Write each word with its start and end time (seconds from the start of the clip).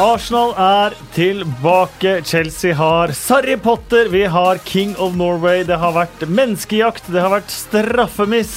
Arsenal 0.00 0.54
er 0.56 0.94
tilbake. 1.12 2.22
Chelsea 2.24 2.72
har 2.72 3.10
Sarri 3.12 3.58
Potter. 3.60 4.08
Vi 4.08 4.22
har 4.24 4.56
King 4.64 4.94
of 4.96 5.12
Norway. 5.12 5.60
Det 5.68 5.76
har 5.76 5.92
vært 5.92 6.22
menneskejakt. 6.24 7.10
Det 7.12 7.20
har 7.20 7.34
vært 7.34 7.52
straffemiss. 7.52 8.54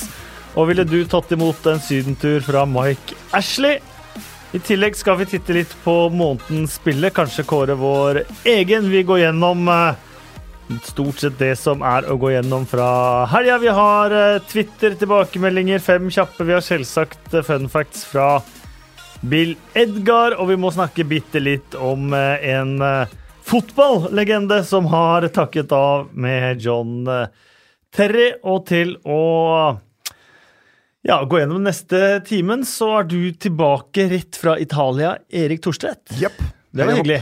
Og 0.55 0.69
ville 0.69 0.85
du 0.87 1.01
tatt 1.03 1.33
imot 1.35 1.67
en 1.67 1.83
sydentur 1.83 2.39
fra 2.47 2.63
Mike 2.69 3.17
Ashley? 3.35 3.81
I 4.55 4.63
tillegg 4.63 4.95
skal 4.95 5.19
vi 5.19 5.27
titte 5.33 5.57
litt 5.57 5.75
på 5.83 5.97
månedens 6.15 6.77
spille, 6.79 7.11
kanskje 7.11 7.43
kåre 7.49 7.75
vår 7.75 8.21
egen. 8.47 8.87
Vi 8.93 9.03
går 9.03 9.25
gjennom 9.25 9.67
eh, 9.67 10.79
stort 10.87 11.25
sett 11.25 11.35
det 11.41 11.57
som 11.59 11.83
er 11.83 12.07
å 12.07 12.19
gå 12.21 12.37
gjennom 12.37 12.69
fra 12.71 12.87
helga. 13.35 13.59
Vi 13.59 13.73
har 13.83 14.15
eh, 14.15 14.41
Twitter-tilbakemeldinger, 14.47 15.83
fem 15.83 16.07
kjappe. 16.07 16.47
Vi 16.47 16.55
har 16.55 16.63
selvsagt 16.63 17.33
eh, 17.33 17.43
fun 17.43 17.67
facts 17.73 18.07
fra 18.07 18.37
Bill 19.23 19.55
Edgar, 19.73 20.35
og 20.35 20.49
vi 20.49 20.57
må 20.59 20.71
snakke 20.73 21.05
bitte 21.07 21.39
litt 21.39 21.77
om 21.79 22.11
eh, 22.15 22.43
en 22.51 22.75
eh, 22.83 23.11
fotballegende 23.47 24.59
som 24.67 24.89
har 24.91 25.23
takket 25.31 25.71
av 25.71 26.09
med 26.11 26.59
John 26.63 27.07
eh, 27.07 27.29
Terry. 27.95 28.33
Og 28.43 28.65
til 28.67 28.97
å 29.07 29.21
ja, 31.07 31.21
gå 31.23 31.39
gjennom 31.39 31.63
neste 31.63 32.19
timen, 32.27 32.65
så 32.67 32.89
er 32.99 33.07
du 33.13 33.21
tilbake 33.39 34.09
rett 34.11 34.39
fra 34.39 34.57
Italia, 34.59 35.15
Erik 35.31 35.63
Thorstvedt. 35.63 36.17
Yep. 36.19 36.43
Det 36.73 36.89
var 36.89 36.99
hyggelig. 36.99 37.21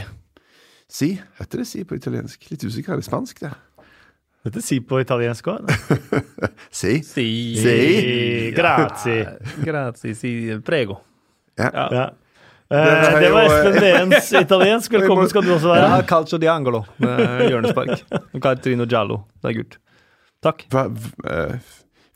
Si. 0.92 1.12
Heter 1.38 1.62
det 1.62 1.68
si 1.70 1.84
på 1.86 1.96
italiensk? 2.00 2.50
Litt 2.50 2.66
usikker. 2.66 2.96
Er 2.96 3.02
det 3.02 3.06
spansk, 3.06 3.44
det? 3.46 3.52
Dette 4.42 4.64
si 4.64 4.80
på 4.82 4.98
italiensk 5.04 5.54
òg. 5.54 5.70
Si. 6.72 6.98
Si. 7.04 7.28
Si. 7.62 8.50
Grazie. 8.56 9.38
Grazie, 9.62 10.18
si 10.18 10.34
prego. 10.66 10.98
Ja. 11.60 11.70
Ja. 11.74 11.88
Det 11.88 12.10
Eh, 12.72 13.18
det 13.20 13.28
var 13.34 13.44
Espen 13.44 13.74
Veens 13.82 14.30
italiensk. 14.46 14.92
Velkommen 14.94 15.26
skal 15.28 15.42
du 15.44 15.50
også 15.52 15.68
være. 15.74 15.88
Ja, 15.92 15.96
calcio 16.08 16.38
di 16.40 16.46
angolo 16.48 16.78
med 17.04 17.42
hjørnespark. 17.50 18.00
Cartrino 18.44 18.86
Giallo. 18.88 19.18
Det 19.42 19.50
er 19.50 19.56
gult. 19.58 19.76
Takk. 20.42 20.62
Hva- 20.72 20.86
eh, 21.28 21.58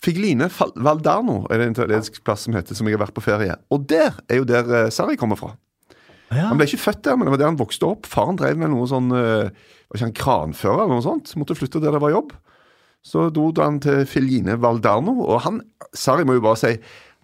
Figline 0.01 0.49
Valdano 0.49 0.87
Valdarno 0.87 1.37
er 1.53 1.61
det 1.61 1.67
en 1.67 1.77
italiensk 1.77 2.23
plass 2.25 2.47
som 2.47 2.57
heter, 2.57 2.73
som 2.79 2.89
jeg 2.89 2.97
har 2.97 3.03
vært 3.05 3.13
på 3.19 3.25
ferie. 3.27 3.53
Og 3.69 3.85
der 3.91 4.17
er 4.33 4.41
jo 4.41 4.47
der 4.49 4.73
eh, 4.87 4.89
Sarri 4.97 5.19
kommer 5.21 5.37
fra. 5.37 5.53
Ja. 6.33 6.47
Han 6.49 6.57
ble 6.57 6.71
ikke 6.71 6.81
født 6.87 7.05
der, 7.05 7.19
men 7.21 7.29
det 7.29 7.35
var 7.37 7.43
der 7.45 7.51
han 7.53 7.61
vokste 7.61 7.91
opp. 7.93 8.09
Faren 8.09 8.41
drev 8.41 8.57
med 8.59 8.73
noe 8.73 8.89
sånn 8.91 9.13
Var 9.13 9.53
ikke 9.95 10.07
han 10.09 10.17
kranfører 10.17 10.87
eller 10.87 10.97
noe 10.97 11.05
sånt? 11.05 11.35
Måtte 11.39 11.55
flytte 11.59 11.83
der 11.85 11.93
det 11.95 12.01
var 12.03 12.15
jobb. 12.17 12.33
Så 13.07 13.29
dro 13.31 13.51
han 13.61 13.77
til 13.85 14.07
Filine 14.09 14.57
Valdarno, 14.59 15.19
og 15.23 15.45
han 15.45 15.61
Sarri 15.93 16.25
må 16.27 16.35
jo 16.41 16.47
bare 16.49 16.59
si 16.65 16.73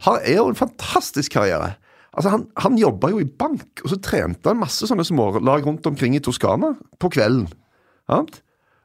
Han 0.05 0.21
er 0.21 0.37
jo 0.37 0.51
en 0.53 0.61
fantastisk 0.61 1.33
karriere. 1.41 1.79
Altså 2.13 2.33
Han, 2.35 2.47
han 2.61 2.79
jobba 2.81 3.09
jo 3.13 3.21
i 3.23 3.29
bank, 3.29 3.83
og 3.85 3.93
så 3.93 3.99
trente 4.05 4.51
han 4.51 4.61
masse 4.61 4.89
sånne 4.89 5.05
smålag 5.07 5.67
rundt 5.67 5.87
omkring 5.89 6.17
i 6.17 6.23
Toskana 6.25 6.75
på 7.01 7.11
kvelden. 7.13 7.47
Sant? 8.11 8.43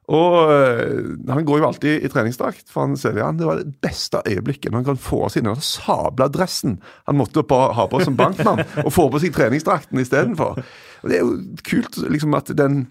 Og 0.08 0.52
øh, 0.52 1.17
han 1.28 1.45
går 1.45 1.59
jo 1.59 1.67
alltid 1.67 2.06
i 2.06 2.09
treningsdrakt, 2.11 2.69
for 2.72 2.86
han 2.86 2.95
ser 3.00 3.17
igjen. 3.17 3.39
det 3.39 3.47
var 3.47 3.59
det 3.59 3.73
beste 3.84 4.22
øyeblikket 4.23 4.72
når 4.72 4.80
han 4.80 4.88
kan 4.94 5.02
få 5.03 5.25
av 5.25 5.34
seg 5.34 5.44
den 5.44 5.59
sabla 5.59 6.30
dressen 6.31 6.78
han 7.09 7.17
måtte 7.19 7.44
på, 7.44 7.58
ha 7.75 7.88
på 7.92 8.00
som 8.06 8.16
bankmann, 8.16 8.64
og 8.86 8.94
få 8.95 9.09
på 9.11 9.19
seg 9.19 9.36
treningsdrakten 9.36 10.00
istedenfor. 10.00 10.62
Det 11.03 11.19
er 11.19 11.25
jo 11.25 11.36
kult 11.67 12.00
liksom 12.08 12.39
at 12.39 12.53
den, 12.56 12.86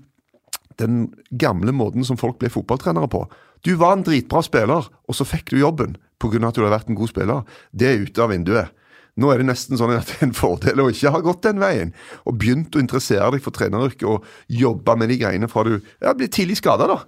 den 0.77 1.07
gamle 1.33 1.73
måten 1.73 2.05
som 2.05 2.21
folk 2.21 2.37
ble 2.43 2.53
fotballtrenere 2.53 3.09
på 3.09 3.25
Du 3.65 3.73
var 3.81 3.97
en 3.97 4.05
dritbra 4.05 4.45
spiller, 4.45 4.85
og 4.85 5.17
så 5.17 5.25
fikk 5.25 5.55
du 5.55 5.63
jobben 5.63 5.97
pga. 6.21 6.37
at 6.37 6.55
du 6.55 6.61
hadde 6.61 6.75
vært 6.77 6.93
en 6.93 7.01
god 7.01 7.09
spiller. 7.09 7.57
Det 7.73 7.89
er 7.89 8.05
ute 8.05 8.23
av 8.23 8.31
vinduet. 8.31 8.77
Nå 9.17 9.33
er 9.33 9.41
det 9.41 9.49
nesten 9.49 9.81
sånn 9.81 9.95
at 9.97 10.11
det 10.11 10.19
er 10.19 10.29
en 10.29 10.37
fordel 10.37 10.83
å 10.83 10.91
ikke 10.93 11.13
ha 11.15 11.23
gått 11.25 11.47
den 11.47 11.61
veien, 11.63 11.93
og 12.29 12.37
begynt 12.41 12.77
å 12.77 12.83
interessere 12.83 13.31
deg 13.33 13.45
for 13.45 13.57
treneryrket 13.57 14.09
og 14.11 14.27
jobbe 14.53 14.97
med 15.01 15.13
de 15.13 15.21
greiene 15.23 15.49
fra 15.49 15.65
du 15.65 15.79
ja, 15.79 16.13
blir 16.13 16.29
tidlig 16.33 16.59
skada, 16.61 16.89
da. 16.91 16.99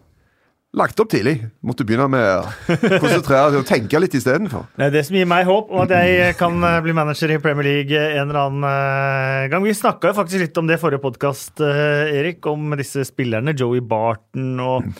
Lagt 0.77 1.01
opp 1.01 1.09
tidlig. 1.09 1.39
Måtte 1.65 1.85
begynne 1.89 2.11
med 2.13 2.27
å 2.29 2.99
konsentrere 3.01 3.55
deg 3.55 3.63
og 3.63 3.69
tenke 3.69 4.01
litt 4.03 4.17
istedenfor. 4.19 4.67
Det 4.77 4.89
er 4.89 4.93
det 4.93 5.03
som 5.09 5.17
gir 5.17 5.29
meg 5.29 5.47
håp 5.49 5.71
om 5.73 5.81
at 5.87 5.95
jeg 5.97 6.35
kan 6.37 6.61
eh, 6.61 6.81
bli 6.85 6.93
manager 6.97 7.33
i 7.33 7.39
Premier 7.41 7.65
League 7.65 8.03
en 8.03 8.27
eller 8.27 8.41
annen 8.43 8.67
eh, 8.69 9.47
gang. 9.53 9.65
Vi 9.65 9.73
snakka 9.77 10.13
jo 10.13 10.19
faktisk 10.19 10.45
litt 10.45 10.61
om 10.61 10.69
det 10.69 10.77
i 10.77 10.83
forrige 10.83 11.01
podkast, 11.05 11.65
Erik, 11.65 12.45
om 12.53 12.77
disse 12.77 13.07
spillerne. 13.09 13.57
Joey 13.57 13.81
Barton 13.81 14.61
og 14.61 14.93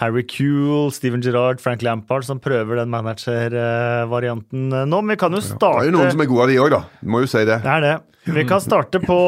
Harry 0.00 0.22
Kuehl, 0.24 0.88
Steven 0.96 1.20
Gerrard, 1.20 1.60
Frank 1.60 1.82
Lampard, 1.84 2.24
som 2.24 2.40
prøver 2.40 2.80
den 2.80 2.88
manager-varianten 2.92 4.70
nå. 4.88 5.00
Men 5.02 5.12
vi 5.12 5.18
kan 5.20 5.36
jo 5.36 5.42
Det 5.42 5.68
er 5.68 5.90
jo 5.90 5.96
noen 5.98 6.14
som 6.14 6.22
er 6.24 6.30
gode 6.30 6.46
av 6.46 6.52
de 6.52 6.56
òg, 6.62 6.70
da. 6.72 6.80
Må 7.04 7.20
jo 7.20 7.28
si 7.28 7.42
det. 7.44 7.60
Det 7.64 7.74
er 7.74 7.84
det. 7.84 7.92
Vi 8.30 8.44
kan 8.48 8.62
starte 8.64 9.00
på 9.04 9.18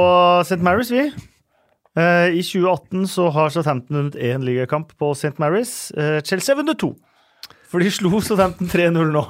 St. 0.46 0.60
Mary's, 0.64 0.92
vi. 0.92 1.10
Eh, 1.92 2.32
I 2.38 2.40
2018 2.40 3.04
så 3.12 3.28
har 3.36 3.52
Southampton 3.52 3.98
vunnet 3.98 4.16
én 4.16 4.44
ligakamp 4.44 4.94
på 4.96 5.12
St. 5.12 5.36
Mary's. 5.42 5.92
Eh, 5.92 6.20
Chelsea 6.24 6.54
har 6.54 6.62
vunnet 6.62 6.80
to. 6.80 6.94
For 7.68 7.80
de 7.80 7.92
slo 7.92 8.20
Southampton 8.20 8.68
3-0 8.72 9.12
nå. 9.12 9.26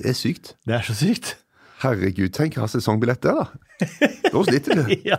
Det 0.00 0.14
er 0.14 0.16
sykt. 0.16 0.54
Det 0.64 0.78
er 0.78 0.84
så 0.86 0.96
sykt. 0.96 1.34
Herregud, 1.80 2.28
tenk 2.36 2.58
å 2.58 2.66
ha 2.66 2.68
sesongbillett 2.68 3.22
der, 3.24 3.38
da. 3.40 3.70
Da 3.80 4.42
sliter 4.44 4.76
du. 4.82 4.90
Ja, 5.10 5.16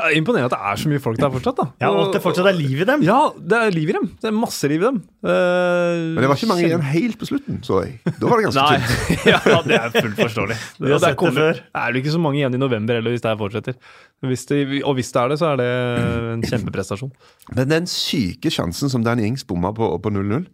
er 0.00 0.14
imponerende 0.16 0.48
at 0.48 0.54
det 0.56 0.70
er 0.72 0.78
så 0.80 0.90
mye 0.90 1.00
folk 1.02 1.18
der 1.20 1.30
fortsatt. 1.30 1.58
da. 1.60 1.66
ja 1.82 1.90
Og 1.92 2.00
at 2.08 2.16
det 2.16 2.20
fortsatt 2.24 2.48
er 2.50 2.56
liv 2.56 2.80
i 2.82 2.86
dem. 2.88 3.04
Ja, 3.06 3.18
det 3.36 3.58
er 3.60 3.74
liv 3.74 3.92
i 3.92 3.94
dem. 3.94 4.08
Det 4.18 4.30
er 4.30 4.34
masse 4.34 4.70
liv 4.70 4.80
i 4.82 4.86
dem. 4.88 4.98
Uh, 5.22 6.16
Men 6.16 6.18
det 6.24 6.30
var 6.32 6.40
ikke 6.40 6.48
mange 6.50 6.66
igjen 6.66 6.86
helt 6.90 7.18
på 7.20 7.28
slutten, 7.28 7.60
så 7.66 7.82
jeg. 7.84 7.98
Da 8.08 8.30
var 8.30 8.40
det 8.40 8.48
ganske 8.48 8.66
tynt. 8.72 9.26
ja, 9.30 9.60
det 9.68 9.78
er 9.78 9.94
fullt 9.94 10.18
forståelig. 10.24 10.58
Sett 10.80 11.06
det 11.06 11.12
kommer- 11.20 11.60
er 11.60 11.92
det 11.94 12.02
ikke 12.02 12.14
så 12.16 12.22
mange 12.22 12.40
igjen 12.40 12.56
i 12.58 12.62
november 12.62 12.98
heller, 12.98 13.14
hvis 13.14 13.22
det 13.26 13.30
her 13.30 13.40
fortsetter. 13.44 13.78
Hvis 14.26 14.46
det, 14.50 14.60
og 14.82 14.96
hvis 14.98 15.12
det 15.14 15.20
er 15.22 15.34
det, 15.34 15.38
så 15.40 15.52
er 15.52 15.60
det 15.62 15.70
en 16.34 16.46
kjempeprestasjon. 16.48 17.12
Men 17.54 17.70
den 17.76 17.86
syke 17.90 18.50
sjansen 18.52 18.90
som 18.92 19.04
Danny 19.06 19.28
Ings 19.30 19.46
bomma 19.46 19.70
på, 19.76 19.92
på 20.02 20.12
0-0, 20.16 20.48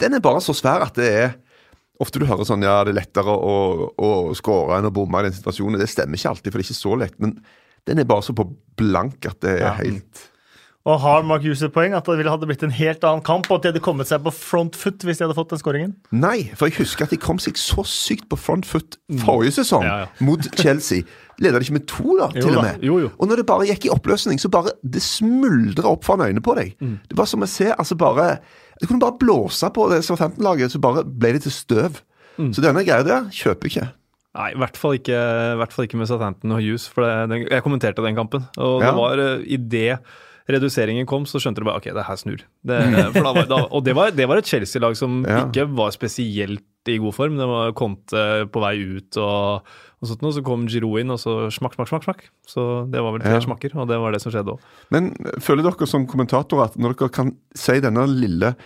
den 0.00 0.14
er 0.16 0.22
bare 0.24 0.40
så 0.44 0.54
svær 0.56 0.86
at 0.86 0.94
det 1.00 1.10
er 1.26 1.34
Ofte 2.00 2.18
du 2.18 2.24
hører 2.26 2.44
sånn 2.48 2.62
ja, 2.64 2.78
det 2.84 2.94
er 2.94 3.00
lettere 3.02 3.30
å, 3.36 3.90
å 4.00 4.10
skåre 4.34 4.78
enn 4.78 4.88
å 4.88 4.94
bomme 4.94 5.20
i 5.20 5.28
den 5.28 5.36
situasjonen. 5.36 5.78
Det 5.78 5.90
stemmer 5.92 6.16
ikke 6.18 6.30
alltid, 6.32 6.50
for 6.52 6.58
det 6.58 6.64
er 6.64 6.70
ikke 6.70 6.80
så 6.80 6.96
lett. 6.98 7.18
Men 7.20 7.36
den 7.86 7.98
er 7.98 8.04
bare 8.08 8.22
så 8.22 8.34
på 8.34 8.46
blank 8.80 9.26
at 9.28 9.40
det 9.44 9.58
er 9.60 9.66
Ja. 9.66 9.72
helt 9.82 10.28
Og 10.82 10.96
har 10.98 11.22
Mark 11.22 11.44
Hughes 11.46 11.60
et 11.62 11.70
poeng 11.70 11.92
at 11.94 12.08
det 12.10 12.16
ville 12.18 12.30
hadde 12.32 12.46
blitt 12.50 12.62
en 12.66 12.72
helt 12.74 13.04
annen 13.06 13.22
kamp, 13.22 13.46
og 13.50 13.60
at 13.60 13.62
de 13.62 13.70
hadde 13.70 13.82
kommet 13.84 14.08
seg 14.10 14.24
på 14.24 14.32
front 14.34 14.74
foot 14.74 15.04
hvis 15.06 15.20
de 15.20 15.26
hadde 15.28 15.36
fått 15.38 15.52
den 15.54 15.60
skåringen? 15.60 15.92
Nei, 16.10 16.48
for 16.58 16.66
jeg 16.66 16.80
husker 16.80 17.06
at 17.06 17.12
de 17.14 17.18
kom 17.22 17.38
seg 17.38 17.54
så 17.60 17.84
sykt 17.86 18.26
på 18.32 18.38
front 18.40 18.66
foot 18.66 18.96
forrige 19.22 19.54
sesong 19.60 19.84
Ja, 19.86 19.98
ja. 20.02 20.08
mot 20.26 20.42
Chelsea. 20.58 21.04
Leda 21.38 21.60
de 21.60 21.68
ikke 21.68 21.76
med 21.78 21.86
to, 21.90 22.16
da, 22.18 22.26
Jo 22.34 22.42
til 22.48 22.58
og 22.58 22.66
med? 22.66 22.82
jo, 22.82 22.98
jo. 23.04 23.12
Og 23.18 23.30
når 23.30 23.40
det 23.42 23.46
bare 23.46 23.68
gikk 23.70 23.86
i 23.86 23.92
oppløsning, 23.94 24.42
så 24.42 24.50
bare 24.50 24.74
det 24.82 25.04
smuldra 25.06 25.86
opp 25.94 26.02
foran 26.08 26.26
øynene 26.26 26.42
på 26.44 26.54
deg. 26.58 26.74
Det 26.82 27.16
var 27.18 27.30
som 27.30 27.46
å 27.46 27.48
se 27.50 27.70
altså 27.72 27.94
bare 27.98 28.40
Du 28.82 28.88
kunne 28.90 29.02
bare 29.04 29.14
blåse 29.22 29.70
på 29.70 29.86
det 29.92 30.00
Southampton-laget, 30.02 30.74
så 30.74 30.82
bare 30.82 31.04
ble 31.06 31.36
det 31.36 31.44
til 31.46 31.54
støv. 31.54 32.02
Så 32.50 32.62
denne 32.64 32.82
greia 32.82 33.04
der 33.06 33.30
kjøper 33.30 33.68
jeg 33.70 33.76
ikke. 33.76 33.88
Nei, 34.32 34.46
i 34.54 34.58
hvert 34.58 34.78
fall 34.80 34.94
ikke, 34.96 35.16
hvert 35.60 35.74
fall 35.76 35.84
ikke 35.86 35.98
med 36.00 36.08
Southampton 36.08 36.54
og 36.56 36.62
Hughes. 36.64 36.86
For 36.90 37.04
det, 37.04 37.12
den, 37.30 37.42
jeg 37.52 37.62
kommenterte 37.62 38.02
den 38.02 38.16
kampen, 38.16 38.46
og 38.56 38.80
Ja. 38.82 38.90
det 38.90 38.94
var 38.96 39.20
uh, 39.20 39.42
i 39.44 39.58
det 39.60 39.98
reduseringen 40.50 41.06
kom, 41.06 41.24
så 41.28 41.38
skjønte 41.42 41.62
du 41.62 41.68
bare 41.68 41.78
ok, 41.82 41.90
det 41.94 42.04
her 42.08 42.18
snur. 42.20 42.42
Det, 42.66 42.78
for 43.14 43.22
da 43.22 43.32
var, 43.36 43.46
da, 43.50 43.60
og 43.70 43.84
det 43.86 43.94
var, 43.98 44.10
det 44.16 44.26
var 44.30 44.40
et 44.42 44.48
Chelsea-lag 44.50 44.96
som 44.98 45.22
Ja. 45.28 45.44
ikke 45.46 45.68
var 45.76 45.90
spesielt 45.94 46.64
i 46.90 46.96
god 46.98 47.14
form. 47.14 47.36
Det 47.38 47.46
var 47.46 47.72
Conte 47.78 48.22
på 48.50 48.60
vei 48.64 48.74
ut 48.98 49.16
og, 49.22 49.62
og 50.02 50.08
sånt 50.10 50.22
noe. 50.24 50.34
Så 50.34 50.42
kom 50.42 50.66
Giroud 50.66 50.98
inn, 51.04 51.12
og 51.14 51.20
så 51.22 51.46
smakk, 51.54 51.76
smakk, 51.78 51.92
smakk. 51.92 52.04
smakk. 52.08 52.24
Så 52.48 52.64
det 52.90 53.00
var 53.04 53.14
vel 53.14 53.22
tre 53.22 53.36
Ja. 53.38 53.44
smakker, 53.44 53.76
og 53.78 53.86
det 53.88 54.00
var 54.02 54.10
det 54.16 54.20
som 54.24 54.32
skjedde 54.34 54.56
òg. 54.56 54.60
Men 54.90 55.12
føler 55.38 55.62
dere 55.68 55.86
som 55.86 56.06
kommentatorer 56.10 56.64
at 56.72 56.76
når 56.78 56.96
dere 56.98 57.08
kan 57.14 57.36
si 57.54 57.78
denne 57.80 58.06
lille 58.10 58.56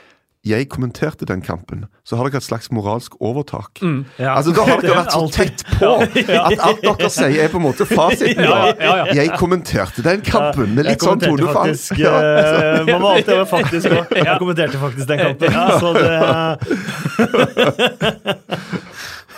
'jeg 0.47 0.69
kommenterte 0.71 1.27
den 1.27 1.43
kampen', 1.43 1.85
så 2.07 2.17
har 2.17 2.25
dere 2.29 2.37
et 2.39 2.43
slags 2.47 2.71
moralsk 2.71 3.13
overtak? 3.21 3.81
Ja. 4.19 4.37
Altså 4.37 4.53
Da 4.55 4.63
har 4.63 4.81
dere 4.81 4.97
vært 5.03 5.13
så 5.13 5.27
tett 5.39 5.65
på 5.67 5.91
at 6.49 6.59
alt 6.63 6.83
dere 6.87 7.11
sier, 7.11 7.45
er 7.45 7.49
på 7.51 7.57
en 7.59 7.63
måte 7.67 7.87
fasiten. 7.87 8.45
Ja, 8.47 8.73
da. 8.73 8.75
ja. 8.79 9.15
Jeg 9.15 9.31
kommenterte 9.39 10.03
den 10.07 10.21
kampen 10.23 10.75
med 10.75 10.85
litt 10.87 11.03
sånn 11.03 11.19
tonefall. 11.21 11.55
faktisk, 11.75 11.99
Ja, 11.99 12.15
altså. 12.15 12.85
Man 12.93 13.01
må 13.03 13.09
alltid 13.17 13.35
være 13.35 13.47
faktisk 13.51 13.87
òg. 13.91 14.07
Jeg 14.17 14.39
kommenterte 14.39 14.79
faktisk 14.79 15.09
den 15.09 15.19
kampen. 15.19 15.53
Ja, 15.53 15.79
så 15.81 15.93
det, 15.97 16.07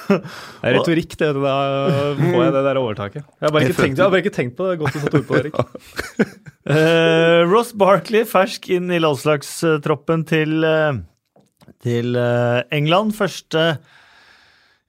Det 0.09 0.69
er 0.71 0.77
retorikk, 0.79 1.15
det. 1.21 1.29
Da 1.37 1.55
får 2.17 2.41
jeg 2.43 2.55
det 2.55 2.63
der 2.65 2.81
overtaket. 2.81 3.23
Jeg 3.27 3.45
har 3.45 3.55
bare 3.55 3.63
Jeg 3.65 3.75
ikke 3.75 3.83
tenkt, 3.83 3.99
jeg 3.99 4.05
har 4.05 4.15
bare 4.15 4.25
ikke 4.25 4.35
tenkt 4.39 4.57
på 4.59 4.69
det. 4.69 4.79
Godt 4.81 4.97
du 4.97 5.03
satte 5.03 5.21
ord 5.21 5.29
på 5.29 5.37
det, 5.37 5.43
Erik. 5.45 6.35
uh, 6.73 7.41
Ross 7.53 7.75
Barkley 7.77 8.25
fersk 8.29 8.71
inn 8.75 8.91
i 8.95 9.01
landslagstroppen 9.03 10.25
til, 10.29 10.59
eh, 10.65 11.01
til 11.85 12.19
eh, 12.19 12.61
England. 12.75 13.15
Første 13.19 13.67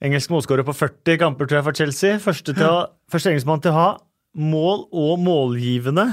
engelsk 0.04 0.32
målskårer 0.32 0.68
på 0.68 0.76
40 0.76 1.20
kamper 1.20 1.50
tror 1.50 1.60
jeg 1.60 1.68
for 1.68 1.82
Chelsea. 1.82 2.20
Første, 2.24 2.56
til 2.56 2.70
å, 2.70 2.78
første 3.12 3.34
engelskmann 3.34 3.64
til 3.64 3.76
å 3.76 3.80
ha 3.80 3.90
mål 4.40 4.86
og 4.96 5.18
målgivende 5.24 6.06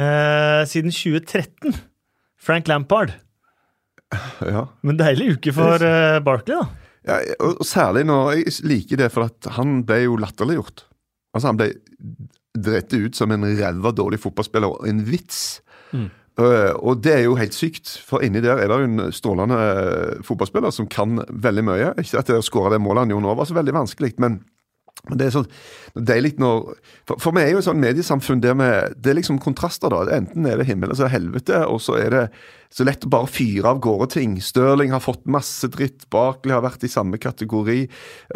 uh, 0.00 0.62
siden 0.66 0.90
2013. 0.94 1.76
Frank 2.40 2.68
Lampard. 2.70 3.14
Ja. 4.44 4.66
Men 4.86 4.98
deilig 5.00 5.36
uke 5.36 5.54
for 5.54 5.82
uh, 5.82 6.18
Barkley, 6.24 6.58
da. 6.58 6.85
Ja, 7.06 7.20
og 7.44 7.62
særlig 7.66 8.02
når 8.08 8.32
jeg 8.34 8.56
liker 8.66 9.00
det, 9.04 9.12
for 9.14 9.28
at 9.28 9.46
han 9.56 9.80
ble 9.86 10.02
jo 10.04 10.16
latterliggjort. 10.18 10.86
Altså, 11.36 11.52
han 11.52 11.60
ble 11.60 11.70
dritt 12.56 12.94
ut 12.96 13.18
som 13.18 13.30
en 13.34 13.46
ræva 13.46 13.92
dårlig 13.94 14.18
fotballspiller 14.22 14.74
og 14.74 14.88
en 14.88 15.04
vits. 15.06 15.60
Eh, 16.36 16.72
og 16.76 17.00
det 17.04 17.14
er 17.14 17.22
jo 17.24 17.36
helt 17.38 17.54
sykt, 17.56 17.88
for 18.04 18.24
inni 18.24 18.42
der 18.44 18.58
er 18.60 18.68
det 18.68 18.76
jo 18.80 18.88
en 18.88 19.12
strålende 19.14 19.58
fotballspiller 20.26 20.74
som 20.74 20.88
kan 20.90 21.22
veldig 21.30 21.64
mye. 21.64 21.92
Ikke 22.02 22.20
at 22.20 22.28
det 22.32 22.40
å 22.40 22.44
skåre 22.44 22.74
det 22.74 22.82
målet 22.84 23.06
han 23.06 23.14
gjorde 23.14 23.28
nå 23.28 23.36
var 23.38 23.48
så 23.48 23.56
veldig 23.56 23.76
vanskelig, 23.76 24.12
men 24.22 24.40
men 25.06 25.20
det 25.20 25.26
er 25.28 25.34
sånn 25.36 25.48
deilig 26.08 26.34
når 26.42 26.72
For, 27.06 27.20
for 27.22 27.36
meg 27.36 27.46
er 27.46 27.54
jo 27.54 27.60
et 27.60 27.66
sånn 27.68 27.82
mediesamfunn 27.82 28.42
der 28.42 28.56
med 28.58 28.96
Det 28.98 29.12
er 29.12 29.18
liksom 29.20 29.38
kontraster, 29.42 29.92
da. 29.92 30.02
Enten 30.16 30.46
er 30.48 30.58
det 30.58 30.66
himmel 30.66 30.88
eller 30.88 30.98
så 30.98 31.06
er 31.06 31.12
det 31.12 31.18
helvete, 31.18 31.60
og 31.70 31.82
så 31.84 31.98
er 32.00 32.14
det 32.14 32.22
så 32.76 32.84
lett 32.84 33.04
å 33.06 33.10
bare 33.12 33.30
fyre 33.30 33.70
av 33.70 33.78
gårde 33.84 34.08
ting. 34.16 34.34
Stirling 34.42 34.90
har 34.92 35.00
fått 35.00 35.22
masse 35.30 35.68
dritt. 35.72 36.08
Barkley 36.12 36.52
har 36.52 36.64
vært 36.64 36.82
i 36.84 36.90
samme 36.90 37.16
kategori. 37.22 37.84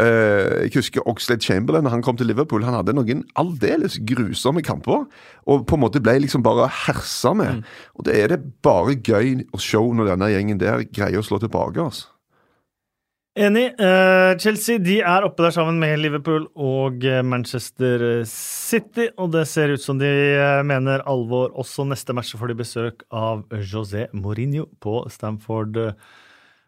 Eh, 0.00 0.52
jeg 0.68 0.72
husker 0.76 1.04
Oxlade 1.10 1.44
Chamberlain, 1.44 1.84
da 1.84 1.92
han 1.92 2.04
kom 2.06 2.16
til 2.16 2.30
Liverpool, 2.30 2.64
han 2.64 2.78
hadde 2.78 2.94
noen 2.96 3.24
aldeles 3.40 3.98
grusomme 4.06 4.62
kamper. 4.64 5.08
Og 5.50 5.66
på 5.66 5.76
en 5.76 5.82
måte 5.82 6.00
ble 6.04 6.20
liksom 6.22 6.46
bare 6.46 6.70
hersa 6.86 7.34
med. 7.36 7.66
Og 7.98 8.06
det 8.06 8.16
er 8.16 8.32
det 8.32 8.40
bare 8.64 8.94
gøy 8.94 9.42
å 9.50 9.60
se 9.60 9.82
når 9.82 10.14
denne 10.14 10.30
gjengen 10.32 10.62
der 10.62 10.86
greier 10.86 11.20
å 11.20 11.26
slå 11.26 11.42
tilbake. 11.42 11.82
altså. 11.90 12.08
Enig. 13.38 13.76
Eh, 13.78 14.32
Chelsea 14.42 14.80
de 14.82 14.96
er 15.06 15.22
oppe 15.22 15.44
der 15.44 15.52
sammen 15.54 15.76
med 15.78 16.00
Liverpool 16.02 16.48
og 16.58 17.04
eh, 17.06 17.20
Manchester 17.22 18.24
City, 18.26 19.06
og 19.22 19.30
det 19.36 19.44
ser 19.46 19.70
ut 19.70 19.82
som 19.82 20.00
de 20.00 20.08
eh, 20.34 20.62
mener 20.66 21.04
alvor 21.06 21.52
også 21.54 21.84
neste 21.86 22.10
match 22.16 22.34
får 22.34 22.50
de 22.50 22.56
besøk 22.58 23.04
av 23.14 23.44
José 23.62 24.08
Mourinho 24.10 24.66
på 24.82 25.04
Stamford 25.14 25.78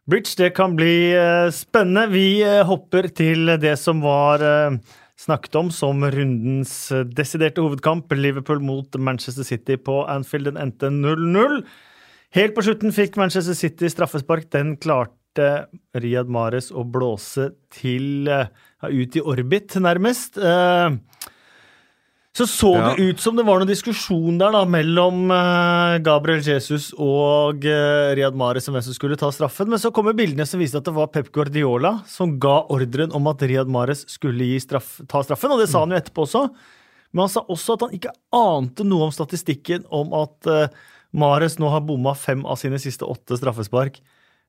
Bridge. 0.07 0.37
Det 0.39 0.53
kan 0.55 0.77
bli 0.79 1.11
spennende. 1.51 2.07
Vi 2.15 2.45
hopper 2.67 3.09
til 3.11 3.57
det 3.59 3.75
som 3.83 3.99
var 4.03 4.43
snakket 5.19 5.59
om 5.59 5.71
som 5.75 6.03
rundens 6.03 6.77
desiderte 7.11 7.63
hovedkamp, 7.63 8.15
Liverpool 8.15 8.63
mot 8.63 8.87
Manchester 8.99 9.47
City 9.47 9.75
på 9.83 10.05
Anfield. 10.07 10.53
Den 10.53 10.63
endte 10.63 10.95
0-0. 10.95 11.59
Helt 12.39 12.55
på 12.55 12.65
slutten 12.65 12.95
fikk 12.95 13.19
Manchester 13.19 13.59
City 13.59 13.91
straffespark. 13.91 14.47
Den 14.55 14.77
klarte 14.79 15.22
Riyad 15.39 16.29
Mares 16.33 16.71
å 16.73 16.83
blåse 16.85 17.53
til 17.73 18.29
eh, 18.29 18.47
ja, 18.83 18.89
ut 18.91 19.17
i 19.17 19.23
orbit, 19.23 19.77
nærmest. 19.81 20.37
Eh, 20.39 20.97
Så 22.35 22.47
så 22.49 22.71
Ja. 22.75 22.95
det 22.95 23.03
ut 23.13 23.21
som 23.21 23.37
det 23.37 23.45
var 23.45 23.59
noen 23.61 23.69
diskusjon 23.69 24.39
der 24.39 24.53
da, 24.53 24.65
mellom 24.65 25.31
eh, 25.31 25.99
Gabriel 26.01 26.41
Jesus 26.41 26.95
og 26.97 27.61
Riyad 27.61 28.35
Mahrez 28.35 28.69
om 28.69 28.75
hvem 28.75 28.83
som 28.87 28.95
skulle 28.97 29.19
ta 29.21 29.29
straffen, 29.31 29.69
men 29.69 29.79
så 29.79 29.93
kommer 29.93 30.15
bildene 30.17 30.47
som 30.49 30.59
viste 30.59 30.79
at 30.81 30.85
det 30.89 30.95
var 30.97 31.09
Pep 31.13 31.29
Guardiola 31.31 32.03
som 32.09 32.39
ga 32.41 32.63
ordren 32.73 33.13
om 33.13 33.27
at 33.29 33.43
Riyad 33.45 33.69
Mahrez 33.69 34.07
skulle 34.09 34.49
straff, 34.65 35.03
ta 35.07 35.21
straffen, 35.23 35.53
og 35.53 35.61
det 35.61 35.69
sa 35.69 35.81
han 35.85 35.91
jo 35.93 36.01
etterpå 36.01 36.25
også. 36.25 36.47
Men 37.13 37.27
han 37.27 37.29
sa 37.29 37.45
også 37.45 37.75
at 37.77 37.85
han 37.85 37.93
ikke 38.01 38.15
ante 38.33 38.83
noe 38.89 39.11
om 39.11 39.13
statistikken 39.13 39.85
om 39.93 40.15
at 40.17 40.73
Mares 41.13 41.59
nå 41.61 41.69
har 41.69 41.85
bomma 41.85 42.15
fem 42.17 42.47
av 42.49 42.57
sine 42.57 42.81
siste 42.81 43.05
åtte 43.05 43.37
straffespark, 43.37 44.01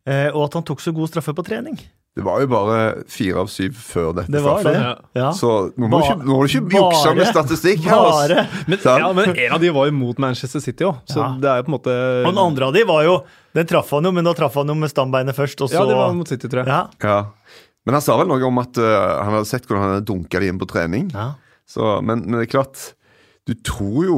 og 0.06 0.42
at 0.46 0.56
han 0.60 0.66
tok 0.68 0.82
så 0.84 0.92
god 0.96 1.12
straffe 1.12 1.32
på 1.36 1.46
trening. 1.48 1.78
Det 2.14 2.22
var 2.22 2.44
jo 2.44 2.48
bare 2.52 2.80
fire 3.10 3.42
av 3.42 3.48
syv 3.50 3.74
før 3.74 4.12
dette 4.20 4.30
Det 4.30 4.42
var 4.46 4.60
det. 4.68 4.74
Ja. 5.18 5.32
Så 5.34 5.50
nå 5.74 5.88
må 5.90 5.98
du 5.98 6.04
ikke, 6.06 6.18
må 6.28 6.36
du 6.44 6.52
ikke 6.52 6.76
jukse 6.78 7.14
med 7.18 7.30
statistikk 7.32 7.88
her. 7.88 8.04
Bare. 8.06 8.44
Men, 8.70 8.84
ja, 8.86 9.08
men 9.18 9.32
en 9.32 9.56
av 9.56 9.64
de 9.64 9.72
var 9.74 9.88
jo 9.90 9.96
mot 9.98 10.22
Manchester 10.22 10.62
City 10.62 10.86
òg, 10.86 11.00
så 11.10 11.24
Ja. 11.24 11.30
det 11.42 11.50
er 11.50 11.62
jo 11.62 11.66
på 11.66 11.72
en 11.72 11.78
måte 11.80 11.96
Og 12.22 12.30
den 12.30 12.44
andre 12.44 12.68
av 12.70 12.76
de 12.76 12.84
var 12.86 13.02
jo 13.08 13.16
Den 13.58 13.66
traff 13.70 13.90
han 13.96 14.06
jo, 14.06 14.12
men 14.14 14.26
da 14.26 14.34
traff 14.38 14.54
han 14.62 14.70
jo 14.70 14.76
med 14.78 14.92
stambeinet 14.94 15.34
først, 15.38 15.62
og 15.66 15.70
så 15.70 15.82
Ja, 15.82 15.86
det 15.90 15.98
var 15.98 16.14
mot 16.14 16.30
City, 16.30 16.48
tror 16.48 16.64
jeg. 16.64 16.68
Ja. 16.70 16.86
Ja. 17.02 17.18
Men 17.86 17.98
han 17.98 18.06
sa 18.06 18.18
vel 18.18 18.30
noe 18.30 18.46
om 18.46 18.62
at 18.62 18.78
uh, 18.78 19.24
han 19.24 19.34
hadde 19.34 19.50
sett 19.50 19.66
hvordan 19.66 19.82
han 19.84 19.94
hadde 19.96 20.08
dunka 20.08 20.40
de 20.40 20.48
inn 20.54 20.62
på 20.62 20.70
trening. 20.70 21.10
Ja. 21.14 21.34
Så, 21.66 21.98
men, 22.06 22.28
men 22.28 22.40
det 22.40 22.48
er 22.48 22.54
klart, 22.60 22.94
du 23.50 23.54
tror 23.58 24.06
jo 24.06 24.18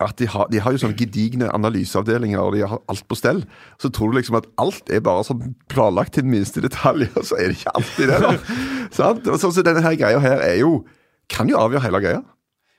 at 0.00 0.16
de 0.20 0.26
har, 0.32 0.48
de 0.52 0.60
har 0.62 0.74
jo 0.74 0.80
sånne 0.82 0.96
gedigne 0.98 1.48
analyseavdelinger, 1.52 2.40
og 2.40 2.56
de 2.56 2.64
har 2.66 2.80
alt 2.90 3.04
på 3.08 3.18
stell. 3.18 3.42
Så 3.82 3.90
tror 3.92 4.12
du 4.12 4.18
liksom 4.18 4.38
at 4.38 4.48
alt 4.62 4.90
er 4.92 5.02
bare 5.04 5.26
sånn 5.28 5.54
planlagt 5.72 6.14
til 6.16 6.24
den 6.24 6.34
minste 6.34 6.62
detalj, 6.64 7.08
og 7.14 7.26
så 7.28 7.38
er 7.38 7.50
det 7.50 7.58
ikke 7.60 7.74
alltid 7.76 8.12
det. 8.12 8.18
da. 8.24 8.58
Sant? 8.98 9.28
Og 9.28 9.40
Sånn 9.42 9.54
som 9.56 9.66
denne 9.66 9.84
her 9.84 9.98
greia 10.00 10.20
her 10.22 10.42
er 10.42 10.56
jo 10.62 10.80
Kan 11.30 11.46
jo 11.46 11.60
avgjøre 11.60 11.84
hele 11.84 11.98
greia. 12.02 12.22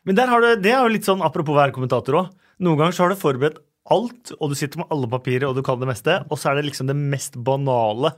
Men 0.03 0.17
der 0.17 0.27
har 0.27 0.41
du, 0.43 0.47
det 0.59 0.73
er 0.73 0.81
jo 0.83 0.91
litt 0.91 1.07
sånn 1.07 1.21
apropos 1.23 1.55
være 1.55 1.71
kommentator 1.71 2.17
òg. 2.19 2.33
Noen 2.59 2.81
ganger 2.81 2.97
så 2.97 3.05
har 3.05 3.13
du 3.13 3.21
forberedt 3.21 3.61
alt, 3.95 4.33
og 4.37 4.51
du 4.51 4.57
sitter 4.59 4.81
med 4.81 4.91
alle 4.91 5.07
papirer, 5.07 5.47
og 5.47 5.55
du 5.55 5.63
kan 5.65 5.79
det 5.79 5.87
meste, 5.87 6.17
og 6.27 6.39
så 6.39 6.51
er 6.51 6.59
det 6.59 6.67
liksom 6.67 6.89
det 6.89 6.97
mest 6.99 7.37
banale 7.39 8.11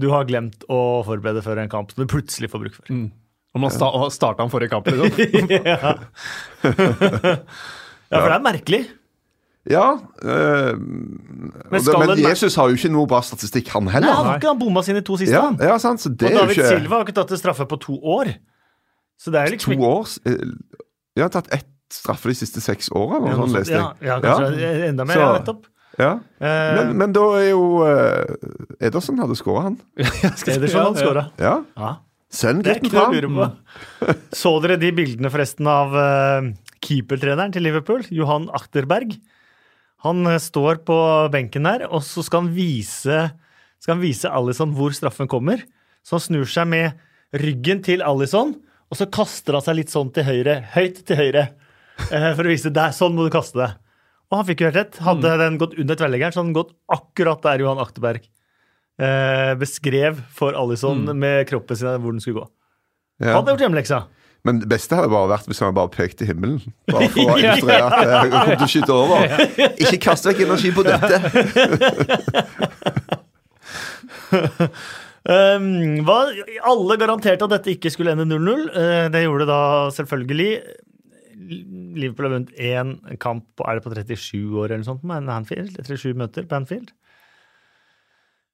du 0.00 0.08
har 0.12 0.24
glemt 0.28 0.64
å 0.72 1.02
forberede 1.04 1.44
før 1.44 1.60
en 1.60 1.72
kamp, 1.72 1.92
som 1.92 2.04
du 2.04 2.10
plutselig 2.10 2.50
får 2.52 2.62
bruk 2.64 2.78
for. 2.78 2.88
Og 3.56 3.62
man 3.62 3.72
sta 3.72 3.88
starta 4.12 4.44
han 4.44 4.52
forrige 4.52 4.72
kamp, 4.72 4.88
liksom. 4.88 5.12
ja. 8.10 8.16
ja, 8.16 8.22
for 8.22 8.30
det 8.30 8.36
er 8.38 8.44
merkelig. 8.46 8.82
Ja. 9.66 9.86
Øh, 10.22 10.78
men, 10.78 11.52
det, 11.72 11.82
skal 11.82 12.04
men 12.06 12.20
Jesus 12.22 12.54
har 12.54 12.70
jo 12.70 12.76
ikke 12.78 12.90
noe 12.94 13.08
bra 13.10 13.18
statistikk, 13.26 13.68
han 13.74 13.88
heller. 13.90 14.06
Nei, 14.06 14.16
han 14.20 14.28
har 14.30 14.36
ikke 14.38 14.52
han 14.52 14.60
bomma 14.60 14.82
sine 14.86 15.02
to 15.06 15.16
siste, 15.18 15.34
Ja, 15.34 15.48
han. 15.48 15.56
ja, 15.58 15.78
sant, 15.82 16.02
så 16.04 16.12
det 16.12 16.28
Og 16.28 16.32
er 16.32 16.36
David 16.44 16.56
ikke 16.60 16.68
Silva 16.70 17.00
har 17.00 17.06
ikke 17.08 17.16
tatt 17.18 17.32
en 17.34 17.40
straffe 17.40 17.66
på 17.66 17.78
to 17.82 17.96
år. 17.98 18.30
Så 19.18 19.32
det 19.34 19.40
er 19.42 19.54
liksom 19.56 19.74
to 19.74 19.88
år 19.88 20.12
eh, 20.28 20.44
Jeg 21.16 21.24
har 21.24 21.32
tatt 21.34 21.48
ett 21.56 21.66
straffe 21.90 22.28
de 22.30 22.36
siste 22.38 22.60
seks 22.62 22.90
åra, 22.94 23.18
eller 23.18 23.32
Ja, 23.32 23.36
noe 23.40 23.46
sånt, 23.48 23.58
leste 23.58 23.74
jeg. 23.74 23.82
Ja, 24.06 24.06
ja, 24.06 24.20
kanskje 24.22 24.70
enda 24.90 25.06
mer, 25.08 25.14
Så- 25.18 25.24
ja, 25.26 25.32
nettopp. 25.40 25.66
Ja. 25.96 26.10
Eh, 26.44 26.74
Men, 26.76 26.90
men 27.00 27.12
da 27.16 27.22
er 27.38 27.46
jo 27.50 27.62
uh, 27.80 28.76
Ederson 28.84 29.18
hadde 29.18 29.36
skåra, 29.38 29.62
han. 29.70 29.78
Ederson 29.96 30.82
hadde 30.90 31.00
skåra. 31.00 31.22
Ja. 31.40 31.54
Ja. 31.74 31.94
Send 32.28 32.66
gutten 32.66 32.90
fram. 32.92 33.54
Så 34.42 34.52
dere 34.60 34.76
de 34.82 34.90
bildene 34.92 35.30
forresten 35.32 35.66
av 35.70 35.94
uh, 35.96 36.50
keepertreneren 36.86 37.54
til 37.54 37.66
Liverpool, 37.66 38.06
Johan 38.14 38.48
Achterberg? 38.56 39.16
Han 40.06 40.26
eh, 40.30 40.40
står 40.42 40.84
på 40.86 40.96
benken 41.34 41.66
der, 41.68 41.88
og 41.90 42.04
så 42.06 42.24
skal 42.26 42.46
han 42.46 42.54
vise 42.56 43.26
skal 43.82 43.98
han 43.98 44.04
vise 44.04 44.30
Alison 44.32 44.72
hvor 44.76 44.94
straffen 44.96 45.28
kommer. 45.30 45.60
Så 46.06 46.16
han 46.16 46.24
snur 46.24 46.48
seg 46.48 46.68
med 46.70 47.36
ryggen 47.36 47.82
til 47.84 48.04
Alison, 48.06 48.54
og 48.86 48.98
så 48.98 49.08
kaster 49.12 49.58
han 49.58 49.64
seg 49.64 49.80
litt 49.80 49.92
sånn 49.92 50.12
til 50.14 50.26
høyre, 50.26 50.60
høyt 50.76 51.02
til 51.06 51.18
høyre, 51.18 51.48
eh, 52.08 52.30
for 52.32 52.46
å 52.46 52.52
vise 52.52 52.72
der, 52.72 52.94
sånn 52.96 53.16
må 53.18 53.26
du 53.26 53.34
kaste 53.34 53.60
det. 53.60 53.72
Og 54.30 54.40
han 54.40 54.48
fikk 54.48 54.62
jo 54.62 54.70
helt 54.70 54.80
rett. 54.80 54.96
Hadde 55.06 55.36
den 55.38 55.58
gått 55.60 55.76
under 55.78 55.98
tverrleggeren, 55.98 56.34
så 56.34 56.40
hadde 56.40 56.50
den 56.50 56.58
gått 56.58 56.72
akkurat 56.90 57.44
der 57.44 57.62
Johan 57.62 57.82
Achterberg 57.82 58.24
eh, 58.26 59.52
beskrev 59.60 60.18
for 60.34 60.56
Alison 60.58 61.04
med 61.14 61.44
kroppen 61.50 61.78
sin 61.78 62.02
hvor 62.02 62.14
den 62.14 62.22
skulle 62.24 62.42
gå. 62.42 62.48
Ja. 63.22 63.36
Hadde 63.38 63.54
gjort 63.54 63.66
hjemmeleksa. 63.66 64.00
Men 64.46 64.60
det 64.62 64.68
beste 64.70 64.94
hadde 64.98 65.10
bare 65.10 65.30
vært 65.32 65.48
hvis 65.50 65.60
han 65.64 65.74
bare 65.76 65.90
pekte 65.92 66.24
i 66.24 66.30
himmelen. 66.30 66.60
Bare 66.90 67.08
for 67.12 67.32
å 67.32 67.38
illustrere 67.40 67.88
at 67.88 67.96
eh, 67.98 68.14
han 68.14 68.30
kommer 68.34 68.60
til 68.60 68.66
å 68.66 68.70
skyte 68.70 68.94
over. 68.94 69.16
Ikke 69.82 69.98
kast 70.06 70.28
vekk 70.28 70.44
energi 70.46 70.70
på 70.76 70.84
dette. 70.86 71.14
Um, 75.26 75.68
hva, 76.06 76.18
alle 76.70 76.98
garanterte 77.00 77.48
at 77.48 77.56
dette 77.56 77.74
ikke 77.74 77.90
skulle 77.94 78.14
ende 78.14 78.28
0-0. 78.30 78.68
Uh, 78.70 79.06
det 79.12 79.24
gjorde 79.24 79.46
det 79.46 79.50
da 79.50 79.62
selvfølgelig. 79.98 80.50
Liverpool 81.96 82.28
har 82.28 82.36
vunnet 82.36 82.54
én 82.58 82.94
kamp 83.22 83.44
på, 83.58 83.66
er 83.66 83.78
det 83.78 83.86
på 83.86 83.94
37 83.94 84.54
år 84.54 84.70
eller 84.70 84.84
noe 84.84 84.90
sånt 84.92 85.04
med 85.06 85.30
Anfield. 85.32 85.74
37 85.82 86.14
møter 86.22 86.46
på 86.46 86.58
Anfield. 86.60 86.94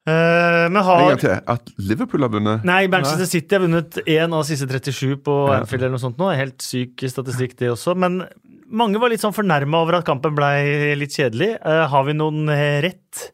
Eh, 0.02 0.64
men 0.66 0.82
har 0.82 1.12
til. 1.20 1.36
At 1.46 1.68
Liverpool 1.78 2.24
har 2.26 2.32
vunnet. 2.32 2.64
Nei, 2.66 2.86
Manchester 2.90 3.28
City 3.30 3.54
har 3.54 3.62
vunnet 3.62 4.00
én 4.02 4.34
av 4.34 4.42
siste 4.48 4.66
37 4.66 5.20
på 5.22 5.36
Anfield 5.54 5.84
eller 5.84 5.94
noe 5.94 6.02
sånt 6.02 6.18
nå. 6.18 6.32
Helt 6.34 6.64
syk 6.64 7.04
statistikk, 7.12 7.54
det 7.60 7.70
også. 7.70 7.94
Men 7.94 8.24
mange 8.66 8.98
var 9.02 9.12
litt 9.12 9.22
sånn 9.22 9.36
fornærma 9.36 9.84
over 9.84 10.00
at 10.00 10.08
kampen 10.08 10.34
blei 10.34 10.96
litt 10.98 11.14
kjedelig. 11.14 11.54
Uh, 11.62 11.84
har 11.92 12.08
vi 12.08 12.16
noen 12.18 12.50
rett 12.82 13.28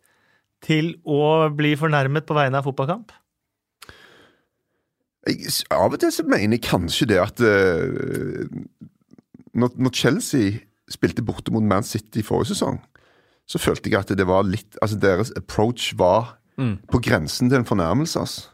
til 0.67 0.93
å 1.09 1.49
bli 1.57 1.73
fornærmet 1.79 2.27
på 2.29 2.37
vegne 2.37 2.61
av 2.61 2.69
fotballkamp? 2.69 3.15
Jeg, 5.29 5.53
av 5.73 5.93
og 5.93 6.01
til 6.01 6.13
så 6.13 6.25
mener 6.29 6.57
jeg 6.57 6.67
kanskje 6.67 7.09
det 7.09 7.21
at 7.23 7.41
uh, 7.41 8.45
når, 9.57 9.73
når 9.77 9.95
Chelsea 9.97 10.59
spilte 10.93 11.25
borte 11.25 11.53
mot 11.53 11.65
Man 11.65 11.87
City 11.87 12.21
forrige 12.25 12.53
sesong, 12.53 12.81
så 13.49 13.61
følte 13.61 13.89
jeg 13.89 14.03
at 14.03 14.13
det 14.13 14.27
var 14.29 14.45
litt 14.45 14.77
Altså 14.85 14.99
deres 15.01 15.33
approach 15.37 15.95
var 15.97 16.35
på 16.91 17.01
grensen 17.05 17.51
til 17.51 17.61
en 17.61 17.69
fornærmelse. 17.69 18.21
Altså. 18.21 18.49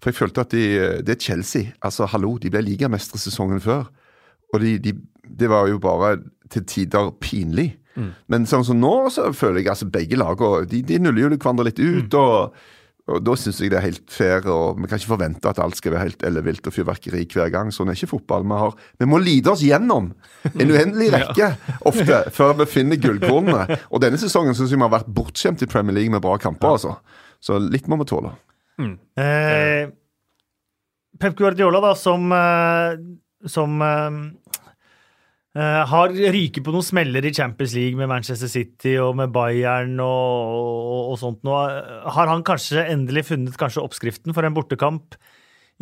For 0.00 0.10
jeg 0.10 0.18
følte 0.20 0.44
at 0.46 0.54
de, 0.54 0.64
det 1.06 1.16
er 1.16 1.20
Chelsea. 1.20 1.72
Altså, 1.82 2.06
hallo, 2.06 2.36
de 2.40 2.50
ble 2.52 2.62
ligamestere 2.64 3.20
sesongen 3.20 3.60
før. 3.60 3.88
Og 4.54 4.60
de, 4.62 4.78
de, 4.78 4.94
det 5.24 5.50
var 5.50 5.68
jo 5.68 5.78
bare 5.82 6.16
til 6.50 6.64
tider 6.64 7.12
pinlig. 7.20 7.74
Men 8.32 8.46
sånn 8.48 8.64
som 8.64 8.78
nå, 8.80 9.10
så 9.12 9.28
føler 9.36 9.60
jeg 9.60 9.72
altså 9.74 9.88
begge 9.92 10.16
lagene 10.16 10.64
de, 10.70 10.80
de 10.86 11.00
nuller 11.02 11.26
jo 11.26 11.32
hverandre 11.34 11.66
litt 11.68 11.82
ut. 11.82 12.14
og 12.16 12.54
og 13.10 13.22
Da 13.26 13.34
syns 13.38 13.58
jeg 13.58 13.72
det 13.72 13.78
er 13.80 13.86
helt 13.88 14.12
fair, 14.12 14.44
og 14.50 14.78
vi 14.78 14.86
kan 14.86 15.00
ikke 15.00 15.10
forvente 15.14 15.50
at 15.50 15.58
alt 15.62 15.78
skal 15.78 15.94
være 15.94 16.04
helt 16.06 16.24
ellevilt 16.26 16.66
og 16.68 16.74
fyrverkeri 16.76 17.24
hver 17.32 17.50
gang. 17.50 17.72
Sånn 17.74 17.90
er 17.90 17.98
ikke 17.98 18.12
fotball. 18.12 18.44
Vi, 18.46 18.58
har, 18.62 18.76
vi 19.00 19.08
må 19.08 19.18
lide 19.22 19.50
oss 19.50 19.64
gjennom 19.66 20.12
en 20.52 20.70
uendelig 20.70 21.10
rekke 21.16 21.48
ofte 21.90 22.20
før 22.36 22.54
vi 22.60 22.68
finner 22.70 23.00
gullkornene. 23.02 23.80
Og 23.90 24.04
denne 24.04 24.20
sesongen 24.20 24.54
syns 24.54 24.70
jeg 24.70 24.78
vi 24.78 24.86
har 24.86 24.94
vært 24.94 25.10
bortskjemt 25.16 25.64
i 25.64 25.70
Premier 25.70 25.96
League 25.96 26.14
med 26.14 26.22
bra 26.22 26.36
kamper. 26.38 26.76
altså. 26.76 26.94
Så 27.40 27.58
litt 27.62 27.88
må 27.88 27.98
vi 28.00 28.08
tåle. 28.10 28.34
Eh, 28.80 29.90
Pep 31.20 31.36
Guardiola, 31.36 31.80
da, 31.84 31.94
som, 31.98 32.30
eh, 32.32 32.96
som 33.48 33.82
eh, 33.84 34.18
Eh, 35.50 35.80
har 35.90 36.12
ryket 36.14 36.62
på 36.62 36.70
noen 36.70 36.86
smeller 36.86 37.24
i 37.26 37.32
Champions 37.34 37.72
League 37.74 37.98
med 37.98 38.06
Manchester 38.06 38.46
City 38.46 38.92
og 39.02 39.16
med 39.18 39.32
Bayern 39.34 39.96
og, 39.98 40.52
og, 40.54 41.00
og 41.10 41.16
sånt 41.18 41.40
nå. 41.46 41.56
Har 42.14 42.30
han 42.30 42.44
kanskje 42.46 42.84
endelig 42.92 43.24
funnet 43.32 43.58
kanskje 43.58 43.82
oppskriften 43.82 44.36
for 44.36 44.46
en 44.46 44.54
bortekamp 44.54 45.18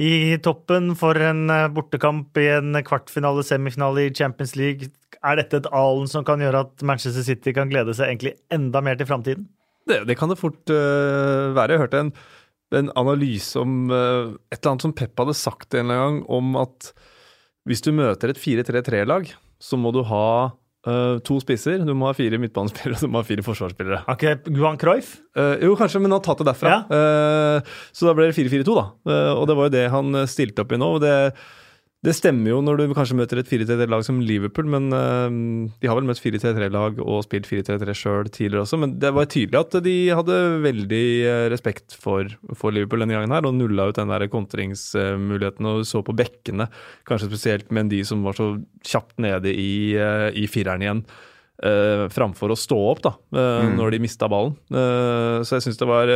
i 0.00 0.38
toppen, 0.41 0.95
for 0.97 1.21
en 1.21 1.53
eh, 1.53 1.67
bortekamp 1.75 2.41
i 2.41 2.47
en 2.55 2.81
kvartfinale, 2.87 3.45
semifinale 3.45 4.07
i 4.07 4.15
Champions 4.17 4.57
League? 4.57 4.88
Er 5.21 5.37
dette 5.37 5.61
et 5.61 5.69
alen 5.75 6.09
som 6.09 6.25
kan 6.25 6.41
gjøre 6.41 6.65
at 6.65 6.87
Manchester 6.88 7.27
City 7.27 7.53
kan 7.53 7.69
glede 7.69 7.93
seg 7.99 8.09
egentlig 8.09 8.38
enda 8.55 8.81
mer 8.81 8.97
til 8.97 9.11
framtiden? 9.11 9.50
Det, 9.88 10.02
det, 10.09 10.18
kan 10.21 10.30
det 10.30 10.38
fort 10.40 10.61
uh, 10.73 11.50
være. 11.57 11.75
Jeg 11.75 11.83
hørte 11.85 12.02
en, 12.04 12.14
en 12.78 12.92
analyse 13.00 13.59
om 13.61 13.90
uh, 13.90 14.37
et 14.52 14.61
eller 14.61 14.75
annet 14.75 14.87
som 14.87 14.97
Pep 14.97 15.18
hadde 15.21 15.37
sagt 15.38 15.75
en 15.75 15.87
eller 15.87 16.02
annen 16.04 16.23
gang, 16.23 16.25
om 16.38 16.57
at 16.61 16.92
hvis 17.68 17.85
du 17.85 17.92
møter 17.92 18.33
et 18.33 18.40
4-3-3-lag 18.40 19.28
så 19.59 19.78
må 19.80 19.90
du 19.92 20.00
ha 20.07 20.28
uh, 20.88 21.18
to 21.26 21.38
spisser, 21.42 21.83
du 21.85 21.95
må 21.99 22.09
ha 22.09 22.16
fire 22.16 22.38
midtbanespillere 22.40 22.97
og 22.97 23.04
du 23.04 23.12
må 23.12 23.23
ha 23.23 23.26
fire 23.26 23.45
forsvarsspillere. 23.45 24.02
Har 24.07 24.18
ikke 24.18 24.54
Guan 24.54 24.78
Cruyff? 24.80 25.16
Uh, 25.37 25.59
jo, 25.64 25.75
kanskje, 25.78 26.00
men 26.02 26.12
han 26.12 26.21
har 26.21 26.26
tatt 26.28 26.42
det 26.42 26.49
derfra. 26.52 26.75
Ja. 26.75 26.80
Uh, 26.88 27.78
så 27.92 28.09
da 28.09 28.14
ble 28.16 28.30
det 28.30 28.38
4-4-2, 28.38 28.76
da. 28.78 28.87
og 29.35 29.49
det 29.50 29.59
var 29.59 29.68
jo 29.68 29.75
det 29.75 29.87
han 29.92 30.23
stilte 30.30 30.64
opp 30.64 30.75
i 30.75 30.80
nå. 30.80 30.92
og 30.99 31.02
det 31.04 31.16
det 32.07 32.12
stemmer 32.14 32.52
jo 32.52 32.59
når 32.62 32.78
du 32.78 32.93
kanskje 32.95 33.17
møter 33.19 33.40
et 33.40 33.49
4-3-3-lag 33.50 34.05
som 34.07 34.21
Liverpool, 34.23 34.69
men 34.71 34.85
uh, 34.95 35.26
de 35.83 35.88
har 35.90 35.99
vel 35.99 36.07
møtt 36.07 36.21
4-3-3-lag 36.23 37.00
og 37.02 37.25
spilt 37.26 37.49
4-3-3 37.50 37.97
sjøl 37.99 38.31
tidligere 38.31 38.62
også. 38.62 38.78
Men 38.78 38.95
det 39.02 39.11
var 39.17 39.26
tydelig 39.26 39.59
at 39.59 39.75
de 39.83 39.97
hadde 40.14 40.37
veldig 40.62 41.02
uh, 41.26 41.47
respekt 41.50 41.97
for, 41.99 42.31
for, 42.55 42.75
Liverpool 42.76 43.02
denne 43.02 43.19
gangen 43.19 43.35
her, 43.35 43.49
og 43.50 43.59
nulla 43.59 43.88
ut 43.90 43.99
den 43.99 44.14
der 44.14 44.28
kontringsmuligheten. 44.31 45.73
Og 45.73 45.83
så 45.90 46.05
på 46.07 46.14
bekkene, 46.21 46.69
kanskje 47.09 47.33
spesielt 47.33 47.75
med 47.75 47.90
de 47.90 48.05
som 48.07 48.23
var 48.23 48.38
så 48.38 48.52
kjapt 48.87 49.19
nede 49.25 49.50
i, 49.50 49.97
uh, 49.99 50.31
i 50.31 50.47
fireren 50.50 50.87
igjen. 50.87 51.02
framfor 52.14 52.52
å 52.55 52.57
stå 52.57 52.76
opp 52.87 53.00
da, 53.02 53.11
mm. 53.35 53.73
når 53.75 53.90
de 53.90 53.99
mista 53.99 54.28
ballen. 54.31 54.52
så 54.71 55.57
jeg 55.57 55.64
syns 55.64 55.81
det 55.81 55.88
var 55.90 56.12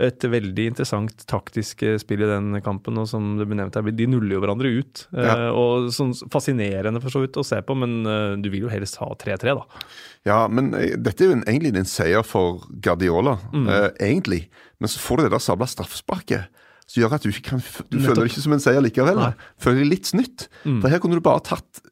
et 0.00 0.24
veldig 0.32 0.66
interessant 0.72 1.24
taktisk 1.28 1.82
eh, 1.84 1.98
spill 2.00 2.24
i 2.24 2.30
den 2.30 2.60
kampen. 2.64 2.98
og 3.00 3.08
som 3.10 3.34
det 3.38 3.46
ble 3.48 3.58
nevnt 3.58 3.76
her, 3.76 3.90
De 3.92 4.06
nuller 4.08 4.36
jo 4.36 4.42
hverandre 4.42 4.70
ut. 4.80 5.04
Eh, 5.12 5.26
ja. 5.28 5.50
og 5.52 5.90
sånn 5.94 6.14
Fascinerende 6.32 7.02
for 7.02 7.12
så 7.12 7.24
vidt 7.24 7.38
å 7.40 7.46
se 7.46 7.60
på, 7.62 7.76
men 7.78 8.00
eh, 8.06 8.38
du 8.40 8.48
vil 8.52 8.66
jo 8.66 8.72
helst 8.72 9.00
ha 9.02 9.10
3-3, 9.12 9.56
da. 9.58 9.84
Ja, 10.28 10.40
men 10.52 10.72
dette 10.72 11.24
er 11.24 11.30
jo 11.30 11.36
egentlig 11.40 11.74
en 11.80 11.88
seier 11.88 12.24
for 12.26 12.64
Guardiola, 12.84 13.38
mm. 13.54 13.68
egentlig. 13.96 14.42
Men 14.80 14.92
så 14.92 15.00
får 15.00 15.16
du 15.16 15.26
det 15.26 15.34
der 15.36 15.44
sabla 15.44 15.68
straffesparket 15.70 16.60
som 16.90 17.04
gjør 17.04 17.14
at 17.14 17.24
du 17.24 17.30
ikke 17.30 17.52
kan 17.52 17.62
Du 17.62 18.00
føler 18.02 18.24
det 18.24 18.32
ikke 18.32 18.42
som 18.42 18.54
en 18.56 18.62
seier 18.62 18.82
likevel. 18.82 19.20
Nei. 19.20 19.30
Føler 19.62 19.84
det 19.84 19.90
litt 19.92 20.10
snytt. 20.10 20.48
Mm. 20.64 20.80
For 20.82 20.90
her 20.90 21.00
kunne 21.02 21.20
du 21.20 21.22
bare 21.22 21.44
tatt 21.46 21.82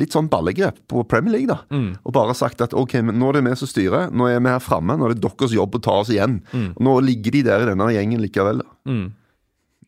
litt 0.00 0.14
sånn 0.14 0.28
ballegrep 0.32 0.78
på 0.88 1.04
Premier 1.08 1.34
League. 1.36 1.48
da, 1.50 1.62
mm. 1.70 2.04
Og 2.04 2.14
bare 2.16 2.34
sagt 2.38 2.62
at 2.64 2.74
ok, 2.74 2.98
men 3.04 3.18
nå 3.20 3.30
er 3.30 3.40
det 3.40 3.46
vi 3.48 3.56
som 3.60 3.70
styrer, 3.70 4.12
nå 4.12 4.28
er 4.30 4.40
vi 4.40 4.52
her 4.52 4.62
framme, 4.62 4.96
nå 4.96 5.08
er 5.08 5.14
det 5.14 5.24
deres 5.24 5.56
jobb 5.56 5.76
å 5.76 5.82
ta 5.82 5.98
oss 6.02 6.12
igjen. 6.12 6.40
Mm. 6.52 6.70
Og 6.76 6.86
Nå 6.86 6.94
ligger 7.08 7.36
de 7.36 7.42
der 7.48 7.64
i 7.64 7.68
denne 7.72 7.90
gjengen 7.92 8.22
likevel. 8.22 8.62
da. 8.62 8.78
Mm. 8.88 9.10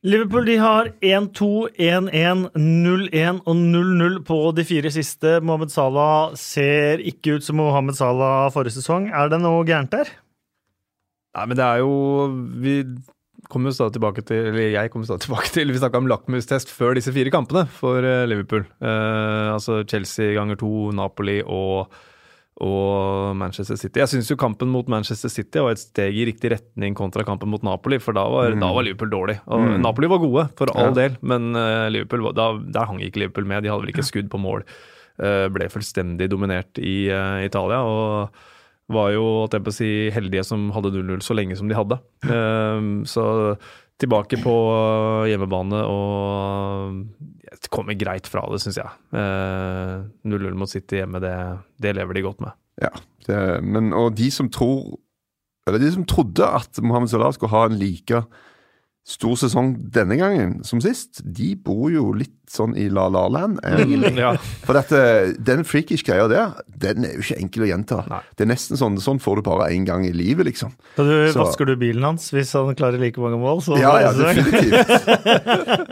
Liverpool 0.04 0.44
de 0.44 0.58
har 0.60 0.90
1-2, 1.00 1.46
1-1, 1.80 2.42
0-1 2.60 3.38
og 3.48 3.56
0-0 3.56 4.18
på 4.28 4.36
de 4.52 4.64
fire 4.68 4.90
siste. 4.92 5.38
Mohammed 5.40 5.72
Salah 5.72 6.34
ser 6.36 7.00
ikke 7.00 7.38
ut 7.38 7.46
som 7.46 7.56
Mohammed 7.56 7.96
Salah 7.96 8.50
forrige 8.52 8.76
sesong. 8.76 9.08
Er 9.08 9.32
det 9.32 9.40
noe 9.40 9.64
gærent 9.64 9.94
der? 9.96 10.12
Nei, 11.34 11.46
men 11.48 11.56
det 11.58 11.64
er 11.64 11.80
jo 11.80 11.94
Vi 12.62 12.74
kommer 13.52 13.70
jo 13.70 13.76
stadig 13.76 13.96
tilbake 13.98 14.24
til 14.26 14.48
eller 14.50 14.72
jeg 14.74 14.90
kommer 14.92 15.08
stadig 15.08 15.24
tilbake 15.26 15.52
til, 15.54 15.72
Vi 15.72 15.82
snakka 15.82 16.00
om 16.00 16.08
lakmustest 16.10 16.72
før 16.72 16.98
disse 16.98 17.12
fire 17.14 17.32
kampene 17.34 17.66
for 17.80 18.04
eh, 18.04 18.24
Liverpool. 18.30 18.66
Eh, 18.80 19.52
altså 19.54 19.82
Chelsea 19.88 20.34
ganger 20.36 20.58
to, 20.60 20.70
Napoli 20.96 21.40
og, 21.42 21.92
og 22.64 23.34
Manchester 23.40 23.78
City. 23.80 24.00
Jeg 24.02 24.12
syns 24.12 24.30
jo 24.32 24.38
kampen 24.40 24.72
mot 24.72 24.88
Manchester 24.90 25.32
City 25.32 25.62
var 25.64 25.76
et 25.76 25.82
steg 25.82 26.16
i 26.16 26.26
riktig 26.30 26.54
retning 26.54 26.96
kontra 26.98 27.26
kampen 27.26 27.52
mot 27.52 27.66
Napoli, 27.66 28.00
for 28.02 28.16
da 28.16 28.24
var, 28.30 28.54
mm. 28.54 28.64
da 28.64 28.72
var 28.76 28.88
Liverpool 28.88 29.12
dårlig. 29.12 29.38
Og 29.46 29.66
mm. 29.66 29.76
Napoli 29.84 30.10
var 30.10 30.24
gode, 30.24 30.48
for 30.58 30.72
all 30.74 30.92
ja. 30.92 30.96
del, 31.02 31.20
men 31.22 31.52
uh, 31.58 31.90
Liverpool, 31.92 32.30
da, 32.36 32.52
der 32.78 32.90
hang 32.90 33.02
ikke 33.04 33.24
Liverpool 33.24 33.48
med. 33.50 33.64
De 33.64 33.72
hadde 33.72 33.86
vel 33.86 33.94
ikke 33.94 34.06
skudd 34.06 34.32
på 34.32 34.40
mål. 34.40 34.66
Uh, 35.14 35.46
ble 35.54 35.70
fullstendig 35.70 36.26
dominert 36.32 36.80
i 36.82 37.04
uh, 37.12 37.44
Italia. 37.44 37.84
og 37.84 38.42
var 38.92 39.14
jo 39.14 39.24
at 39.44 39.54
jeg 39.56 39.64
på 39.64 39.72
å 39.72 39.76
si, 39.78 39.90
heldige 40.12 40.44
som 40.46 40.68
hadde 40.74 40.92
0-0 40.92 41.22
så 41.24 41.36
lenge 41.36 41.56
som 41.56 41.70
de 41.70 41.78
hadde. 41.78 41.98
Um, 42.28 43.04
så 43.08 43.24
tilbake 44.00 44.40
på 44.42 44.54
hjemmebane 45.30 45.80
og 45.86 47.68
kommer 47.72 47.96
greit 47.96 48.28
fra 48.28 48.44
det, 48.50 48.60
syns 48.62 48.80
jeg. 48.80 48.90
Uh, 49.14 50.04
0-0 50.26 50.58
mot 50.58 50.70
City 50.70 51.00
hjemme, 51.00 51.22
det, 51.22 51.34
det, 51.80 51.94
lever 51.96 52.18
de 52.18 52.24
godt 52.26 52.42
med. 52.44 52.56
Ja, 52.82 52.90
det, 53.28 53.40
men 53.64 53.92
og 53.94 54.16
de 54.18 54.26
som 54.34 54.48
tror 54.50 54.96
Eller 55.68 55.78
de 55.78 55.92
som 55.94 56.02
trodde 56.04 56.42
at 56.42 56.80
Mohammed 56.82 57.08
Salah 57.08 57.30
skulle 57.32 57.54
ha 57.54 57.68
en 57.68 57.78
like 57.78 58.18
stor 59.08 59.36
sesong 59.38 59.76
denne 59.94 60.18
gangen 60.20 60.58
som 60.66 60.80
sist, 60.82 61.22
de 61.24 61.54
bor 61.56 61.86
jo 61.92 62.10
litt 62.16 62.43
sånn 62.50 62.74
i 62.78 62.88
La 62.92 63.06
La 63.12 63.24
Land, 63.32 63.60
egentlig. 63.66 64.14
ja. 64.20 64.34
For 64.66 64.76
dette, 64.76 65.00
den 65.44 65.64
freakish 65.68 66.04
greia 66.06 66.26
der, 66.30 66.54
den 66.66 67.06
er 67.08 67.16
jo 67.16 67.24
ikke 67.24 67.38
enkel 67.40 67.66
å 67.66 67.68
gjenta. 67.70 68.00
Nei. 68.10 68.20
Det 68.36 68.46
er 68.46 68.50
nesten 68.52 68.80
sånn 68.80 68.98
sånn 69.02 69.20
får 69.22 69.40
du 69.40 69.46
bare 69.48 69.70
én 69.74 69.86
gang 69.88 70.04
i 70.06 70.12
livet, 70.14 70.46
liksom. 70.50 70.74
Så, 70.96 71.06
du, 71.06 71.14
så 71.32 71.44
Vasker 71.44 71.68
du 71.70 71.74
bilen 71.80 72.04
hans 72.06 72.28
hvis 72.34 72.52
han 72.56 72.74
klarer 72.78 73.00
like 73.02 73.20
mange 73.22 73.38
mål? 73.40 73.62
ja, 73.80 73.94
ja, 74.02 74.12
definitivt. 74.16 74.92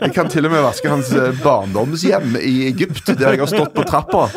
Jeg 0.03 0.13
kan 0.15 0.29
til 0.31 0.47
og 0.47 0.53
med 0.53 0.63
vaske 0.65 0.91
hans 0.91 1.11
eh, 1.15 1.31
barndomshjem 1.43 2.37
i 2.41 2.53
Egypt, 2.69 3.13
der 3.17 3.35
jeg 3.35 3.43
har 3.43 3.51
stått 3.51 3.73
på 3.75 3.85
trappa 3.87 4.27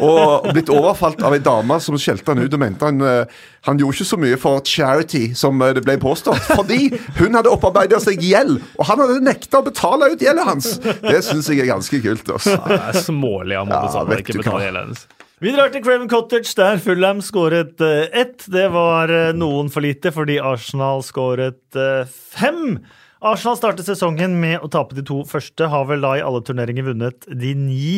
og 0.00 0.50
blitt 0.52 0.72
overfalt 0.72 1.22
av 1.24 1.36
ei 1.36 1.42
dame 1.44 1.80
som 1.82 1.98
skjelte 2.00 2.34
han 2.34 2.44
ut 2.44 2.54
og 2.54 2.62
mente 2.62 2.88
han 2.88 3.04
eh, 3.04 3.42
han 3.64 3.78
gjorde 3.80 3.96
ikke 3.96 4.06
så 4.08 4.16
mye 4.20 4.38
for 4.40 4.60
charity, 4.68 5.22
som 5.36 5.60
eh, 5.64 5.72
det 5.76 5.84
ble 5.86 5.96
påstått. 6.00 6.50
Fordi 6.52 6.90
hun 7.20 7.36
hadde 7.36 7.52
opparbeida 7.52 8.00
seg 8.02 8.20
gjeld, 8.20 8.58
og 8.76 8.88
han 8.90 9.00
hadde 9.00 9.22
nekta 9.24 9.62
å 9.62 9.64
betale 9.64 10.10
ut 10.12 10.24
gjelda 10.24 10.44
hans! 10.50 10.74
Det 10.84 11.20
syns 11.24 11.48
jeg 11.48 11.63
er 11.64 11.72
ganske 11.72 12.00
kult. 12.04 12.30
Også. 12.36 12.54
Ja, 12.54 12.64
det 12.70 12.80
er 12.92 13.04
smålig 13.04 13.58
av 13.58 13.68
Molde 13.68 13.92
Salah 13.94 14.20
ikke 14.22 14.38
betale 14.40 14.66
hele 14.68 14.84
hennes. 14.84 15.06
Vi 15.42 15.50
drar 15.52 15.72
til 15.74 15.82
Craven 15.84 16.08
Cottage, 16.08 16.54
der 16.56 16.78
Fulham 16.80 17.18
skåret 17.24 17.80
uh, 17.82 18.06
ett. 18.16 18.46
Det 18.48 18.68
var 18.72 19.10
uh, 19.12 19.32
noen 19.36 19.66
for 19.72 19.84
lite, 19.84 20.12
fordi 20.14 20.38
Arsenal 20.40 21.02
skåret 21.04 21.76
uh, 21.76 22.06
fem. 22.08 22.78
Arsenal 23.24 23.58
startet 23.58 23.88
sesongen 23.88 24.38
med 24.40 24.62
å 24.62 24.70
tape 24.72 24.96
de 24.96 25.04
to 25.04 25.22
første. 25.28 25.68
Har 25.72 25.88
vel 25.90 26.06
da 26.06 26.14
i 26.16 26.22
alle 26.24 26.40
turneringer 26.46 26.86
vunnet 26.86 27.26
de 27.28 27.50
ni 27.58 27.88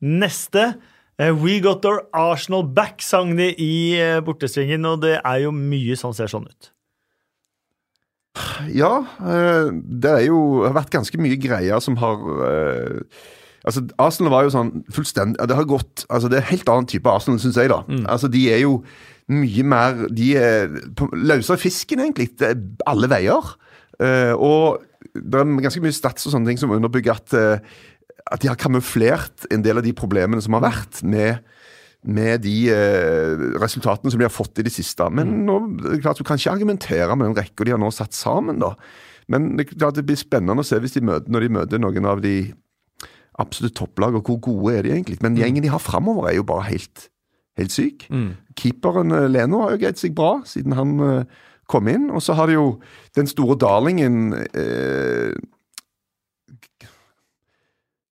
neste. 0.00 0.76
We 1.16 1.58
got 1.64 1.84
our 1.88 2.04
Arsenal 2.16 2.62
back, 2.62 3.00
sang 3.02 3.34
de 3.38 3.50
i 3.56 3.98
bortesvingen, 4.24 4.84
og 4.84 5.00
det 5.04 5.14
er 5.22 5.44
jo 5.46 5.52
mye 5.56 5.96
som 5.96 6.12
ser 6.16 6.28
sånn 6.28 6.44
ut. 6.44 6.70
Ja, 8.74 8.92
eh, 9.22 9.72
det 9.72 10.12
er 10.12 10.22
jo 10.28 10.38
har 10.66 10.76
vært 10.76 10.92
ganske 10.94 11.20
mye 11.20 11.38
greier 11.40 11.82
som 11.84 11.98
har 12.02 12.22
eh, 12.50 13.00
Altså, 13.66 13.82
Arsenal 13.98 14.30
var 14.30 14.44
jo 14.46 14.52
sånn 14.54 14.68
fullstendig 14.94 15.42
Det 15.50 15.56
har 15.58 15.66
gått 15.66 16.04
altså 16.06 16.28
Det 16.30 16.38
er 16.38 16.44
en 16.44 16.52
helt 16.52 16.68
annen 16.70 16.88
type 16.90 17.10
Arsenal, 17.10 17.40
syns 17.42 17.58
jeg. 17.58 17.72
da. 17.72 17.80
Mm. 17.88 18.04
Altså, 18.06 18.30
De 18.30 18.44
er 18.52 18.62
jo 18.62 18.76
mye 19.32 19.64
mer 19.66 20.04
De 20.14 20.28
er 20.38 20.70
løsere 21.18 21.58
fisken, 21.58 22.04
egentlig. 22.04 22.30
Det 22.38 22.52
er 22.52 22.60
alle 22.86 23.10
veier. 23.10 23.56
Uh, 23.98 24.34
og 24.36 24.84
det 25.16 25.40
er 25.40 25.50
ganske 25.64 25.80
mye 25.82 25.96
stats 25.96 26.28
og 26.28 26.34
sånne 26.34 26.52
ting 26.52 26.60
som 26.60 26.70
underbygger 26.76 27.16
at, 27.16 27.34
uh, 27.34 28.22
at 28.30 28.42
de 28.42 28.50
har 28.52 28.58
kamuflert 28.60 29.48
en 29.50 29.64
del 29.64 29.80
av 29.80 29.86
de 29.86 29.94
problemene 29.96 30.44
som 30.44 30.54
har 30.54 30.66
vært 30.68 31.00
med 31.02 31.40
med 32.06 32.44
de 32.44 32.54
eh, 32.70 33.44
resultatene 33.60 34.12
som 34.12 34.20
de 34.20 34.26
har 34.26 34.32
fått 34.32 34.60
i 34.60 34.66
det 34.66 34.72
siste. 34.74 35.08
Men 35.10 35.32
mm. 35.32 35.40
nå, 35.46 35.56
det 35.82 35.96
er 35.96 36.04
klart, 36.04 36.20
du 36.20 36.26
kan 36.26 36.38
ikke 36.38 36.54
argumentere 36.54 37.16
med 37.16 37.30
den 37.30 37.38
rekka 37.38 37.66
de 37.66 37.74
har 37.74 37.82
nå 37.82 37.90
satt 37.94 38.14
sammen. 38.16 38.60
da. 38.62 38.74
Men 39.32 39.54
det, 39.58 39.70
klart, 39.72 39.98
det 39.98 40.06
blir 40.06 40.18
spennende 40.18 40.62
å 40.62 40.66
se 40.66 40.78
de 40.78 41.02
møter, 41.02 41.30
når 41.32 41.46
de 41.46 41.52
møter 41.58 41.82
noen 41.82 42.08
av 42.08 42.22
de 42.22 42.36
absolutt 43.42 43.76
topplag, 43.76 44.16
og 44.16 44.30
hvor 44.30 44.38
gode 44.46 44.76
er 44.76 44.86
de 44.86 44.94
egentlig. 44.94 45.18
Men 45.20 45.34
mm. 45.34 45.40
gjengen 45.42 45.66
de 45.66 45.72
har 45.74 45.82
framover, 45.82 46.30
er 46.30 46.38
jo 46.38 46.46
bare 46.48 46.68
helt, 46.70 47.08
helt 47.58 47.74
syk. 47.74 48.06
Mm. 48.10 48.30
Keeperen 48.56 49.12
eh, 49.12 49.28
Leno 49.32 49.64
har 49.64 49.74
jo 49.74 49.82
greid 49.82 50.00
seg 50.00 50.14
bra 50.16 50.38
siden 50.48 50.76
han 50.78 50.94
eh, 51.04 51.42
kom 51.68 51.90
inn. 51.90 52.08
Og 52.14 52.22
så 52.24 52.38
har 52.38 52.48
de 52.48 52.56
jo 52.56 52.68
den 53.18 53.28
store 53.30 53.58
darlingen 53.60 54.30
eh, 54.54 55.34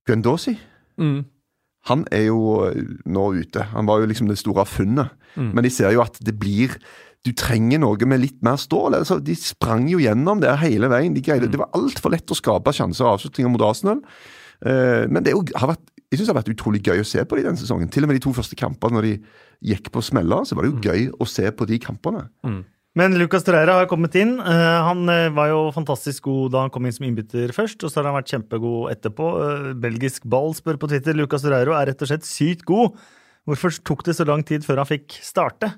Gwendosi. 0.06 0.54
Mm 1.02 1.24
han 1.89 2.06
er 2.13 2.27
jo 2.30 2.65
eh, 2.65 2.77
nå 3.06 3.25
ute. 3.38 3.65
Han 3.74 3.89
var 3.89 4.01
jo 4.01 4.10
liksom 4.10 4.30
det 4.30 4.39
store 4.42 4.65
funnet. 4.68 5.13
Mm. 5.36 5.51
Men 5.54 5.65
de 5.65 5.74
ser 5.74 5.94
jo 5.94 6.04
at 6.06 6.18
det 6.24 6.38
blir 6.39 6.77
Du 7.25 7.32
trenger 7.34 7.80
noe 7.82 8.06
med 8.06 8.22
litt 8.22 8.38
mer 8.46 8.58
stål. 8.62 9.00
Altså, 9.00 9.18
de 9.18 9.34
sprang 9.34 9.88
jo 9.89 9.98
gjennom 9.98 10.44
det 10.44 10.51
hele 10.62 10.86
veien. 10.92 11.15
De 11.15 11.24
greide, 11.25 11.48
mm. 11.50 11.54
Det 11.56 11.58
var 11.58 11.72
altfor 11.74 12.13
lett 12.13 12.30
å 12.30 12.38
skape 12.38 12.70
sjanser 12.70 13.01
og 13.08 13.15
avslutninger 13.15 13.50
mot 13.50 13.63
Arsenal. 13.65 14.04
Uh, 14.62 15.10
men 15.10 15.25
det 15.25 15.34
jo, 15.34 15.42
har 15.58 15.72
vært, 15.72 15.82
jeg 16.06 16.20
synes 16.20 16.30
det 16.30 16.34
har 16.36 16.38
vært 16.44 16.51
utrolig 16.54 16.84
gøy 16.86 17.01
å 17.01 17.08
se 17.10 17.25
på 17.25 17.39
de 17.39 17.48
denne 17.48 17.58
sesongen. 17.58 17.89
Til 17.89 18.06
og 18.06 18.12
med 18.12 18.20
de 18.20 18.24
to 18.27 18.36
første 18.38 18.54
kampene 18.60 19.00
når 19.00 19.08
de 19.08 19.15
gikk 19.72 19.89
på 19.89 20.06
smeller, 20.06 20.46
så 20.46 20.54
var 20.54 20.68
det 20.68 20.70
jo 20.70 20.77
mm. 20.77 20.86
gøy 20.86 21.10
å 21.18 21.27
se 21.34 21.50
på 21.50 21.65
de 21.72 21.82
kampene. 21.82 22.27
Mm. 22.46 22.62
Men 22.96 23.18
Lucas 23.20 23.44
Torreira 23.44 23.75
har 23.82 23.90
kommet 23.92 24.16
inn. 24.16 24.38
Eh, 24.40 24.78
han 24.88 25.04
eh, 25.12 25.28
var 25.36 25.50
jo 25.52 25.64
fantastisk 25.75 26.30
god 26.30 26.54
da 26.54 26.62
han 26.64 26.72
kom 26.72 26.86
inn 26.88 26.96
som 26.96 27.08
innbytter 27.08 27.52
først, 27.56 27.84
og 27.84 27.92
så 27.92 28.00
har 28.00 28.08
han 28.08 28.16
vært 28.16 28.32
kjempegod 28.32 28.94
etterpå. 28.94 29.32
Eh, 29.44 29.66
belgisk 29.84 30.24
ball 30.32 30.56
spør 30.56 30.80
på 30.80 30.90
Twitter. 30.94 31.18
Lucas 31.18 31.44
Torreiro 31.44 31.75
er 31.75 31.92
rett 31.92 32.06
og 32.06 32.12
slett 32.12 32.28
sykt 32.28 32.64
god. 32.70 32.96
Hvorfor 33.46 33.75
tok 33.84 34.06
det 34.08 34.16
så 34.16 34.28
lang 34.28 34.46
tid 34.48 34.64
før 34.66 34.80
han 34.82 34.90
fikk 34.90 35.20
starte? 35.20 35.74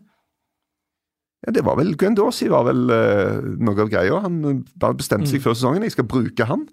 Ja, 1.45 1.53
det 1.53 1.65
var 1.65 1.77
vel 1.77 1.95
Guendorsi 1.97 2.47
var 2.49 2.63
vel 2.65 2.87
uh, 2.89 3.41
noe 3.61 3.83
av 3.83 3.89
greia. 3.91 4.21
Han 4.23 4.63
bestemte 4.97 5.29
seg 5.29 5.41
mm. 5.41 5.43
før 5.43 5.57
sesongen. 5.57 5.85
Jeg 5.85 5.93
skal 5.93 6.07
bruke 6.09 6.47
han. 6.49 6.63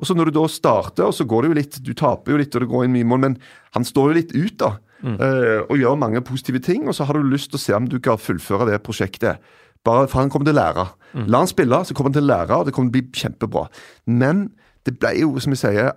Og 0.00 0.08
så 0.08 0.16
når 0.16 0.28
du 0.28 0.36
da 0.36 0.42
starter, 0.50 1.06
og 1.08 1.16
så 1.16 1.24
går 1.28 1.44
det 1.44 1.50
jo 1.50 1.56
litt 1.60 1.78
Du 1.86 1.92
taper 1.96 2.34
jo 2.34 2.40
litt, 2.40 2.52
og 2.56 2.64
det 2.64 2.68
går 2.72 2.84
inn 2.84 2.94
mye 2.98 3.08
mål, 3.08 3.22
men 3.24 3.38
han 3.76 3.86
står 3.86 4.10
jo 4.10 4.18
litt 4.18 4.34
ut, 4.36 4.56
da. 4.60 4.74
Mm. 5.00 5.16
Uh, 5.16 5.58
og 5.70 5.80
gjør 5.80 6.02
mange 6.02 6.24
positive 6.26 6.60
ting. 6.64 6.84
Og 6.88 6.98
så 6.98 7.08
har 7.08 7.16
du 7.16 7.30
lyst 7.32 7.52
til 7.52 7.60
å 7.60 7.64
se 7.64 7.76
om 7.78 7.88
du 7.88 7.96
kan 8.04 8.20
fullføre 8.20 8.68
det 8.72 8.82
prosjektet. 8.84 9.40
Bare 9.86 10.08
For 10.10 10.20
han 10.20 10.30
kommer 10.32 10.50
til 10.50 10.56
å 10.56 10.60
lære. 10.60 10.86
Mm. 11.16 11.26
La 11.32 11.42
han 11.42 11.50
spille, 11.50 11.82
så 11.86 11.96
kommer 11.96 12.12
han 12.12 12.18
til 12.18 12.26
å 12.26 12.30
lære, 12.30 12.56
og 12.56 12.68
det 12.68 12.74
kommer 12.76 12.92
til 12.92 13.00
å 13.00 13.00
bli 13.00 13.22
kjempebra. 13.22 13.66
Men 14.06 14.48
det 14.88 14.96
ble 15.00 15.12
jo, 15.18 15.34
som 15.42 15.54
jeg 15.54 15.62
sier, 15.62 15.92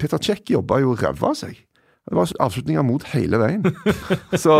Peter 0.00 0.20
Czech 0.22 0.44
jobba 0.52 0.80
jo 0.82 0.96
ræva 0.98 1.32
av 1.32 1.38
seg. 1.40 1.60
Det 2.02 2.16
var 2.18 2.30
avslutninger 2.42 2.82
mot 2.82 3.04
hele 3.12 3.38
veien. 3.38 3.62
Så 4.42 4.54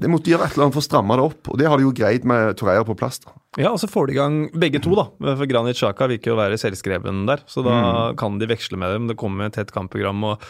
de 0.00 0.10
måtte 0.10 0.32
gjøre 0.32 0.48
et 0.48 0.56
eller 0.56 0.66
annet 0.66 0.76
for 0.76 0.82
å 0.82 0.88
stramme 0.88 1.18
det 1.18 1.26
opp, 1.28 1.50
og 1.52 1.60
det 1.60 1.68
har 1.70 1.78
de 1.78 1.86
jo 1.86 1.92
greid 1.94 2.26
med 2.26 2.56
Torreira 2.58 2.86
på 2.86 2.96
plass. 2.98 3.20
da. 3.22 3.36
Ja, 3.58 3.70
og 3.70 3.78
så 3.80 3.88
får 3.90 4.08
de 4.08 4.16
i 4.16 4.18
gang 4.18 4.38
begge 4.58 4.80
to, 4.82 4.96
da. 4.98 5.06
For 5.30 5.48
Granit 5.50 5.78
Sjaka 5.78 6.08
virker 6.10 6.32
jo 6.32 6.36
å 6.36 6.40
være 6.40 6.58
selvskreven 6.60 7.22
der, 7.30 7.44
så 7.48 7.62
da 7.66 7.76
mm. 7.76 8.18
kan 8.18 8.40
de 8.42 8.50
veksle 8.50 8.80
med 8.82 8.96
dem. 8.96 9.06
Det 9.12 9.18
kommer 9.20 9.46
et 9.46 9.56
tett 9.56 9.70
kampprogram. 9.74 10.26
og 10.26 10.42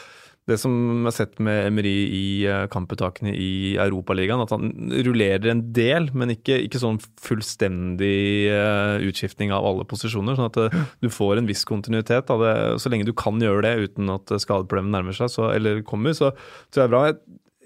det 0.48 0.56
som 0.60 1.04
har 1.04 1.12
sett 1.12 1.36
med 1.44 1.66
Emery 1.68 1.94
i 2.16 2.28
uh, 2.48 2.64
kamputtakene 2.72 3.34
i 3.36 3.76
Europaligaen, 3.80 4.40
at 4.40 4.54
han 4.54 4.70
rullerer 5.04 5.50
en 5.52 5.60
del, 5.76 6.08
men 6.16 6.32
ikke, 6.32 6.56
ikke 6.64 6.80
sånn 6.80 7.00
fullstendig 7.20 8.48
uh, 8.52 8.96
utskiftning 9.04 9.52
av 9.54 9.66
alle 9.68 9.84
posisjoner. 9.88 10.38
Sånn 10.38 10.48
at 10.48 10.60
uh, 10.60 10.78
du 11.04 11.10
får 11.12 11.40
en 11.42 11.50
viss 11.50 11.66
kontinuitet. 11.68 12.32
Det, 12.32 12.54
så 12.80 12.92
lenge 12.92 13.08
du 13.08 13.12
kan 13.16 13.40
gjøre 13.42 13.66
det 13.66 13.90
uten 13.90 14.14
at 14.14 14.32
skadeproblemet 14.40 14.94
nærmer 14.94 15.16
seg 15.16 15.32
så, 15.34 15.50
eller 15.52 15.84
kommer, 15.86 16.16
så 16.16 16.32
tror 16.32 16.80
jeg 16.80 16.80
det 16.80 16.86
er 16.86 16.96
bra. 16.96 17.04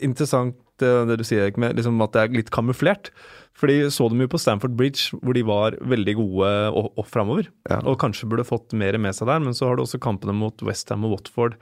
Interessant 0.03 0.59
det 0.83 1.21
du 1.21 1.23
sier, 1.27 1.53
med 1.61 1.77
liksom 1.79 2.01
at 2.03 2.15
det 2.17 2.23
er 2.25 2.35
litt 2.41 2.51
kamuflert. 2.51 3.13
Fordi 3.59 3.85
så 3.93 4.09
dem 4.11 4.25
jo 4.25 4.31
på 4.33 4.41
Stamford 4.41 4.75
Bridge, 4.79 5.13
hvor 5.23 5.37
de 5.37 5.45
var 5.47 5.77
veldig 5.87 6.15
gode 6.19 6.51
og, 6.73 6.89
og 6.99 7.07
framover. 7.07 7.51
Ja. 7.69 7.79
Og 7.85 8.01
kanskje 8.03 8.27
burde 8.31 8.49
fått 8.49 8.75
mer 8.75 8.97
med 8.99 9.15
seg 9.15 9.29
der, 9.31 9.45
men 9.45 9.55
så 9.55 9.69
har 9.69 9.79
du 9.79 9.85
også 9.85 10.01
kampene 10.03 10.35
mot 10.35 10.65
Westham 10.67 11.07
og 11.07 11.15
Watford 11.17 11.61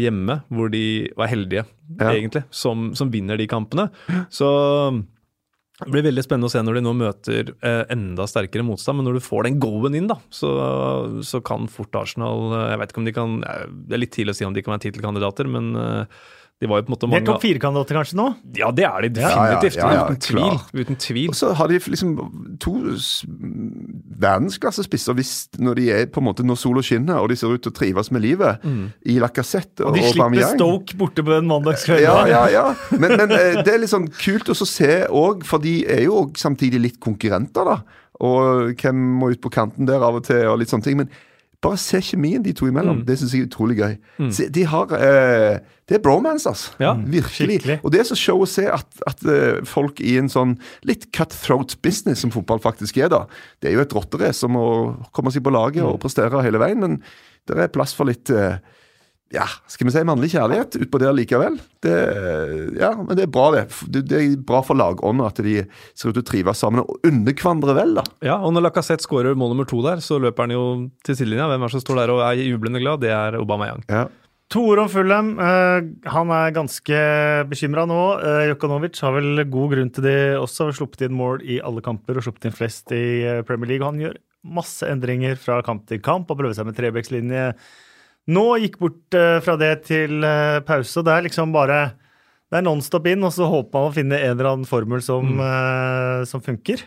hjemme, 0.00 0.40
hvor 0.52 0.70
de 0.72 0.84
var 1.18 1.30
heldige, 1.32 1.66
ja. 1.98 2.12
egentlig, 2.12 2.44
som, 2.54 2.92
som, 2.98 3.10
vinner 3.12 3.40
de 3.40 3.48
kampene. 3.50 3.88
Så 4.32 4.48
det 5.82 5.90
blir 5.90 6.04
veldig 6.06 6.22
spennende 6.24 6.50
å 6.50 6.52
se 6.52 6.62
når 6.62 6.78
de 6.78 6.82
nå 6.84 6.92
møter 6.94 7.48
eh, 7.64 7.82
enda 7.92 8.26
sterkere 8.30 8.64
motstand. 8.66 9.00
Men 9.00 9.08
når 9.08 9.18
du 9.18 9.24
får 9.24 9.48
den 9.48 9.58
go-en 9.62 9.96
inn, 9.98 10.10
da, 10.10 10.18
så, 10.30 10.52
så, 11.26 11.40
kan 11.44 11.66
fort 11.72 11.96
Arsenal 11.98 12.52
Jeg 12.70 12.78
vet 12.82 12.92
ikke 12.92 13.02
om 13.02 13.08
de 13.08 13.14
kan 13.16 13.34
Det 13.42 13.96
er 13.96 14.02
litt 14.02 14.14
tidlig 14.14 14.36
å 14.36 14.38
si 14.38 14.46
om 14.46 14.54
de 14.54 14.62
kan 14.62 14.76
være 14.76 14.86
tittelkandidater, 14.86 15.50
men 15.50 15.72
eh, 15.78 16.22
de 16.62 16.68
var 16.70 16.78
jo 16.78 16.84
på 16.86 16.92
en 16.92 16.94
måte 16.94 17.08
mange... 17.10 17.18
De 17.18 17.26
er 17.26 17.26
topp 17.26 17.42
fire-kandidater 17.42 17.96
kanskje 17.98 18.16
nå? 18.20 18.24
Ja, 18.54 18.68
det 18.70 18.84
er 18.86 19.02
de 19.02 19.08
definitivt. 19.16 19.76
Ja, 19.80 19.86
ja, 19.90 19.94
ja, 19.96 20.02
uten, 20.06 20.20
tvil, 20.22 20.58
uten 20.78 20.98
tvil. 21.02 21.32
Og 21.32 21.34
så 21.34 21.48
har 21.58 21.72
de 21.72 21.80
liksom 21.90 22.12
to 22.62 22.74
verdensklassespisser 24.22 25.58
når 25.58 25.80
de 25.80 25.88
er 25.96 26.06
på 26.14 26.22
en 26.22 26.28
måte 26.28 26.46
når 26.46 26.60
sola 26.62 26.84
skinner 26.86 27.18
og 27.18 27.32
de 27.32 27.38
ser 27.40 27.50
ut 27.50 27.64
til 27.64 27.72
å 27.72 27.78
trives 27.80 28.12
med 28.14 28.22
livet 28.22 28.62
mm. 28.62 28.84
i 29.10 29.16
Lacassette 29.22 29.82
og, 29.82 29.90
og 29.90 29.98
de 29.98 30.04
slipper 30.06 30.22
Bamiang. 30.22 30.54
Stoke 30.54 31.00
borte 31.02 31.26
på 31.26 31.34
en 31.40 31.50
mandagskveld. 31.50 32.04
Ja, 32.06 32.14
ja, 32.30 32.44
ja. 32.52 32.64
Men, 32.94 33.16
men, 33.18 33.34
eh, 33.34 33.58
det 33.58 33.74
er 33.74 33.82
litt 33.82 33.90
sånn 33.90 34.06
kult 34.14 34.54
å 34.54 34.58
se 34.62 35.02
òg, 35.10 35.42
for 35.48 35.66
de 35.66 35.80
er 35.90 36.04
jo 36.06 36.28
samtidig 36.38 36.84
litt 36.86 37.02
konkurrenter, 37.02 37.66
da. 37.66 38.06
Og 38.22 38.78
hvem 38.78 39.02
må 39.18 39.32
ut 39.34 39.42
på 39.42 39.50
kanten 39.50 39.90
der 39.90 40.06
av 40.06 40.20
og 40.20 40.26
til, 40.30 40.44
og 40.46 40.62
litt 40.62 40.70
sånne 40.70 40.86
ting. 40.86 41.02
men 41.02 41.10
bare 41.62 41.78
se 41.78 42.00
kjemien 42.02 42.42
de 42.42 42.52
to 42.56 42.66
imellom. 42.66 43.00
Mm. 43.00 43.04
Det 43.06 43.16
syns 43.18 43.34
jeg 43.36 43.44
er 43.44 43.48
utrolig 43.48 43.76
gøy. 43.78 43.94
Mm. 44.18 44.30
Se, 44.34 44.48
de 44.50 44.64
har, 44.66 44.94
eh, 44.98 45.60
det 45.88 45.98
er 45.98 46.02
bromance, 46.02 46.48
altså. 46.48 46.74
Ja, 46.82 46.94
Virkelig. 46.98 47.60
Skikkelig. 47.60 47.78
Og 47.82 47.94
det 47.94 48.02
er 48.02 48.08
så 48.08 48.18
show 48.18 48.42
å 48.42 48.48
se 48.50 48.66
at, 48.70 48.88
at 49.06 49.22
uh, 49.28 49.62
folk 49.68 50.00
i 50.02 50.16
en 50.18 50.30
sånn 50.32 50.56
litt 50.88 51.08
cutthroat 51.14 51.76
business 51.84 52.24
som 52.24 52.34
fotball 52.34 52.62
faktisk 52.62 52.98
er, 52.98 53.12
da. 53.12 53.24
Det 53.62 53.70
er 53.70 53.78
jo 53.78 53.86
et 53.86 53.94
rotterace 53.94 54.42
som 54.42 54.58
å 54.58 54.68
komme 55.14 55.30
seg 55.34 55.46
på 55.46 55.54
laget 55.54 55.84
mm. 55.84 55.90
og 55.92 56.00
prestere 56.02 56.42
hele 56.42 56.62
veien, 56.62 56.82
men 56.82 56.98
det 57.50 57.58
er 57.58 57.74
plass 57.74 57.94
for 57.94 58.10
litt 58.10 58.30
uh, 58.34 58.58
ja, 59.32 59.46
skal 59.70 59.88
vi 59.88 59.92
si 59.94 60.02
mannlig 60.04 60.28
kjærlighet 60.34 60.76
utpå 60.84 61.00
der 61.00 61.14
likevel. 61.16 61.56
Det, 61.82 61.94
ja, 62.76 62.92
men 62.98 63.16
det 63.16 63.26
er 63.26 63.32
bra, 63.32 63.46
det. 63.54 63.64
Det 63.88 64.18
er 64.18 64.34
bra 64.46 64.60
for 64.66 64.76
lagånda 64.78 65.30
at 65.30 65.40
de 65.44 65.62
ser 65.96 66.12
ut 66.12 66.18
til 66.18 66.24
å 66.24 66.28
trives 66.28 66.60
sammen 66.60 66.84
og 66.84 67.06
unne 67.08 67.32
hverandre 67.32 67.76
vel, 67.78 67.94
da. 67.96 68.04
Ja, 68.24 68.36
og 68.44 68.52
når 68.52 68.68
Lacassette 68.68 69.06
skårer 69.06 69.38
mål 69.38 69.54
nummer 69.54 69.68
to 69.68 69.80
der, 69.84 70.02
så 70.04 70.20
løper 70.20 70.46
han 70.46 70.56
jo 70.56 70.64
til 71.06 71.16
sidelinja. 71.16 71.48
Hvem 71.48 71.64
er 71.64 71.72
det 71.72 71.76
som 71.78 71.84
står 71.86 72.02
der 72.02 72.12
og 72.12 72.20
er 72.26 72.42
jublende 72.44 72.82
glad? 72.82 73.00
Det 73.04 73.14
er 73.16 73.38
Aubameyang. 73.40 73.86
Ja. 73.88 74.08
To 74.52 74.66
ord 74.68 74.82
om 74.82 74.90
Fulham. 74.92 75.30
Uh, 75.40 75.80
han 76.12 76.32
er 76.36 76.52
ganske 76.52 76.98
bekymra 77.48 77.86
nå. 77.88 78.00
Uh, 78.20 78.42
Jokanovic 78.50 79.00
har 79.00 79.14
vel 79.16 79.46
god 79.48 79.72
grunn 79.72 79.92
til 79.96 80.04
det 80.04 80.18
også. 80.36 80.68
Har 80.68 80.76
sluppet 80.76 81.06
inn 81.06 81.16
mål 81.16 81.40
i 81.40 81.56
alle 81.64 81.80
kamper 81.84 82.20
og 82.20 82.26
sluppet 82.26 82.50
inn 82.50 82.56
flest 82.58 82.92
i 82.92 83.04
uh, 83.24 83.40
Premier 83.48 83.72
League. 83.72 83.88
Han 83.88 84.02
gjør 84.02 84.18
masse 84.52 84.84
endringer 84.84 85.40
fra 85.40 85.62
kamp 85.64 85.86
til 85.88 86.02
kamp 86.04 86.28
og 86.28 86.36
prøver 86.42 86.58
seg 86.58 86.68
med 86.68 86.76
trebekslinje 86.76 87.46
nå 88.30 88.46
gikk 88.62 88.78
bort 88.82 89.18
uh, 89.18 89.40
fra 89.42 89.56
det 89.58 89.72
til 89.88 90.22
uh, 90.22 90.62
pause. 90.66 90.94
og 91.00 91.06
Det 91.08 91.14
er 91.14 91.26
liksom 91.26 91.54
bare 91.54 91.82
Det 92.52 92.60
er 92.60 92.66
nonstop 92.66 93.06
inn, 93.10 93.24
og 93.24 93.32
så 93.34 93.48
håper 93.50 93.78
man 93.78 93.90
å 93.90 93.94
finne 93.96 94.18
en 94.20 94.34
eller 94.36 94.50
annen 94.52 94.68
formel 94.68 95.02
som, 95.02 95.26
mm. 95.26 95.40
uh, 95.40 96.24
som 96.28 96.44
funker. 96.44 96.84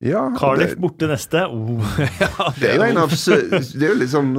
Ja, 0.00 0.30
Cardiff 0.32 0.74
det, 0.74 0.80
borte 0.80 1.08
neste. 1.10 1.44
Oh. 1.52 1.80
ja, 2.22 2.46
det 2.56 2.70
er 2.70 2.78
jo 2.78 2.84
en 2.86 3.00
av 3.02 3.10
Det 3.12 3.84
er 3.84 3.90
jo 3.92 4.06
sånn, 4.08 4.30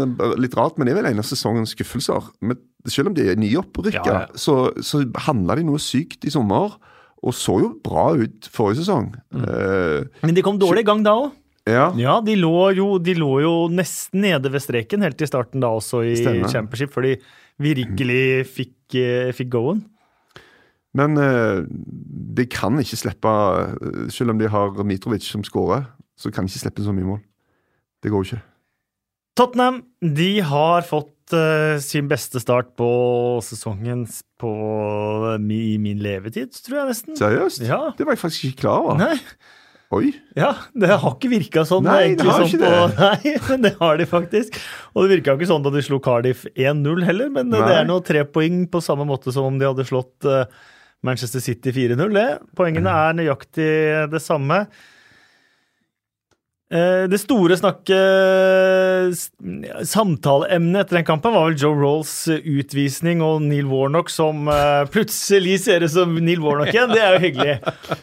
litt 0.41 0.55
rart, 0.57 0.77
men 0.77 0.89
det 0.89 0.95
er 0.95 1.01
vel 1.03 1.11
en 1.11 1.21
av 1.21 1.27
sesongens 1.27 1.75
skuffelser. 1.75 2.31
Men 2.41 2.57
selv 2.89 3.11
om 3.11 3.17
de 3.17 3.27
er 3.29 3.37
nyopprykka, 3.37 4.01
ja, 4.01 4.23
ja. 4.25 4.39
så, 4.41 4.71
så 4.81 5.03
handla 5.27 5.59
de 5.59 5.67
noe 5.69 5.81
sykt 5.81 6.25
i 6.25 6.33
sommer. 6.33 6.79
Og 7.21 7.35
så 7.37 7.59
jo 7.61 7.75
bra 7.85 8.07
ut 8.17 8.47
forrige 8.49 8.81
sesong. 8.81 9.11
Mm. 9.29 9.43
Uh, 9.45 10.25
men 10.25 10.33
de 10.33 10.43
kom 10.45 10.57
dårlig 10.57 10.81
i 10.81 10.89
gang 10.89 11.05
da 11.05 11.13
òg? 11.27 11.37
Ja, 11.69 11.91
ja 11.99 12.17
de, 12.25 12.35
lå 12.39 12.71
jo, 12.73 12.87
de, 13.03 13.13
lå 13.19 13.31
jo, 13.43 13.53
nesten 13.69 14.23
nede 14.23 14.49
ved 14.53 14.63
streken 14.63 15.05
helt 15.05 15.21
i 15.21 15.29
starten 15.29 15.61
da 15.61 15.69
også 15.77 16.01
i 16.07 16.15
Stemmer. 16.17 16.49
Championship, 16.49 16.93
før 16.93 17.05
de 17.05 17.15
virkelig 17.61 18.23
fikk, 18.49 18.77
uh, 18.97 19.29
fikk 19.37 19.51
go-en. 19.53 19.83
Men 20.97 21.15
uh, 21.21 21.61
de 22.35 22.45
kan 22.51 22.75
ikke 22.81 22.99
slippe 22.99 23.31
uh, 23.31 24.07
Selv 24.11 24.33
om 24.33 24.41
de 24.41 24.49
har 24.51 24.81
Mitrovic 24.83 25.23
som 25.29 25.45
skårer, 25.47 25.85
så 26.19 26.33
kan 26.33 26.47
de 26.47 26.51
ikke 26.51 26.65
slippe 26.65 26.83
så 26.83 26.95
mye 26.95 27.07
mål. 27.13 27.21
Det 28.01 28.11
går 28.11 28.25
jo 28.25 28.29
ikke. 28.31 28.43
Tottenham 29.39 29.79
de 30.03 30.31
har 30.43 30.83
fått 30.83 31.35
uh, 31.37 31.77
sin 31.79 32.09
beste 32.11 32.41
start 32.43 32.73
på 32.79 32.89
sesongen 33.45 34.03
på, 34.41 34.51
i 35.39 35.77
min 35.79 36.01
levetid, 36.03 36.57
tror 36.65 36.81
jeg 36.81 36.91
nesten. 36.91 37.17
Seriøst? 37.19 37.63
Ja. 37.69 37.83
Det 37.95 38.07
var 38.07 38.17
jeg 38.17 38.25
faktisk 38.25 38.49
ikke 38.49 38.63
klar 38.65 38.83
over. 38.83 38.99
Nei. 38.99 39.15
Oi. 39.91 40.13
Ja, 40.39 40.53
det 40.71 40.87
har 40.87 41.15
ikke 41.17 41.29
virka 41.33 41.65
sånn. 41.67 41.83
Nei, 41.83 42.13
det 42.15 42.23
har 42.23 42.45
sånn 42.45 42.47
ikke 42.47 42.61
på, 42.63 42.83
det. 42.93 43.07
Nei, 43.25 43.33
men 43.49 43.65
det 43.65 43.71
har 43.81 43.97
de 43.99 44.07
faktisk. 44.07 44.55
Og 44.93 45.03
det 45.03 45.17
virka 45.17 45.35
ikke 45.35 45.49
sånn 45.49 45.65
da 45.65 45.73
de 45.73 45.83
slo 45.83 45.99
Cardiff 46.03 46.45
1-0 46.53 47.03
heller, 47.07 47.31
men 47.33 47.51
nei. 47.51 47.59
det 47.67 47.79
er 47.81 47.89
nå 47.89 47.97
tre 48.07 48.23
poeng 48.23 48.63
på 48.71 48.79
samme 48.83 49.07
måte 49.09 49.33
som 49.35 49.49
om 49.49 49.59
de 49.59 49.67
hadde 49.67 49.85
slått 49.89 50.29
uh, 50.29 50.45
Manchester 51.03 51.43
City 51.43 51.73
4-0. 51.75 52.15
Poengene 52.55 52.95
er 53.09 53.19
nøyaktig 53.19 53.67
det 54.13 54.23
samme. 54.23 54.63
Eh, 56.71 57.03
det 57.11 57.17
store 57.19 57.57
snakket 57.59 59.17
Samtaleemnet 59.87 60.85
etter 60.85 60.95
den 61.01 61.07
kampen 61.07 61.33
var 61.35 61.49
vel 61.49 61.57
Joe 61.59 61.75
Rolls 61.75 62.13
utvisning 62.31 63.19
og 63.25 63.41
Neil 63.43 63.67
Warnock 63.67 64.07
som 64.13 64.47
eh, 64.47 64.85
plutselig 64.93 65.57
ser 65.65 65.83
ut 65.83 65.91
som 65.91 66.15
Neil 66.15 66.39
Warnock 66.39 66.71
igjen. 66.71 66.93
Det 66.93 67.01
er 67.03 67.17
jo 67.17 67.23
hyggelig. 67.25 67.57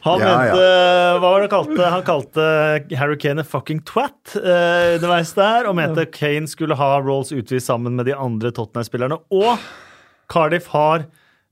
Han 0.04 0.20
ja, 0.24 0.35
mente 0.35 0.66
ja. 0.66 1.14
Hva 1.16 1.31
var 1.31 1.40
det 1.40 1.48
han 1.48 1.54
kalte 1.54 1.92
Han 1.94 2.04
kalte 2.04 2.48
Harry 3.00 3.16
Kane 3.20 3.40
a 3.40 3.48
fucking 3.57 3.81
twat 3.88 4.37
underveis 4.37 5.33
der, 5.38 5.68
og 5.70 5.78
mente 5.78 6.04
Kane 6.12 6.50
skulle 6.50 6.76
ha 6.76 6.90
Rolls 7.00 7.33
utvist 7.33 7.70
sammen 7.70 7.96
med 7.96 8.11
de 8.11 8.16
andre 8.16 8.52
Tottenham-spillerne. 8.52 9.16
Og 9.33 9.57
Cardiff 10.28 10.68
har 10.74 11.09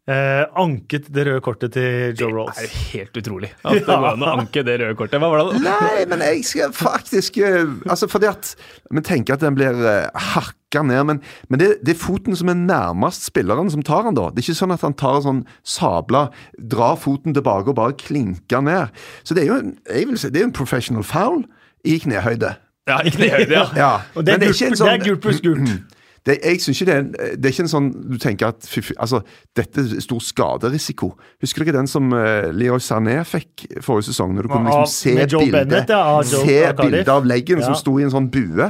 Eh, 0.06 0.44
anket 0.54 1.08
det 1.10 1.24
røde 1.26 1.42
kortet 1.42 1.72
til 1.74 2.12
Joe 2.14 2.30
Rolls. 2.30 2.54
Det 2.54 2.62
er 2.62 2.70
jo 2.70 2.82
helt 2.92 3.16
utrolig 3.18 3.48
at 3.56 3.72
det 3.74 3.80
går 3.88 4.04
an 4.12 4.20
å 4.22 4.34
anke 4.36 4.62
det 4.62 4.76
røde 4.78 4.94
kortet. 5.00 5.18
Hva 5.18 5.30
var 5.32 5.40
det? 5.48 5.62
Nei, 5.64 6.04
men 6.06 6.20
jeg 6.22 6.44
skal 6.46 6.70
faktisk 6.78 7.40
uh, 7.42 7.72
Altså 7.90 8.06
fordi 8.06 8.28
at 8.30 8.52
Vi 8.94 9.02
tenker 9.02 9.34
at 9.34 9.42
den 9.42 9.56
blir 9.58 9.74
uh, 9.74 10.06
hakka 10.36 10.84
ned, 10.86 11.02
men, 11.08 11.20
men 11.50 11.58
det, 11.58 11.72
det, 11.82 11.96
er 11.96 11.98
foten 11.98 12.38
som 12.38 12.52
er 12.52 12.60
nærmest 12.60 13.26
spilleren 13.26 13.72
som 13.74 13.82
tar 13.82 14.06
den 14.06 14.14
da. 14.14 14.28
Det 14.30 14.44
er 14.44 14.46
ikke 14.46 14.60
sånn 14.60 14.76
at 14.76 14.86
han 14.86 14.94
tar 14.94 15.18
en 15.18 15.26
sånn 15.26 15.42
sabla, 15.66 16.28
drar 16.54 16.94
foten 17.02 17.34
tilbake 17.34 17.74
og 17.74 17.78
bare 17.80 17.98
klinker 17.98 18.62
ned. 18.62 18.94
Så 19.26 19.34
det 19.34 19.42
er 19.42 19.50
jo 19.50 19.58
en, 19.58 19.74
jeg 19.90 20.06
vil 20.06 20.22
si, 20.22 20.30
det 20.30 20.44
er 20.44 20.46
en 20.52 20.54
professional 20.54 21.02
foul 21.02 21.42
i 21.82 21.98
knehøyde. 22.06 22.54
Ja, 22.86 23.02
i 23.02 23.10
knehøyde, 23.10 23.58
ja. 23.58 23.66
ja. 23.74 23.92
Og 24.14 24.22
det 24.22 24.38
er, 24.38 24.46
gult, 24.46 24.62
sånn, 24.62 24.78
det 24.86 24.94
er 25.00 25.06
gult 25.08 25.26
pluss 25.26 25.42
gult. 25.42 25.74
det, 26.26 26.36
jeg 26.42 26.60
synes 26.64 26.80
ikke 26.82 26.90
det, 26.90 26.94
er, 26.96 27.04
en- 27.04 27.38
det 27.38 27.46
er 27.48 27.52
ikke 27.54 27.64
en 27.64 27.70
sånn 27.70 27.88
du 28.10 28.16
tenker 28.22 28.48
at 28.50 28.66
fy, 28.66 28.82
fy, 28.82 28.96
altså, 28.98 29.20
dette 29.54 29.84
er 29.84 30.00
stor 30.02 30.18
skaderisiko. 30.26 31.12
Husker 31.44 31.62
du 31.62 31.68
ikke 31.68 31.76
den 31.78 31.86
som 31.90 32.10
uh, 32.10 32.48
Leroy 32.50 32.82
Sané 32.82 33.20
fikk 33.26 33.66
forrige 33.86 34.08
sesong? 34.10 34.34
Når 34.34 34.48
du 34.48 34.52
kunne 34.52 34.72
liksom 34.72 34.90
se 34.90 35.14
bildet 35.38 35.54
Bennett, 35.70 35.92
ja, 35.94 36.00
av 36.16 36.24
Joe- 36.26 36.42
se 36.46 36.60
bildet 36.82 37.12
av 37.14 37.28
leggen 37.30 37.62
som 37.62 37.78
sto 37.78 37.94
i 38.00 38.06
en 38.08 38.10
sånn 38.14 38.26
bue. 38.34 38.66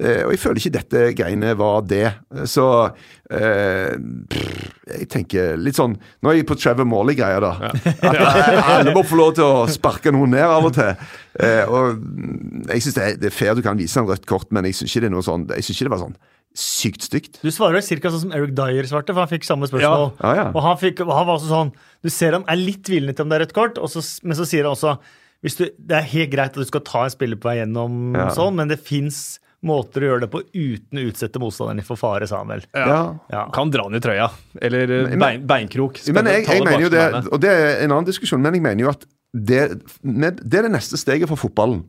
Eh, 0.00 0.22
og 0.24 0.30
jeg 0.32 0.40
føler 0.40 0.60
ikke 0.62 0.72
dette 0.76 1.00
greiene 1.18 1.50
var 1.60 1.82
det. 1.88 2.06
Så 2.48 2.64
uh, 2.88 3.94
pff, 4.30 4.68
jeg 4.90 5.08
tenker 5.12 5.58
litt 5.60 5.76
sånn 5.78 5.92
Nå 6.24 6.30
er 6.32 6.38
jeg 6.40 6.46
på 6.48 6.56
Trevor 6.58 6.86
Morley-greia, 6.88 7.40
da. 7.42 7.52
At 7.70 8.04
eh, 8.04 8.70
alle 8.76 8.94
må 8.96 9.02
få 9.06 9.18
lov 9.20 9.34
til 9.38 9.44
å 9.46 9.66
sparke 9.70 10.12
noen 10.14 10.32
ned 10.36 10.46
av 10.46 10.68
og 10.70 10.74
til. 10.76 10.92
Uh, 11.40 11.64
og 11.70 12.00
mm, 12.00 12.66
jeg 12.74 12.84
syns 12.86 12.96
det, 12.98 13.04
er- 13.08 13.20
det 13.24 13.30
er 13.32 13.36
fair 13.36 13.56
du 13.58 13.62
kan 13.66 13.78
vise 13.80 14.00
en 14.00 14.08
rødt 14.08 14.26
kort, 14.28 14.48
men 14.52 14.68
jeg 14.68 14.78
syns 14.80 14.92
ikke 14.94 15.04
det 15.06 15.10
er 15.12 15.16
noe 15.16 15.26
sånn 15.26 15.46
Jeg 15.54 15.64
synes 15.66 15.78
ikke 15.80 15.88
det 15.90 15.94
var 15.96 16.04
sånn 16.06 16.16
sykt 16.56 17.04
stygt. 17.06 17.38
Du 17.44 17.50
svarer 17.54 17.80
ca. 17.80 18.10
sånn 18.10 18.24
som 18.24 18.32
Eric 18.34 18.54
Dyer 18.58 18.86
svarte, 18.88 19.14
for 19.14 19.22
han 19.22 19.30
fikk 19.30 19.44
samme 19.46 19.68
spørsmål. 19.70 20.12
Ja, 20.20 20.32
ja. 20.34 20.46
Og 20.50 20.62
han, 20.64 20.76
fikk, 20.80 20.98
han 21.06 21.26
var 21.28 21.36
også 21.36 21.50
sånn 21.50 21.72
Du 22.02 22.10
ser 22.10 22.32
han 22.34 22.44
er 22.50 22.58
litt 22.58 22.82
tvilende 22.84 23.14
til 23.14 23.22
om 23.26 23.30
det 23.30 23.38
er 23.38 23.44
rødt 23.46 23.54
kort, 23.56 23.78
og 23.78 23.90
så, 23.92 24.02
men 24.26 24.36
så 24.38 24.46
sier 24.48 24.66
han 24.66 24.74
også 24.74 24.96
hvis 25.40 25.56
du, 25.56 25.62
Det 25.78 25.96
er 25.96 26.08
helt 26.10 26.32
greit 26.34 26.50
at 26.52 26.58
du 26.60 26.68
skal 26.68 26.82
ta 26.84 27.04
en 27.06 27.12
spiller 27.14 27.38
på 27.40 27.48
vei 27.48 27.60
gjennom 27.62 28.16
Ja. 28.18 28.26
sånn, 28.34 28.58
men 28.58 28.68
det 28.68 28.80
fins 28.82 29.38
måter 29.62 30.00
å 30.04 30.08
gjøre 30.08 30.20
det 30.24 30.30
på 30.32 30.40
uten 30.56 30.98
å 31.00 31.04
utsette 31.10 31.40
motstanderen 31.40 31.84
for 31.84 32.00
fare, 32.00 32.26
sa 32.28 32.38
han 32.40 32.48
vel. 32.48 32.62
Ja. 32.74 33.16
Ja. 33.28 33.42
Kan 33.52 33.70
dra 33.72 33.84
han 33.84 33.94
i 33.94 34.00
trøya. 34.00 34.30
Eller 34.60 34.88
eh, 34.88 35.08
Men- 35.12 35.20
bein, 35.20 35.46
beinkrok. 35.46 35.98
Skal 36.00 36.14
Men 36.16 36.30
jeg, 36.32 36.46
jeg 36.48 36.64
mener 36.64 36.80
jo 36.86 36.88
det, 36.92 37.02
og 37.30 37.40
det 37.40 37.50
er 37.50 37.84
en 37.84 37.92
annen 37.92 38.08
diskusjon, 38.08 38.40
men 38.40 38.56
jeg 38.56 38.62
mener 38.64 38.86
jo 38.86 38.88
at 38.92 39.04
det, 39.36 39.60
det 40.02 40.58
er 40.58 40.64
det 40.64 40.72
neste 40.72 40.96
steget 40.96 41.28
for 41.28 41.36
fotballen. 41.36 41.84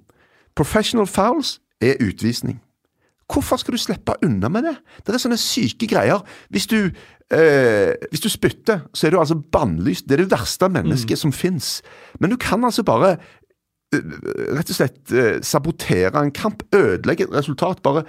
Professional 0.55 1.07
fouls 1.07 1.59
er 1.81 1.95
utvisning. 2.03 2.59
Hvorfor 3.31 3.59
skal 3.61 3.75
du 3.75 3.81
slippe 3.81 4.15
unna 4.25 4.49
med 4.51 4.67
det? 4.67 4.75
Det 5.05 5.13
er 5.13 5.21
sånne 5.21 5.39
syke 5.39 5.87
greier. 5.89 6.23
Hvis 6.51 6.67
du, 6.71 6.91
eh, 7.31 7.93
hvis 8.11 8.23
du 8.23 8.29
spytter, 8.31 8.83
så 8.93 9.07
er 9.07 9.13
du 9.13 9.19
altså 9.21 9.39
bannlyst. 9.39 10.07
Det 10.07 10.17
er 10.17 10.25
det 10.25 10.33
verste 10.33 10.69
mennesket 10.71 11.21
som 11.21 11.31
fins. 11.31 11.79
Men 12.19 12.33
du 12.33 12.37
kan 12.41 12.63
altså 12.67 12.83
bare 12.83 13.13
eh, 13.93 14.11
rett 14.57 14.73
og 14.73 14.77
slett 14.77 15.15
eh, 15.15 15.39
sabotere 15.45 16.11
en 16.19 16.33
kamp, 16.35 16.65
ødelegge 16.75 17.29
et 17.29 17.35
resultat, 17.35 17.81
bare, 17.83 18.03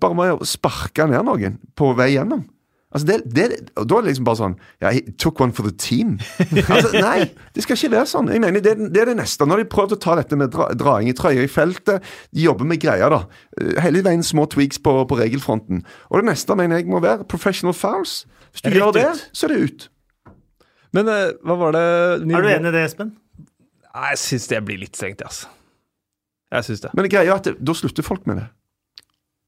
bare 0.00 0.16
med 0.16 0.38
å 0.38 0.48
sparke 0.48 1.06
ned 1.10 1.28
noen 1.28 1.60
på 1.76 1.92
vei 1.98 2.14
gjennom. 2.14 2.46
Altså 2.92 3.06
det, 3.08 3.16
det, 3.32 3.44
og 3.80 3.86
Da 3.88 3.96
er 3.96 4.02
det 4.04 4.10
liksom 4.12 4.26
bare 4.28 4.36
sånn 4.36 4.54
ja, 4.84 4.90
I 4.92 5.00
took 5.16 5.40
one 5.40 5.54
for 5.56 5.64
the 5.64 5.72
team. 5.80 6.18
Altså, 6.68 6.90
nei, 7.00 7.30
det 7.56 7.64
skal 7.64 7.78
ikke 7.78 7.90
være 7.94 8.10
sånn. 8.10 8.28
Jeg 8.34 8.42
mener, 8.44 8.60
Det, 8.64 8.74
det 8.92 9.00
er 9.00 9.08
det 9.12 9.16
neste. 9.16 9.46
Når 9.48 9.62
de 9.62 9.68
prøvd 9.72 9.94
å 9.96 10.00
ta 10.04 10.16
dette 10.18 10.36
med 10.36 10.52
dra, 10.52 10.66
draing 10.76 11.08
i 11.08 11.14
trøya 11.16 11.46
i 11.46 11.48
feltet, 11.48 12.04
de 12.36 12.44
jobber 12.44 12.68
med 12.68 12.82
greier, 12.84 13.08
da. 13.14 13.22
Eh, 13.56 13.80
Hele 13.84 14.02
veien 14.04 14.22
små 14.26 14.44
tweaks 14.52 14.78
på, 14.84 14.92
på 15.08 15.18
regelfronten. 15.22 15.80
Og 16.12 16.20
det 16.20 16.28
neste 16.28 16.56
mener 16.60 16.82
jeg 16.82 16.90
må 16.92 17.00
være 17.00 17.24
professional 17.32 17.74
fouls. 17.76 18.22
Hvis 18.52 18.66
du 18.68 18.70
gjør 18.76 18.92
det, 18.98 19.08
så 19.32 19.48
er 19.48 19.54
det 19.56 19.62
ut. 19.64 19.88
Men 20.92 21.08
eh, 21.08 21.30
hva 21.48 21.56
var 21.56 21.72
det 21.78 21.84
Er 21.88 22.44
du 22.44 22.52
enig 22.52 22.68
i 22.68 22.76
det, 22.76 22.84
Espen? 22.90 23.14
Nei, 23.94 24.10
Jeg 24.12 24.20
syns 24.26 24.48
det 24.52 24.60
blir 24.68 24.80
litt 24.84 24.96
strengt, 25.00 25.24
altså. 25.24 25.48
Jeg 26.52 26.68
syns 26.68 26.82
det. 26.84 26.90
Men 26.96 27.08
greia 27.08 27.30
er 27.32 27.38
at 27.40 27.46
det, 27.48 27.56
da 27.64 27.72
slutter 27.76 28.04
folk 28.04 28.26
med 28.28 28.42
det. 28.42 28.50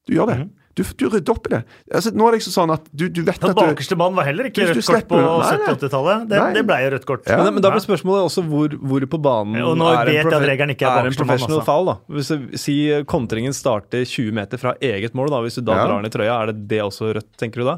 Du 0.09 0.15
gjør 0.17 0.31
det. 0.33 0.39
Mhm. 0.47 0.53
Du, 0.75 0.83
du 0.83 1.05
rydder 1.09 1.31
opp 1.31 1.45
i 1.47 1.51
det. 1.53 1.61
Altså, 1.95 2.11
nå 2.11 2.25
er 2.27 2.33
det 2.35 2.39
liksom 2.41 2.55
sånn 2.57 2.73
at 2.75 2.87
du, 2.91 3.05
du 3.09 3.21
vet 3.23 3.39
Den 3.41 3.51
at 3.53 3.57
du 3.57 3.61
bakerste 3.63 3.97
mann 4.01 4.15
var 4.17 4.25
heller 4.27 4.49
ikke 4.49 4.65
rødt 4.67 4.81
kort 4.83 5.07
på 5.07 5.19
slipper- 5.21 5.23
nei, 5.23 5.51
nei. 5.55 5.69
70-80-tallet. 5.75 6.25
Det, 6.33 6.41
det 6.57 6.65
ble 6.67 6.79
jo 6.83 6.89
rødt 6.97 7.07
kort. 7.07 7.29
Ja. 7.31 7.37
Men, 7.45 7.55
men 7.55 7.63
da 7.63 7.71
blir 7.71 7.85
spørsmålet 7.85 8.27
også 8.27 8.43
hvor, 8.49 8.75
hvor 8.83 9.07
på 9.15 9.21
banen 9.23 9.61
Og 9.63 9.77
nå 9.79 9.87
er 9.93 10.01
en 10.01 10.07
vet 10.11 10.15
jeg 10.19 10.27
at 10.27 10.33
profe- 10.33 10.49
regelen 10.51 10.75
ikke 10.75 10.89
er 10.89 10.91
en 10.91 11.07
bakerste 11.07 11.23
mann, 11.23 11.31
professional 11.31 11.61
altså. 11.61 11.69
foul. 11.71 11.87
da. 11.93 11.97
Hvis 12.19 12.33
du, 12.33 12.59
Si 12.65 12.77
kontringen 13.15 13.55
starter 13.55 14.03
20 14.05 14.33
meter 14.41 14.59
fra 14.59 14.75
eget 14.83 15.15
mål, 15.15 15.31
da. 15.31 15.41
hvis 15.47 15.61
du 15.61 15.63
da 15.63 15.77
Ja. 15.79 15.85
drar 15.87 16.03
den 16.03 16.11
i 16.11 16.15
trøya, 16.17 16.41
er 16.43 16.47
det 16.53 16.67
det 16.75 16.81
også 16.83 17.13
rødt, 17.15 17.31
tenker 17.39 17.63
du 17.63 17.69
da? 17.71 17.77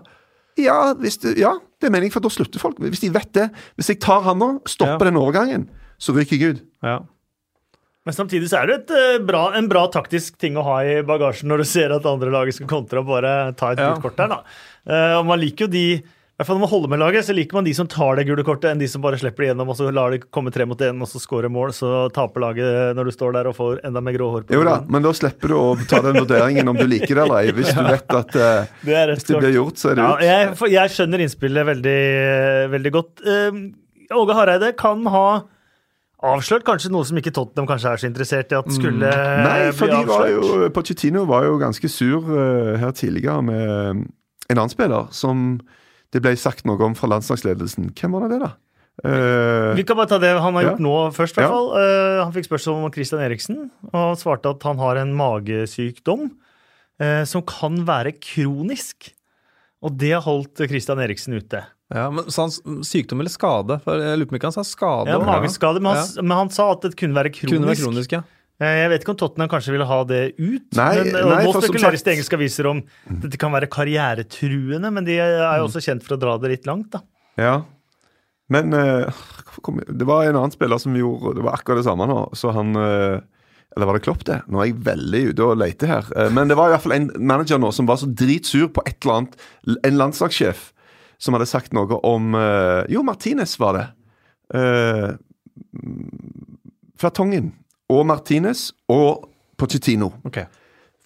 Ja, 0.57 0.95
hvis 0.97 1.19
det, 1.21 1.35
ja, 1.37 1.53
det 1.81 1.91
er 1.91 1.93
meningen, 1.93 2.13
for 2.17 2.25
da 2.25 2.31
slutter 2.33 2.59
folk. 2.63 2.79
Hvis 2.81 3.01
de 3.05 3.11
vet 3.13 3.29
det. 3.37 3.51
Hvis 3.77 3.91
jeg 3.93 4.01
tar 4.01 4.23
han 4.25 4.39
nå, 4.41 4.63
stopper 4.65 5.05
Ja. 5.05 5.11
den 5.11 5.21
overgangen, 5.21 5.69
så 6.01 6.15
ryker 6.17 6.41
jeg 6.41 6.57
ut. 6.57 6.63
Ja. 6.83 7.01
Men 8.07 8.15
samtidig 8.15 8.47
så 8.53 8.61
er 8.63 8.67
det 8.71 8.75
et, 8.85 8.91
eh, 8.95 9.19
bra, 9.27 9.49
en 9.59 9.67
bra 9.69 9.89
taktisk 9.91 10.37
ting 10.39 10.55
å 10.57 10.63
ha 10.63 10.77
i 10.87 11.01
bagasjen 11.03 11.51
når 11.51 11.65
du 11.65 11.65
ser 11.67 11.91
at 11.97 12.07
andre 12.07 12.31
laget 12.31 12.55
skal 12.55 12.69
kontre 12.71 13.03
og 13.03 13.09
bare 13.11 13.53
ta 13.59 13.73
et 13.75 13.79
Ja. 13.83 13.97
kort 13.99 14.17
der. 14.17 14.29
da. 14.29 14.43
Eh, 14.87 15.17
og 15.19 15.27
man 15.27 15.41
liker 15.43 15.67
jo 15.67 15.73
de 15.75 15.89
i 16.37 16.43
hvert 16.45 16.49
fall 16.51 16.57
Når 16.59 16.67
man 16.67 16.69
holder 16.69 16.89
med 16.93 16.99
laget, 17.01 17.25
så 17.25 17.33
liker 17.35 17.55
man 17.57 17.65
de 17.65 17.73
som 17.73 17.87
tar 17.89 18.17
det 18.17 18.27
gule 18.29 18.45
kortet, 18.45 18.69
enn 18.71 18.79
de 18.79 18.87
som 18.87 19.01
bare 19.01 19.17
slipper 19.17 19.41
det 19.41 19.47
gjennom 19.57 19.71
og 19.73 19.77
så 19.79 19.87
lar 19.91 20.11
det 20.13 20.31
komme 20.31 20.53
tre 20.53 20.67
mot 20.69 20.77
én 20.85 21.01
og 21.01 21.09
så 21.09 21.17
scorer 21.19 21.49
mål. 21.49 21.73
Så 21.73 22.13
taper 22.13 22.43
laget 22.45 22.93
når 22.95 23.05
du 23.09 23.11
står 23.17 23.33
der 23.33 23.49
og 23.49 23.57
får 23.57 23.81
enda 23.89 24.03
mer 24.05 24.13
grå 24.13 24.29
hår. 24.35 24.43
på 24.45 24.53
Jo 24.53 24.63
da, 24.63 24.83
men 24.87 25.01
da 25.01 25.15
slipper 25.17 25.49
du 25.49 25.55
å 25.57 25.89
ta 25.89 26.03
den 26.05 26.13
vurderingen 26.21 26.69
om 26.69 26.77
du 26.77 26.85
liker 26.87 27.15
det 27.17 27.25
eller 27.25 27.41
ei. 27.41 27.53
Hvis 27.57 27.73
du 27.73 27.81
vet 27.89 28.05
at 28.21 28.37
uh, 28.37 28.67
Det 28.85 29.17
hvis 29.17 29.25
det 29.25 29.39
blir 29.41 29.55
gjort, 29.57 29.81
så 29.81 29.91
er 29.93 29.95
det 29.97 30.05
Ja, 30.05 30.13
ut. 30.13 30.21
jeg, 30.29 30.57
for 30.61 30.69
jeg 30.69 30.89
skjønner 30.99 31.25
innspillet 31.25 31.67
veldig, 31.73 32.71
veldig 32.77 32.93
godt. 32.93 33.25
Eh, 33.25 34.15
Åge 34.21 34.35
Hareide 34.37 34.77
kan 34.77 35.07
ha 35.09 35.27
avslørt 36.23 36.65
kanskje 36.65 36.91
noe 36.91 37.05
som 37.05 37.17
ikke 37.21 37.33
Tottenham 37.37 37.67
kanskje 37.69 37.91
er 37.93 37.97
så 38.01 38.07
interessert 38.09 38.53
i 38.53 38.57
at 38.59 38.71
skulle 38.73 39.11
Mm. 39.11 39.43
Nei, 39.45 39.71
for 39.73 39.87
bli 39.87 40.05
var 40.05 40.27
avslørt. 40.27 40.63
jo 40.65 40.71
Pochettino 40.71 41.25
var 41.29 41.45
jo 41.45 41.59
ganske 41.59 41.89
sur 41.93 42.25
uh, 42.31 42.77
her 42.81 42.91
tidligere 42.93 43.43
med 43.45 44.07
en 44.49 44.57
annen 44.59 44.71
spiller 44.73 45.09
som 45.13 45.61
det 46.13 46.23
ble 46.23 46.37
sagt 46.37 46.65
noe 46.65 46.81
om 46.81 46.95
fra 46.95 47.09
landslagsledelsen. 47.09 47.91
Hvem 47.93 48.13
var 48.17 48.29
det, 48.31 48.39
da? 48.41 48.53
Uh, 49.05 49.75
Vi 49.77 49.83
kan 49.85 49.97
bare 49.99 50.09
ta 50.09 50.19
det 50.19 50.31
han 50.41 50.55
har 50.55 50.63
Ja. 50.63 50.71
gjort 50.71 50.81
nå 50.81 51.13
først. 51.13 51.37
i 51.37 51.41
hvert 51.43 51.51
Ja. 51.51 51.53
fall. 51.53 51.69
Eh, 51.77 52.25
han 52.25 52.33
fikk 52.33 52.47
spørsmål 52.49 52.85
om 52.87 52.93
Christian 52.93 53.21
Eriksen, 53.21 53.71
og 53.93 54.17
svarte 54.17 54.49
at 54.49 54.63
han 54.63 54.79
har 54.79 54.97
en 54.97 55.13
magesykdom 55.15 56.31
eh, 56.99 57.25
som 57.25 57.43
kan 57.43 57.85
være 57.85 58.15
kronisk. 58.19 59.13
Og 59.83 59.99
det 59.99 60.13
har 60.13 60.23
holdt 60.23 60.57
Christian 60.67 60.99
Eriksen 60.99 61.35
ute. 61.37 61.67
Ja, 61.95 62.09
men 62.11 62.27
sa 62.35 62.49
han 62.49 62.81
sykdom 62.83 63.21
eller 63.23 63.31
skade? 63.31 63.77
For 63.85 64.01
jeg 64.03 64.19
lurer 64.19 64.27
på 64.31 64.35
om 64.35 64.39
ikke 64.41 64.49
han 64.51 64.57
sa 64.57 64.65
skade. 64.67 65.13
Ja, 65.13 65.21
mageskade, 65.23 65.79
men 65.85 65.95
han, 65.95 66.09
men 66.27 66.35
han 66.41 66.51
sa 66.51 66.73
at 66.75 66.83
det 66.89 66.97
kunne 66.99 67.15
være 67.15 67.31
kronisk. 67.31 67.53
Kunne 67.55 67.71
være 67.71 67.83
kronisk, 67.85 68.17
ja. 68.17 68.23
Eh, 68.59 68.79
Jeg 68.81 68.91
vet 68.91 69.05
ikke 69.05 69.13
om 69.15 69.19
Tottenham 69.21 69.51
kanskje 69.53 69.75
ville 69.77 69.87
ha 69.87 70.01
det 70.09 70.21
ut. 70.41 70.67
Nei, 70.79 70.91
men, 71.05 71.13
nei, 71.15 71.39
nå 71.47 71.53
spekuleres 71.61 72.03
det 72.03 72.15
engelske 72.17 72.39
aviser 72.41 72.71
om 72.73 72.81
dette 73.23 73.39
kan 73.39 73.55
være 73.55 73.69
karrieretruende, 73.71 74.91
men 74.97 75.07
de 75.07 75.19
er 75.23 75.61
jo 75.61 75.69
også 75.69 75.83
kjent 75.85 76.03
for 76.07 76.17
å 76.17 76.21
dra 76.23 76.35
det 76.43 76.55
litt 76.57 76.67
langt. 76.67 76.91
da. 76.97 77.03
Ja. 77.39 77.55
Men 78.51 78.73
eh, 78.79 79.23
kom 79.63 79.81
det 79.87 80.07
var 80.07 80.25
en 80.27 80.37
annen 80.39 80.53
spiller 80.55 80.79
som 80.79 80.95
gjorde 80.95 81.33
Det 81.35 81.43
var 81.43 81.57
akkurat 81.59 81.81
det 81.81 81.87
samme 81.89 82.07
nå. 82.07 82.19
Så 82.39 82.53
han 82.55 82.77
eh, 82.79 83.17
Eller 83.75 83.89
var 83.91 83.99
det 83.99 84.05
Klopp, 84.07 84.23
det? 84.29 84.37
Nå 84.47 84.61
er 84.63 84.69
jeg 84.71 84.77
veldig 84.87 85.23
ute 85.33 85.43
og 85.51 85.59
leter 85.59 85.91
her. 85.91 86.11
Eh, 86.17 86.31
men 86.35 86.47
det 86.51 86.55
var 86.59 86.71
i 86.71 86.75
hvert 86.77 86.85
fall 86.85 86.95
en 86.99 87.09
manager 87.27 87.59
nå 87.63 87.73
som 87.75 87.89
var 87.91 87.99
så 88.01 88.07
dritsur 88.07 88.71
på 88.75 88.85
et 88.87 88.99
eller 89.03 89.19
annet. 89.21 89.37
En 89.91 89.99
landslagssjef 89.99 90.69
som 91.19 91.37
hadde 91.37 91.49
sagt 91.49 91.75
noe 91.77 92.01
om 92.07 92.37
eh, 92.37 92.83
Jo, 92.93 93.03
Martinez 93.07 93.57
var 93.61 93.79
det. 93.79 93.87
Uh, 94.55 95.17
Fertongen 96.97 97.51
og 97.93 98.05
Martinez 98.09 98.71
og 98.93 99.27
Pochettino. 99.59 100.13
Okay. 100.29 100.47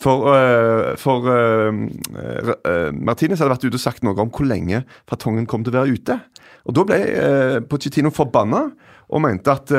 For, 0.00 0.26
uh, 0.32 0.92
for 1.00 1.26
uh, 1.28 1.70
øh, 1.70 2.92
Martinez 2.96 3.40
hadde 3.40 3.52
vært 3.52 3.66
ute 3.66 3.76
og 3.76 3.82
sagt 3.82 4.04
noe 4.06 4.16
om 4.20 4.30
hvor 4.32 4.48
lenge 4.48 4.82
Fartongen 5.08 5.48
kom 5.48 5.64
til 5.64 5.74
å 5.74 5.82
være 5.82 5.96
ute. 5.96 6.18
Og 6.68 6.76
Da 6.76 6.84
ble 6.88 7.00
Pochettino 7.68 8.12
forbanna 8.12 8.66
og 9.10 9.22
mente 9.24 9.50
at 9.50 9.72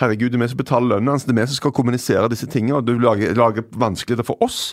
herregud, 0.00 0.32
det 0.32 0.40
er 0.40 0.42
vi 0.42 0.48
som 0.50 0.58
betaler 0.58 0.96
lønnen 0.96 1.12
hans, 1.12 1.22
det 1.22 1.36
er 1.36 1.38
vi 1.38 1.44
som 1.52 1.58
skal 1.60 1.74
kommunisere 1.76 2.30
disse 2.32 2.48
tingene, 2.50 2.80
og 2.80 2.88
du 2.88 2.96
lager, 2.98 3.36
lager 3.38 3.62
vanskeligheter 3.78 4.26
for 4.26 4.40
oss. 4.42 4.72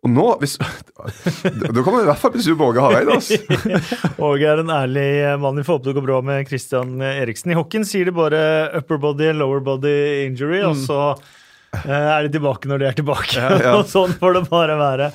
Og 0.00 0.12
nå 0.12 0.26
hvis, 0.40 0.54
Da 0.56 1.82
kommer 1.84 2.00
det 2.00 2.06
i 2.06 2.08
hvert 2.08 2.22
fall 2.22 2.32
bli 2.32 2.44
sur 2.44 2.56
på 2.56 2.70
Åge 2.70 2.84
Hareide. 2.84 3.18
Åge 4.30 4.46
er 4.48 4.62
en 4.62 4.72
ærlig 4.72 5.10
mann. 5.42 5.58
Vi 5.60 5.64
får 5.66 5.76
håpe 5.76 5.90
det 5.90 5.96
går 5.98 6.06
bra 6.06 6.20
med 6.24 6.48
Christian 6.48 6.94
Eriksen. 7.04 7.52
I 7.52 7.58
hockeyen 7.58 7.84
sier 7.88 8.08
de 8.08 8.14
bare 8.16 8.40
upper 8.78 9.00
body, 9.00 9.28
and 9.28 9.42
lower 9.42 9.60
body 9.64 10.24
injury, 10.24 10.62
og 10.64 10.78
så 10.80 11.02
eh, 11.84 11.90
er 11.90 12.24
de 12.24 12.32
tilbake 12.38 12.70
når 12.70 12.80
de 12.80 12.88
er 12.88 12.96
tilbake. 12.96 13.36
ja. 13.36 13.74
og 13.78 13.84
sånn 13.90 14.16
får 14.20 14.38
det 14.38 14.44
bare 14.48 14.78
være. 14.80 15.10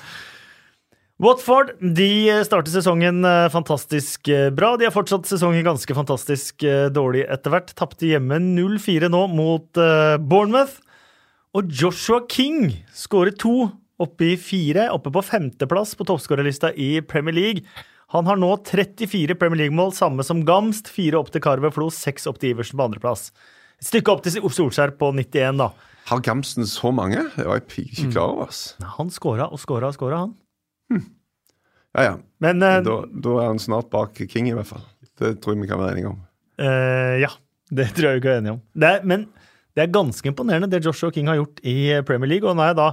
Watford 1.23 1.71
de 1.95 2.09
starter 2.45 2.75
sesongen 2.75 3.25
eh, 3.25 3.47
fantastisk 3.49 4.29
eh, 4.29 4.51
bra. 4.53 4.75
De 4.77 4.85
har 4.85 4.93
fortsatt 4.93 5.25
sesongen 5.31 5.65
ganske 5.65 5.97
fantastisk 5.97 6.61
dårlig 6.93 7.23
etter 7.25 7.55
hvert. 7.55 7.73
Tapte 7.73 8.11
hjemme 8.11 8.37
0-4 8.51 9.09
nå 9.09 9.23
mot 9.33 9.81
Bournemouth. 10.21 10.77
Og 11.55 11.73
Joshua 11.73 12.21
King 12.29 12.83
skårer 12.93 13.33
to, 13.39 13.71
oppe 14.01 14.31
i 14.33 14.37
fire, 14.37 14.89
oppe 14.93 15.11
på 15.13 15.21
femteplass 15.23 15.95
på 15.95 16.07
toppskårerlista 16.09 16.73
i 16.73 16.97
Premier 17.01 17.35
League. 17.35 17.63
Han 18.13 18.27
har 18.29 18.37
nå 18.37 18.51
34 18.67 19.35
Premier 19.39 19.63
League-mål, 19.65 19.93
samme 19.95 20.23
som 20.23 20.43
Gamst. 20.47 20.87
Fire 20.93 21.17
opp 21.19 21.31
til 21.33 21.41
Karve 21.43 21.71
Flo, 21.73 21.89
seks 21.93 22.27
opp 22.29 22.37
til 22.41 22.53
Iversen 22.53 22.77
på 22.79 22.85
andreplass. 22.85 23.29
Et 23.81 23.89
stykke 23.89 24.13
opp 24.13 24.21
til 24.23 24.35
Solskjær 24.39 24.93
på 24.99 25.09
91, 25.15 25.57
da. 25.59 25.71
Har 26.05 26.21
Gamsten 26.23 26.67
så 26.69 26.91
mange? 26.93 27.23
Det 27.33 27.47
var 27.47 27.57
jeg 27.63 27.87
ikke 27.89 28.11
klar 28.13 28.35
over. 28.35 28.51
ass. 28.51 28.75
Han 28.99 29.09
skåra 29.11 29.47
og 29.49 29.59
skåra 29.59 29.89
og 29.89 29.97
skåra, 29.97 30.21
han. 30.27 31.01
Ja, 31.95 32.03
ja. 32.11 32.13
Men 32.43 32.61
eh, 32.63 32.81
Da, 32.85 32.99
da 33.09 33.33
er 33.41 33.49
han 33.49 33.59
snart 33.63 33.89
bak 33.93 34.19
King, 34.29 34.51
i 34.51 34.55
hvert 34.55 34.69
fall. 34.69 34.83
Det 35.17 35.37
tror 35.41 35.55
jeg 35.55 35.63
vi 35.63 35.71
kan 35.71 35.81
være 35.81 35.95
enige 35.95 36.11
om. 36.11 36.21
Eh, 36.61 37.15
ja, 37.23 37.31
det 37.79 37.89
tror 37.95 38.11
jeg 38.11 38.19
vi 38.19 38.25
kan 38.27 38.35
være 38.35 38.43
enige 38.43 38.55
om. 38.57 38.61
Det 38.75 38.91
er, 38.91 39.03
men 39.07 39.25
det 39.75 39.85
er 39.85 39.91
ganske 39.97 40.29
imponerende 40.29 40.69
det 40.71 40.83
Joshua 40.85 41.11
King 41.15 41.27
har 41.31 41.39
gjort 41.41 41.59
i 41.67 41.75
Premier 42.07 42.35
League. 42.35 42.47
Og 42.47 42.55
nå 42.55 42.63
er 42.67 42.73
jeg 42.73 42.79
da 42.83 42.89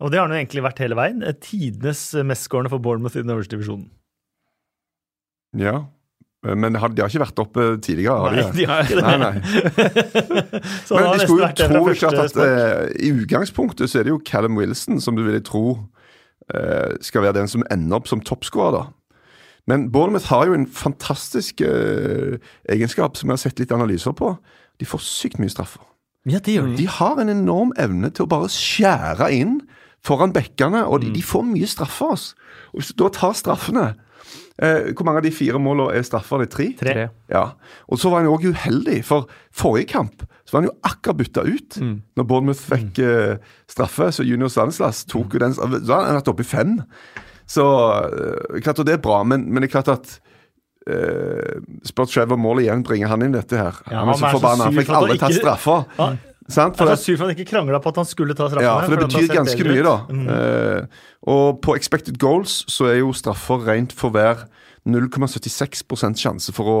Og 0.00 0.10
det 0.10 0.20
har 0.20 0.26
han 0.26 0.34
jo 0.34 0.40
egentlig 0.40 0.64
vært 0.64 0.82
hele 0.82 0.98
veien. 0.98 1.22
Eh, 1.22 1.36
Tidenes 1.36 2.02
mestskårende 2.26 2.72
for 2.72 2.82
Bournemouth 2.82 3.18
i 3.18 3.24
den 3.24 3.32
øverste 3.34 3.56
divisjonen. 3.56 3.88
Ja. 5.58 5.82
Men 6.40 6.72
de 6.72 6.80
har 6.80 6.88
ikke 6.88 7.20
vært 7.20 7.40
oppe 7.42 7.64
tidligere? 7.84 8.14
har 8.16 8.32
Nei, 8.32 8.44
de 8.56 8.64
har 8.64 8.86
ikke 8.86 8.96
det. 8.96 9.04
Nei, 9.04 9.16
nei. 9.20 10.62
Så 10.88 10.96
Men 10.96 11.10
de 11.12 11.26
skulle 11.26 11.50
jo 11.50 11.66
tro 11.68 11.82
klart 11.92 12.20
at 12.22 12.38
eh, 12.40 12.86
I 12.96 13.10
utgangspunktet 13.12 13.92
så 13.92 14.00
er 14.00 14.08
det 14.08 14.14
jo 14.14 14.22
Callum 14.24 14.56
Wilson 14.56 15.02
som 15.04 15.18
du 15.18 15.26
ville 15.26 15.42
tro 15.44 15.74
uh, 15.76 16.96
skal 17.04 17.26
være 17.26 17.36
den 17.42 17.50
som 17.50 17.66
ender 17.68 18.00
opp 18.00 18.08
som 18.08 18.24
toppskårer. 18.24 18.78
da. 18.78 19.28
Men 19.68 19.90
Bournemouth 19.92 20.30
har 20.32 20.48
jo 20.48 20.56
en 20.56 20.64
fantastisk 20.64 21.60
uh, 21.60 22.40
egenskap 22.72 23.20
som 23.20 23.28
jeg 23.28 23.36
har 23.36 23.44
sett 23.44 23.60
litt 23.60 23.76
analyser 23.76 24.16
på. 24.16 24.32
De 24.80 24.88
får 24.88 25.04
sykt 25.04 25.42
mye 25.42 25.52
straffer. 25.52 25.84
Ja, 26.28 26.40
de. 26.40 26.56
De 26.76 26.88
har 26.88 27.20
en 27.20 27.32
enorm 27.32 27.76
evne 27.80 28.08
til 28.16 28.24
å 28.24 28.32
bare 28.32 28.48
skjære 28.52 29.28
inn 29.36 29.60
foran 30.06 30.32
bekkene, 30.32 30.84
og 30.88 31.02
de, 31.02 31.10
de 31.14 31.24
får 31.24 31.44
mye 31.48 31.68
straffer. 31.68 32.14
oss 32.16 32.26
Og 32.72 32.80
hvis 32.80 32.92
du 32.92 33.02
da 33.02 33.10
tar 33.12 33.36
straffene 33.36 33.86
eh, 34.62 34.90
Hvor 34.94 35.04
mange 35.08 35.20
av 35.20 35.26
de 35.26 35.34
fire 35.34 35.60
målene 35.60 35.98
er 35.98 36.06
straffer? 36.06 36.42
Det 36.42 36.48
er 36.48 36.54
tre? 36.56 36.68
Tre. 36.80 37.06
Ja, 37.32 37.44
og 37.88 38.00
så 38.00 38.12
var 38.12 38.22
han 38.22 38.30
jo 38.30 38.36
òg 38.38 38.50
uheldig, 38.52 39.02
for 39.04 39.28
forrige 39.52 39.92
kamp 39.94 40.24
så 40.50 40.56
var 40.56 40.64
han 40.64 40.70
jo 40.72 40.78
akkurat 40.82 41.18
bytta 41.20 41.42
ut. 41.46 41.76
Når 42.18 42.24
Bournemouth 42.26 42.62
fikk 42.66 42.98
eh, 43.04 43.36
straffe, 43.70 44.08
så 44.10 44.24
Junior 44.26 44.50
Stanislas 44.50 45.04
tok 45.06 45.36
jo 45.36 45.42
den 45.44 45.54
Så 45.54 45.62
har 45.62 46.08
han 46.08 46.18
vært 46.18 46.30
oppe 46.32 46.42
i 46.42 46.48
fem. 46.48 46.72
Så 47.46 47.62
eh, 48.08 48.58
klart, 48.58 48.80
og 48.82 48.88
det 48.88 48.96
er 48.96 49.04
bra, 49.04 49.20
men, 49.22 49.46
men 49.46 49.62
det 49.62 49.68
er 49.70 49.76
klart 49.76 49.92
at 49.94 50.16
uh, 50.90 51.60
Spør 51.86 52.10
Trevor 52.10 52.40
Morley 52.40 52.66
igjen, 52.66 52.82
bringer 52.86 53.12
han 53.12 53.22
inn 53.26 53.36
dette 53.36 53.58
her. 53.58 53.78
Ja, 53.90 54.02
han 54.02 54.10
er 54.10 54.18
så 54.18 54.32
forbanna. 54.34 54.66
Han 54.72 54.80
fikk 54.80 54.90
aldri 54.98 55.20
tatt 55.22 55.38
straffa. 55.38 55.76
Sant? 56.50 56.76
For 56.76 56.84
Han 56.84 56.92
er 56.96 57.00
sur 57.00 57.16
for 57.16 57.26
han 57.28 57.34
ikke 57.36 57.48
krangla 57.52 57.80
på 57.80 57.88
at 57.92 57.96
han 58.02 58.08
skulle 58.10 58.34
ta 58.34 58.48
straffene. 58.50 58.66
ja, 58.66 58.80
for 58.84 58.96
det 58.96 59.08
betyr 59.08 59.34
ganske 59.34 59.64
mye, 59.68 59.82
da. 59.86 59.96
Mm. 60.10 60.26
Uh, 60.28 60.86
og 61.30 61.60
på 61.62 61.76
expected 61.78 62.18
goals 62.18 62.64
så 62.68 62.90
er 62.90 62.98
jo 63.00 63.12
straffer 63.16 63.62
rent 63.66 63.92
for 63.96 64.10
hver 64.10 64.44
0,76% 64.88 66.20
sjanse 66.20 66.52
for 66.56 66.64
å 66.74 66.80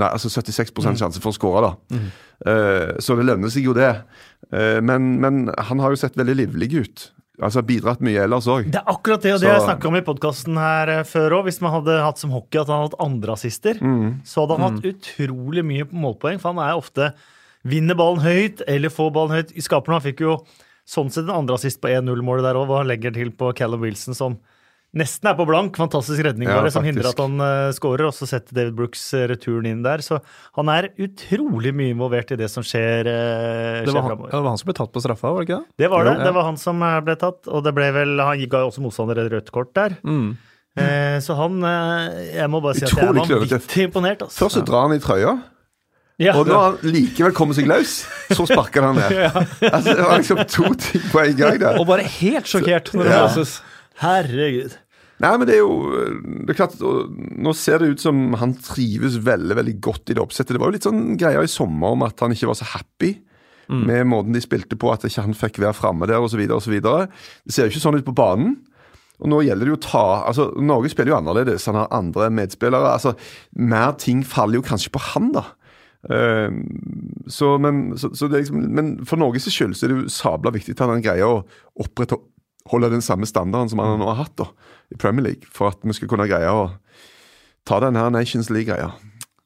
Nei, 0.00 0.06
altså 0.08 0.30
76 0.32 0.72
Mm. 0.72 0.94
sjanse 0.96 1.20
for 1.20 1.28
å 1.28 1.36
skåre, 1.36 1.60
da. 1.68 1.98
Eh, 2.48 2.94
så 2.98 3.12
det 3.14 3.26
lønner 3.28 3.50
seg 3.52 3.66
jo, 3.66 3.74
det. 3.76 3.90
Uh, 4.50 4.80
men, 4.80 5.20
men 5.20 5.50
han 5.58 5.78
har 5.84 5.90
jo 5.92 5.96
sett 6.00 6.16
veldig 6.16 6.34
livlig 6.38 6.70
ut. 6.80 7.10
Altså 7.42 7.60
bidratt 7.60 8.00
mye 8.00 8.22
ellers 8.24 8.46
òg. 8.48 8.70
Det 8.72 8.80
er 8.80 8.88
akkurat 8.88 9.20
det, 9.20 9.34
og 9.34 9.40
det 9.42 9.48
har 9.50 9.58
jeg 9.58 9.66
Så- 9.66 9.68
snakka 9.68 9.88
om 9.88 9.96
i 9.96 10.00
podkasten 10.00 10.56
her 10.56 11.04
før 11.04 11.36
òg. 11.36 11.44
Hvis 11.44 11.60
man 11.60 11.72
hadde 11.76 11.98
hatt 12.06 12.16
som 12.18 12.30
hockey 12.32 12.58
at 12.62 12.68
han 12.72 12.80
hadde 12.80 12.94
hatt 12.96 13.04
andre 13.04 13.32
assister, 13.36 13.74
Mm. 13.74 14.22
så 14.24 14.46
hadde 14.46 14.56
han 14.58 14.72
hatt 14.72 14.82
utrolig 14.94 15.62
mye 15.64 15.84
målpoeng. 15.92 16.40
For 16.40 16.54
han 16.54 16.58
er 16.64 16.72
ofte 16.80 17.12
vinner 17.68 17.98
ballen 17.98 18.24
høyt 18.24 18.64
eller 18.68 18.92
får 18.92 19.12
ballen 19.14 19.38
høyt 19.38 19.54
Skaperen. 19.62 19.98
Han 19.98 20.06
fikk 20.06 20.24
jo 20.24 20.40
sånn 20.88 21.12
sett 21.14 21.28
en 21.28 21.36
andre 21.42 21.58
assist 21.58 21.80
på 21.82 21.90
1-0-målet 21.92 22.46
der 22.46 22.58
òg, 22.58 22.66
hva 22.70 22.82
han 22.82 22.90
legger 22.90 23.14
til 23.14 23.30
på 23.38 23.52
Callum 23.58 23.84
Wilson, 23.84 24.16
som 24.18 24.40
nesten 24.98 25.30
er 25.30 25.36
på 25.38 25.46
blank. 25.48 25.78
Fantastisk 25.80 26.20
redning 26.26 26.50
Ja, 26.50 26.58
bare, 26.58 26.72
som 26.74 26.84
hindrer 26.84 27.12
at 27.12 27.20
han 27.22 27.40
uh, 27.40 27.70
skårer, 27.72 28.08
Og 28.10 28.16
så 28.16 28.28
setter 28.28 28.56
David 28.58 28.76
Brooks 28.76 29.02
eh, 29.16 29.24
returen 29.30 29.68
inn 29.70 29.82
der. 29.86 30.02
Så 30.04 30.18
han 30.58 30.72
er 30.72 30.90
utrolig 31.00 31.72
mye 31.76 31.94
involvert 31.94 32.34
i 32.34 32.40
det 32.40 32.50
som 32.52 32.66
skjer, 32.66 33.08
uh, 33.08 33.80
Det 33.86 33.94
var, 33.94 34.10
han, 34.10 34.26
det 34.26 34.42
var 34.42 34.50
han 34.50 34.60
som 34.60 34.68
ble 34.68 34.78
tatt 34.82 34.92
på 34.92 35.04
straffa, 35.04 35.32
var 35.32 35.44
det 35.44 35.48
ikke 35.48 35.60
det? 35.62 35.76
Det 35.84 35.92
var 35.94 36.08
det. 36.08 36.16
Ja. 36.18 36.28
Det 36.28 36.34
var 36.36 36.48
han 36.50 36.60
som 36.60 36.84
eh, 36.84 37.00
ble 37.06 37.18
tatt. 37.20 37.44
Og 37.48 37.64
det 37.64 37.74
ble 37.78 37.92
vel 37.96 38.16
Han 38.20 38.48
ga 38.52 38.64
også 38.68 38.84
motstander 38.84 39.22
et 39.22 39.32
rødt 39.32 39.54
kort 39.54 39.72
der. 39.78 39.96
Mm. 40.04 40.34
Eh, 40.72 41.18
så 41.20 41.36
han 41.36 41.58
eh, 41.68 42.36
Jeg 42.38 42.48
må 42.48 42.62
bare 42.64 42.78
si 42.78 42.86
at 42.86 42.94
jeg 42.94 43.04
er 43.04 43.10
Utrolig 43.12 43.42
vanvittig 43.44 43.88
imponert. 43.88 44.24
Altså. 44.24 44.44
Først 44.44 44.60
så 44.60 44.66
drar 44.66 44.88
han 44.88 44.96
i 44.96 45.02
trøya, 45.04 45.34
Ja. 46.20 46.34
og 46.38 46.46
når 46.46 46.60
han 46.60 46.92
likevel 46.92 47.32
kommer 47.34 47.56
seg 47.56 47.66
løs, 47.70 48.02
så 48.36 48.44
sparker 48.46 48.84
han 48.84 48.98
ned. 49.00 49.14
Altså, 49.72 49.94
det 49.96 50.04
var 50.04 50.18
liksom 50.20 50.42
to 50.52 50.68
ting 50.78 51.04
på 51.10 51.22
en 51.24 51.36
gang 51.38 51.58
der. 51.62 51.78
Og 51.80 51.86
bare 51.88 52.04
helt 52.20 52.46
sjokkert 52.50 52.92
når 52.94 53.08
det 53.08 53.12
Ja. 53.16 53.22
løses. 53.26 53.54
Herregud. 54.02 54.76
Nei, 55.22 55.30
men 55.38 55.46
det 55.46 55.54
er 55.54 55.60
jo 55.62 55.74
det 56.46 56.50
er 56.50 56.56
klart, 56.58 56.72
Nå 56.82 57.52
ser 57.54 57.78
det 57.78 57.92
ut 57.94 58.00
som 58.02 58.32
han 58.40 58.54
trives 58.58 59.20
veldig 59.22 59.54
veldig 59.60 59.74
godt 59.84 60.10
i 60.10 60.16
det 60.18 60.22
oppsettet. 60.22 60.56
Det 60.56 60.60
var 60.62 60.72
jo 60.72 60.76
litt 60.76 60.86
sånn 60.88 61.16
greier 61.20 61.44
i 61.46 61.50
sommer 61.50 61.94
om 61.94 62.02
at 62.06 62.18
han 62.24 62.34
ikke 62.34 62.48
var 62.50 62.58
så 62.58 62.66
happy 62.74 63.14
med 63.72 64.04
måten 64.10 64.34
de 64.34 64.40
spilte 64.42 64.76
på, 64.76 64.90
at 64.92 65.06
ikke 65.06 65.22
han 65.24 65.32
fikk 65.38 65.56
være 65.62 65.72
framme 65.78 66.04
der 66.10 66.20
osv. 66.20 66.42
Det 66.44 67.54
ser 67.54 67.64
jo 67.64 67.70
ikke 67.72 67.80
sånn 67.86 67.96
ut 67.96 68.04
på 68.04 68.12
banen. 68.18 68.58
Og 69.22 69.30
nå 69.30 69.38
gjelder 69.46 69.64
det 69.64 69.72
jo 69.72 69.78
å 69.78 69.84
ta 69.86 70.02
altså 70.28 70.48
Norge 70.60 70.90
spiller 70.92 71.14
jo 71.14 71.18
annerledes. 71.20 71.64
Han 71.70 71.78
har 71.78 71.88
andre 71.94 72.26
medspillere. 72.34 72.90
altså 72.92 73.14
Mer 73.56 73.94
ting 74.02 74.24
faller 74.26 74.58
jo 74.58 74.64
kanskje 74.66 74.90
på 74.92 75.00
han, 75.12 75.30
da. 75.32 75.44
Eh, 76.10 76.50
så, 77.30 77.58
men, 77.62 77.98
så, 77.98 78.10
så 78.16 78.26
det 78.26 78.38
er 78.40 78.44
liksom, 78.44 78.64
men 78.74 78.92
for 79.06 79.20
Norges 79.22 79.46
skyld 79.46 79.76
så 79.78 79.86
er 79.86 79.92
det 79.92 80.00
jo 80.00 80.12
sabla 80.12 80.50
viktig 80.54 80.74
at 80.74 80.82
han 80.88 81.04
greier 81.04 81.28
å 81.28 81.42
opprettholde 81.84 82.90
den 82.96 83.04
samme 83.04 83.28
standarden 83.28 83.70
som 83.70 83.82
han 83.82 84.00
nå 84.02 84.08
har 84.10 84.24
hatt 84.24 84.34
da, 84.40 84.48
i 84.90 84.98
Premier 84.98 85.28
League, 85.30 85.46
for 85.46 85.70
at 85.70 85.82
vi 85.86 85.94
skal 85.96 86.10
kunne 86.10 86.26
greie 86.30 86.50
å 86.50 86.72
ta 87.68 87.78
den 87.84 87.98
her 87.98 88.10
Nations 88.10 88.50
League-greia. 88.50 88.90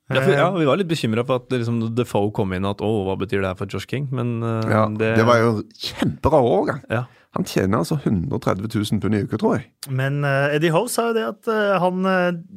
Ja, 0.06 0.20
for, 0.22 0.30
ja, 0.30 0.46
vi 0.54 0.66
var 0.68 0.78
litt 0.78 0.88
bekymra 0.88 1.24
for 1.26 1.42
at 1.42 1.50
liksom, 1.50 1.80
Defoe 1.98 2.30
kom 2.34 2.52
inn 2.54 2.66
at 2.68 2.80
å, 2.84 2.90
hva 3.08 3.16
betyr 3.18 3.42
det 3.42 3.50
her 3.50 3.58
for 3.58 3.70
Josh 3.70 3.88
King? 3.90 4.06
Men 4.14 4.36
uh, 4.44 4.62
Ja, 4.70 4.84
det, 4.86 5.16
det 5.18 5.24
var 5.26 5.40
jo 5.42 5.52
kjemperar 5.74 6.46
overgang. 6.46 6.82
ja. 6.92 7.04
Han 7.36 7.44
tjener 7.44 7.82
altså 7.82 7.98
130 8.00 8.70
000 8.72 9.00
pund 9.02 9.12
i 9.12 9.18
uka, 9.26 9.36
tror 9.36 9.58
jeg. 9.58 9.66
Men 9.92 10.22
uh, 10.24 10.54
Eddie 10.56 10.70
Howe 10.72 10.88
sa 10.88 11.10
jo 11.10 11.16
det 11.18 11.26
at 11.26 11.50
uh, 11.52 11.74
han 11.82 12.06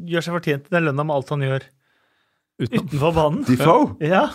gjør 0.08 0.24
seg 0.24 0.38
fortjent 0.38 0.70
til 0.70 0.78
den 0.78 0.86
lønna 0.88 1.04
med 1.04 1.18
alt 1.18 1.34
han 1.34 1.44
gjør. 1.44 1.66
Utenfor 2.60 3.16
banen. 3.16 3.44
Defoe. 3.48 3.92
Ja. 4.04 4.28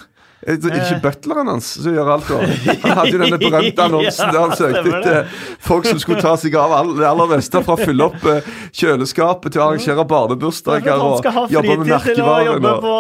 Er 0.44 0.58
det 0.60 0.74
ikke 0.76 0.98
butleren 1.00 1.48
hans 1.48 1.64
som 1.80 1.94
gjør 1.96 2.08
alt? 2.18 2.26
da? 2.28 2.36
Han 2.82 2.98
hadde 2.98 3.12
jo 3.14 3.20
denne 3.22 3.38
berømte 3.40 3.80
annonsen 3.86 4.28
der 4.34 4.42
han 4.42 4.50
søkte 4.58 4.90
etter 4.98 5.30
folk 5.64 5.86
som 5.88 6.00
skulle 6.02 6.20
ta 6.20 6.34
seg 6.36 6.52
av 6.60 6.74
all- 6.76 6.90
det 6.98 7.06
aller 7.08 7.30
beste, 7.30 7.62
fra 7.64 7.76
å 7.78 7.80
fylle 7.80 8.04
opp 8.10 8.26
eh, 8.28 8.50
kjøleskapet 8.76 9.54
til 9.54 9.62
å 9.62 9.70
arrangere 9.70 10.04
barnebursdager 10.10 11.00
han 11.00 11.16
skal 11.22 11.32
ha 11.38 11.46
og 11.46 11.54
jobbe 11.54 11.78
med 11.80 11.88
fritid 11.94 12.18
til 12.20 12.28
å 12.28 12.36
jobbe 12.50 12.74
på, 12.84 12.92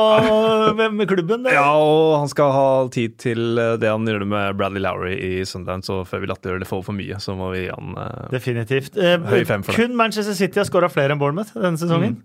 med, 0.96 1.04
klubben. 1.12 1.44
Der. 1.44 1.58
Ja, 1.58 1.66
og 1.76 2.14
han 2.22 2.32
skal 2.32 2.54
ha 2.56 2.66
tid 2.96 3.18
til 3.20 3.60
eh, 3.60 3.74
det 3.82 3.92
han 3.92 4.08
gjør 4.08 4.24
med 4.24 4.56
Bradley 4.56 4.80
Lowry 4.86 5.12
i 5.20 5.44
Sundance. 5.44 5.92
Og 5.92 6.08
før 6.08 6.24
vi 6.24 6.32
latterliggjør 6.32 6.64
det 6.64 6.70
for 6.72 6.80
for 6.88 6.96
mye, 6.96 7.20
så 7.20 7.36
må 7.36 7.52
vi 7.52 7.66
gi 7.66 7.72
han 7.76 7.92
eh, 8.06 8.30
Definitivt. 8.32 8.96
Eh, 8.96 9.18
Høy 9.20 9.44
fem 9.44 9.60
for 9.68 9.76
det. 9.76 9.84
kun 9.84 10.00
Manchester 10.00 10.32
City 10.40 10.62
har 10.64 10.70
skåra 10.72 10.88
flere 10.88 11.12
enn 11.12 11.20
Bournemouth 11.20 11.52
denne 11.60 11.76
sesongen. 11.76 12.22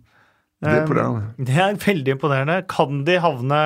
Det 0.60 0.70
er 0.70 0.76
Eh, 0.76 0.82
imponerende. 0.84 1.46
Det 1.46 1.56
er 1.56 1.78
veldig 1.86 2.16
imponerende. 2.18 2.58
Kan 2.68 3.06
de 3.08 3.20
havne 3.24 3.62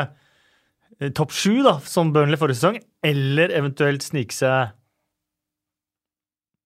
eh, 1.01 1.09
topp 1.11 1.31
sju, 1.31 1.63
da, 1.65 1.79
som 1.85 2.13
Burnley 2.13 2.37
forrige 2.37 2.61
sesong, 2.61 2.77
eller 3.03 3.49
eventuelt 3.49 4.05
snike 4.05 4.35
seg 4.35 4.73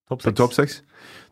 topp 0.08 0.22
seks? 0.24 0.36
Topp 0.38 0.54
seks 0.54 0.82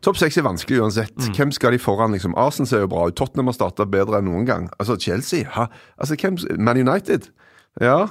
Topp 0.04 0.18
seks 0.20 0.36
er 0.36 0.44
vanskelig 0.46 0.80
uansett. 0.84 1.16
Mm. 1.16 1.32
Hvem 1.34 1.52
skal 1.56 1.72
de 1.72 1.78
foran? 1.80 2.12
liksom? 2.12 2.34
Arsen 2.38 2.68
ser 2.68 2.84
jo 2.84 2.90
bra 2.92 3.06
ut. 3.08 3.16
Tottenham 3.16 3.48
har 3.50 3.56
starta 3.56 3.86
bedre 3.88 4.20
enn 4.20 4.28
noen 4.28 4.46
gang. 4.48 4.68
Altså 4.78 4.98
Chelsea 5.00 5.48
ha? 5.56 5.66
Altså, 5.98 6.18
hvem, 6.20 6.36
Man 6.60 6.80
United? 6.80 7.30
Ja. 7.80 8.06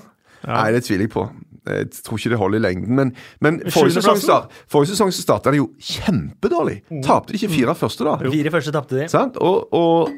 Nei, 0.45 0.71
det 0.75 0.83
tviler 0.85 1.05
jeg 1.05 1.13
på. 1.13 1.27
Jeg 1.65 1.89
tror 2.05 2.19
ikke 2.19 2.29
det 2.33 2.37
holder 2.37 2.59
i 2.59 2.61
lengden. 2.61 2.97
Men, 2.97 3.13
men 3.41 3.61
forrige, 3.73 3.97
sesong, 3.97 4.19
start, 4.21 4.53
forrige 4.69 4.93
sesong 4.93 5.13
så 5.13 5.23
starta 5.25 5.53
de 5.53 5.61
jo 5.61 5.69
kjempedårlig. 5.81 6.81
Tapte 7.05 7.33
de 7.33 7.39
ikke 7.39 7.53
fire 7.53 7.77
første, 7.77 8.05
da? 8.05 8.17
Fire 8.21 8.53
første 8.53 8.73
tapte 8.75 8.99
de. 8.99 9.07
Sant? 9.09 9.39
Og, 9.41 9.73
og, 9.73 10.11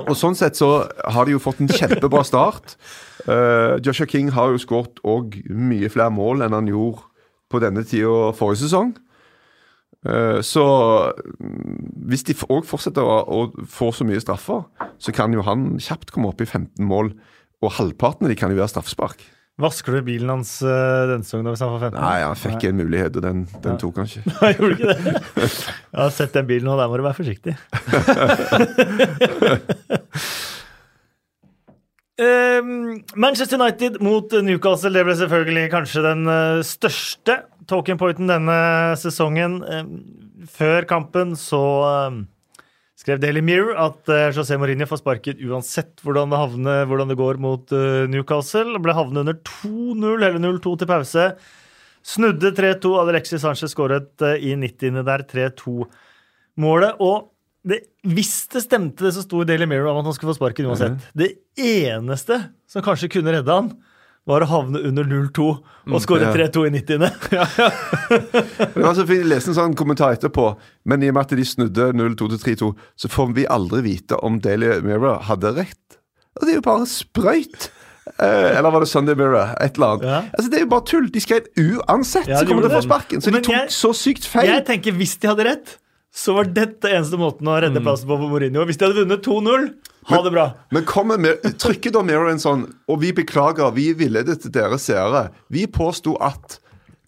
og 0.00 0.14
sånn 0.18 0.36
sett 0.38 0.58
så 0.58 0.84
har 0.86 1.26
de 1.26 1.34
jo 1.34 1.42
fått 1.42 1.62
en 1.62 1.70
kjempebra 1.70 2.22
start. 2.26 2.76
Uh, 3.26 3.78
Joshua 3.84 4.08
King 4.10 4.32
har 4.36 4.52
jo 4.52 4.62
skåret 4.62 5.00
òg 5.06 5.40
mye 5.50 5.90
flere 5.92 6.12
mål 6.14 6.46
enn 6.46 6.56
han 6.56 6.70
gjorde 6.70 7.06
på 7.50 7.62
denne 7.62 7.84
tida 7.86 8.30
forrige 8.36 8.64
sesong. 8.64 8.94
Uh, 10.06 10.40
så 10.44 10.64
mm, 11.40 12.06
hvis 12.08 12.24
de 12.28 12.36
òg 12.48 12.64
fortsetter 12.68 13.04
å, 13.04 13.18
å 13.24 13.66
få 13.68 13.90
så 13.92 14.06
mye 14.08 14.22
straffer, 14.22 14.64
så 15.00 15.12
kan 15.16 15.34
jo 15.36 15.44
han 15.46 15.74
kjapt 15.82 16.14
komme 16.14 16.30
opp 16.32 16.40
i 16.40 16.48
15 16.48 16.86
mål. 16.88 17.12
Og 17.60 17.76
halvparten 17.76 18.24
av 18.24 18.32
de 18.32 18.38
kan 18.40 18.52
jo 18.52 18.60
være 18.60 18.72
straffespark. 18.72 19.20
Vasker 19.60 19.98
du 19.98 20.02
bilen 20.06 20.30
hans 20.32 20.50
uh, 20.64 20.70
denne 21.10 21.24
sesongen 21.26 21.50
hvis 21.52 21.62
han 21.64 21.72
får 21.74 21.82
15? 21.90 22.00
Nei, 22.00 22.20
han 22.24 22.38
fikk 22.38 22.60
en 22.68 22.80
mulighet, 22.80 23.12
og 23.20 23.24
den, 23.26 23.38
den 23.64 23.74
tok 23.80 23.94
han 24.00 24.06
ikke. 24.08 24.22
Nei, 24.40 24.50
gjorde 24.56 24.74
ikke 24.76 24.90
det? 24.90 24.96
Jeg 25.40 26.00
har 26.00 26.12
sett 26.16 26.36
den 26.38 26.46
bilen, 26.48 26.68
og 26.72 26.76
der 26.80 26.88
må 26.88 26.94
du 27.00 27.04
være 27.06 27.20
forsiktig. 27.20 27.54
Ehm, 32.20 33.00
Manchester 33.16 33.56
United 33.56 33.96
mot 34.04 34.28
Newcastle, 34.44 34.92
det 34.92 35.06
ble 35.06 35.14
selvfølgelig 35.16 35.70
kanskje 35.72 36.02
den 36.04 36.26
eh, 36.28 36.60
største 36.66 37.38
talking 37.70 37.96
pointen 38.00 38.28
denne 38.28 38.56
sesongen. 39.00 39.62
Ehm, 39.64 39.94
før 40.50 40.84
kampen 40.90 41.36
så 41.38 41.62
ehm, 41.88 42.18
skrev 43.00 43.20
Daily 43.22 43.40
Mirror 43.44 43.78
at 43.80 44.12
eh, 44.12 44.28
José 44.36 44.58
Mourinho 44.60 44.88
får 44.88 45.00
sparket 45.00 45.40
uansett 45.46 46.02
hvordan 46.04 46.32
det, 46.32 46.40
havner, 46.40 46.84
hvordan 46.90 47.10
det 47.12 47.18
går 47.20 47.40
mot 47.40 47.72
eh, 47.76 48.04
Newcastle. 48.12 48.80
Ble 48.82 48.94
havnet 48.96 49.24
under 49.24 49.38
2-0, 49.40 50.06
eller 50.18 50.40
0-2 50.42 50.76
til 50.80 50.90
pause. 50.90 51.26
Snudde 52.06 52.52
3-2. 52.56 52.94
Alexis 53.00 53.44
Sanchez 53.44 53.72
skåret 53.72 54.24
eh, 54.26 54.50
i 54.50 54.54
90. 54.58 55.00
der 55.06 55.24
3-2-målet. 55.32 57.00
Og 57.00 57.30
det, 57.66 57.82
hvis 58.08 58.34
det 58.52 58.64
stemte 58.64 59.04
det 59.06 59.14
som 59.16 59.24
sto 59.24 59.42
i 59.42 59.48
Daily 59.48 59.68
Mirror 59.68 59.92
om 59.92 60.02
at 60.02 60.10
han 60.10 60.16
skulle 60.16 60.32
få 60.32 60.38
sparken 60.38 60.70
uansett 60.70 61.10
Det 61.12 61.34
eneste 61.60 62.38
som 62.70 62.84
kanskje 62.84 63.10
kunne 63.12 63.34
redde 63.36 63.52
han, 63.52 63.74
var 64.30 64.44
å 64.46 64.48
havne 64.50 64.80
under 64.88 65.04
0-2 65.10 65.46
og 65.90 66.02
skåre 66.04 66.30
3-2 66.34 66.64
i 66.68 66.72
90. 66.78 67.04
Det 68.10 68.82
var 68.84 68.94
så 68.94 69.04
fint, 69.06 69.20
Jeg 69.24 69.28
leste 69.30 69.52
en 69.52 69.58
sånn 69.58 69.76
kommentar 69.78 70.14
etterpå, 70.16 70.46
men 70.88 71.02
i 71.04 71.10
og 71.10 71.16
med 71.18 71.26
at 71.26 71.34
de 71.38 71.46
snudde 71.46 71.90
0-2 71.98 72.30
til 72.36 72.40
3-2, 72.44 72.70
så 73.04 73.10
får 73.12 73.34
vi 73.36 73.46
aldri 73.50 73.82
vite 73.86 74.18
om 74.26 74.38
Daily 74.42 74.76
Mirror 74.86 75.26
hadde 75.28 75.52
rett. 75.58 76.00
Og 76.38 76.46
det 76.46 76.54
er 76.54 76.60
jo 76.60 76.66
bare 76.68 76.88
sprøyt! 76.88 77.70
Eh, 78.18 78.56
eller 78.58 78.72
var 78.74 78.82
det 78.82 78.88
Sunday 78.90 79.14
Mirror? 79.18 79.52
Et 79.62 79.76
eller 79.76 79.92
annet. 79.94 80.06
Ja. 80.08 80.20
Altså, 80.34 80.48
det 80.50 80.58
er 80.58 80.64
jo 80.64 80.70
bare 80.72 80.86
tull. 80.88 81.06
De 81.14 81.20
skrev 81.22 81.46
uansett 81.60 82.30
Ja, 82.30 82.40
så 82.40 82.48
kommer 82.48 82.64
de 82.66 82.72
fra 82.72 82.80
sparken. 82.82 83.22
Så 83.22 83.30
Men 83.30 83.42
de 83.42 83.46
tok 83.50 83.54
jeg- 83.58 83.74
så 83.76 83.92
sykt 83.94 84.26
feil. 84.26 84.48
Jeg 84.50 84.64
tenker 84.66 84.96
hvis 84.98 85.14
de 85.20 85.28
hadde 85.30 85.46
rett, 85.46 85.76
så 86.10 86.34
var 86.34 86.44
dette 86.50 86.90
eneste 86.90 87.20
måten 87.20 87.46
å 87.46 87.60
redde 87.62 87.82
plassen 87.84 88.08
på 88.10 88.16
for 88.18 88.28
Mourinho. 88.32 88.64
Hvis 88.66 88.78
de 88.80 88.86
hadde 88.88 88.98
vunnet 89.04 89.22
2-0, 89.22 89.68
ha 90.08 90.22
det 90.24 90.32
bra. 90.32 90.46
Men 90.72 90.84
kommer 90.88 91.18
med, 91.20 91.44
trykker 91.60 91.92
da 91.92 92.00
Mirror 92.06 92.30
en 92.32 92.40
sånn 92.42 92.62
Og 92.88 93.00
vi 93.02 93.10
beklager, 93.16 93.68
vi 93.76 93.90
ville 93.98 94.22
det 94.26 94.38
til 94.42 94.52
dere 94.54 94.78
seere. 94.80 95.26
Vi 95.52 95.66
påsto 95.70 96.16
at 96.24 96.58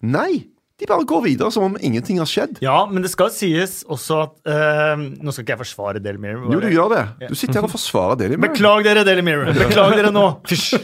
Nei, 0.03 0.43
de 0.81 0.87
bare 0.89 1.05
går 1.07 1.21
videre 1.23 1.51
som 1.55 1.63
om 1.69 1.77
ingenting 1.79 2.17
har 2.19 2.27
skjedd. 2.27 2.57
Ja, 2.63 2.81
men 2.91 3.05
det 3.05 3.11
skal 3.13 3.29
sies 3.31 3.81
også 3.87 4.17
at 4.25 4.51
eh, 4.51 4.99
Nå 4.99 5.31
skal 5.31 5.45
ikke 5.45 5.55
jeg 5.55 5.61
forsvare 5.63 6.01
Daily 6.03 6.19
Mirror. 6.19 6.51
Jo, 6.51 6.59
du 6.59 6.69
gjør 6.73 6.91
det. 6.93 7.03
Du 7.31 7.35
sitter 7.39 7.61
her 7.61 7.69
og 7.69 7.73
forsvarer 7.73 8.19
Daily 8.19 8.35
Mirror. 8.35 8.51
Beklag 8.51 8.87
dere, 8.89 9.05
Daily 9.07 9.23
Mirror. 9.25 9.53
Beklag 9.57 9.95
dere 9.99 10.11
nå. 10.13 10.25
Fysj. 10.49 10.73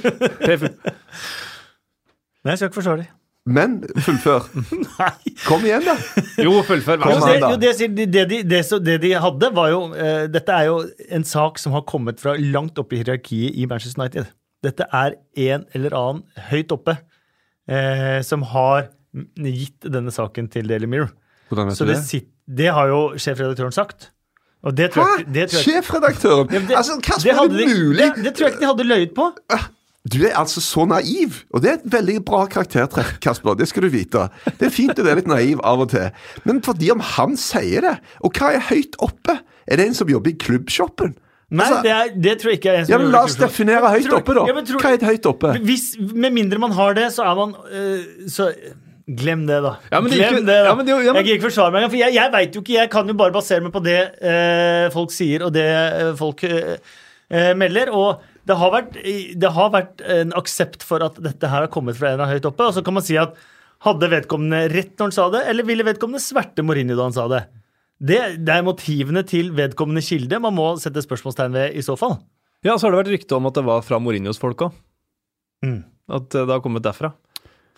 Nei, 2.40 2.54
jeg 2.54 2.62
skal 2.62 2.70
ikke 2.70 2.80
forsvare 2.80 3.04
dem. 3.04 3.16
Men 3.50 3.78
fullfør. 4.06 4.46
Nei. 5.00 5.34
Kom 5.48 5.64
igjen, 5.66 5.86
da. 5.88 5.96
Jo, 6.46 6.54
fullfør. 6.68 7.00
Kom 7.02 7.24
det, 7.26 7.38
jo, 7.42 7.50
det, 7.62 7.72
det, 7.80 8.06
det, 8.14 8.26
de, 8.30 8.42
det, 8.46 8.62
det 8.86 8.98
de 9.04 9.14
hadde, 9.24 9.50
var 9.58 9.72
jo 9.74 9.80
uh, 9.94 10.26
Dette 10.32 10.56
er 10.56 10.68
jo 10.70 10.78
en 11.18 11.26
sak 11.28 11.58
som 11.62 11.74
har 11.78 11.86
kommet 11.90 12.22
fra 12.22 12.36
langt 12.40 12.78
oppe 12.82 12.98
i 12.98 13.02
hierarkiet 13.02 13.58
i 13.58 13.66
Manchester 13.70 14.04
United. 14.04 14.30
Dette 14.66 14.86
er 14.92 15.16
en 15.50 15.66
eller 15.78 15.96
annen 15.96 16.24
høyt 16.52 16.74
oppe 16.76 16.98
uh, 17.00 18.20
som 18.28 18.44
har 18.54 18.90
gitt 19.40 19.88
denne 19.90 20.12
saken 20.14 20.48
til 20.54 20.70
Daily 20.70 20.88
Mirror. 20.90 21.12
Hvordan 21.50 21.72
vet 21.72 21.80
Så 21.80 21.88
du 21.88 21.94
det, 21.94 21.98
det? 21.98 22.06
sitt, 22.12 22.30
det 22.46 22.70
har 22.76 22.92
jo 22.92 23.02
sjefredaktøren 23.18 23.74
sagt. 23.74 24.12
Og 24.68 24.74
det 24.76 24.90
tror 24.92 25.08
jeg, 25.08 25.24
Hæ? 25.24 25.34
det 25.34 25.44
tror 25.50 25.62
jeg, 25.62 25.66
Sjefredaktøren? 25.72 26.50
Ja, 26.52 26.60
det- 26.68 26.76
altså, 26.76 26.98
hva 27.00 27.16
er 27.32 27.48
det 27.54 27.68
mulig? 27.72 28.08
Det, 28.18 28.24
det 28.26 28.34
tror 28.36 28.46
jeg 28.50 28.54
ikke 28.58 28.64
de 28.66 28.68
hadde 28.74 28.86
løyet 28.90 29.14
på. 29.16 29.28
Du 30.08 30.22
er 30.24 30.32
altså 30.40 30.62
så 30.64 30.86
naiv, 30.88 31.42
og 31.54 31.62
det 31.62 31.70
er 31.70 31.74
et 31.82 31.88
veldig 31.92 32.22
bra 32.26 32.46
karaktertrekk, 32.48 33.18
Kasper. 33.22 33.58
Det 33.60 33.68
skal 33.68 33.84
du 33.84 33.90
vite. 33.92 34.30
Det 34.58 34.70
er 34.70 34.72
fint 34.72 34.96
å 34.98 35.04
være 35.04 35.20
litt 35.20 35.28
naiv 35.28 35.60
av 35.68 35.84
og 35.84 35.90
til, 35.92 36.08
men 36.48 36.62
fordi 36.64 36.88
om 36.96 37.02
han 37.04 37.36
sier 37.38 37.84
det 37.84 37.96
Og 38.24 38.32
hva 38.40 38.54
er 38.56 38.64
høyt 38.70 38.96
oppe? 39.04 39.36
Er 39.68 39.78
det 39.82 39.90
en 39.90 39.98
som 40.00 40.08
jobber 40.10 40.32
i 40.32 40.38
klubbshoppen? 40.40 41.18
Nei, 41.52 41.66
Altså, 41.66 41.82
det, 41.84 41.92
er, 41.92 42.10
det 42.16 42.34
tror 42.40 42.52
jeg 42.54 42.60
ikke 42.62 42.72
er 42.72 42.80
en 42.80 42.86
som 42.88 42.94
ja, 42.94 42.98
men 43.02 43.12
La 43.12 43.24
oss 43.26 43.36
definere 43.36 43.90
høyt 43.92 44.06
Tror- 44.08 44.20
oppe, 44.22 44.36
da. 44.38 44.44
Ja, 44.48 44.54
tror- 44.70 44.84
Hva 44.86 44.90
er 44.94 45.00
et 45.02 45.06
høyt 45.10 45.26
oppe? 45.26 45.54
Hvis, 45.66 45.86
med 46.00 46.32
mindre 46.36 46.60
man 46.62 46.72
har 46.78 46.94
det, 46.98 47.08
så 47.16 47.26
er 47.26 47.36
man 47.40 47.56
øh, 47.74 48.30
Så 48.30 48.52
glem 49.20 49.48
det, 49.50 49.58
da. 49.66 49.72
Ja, 49.92 50.00
men 50.06 50.12
det 50.14 50.20
er 50.22 50.30
glem 50.30 50.40
ikke- 50.40 50.46
det, 50.46 50.58
da. 50.62 50.66
ja, 50.70 50.76
men 50.78 50.86
det 50.86 50.94
er 50.94 51.00
ja, 51.02 51.12
men- 51.14 51.20
Jeg 51.20 51.26
gir 51.26 51.40
ikke 51.40 51.48
forsvare 51.50 51.72
meg 51.74 51.82
engang, 51.84 51.92
for 51.92 52.02
jeg, 52.06 52.14
jeg 52.14 52.32
veit 52.38 52.56
jo 52.56 52.62
ikke. 52.62 52.74
Jeg 52.80 52.90
kan 52.94 53.08
jo 53.10 53.14
bare 53.18 53.34
basere 53.34 53.62
meg 53.66 53.74
på 53.74 53.84
det 53.84 54.00
øh, 54.22 54.92
folk 54.94 55.12
sier, 55.12 55.44
og 55.50 55.54
det 55.54 55.66
øh, 55.68 56.16
folk 56.22 56.44
øh, 56.46 56.76
øh, 57.34 57.54
melder. 57.58 57.90
Og 57.92 58.22
det 58.50 58.58
har, 58.58 58.72
vært, 58.74 58.98
det 59.38 59.50
har 59.54 59.70
vært 59.74 60.02
en 60.10 60.32
aksept 60.40 60.82
for 60.86 61.04
at 61.06 61.20
dette 61.22 61.50
her 61.52 61.68
har 61.68 61.74
kommet 61.74 61.98
fra 62.00 62.16
en 62.16 62.24
av 62.26 62.32
høyt 62.32 62.48
oppe. 62.50 62.66
Og 62.66 62.74
så 62.74 62.82
kan 62.86 62.96
man 62.98 63.06
si 63.06 63.16
at 63.22 63.38
hadde 63.86 64.10
vedkommende 64.12 64.60
rett 64.74 64.94
når 64.98 65.06
han 65.08 65.16
sa 65.16 65.26
det, 65.32 65.42
eller 65.52 65.64
ville 65.68 65.88
vedkommende 65.88 66.22
sverte 66.24 66.62
Mourinho 66.66 66.96
da 66.98 67.04
han 67.08 67.16
sa 67.16 67.26
det? 67.32 67.44
Det, 68.00 68.20
det 68.48 68.54
er 68.56 68.64
motivene 68.66 69.24
til 69.28 69.52
vedkommende 69.56 70.02
kilde 70.04 70.40
man 70.42 70.56
må 70.56 70.68
sette 70.80 71.02
spørsmålstegn 71.04 71.56
ved 71.56 71.68
i 71.78 71.82
så 71.86 71.96
fall. 72.00 72.16
Ja, 72.66 72.74
så 72.76 72.84
har 72.86 72.92
det 72.94 73.02
vært 73.04 73.16
rykte 73.16 73.36
om 73.38 73.48
at 73.48 73.56
det 73.56 73.68
var 73.68 73.80
fra 73.86 74.00
Mourinhos 74.04 74.42
folk 74.42 74.60
òg. 74.68 74.74
Mm. 75.64 75.82
At 76.12 76.34
eh, 76.34 76.46
det 76.46 76.54
har 76.56 76.62
kommet 76.64 76.86
derfra. 76.86 77.10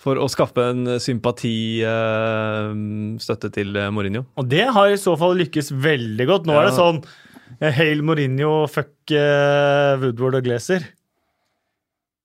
For 0.02 0.18
å 0.18 0.28
skaffe 0.32 0.62
en 0.72 0.82
sympatistøtte 1.02 3.50
til 3.54 3.76
eh, 3.78 3.94
Mourinho. 3.94 4.22
Og 4.42 4.46
det 4.50 4.66
har 4.74 4.88
i 4.90 5.02
så 5.02 5.14
fall 5.20 5.34
lykkes 5.44 5.68
veldig 5.84 6.26
godt. 6.30 6.46
Nå 6.50 6.54
er 6.58 6.64
det 6.70 6.76
sånn 6.78 7.00
eh, 7.04 7.10
Hail 7.60 8.02
Mourinho, 8.06 8.66
fuck 8.72 9.12
eh, 9.16 10.00
Woodward 10.02 10.40
og 10.40 10.46
Glazer. 10.48 10.86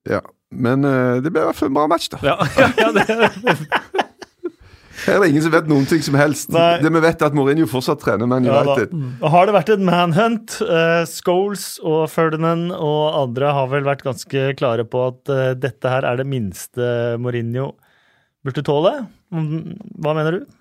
Ja, 0.07 0.21
Men 0.51 0.85
eh, 0.87 1.17
det 1.23 1.33
ble 1.33 1.43
i 1.43 1.47
hvert 1.49 1.57
fall 1.59 1.71
en 1.71 1.77
bra 1.77 1.87
match, 1.91 2.07
da. 2.13 2.21
Ja, 2.23 2.37
ja, 2.61 2.69
ja 2.79 2.91
det, 2.95 3.05
Her 5.07 5.17
er 5.17 5.21
det 5.23 5.27
ingen 5.29 5.43
som 5.45 5.53
vet 5.53 5.67
noen 5.69 5.85
ting 5.87 6.01
som 6.03 6.15
helst. 6.19 6.49
Nei. 6.51 6.79
Det 6.81 6.89
vi 6.91 7.01
vet, 7.03 7.21
er 7.21 7.29
at 7.29 7.35
Mourinho 7.37 7.67
fortsatt 7.69 8.01
trener 8.01 8.27
Man 8.27 8.47
Ja. 8.47 8.61
United. 8.63 8.95
Og 9.21 9.29
har 9.31 9.47
det 9.47 9.55
vært 9.55 9.69
et 9.75 9.83
manhunt? 9.87 10.57
Uh, 10.63 11.03
Scholes 11.07 11.67
og 11.85 12.07
Ferdinand 12.11 12.71
og 12.75 13.19
andre 13.21 13.51
har 13.55 13.69
vel 13.71 13.85
vært 13.87 14.03
ganske 14.07 14.49
klare 14.59 14.87
på 14.89 15.03
at 15.11 15.31
uh, 15.31 15.51
dette 15.55 15.91
her 15.91 16.07
er 16.07 16.19
det 16.19 16.27
minste 16.27 16.89
Mourinho 17.23 17.69
burde 18.47 18.63
tåle. 18.67 18.93
Mm, 19.35 19.75
Hva 20.03 20.15
mener 20.17 20.39
du? 20.39 20.56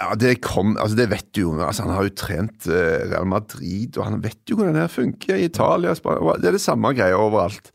Ja, 0.00 0.14
det 0.16 0.38
kom, 0.40 0.76
altså 0.80 0.96
det 0.96 1.10
vet 1.10 1.28
du 1.36 1.42
jo. 1.42 1.54
Altså, 1.60 1.84
han 1.84 1.92
har 1.92 2.06
jo 2.06 2.16
trent 2.16 2.66
eh, 2.72 3.02
Real 3.10 3.28
Madrid, 3.28 3.98
og 3.98 4.06
han 4.06 4.22
vet 4.24 4.40
jo 4.48 4.56
hvordan 4.56 4.78
det 4.78 4.86
her 4.86 4.94
funker 4.94 5.36
i 5.36 5.48
Italia. 5.50 5.92
Spania. 5.98 6.36
Det 6.40 6.48
er 6.48 6.56
det 6.56 6.62
samme 6.64 6.94
greia 6.96 7.18
overalt. 7.20 7.68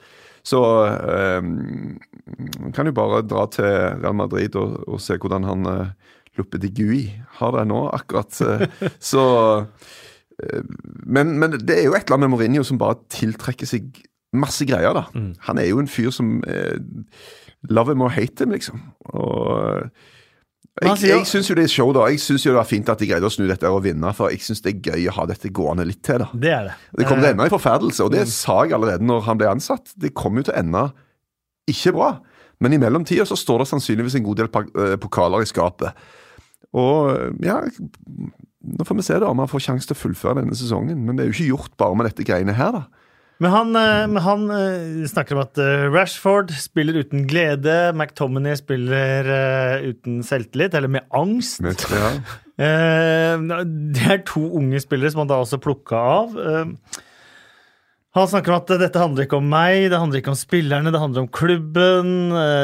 Så 0.46 0.62
um, 0.62 1.98
kan 2.74 2.90
jo 2.90 2.94
bare 2.98 3.24
dra 3.26 3.46
til 3.54 3.66
Real 3.66 4.18
Madrid 4.18 4.58
og, 4.62 4.78
og 4.90 5.02
se 5.02 5.18
hvordan 5.22 5.46
han 5.48 5.70
uh, 5.70 5.94
Luppe 6.38 6.60
de 6.62 6.70
Gui 6.70 7.08
har 7.40 7.56
det 7.56 7.64
nå, 7.70 7.80
akkurat. 7.96 8.42
eh, 8.42 8.66
så 9.12 9.24
uh, 9.66 10.64
men, 11.06 11.38
men 11.42 11.58
det 11.62 11.80
er 11.80 11.88
jo 11.88 11.96
et 11.98 12.06
eller 12.06 12.20
annet 12.20 12.30
med 12.30 12.36
Mourinho 12.36 12.66
som 12.68 12.82
bare 12.82 13.00
tiltrekker 13.14 13.70
seg 13.70 14.04
masse 14.36 14.66
greier, 14.68 14.94
da. 14.98 15.06
Han 15.48 15.62
er 15.62 15.70
jo 15.70 15.80
en 15.80 15.90
fyr 15.90 16.12
som 16.14 16.42
uh, 16.44 16.76
Love 17.70 17.94
him 17.96 18.04
or 18.06 18.12
hate 18.14 18.44
him, 18.44 18.52
liksom. 18.54 18.82
Og 19.14 19.88
jeg, 20.84 20.98
jeg 21.08 21.26
syns 21.30 21.48
jo 21.50 21.56
det 21.56 21.64
er 21.64 21.72
show, 21.72 21.92
da. 21.96 22.08
Jeg 22.12 22.20
syns 22.20 22.44
jo 22.44 22.52
det 22.52 22.58
var 22.60 22.68
fint 22.68 22.90
at 22.92 23.00
de 23.00 23.08
greide 23.08 23.24
å 23.24 23.32
snu 23.32 23.46
dette 23.48 23.70
og 23.72 23.84
vinne, 23.86 24.10
for 24.18 24.34
jeg 24.34 24.42
syns 24.44 24.60
det 24.66 24.74
er 24.74 24.92
gøy 24.92 25.06
å 25.08 25.14
ha 25.16 25.26
dette 25.30 25.52
gående 25.56 25.86
litt 25.88 26.02
til, 26.04 26.20
da. 26.26 26.28
Det 26.34 26.52
er 26.52 26.64
det. 26.68 26.74
Det 27.00 27.06
kommer 27.08 27.22
til 27.24 27.30
å 27.30 27.32
Eh, 27.32 27.36
ende 27.38 27.48
i 27.48 27.54
forferdelse, 27.54 28.04
og 28.04 28.12
Mm. 28.12 28.18
det 28.18 28.28
sa 28.28 28.58
jeg 28.66 28.74
allerede 28.76 29.08
når 29.08 29.22
han 29.24 29.38
ble 29.38 29.48
ansatt. 29.48 29.94
Det 29.96 30.14
kommer 30.14 30.44
jo 30.44 30.50
til 30.50 30.56
å 30.56 30.60
ende 30.60 30.84
ikke 31.72 31.94
bra. 31.96 32.20
Men 32.60 32.74
i 32.74 32.78
mellomtida 32.78 33.26
så 33.28 33.36
står 33.40 33.60
det 33.64 33.68
sannsynligvis 33.72 34.16
en 34.16 34.24
god 34.24 34.38
del 34.38 34.48
eh, 34.52 34.96
pokaler 34.98 35.42
i 35.42 35.46
skapet. 35.50 35.94
Og 36.74 37.42
ja 37.44 37.62
Nå 38.66 38.82
får 38.84 38.96
vi 38.98 39.04
se 39.06 39.20
da 39.22 39.28
om 39.30 39.38
han 39.38 39.48
får 39.48 39.62
sjanse 39.62 39.86
til 39.86 39.94
å 39.94 40.00
fullføre 40.00 40.40
denne 40.42 40.56
sesongen. 40.58 40.98
Men 41.06 41.16
det 41.16 41.24
er 41.24 41.28
jo 41.30 41.36
ikke 41.36 41.52
gjort 41.54 41.76
bare 41.78 41.96
med 41.96 42.08
dette 42.08 42.26
greiene 42.26 42.56
her, 42.58 42.72
da. 42.72 42.84
Men 43.44 43.52
han, 43.52 43.76
eh, 43.76 44.06
men 44.08 44.22
han 44.24 44.44
eh, 44.56 45.08
snakker 45.12 45.36
om 45.36 45.42
at 45.44 45.60
eh, 45.60 45.90
Rashford 45.92 46.54
spiller 46.56 47.02
uten 47.04 47.26
glede. 47.28 47.92
McTominay 47.94 48.56
spiller 48.56 49.28
uten 49.90 50.22
selvtillit, 50.24 50.74
eller 50.80 50.92
med 51.00 51.08
angst. 51.14 51.62
Ja. 51.92 52.12
Eh, 52.56 53.34
det 53.92 54.04
er 54.08 54.22
to 54.24 54.40
unge 54.56 54.80
spillere 54.80 55.10
som 55.12 55.26
han 55.26 55.28
da 55.28 55.42
også 55.44 55.58
plukka 55.60 55.98
av. 56.00 56.38
Han 58.16 58.30
snakker 58.32 58.54
om 58.54 58.62
at 58.62 58.70
dette 58.80 59.02
handler 59.02 59.26
ikke 59.26 59.42
om 59.42 59.50
meg, 59.52 59.90
det 59.92 60.00
handler 60.00 60.22
ikke 60.22 60.32
om 60.32 60.38
spillerne, 60.40 60.94
det 60.96 61.02
handler 61.02 61.26
om 61.26 61.28
klubben. 61.36 62.14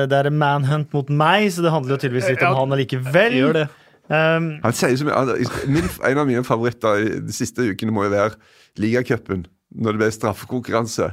det 0.08 0.16
er 0.16 0.30
en 0.30 0.38
manhunt 0.40 0.96
mot 0.96 1.12
meg, 1.12 1.50
så 1.52 1.66
det 1.66 1.74
handler 1.76 1.98
jo 1.98 2.00
tydeligvis 2.06 2.30
litt 2.32 2.46
om 2.48 2.54
Ja, 2.56 2.62
han 2.62 2.72
allikevel. 2.78 3.36
gjør 3.36 3.58
det. 3.60 3.66
Um, 4.08 4.48
Han 4.64 4.80
sier 4.80 4.96
så 4.96 5.10
mye 5.10 5.20
han- 5.20 5.74
min, 5.76 5.90
En 6.08 6.18
av 6.24 6.28
mine 6.32 6.44
favoritter 6.48 7.20
de 7.28 7.36
siste 7.36 7.60
ukene 7.60 7.92
må 7.92 8.08
jo 8.08 8.16
være 8.16 8.40
ligacupen, 8.80 9.44
når 9.72 9.96
det 9.96 10.04
ble 10.04 10.12
straffekonkurranse. 10.16 11.12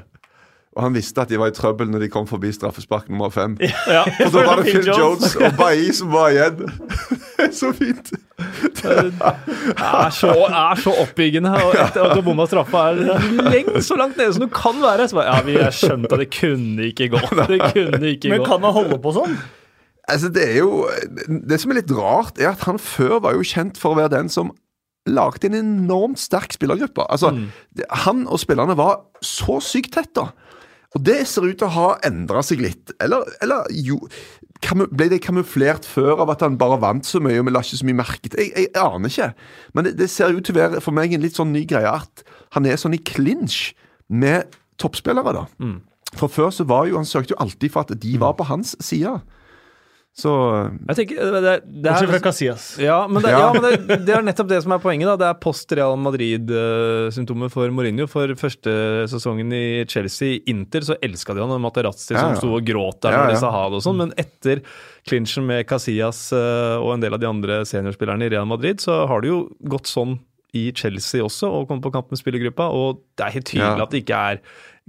Og 0.79 0.85
han 0.85 0.95
visste 0.95 1.23
at 1.25 1.31
de 1.31 1.39
var 1.41 1.51
i 1.51 1.55
trøbbel 1.57 1.89
når 1.91 2.05
de 2.05 2.09
kom 2.13 2.27
forbi 2.29 2.53
straffespark 2.55 3.09
nummer 3.11 3.33
fem. 3.35 3.57
ja. 3.61 4.05
Og 4.25 4.31
da 4.35 4.45
var 4.47 4.61
det 4.61 4.69
Phil 4.71 4.87
Jones 4.87 5.35
og 5.35 5.57
Bailly 5.59 5.91
som 5.97 6.13
var 6.13 6.31
igjen. 6.31 6.61
så 7.59 7.73
fint. 7.75 8.13
er 8.39 10.11
så, 10.15 10.31
er 10.47 10.83
så 10.83 10.95
oppbyggende. 11.03 11.51
Og 11.51 11.75
etter 11.75 12.05
at 12.05 12.15
du 12.15 12.23
bomma 12.27 12.47
straffa, 12.47 12.85
er 12.93 13.49
lengst 13.49 13.89
så 13.89 13.99
langt 13.99 14.21
nede 14.21 14.37
som 14.37 14.45
du 14.47 14.53
kan 14.55 14.79
være. 14.85 15.09
Så 15.11 15.19
bare, 15.19 15.35
ja, 15.35 15.47
vi 15.49 15.59
har 15.59 15.75
skjønt 15.75 16.13
at 16.13 16.23
det 16.23 16.31
kunne 16.37 16.91
ikke 16.93 17.11
gå. 17.17 17.25
Det 17.41 17.61
kunne 17.73 18.15
ikke 18.15 18.31
men 18.35 18.45
gå. 18.45 18.47
kan 18.53 18.63
han 18.69 18.77
holde 18.79 19.01
på 19.03 19.17
sånn? 19.19 19.35
Altså, 20.09 20.31
det 20.33 20.45
er 20.47 20.63
jo 20.63 20.87
Det 21.51 21.59
som 21.61 21.73
er 21.73 21.83
litt 21.83 21.91
rart, 21.93 22.39
er 22.41 22.55
at 22.55 22.63
han 22.69 22.79
før 22.81 23.19
var 23.27 23.35
jo 23.37 23.45
kjent 23.45 23.81
for 23.81 23.97
å 23.97 23.99
være 23.99 24.15
den 24.15 24.31
som 24.33 24.55
lagde 25.11 25.49
en 25.49 25.59
enormt 25.59 26.21
sterk 26.21 26.55
spillergruppe. 26.57 27.07
Altså, 27.09 27.33
mm. 27.35 27.49
Han 28.05 28.27
og 28.27 28.41
spillerne 28.43 28.77
var 28.79 29.03
så 29.25 29.59
sykt 29.65 29.95
tett, 29.97 30.15
da. 30.17 30.31
Og 30.97 31.05
det 31.05 31.19
ser 31.29 31.45
ut 31.45 31.59
til 31.61 31.69
å 31.69 31.75
ha 31.75 31.89
endra 32.07 32.43
seg 32.45 32.63
litt. 32.65 32.95
Eller, 33.03 33.27
eller 33.45 33.69
jo 33.75 34.01
Ble 34.59 35.07
det 35.07 35.21
kamuflert 35.23 35.85
før 35.87 36.25
av 36.25 36.33
at 36.33 36.41
han 36.43 36.57
bare 36.59 36.81
vant 36.83 37.07
så 37.07 37.21
mye 37.23 37.39
og 37.39 37.45
vi 37.47 37.53
la 37.55 37.61
ikke 37.63 37.77
så 37.79 37.87
mye 37.87 37.99
merke 38.01 38.27
til 38.27 38.41
jeg, 38.43 38.51
jeg 38.57 38.71
aner 38.83 39.13
ikke. 39.13 39.29
Men 39.77 39.87
det, 39.87 39.93
det 40.01 40.09
ser 40.11 40.35
ut 40.35 40.43
til 40.43 40.57
å 40.57 40.59
være 40.59 40.81
for 40.83 40.97
meg 40.97 41.15
en 41.15 41.23
litt 41.23 41.39
sånn 41.39 41.53
ny 41.55 41.63
greie 41.71 41.87
at 41.87 42.25
han 42.57 42.67
er 42.67 42.81
sånn 42.81 42.97
i 42.97 42.99
clinch 42.99 43.77
med 44.11 44.51
toppspillere, 44.83 45.37
da. 45.37 45.45
For 46.19 46.33
før 46.33 46.51
så 46.51 46.67
var 46.67 46.89
jo 46.89 46.99
Han 46.99 47.07
søkte 47.07 47.37
jo 47.37 47.43
alltid 47.45 47.71
for 47.71 47.87
at 47.87 47.95
de 48.03 48.19
var 48.19 48.35
på 48.35 48.49
hans 48.49 48.75
side. 48.83 49.21
Så 50.19 50.31
Jeg 50.89 50.97
tenker, 50.99 51.19
det, 51.31 51.51
det, 51.85 51.93
fra 51.95 52.17
er, 52.17 52.23
Casillas. 52.25 52.65
ja, 52.83 52.97
men, 53.07 53.23
det, 53.23 53.31
Ja. 53.31 53.53
men 53.55 53.63
det, 53.63 53.99
det 54.03 54.15
er 54.17 54.25
nettopp 54.27 54.49
det 54.51 54.59
som 54.65 54.73
er 54.75 54.81
poenget. 54.83 55.07
da 55.07 55.15
Det 55.21 55.29
er 55.29 55.37
post 55.45 55.71
Real 55.79 55.95
Madrid-symptomer 55.97 57.51
for 57.53 57.71
Mourinho. 57.71 58.09
For 58.11 58.33
første 58.39 58.75
sesongen 59.11 59.53
i 59.55 59.85
Chelsea, 59.89 60.41
Inter, 60.51 60.81
så 60.89 60.97
elska 61.05 61.37
de 61.37 61.45
han 61.45 61.55
og 61.55 61.63
Materazzi 61.63 62.15
Ja, 62.17 62.25
som 62.25 62.35
ja. 62.35 62.41
sto 62.41 62.51
og 62.59 62.67
gråt 62.67 63.01
der 63.05 63.15
Ja, 63.15 63.23
når 63.25 63.35
de 63.37 63.41
sa 63.45 63.53
ha 63.55 63.65
det 63.71 63.79
og 63.81 63.85
sånn. 63.87 64.01
Men 64.03 64.15
etter 64.19 64.63
clinchen 65.09 65.47
med 65.49 65.67
Casillas 65.71 66.25
eh, 66.37 66.77
og 66.83 66.95
en 66.97 67.05
del 67.05 67.15
av 67.15 67.23
de 67.23 67.29
andre 67.31 67.61
seniorspillerne 67.69 68.27
i 68.27 68.33
Real 68.35 68.49
Madrid, 68.51 68.83
så 68.83 69.05
har 69.09 69.23
det 69.23 69.31
jo 69.31 69.45
gått 69.71 69.87
sånn 69.91 70.19
i 70.57 70.71
Chelsea 70.73 71.21
også, 71.23 71.45
og 71.53 71.69
kommet 71.69 71.85
på 71.85 71.93
kamp 71.93 72.11
med 72.11 72.19
spillergruppa. 72.21 72.71
Og 72.73 73.03
det 73.21 73.27
er 73.27 73.35
helt 73.39 73.47
tydelig 73.51 73.77
Ja. 73.79 73.83
at 73.85 73.91
det 73.95 74.03
ikke 74.03 74.21
er 74.33 74.41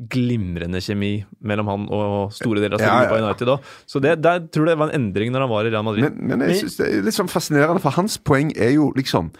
glimrende 0.07 0.79
kjemi 0.83 1.11
mellom 1.43 1.67
han 1.67 1.87
og 1.91 2.33
store 2.35 2.63
deler 2.63 2.77
av 2.77 2.83
Ja, 2.83 2.97
ja, 3.03 3.17
ja. 3.17 3.25
United 3.25 3.51
Også. 3.55 3.77
Så 3.85 4.01
det, 4.03 4.17
der 4.23 4.45
tror 4.47 4.69
jeg 4.69 4.77
det 4.77 4.79
var 4.79 4.93
en 4.93 5.01
endring 5.01 5.33
når 5.35 5.45
han 5.45 5.51
var 5.51 5.67
i 5.67 5.73
Real 5.73 5.83
Madrid. 5.83 6.07
Men, 6.07 6.39
men 6.39 6.49
jeg 6.49 6.61
synes 6.63 6.77
det 6.79 6.87
er 6.87 7.07
litt 7.07 7.17
sånn 7.17 7.31
fascinerende, 7.31 7.83
for 7.83 7.97
hans 7.97 8.15
poeng 8.21 8.53
er 8.55 8.71
jo 8.77 8.93
liksom 8.95 9.33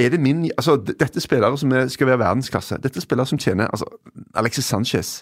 er 0.00 0.08
det 0.08 0.22
min, 0.24 0.46
altså 0.56 0.78
Dette 0.80 1.20
er 1.20 1.20
spillere 1.20 1.58
som 1.60 1.72
er, 1.76 1.86
skal 1.92 2.08
være 2.08 2.22
verdensklasse. 2.22 2.78
Dette 2.82 2.98
er 2.98 3.04
spillere 3.04 3.28
som 3.28 3.38
tjener 3.38 3.68
altså 3.68 3.86
Alexis 4.34 4.64
Sanchez, 4.64 5.20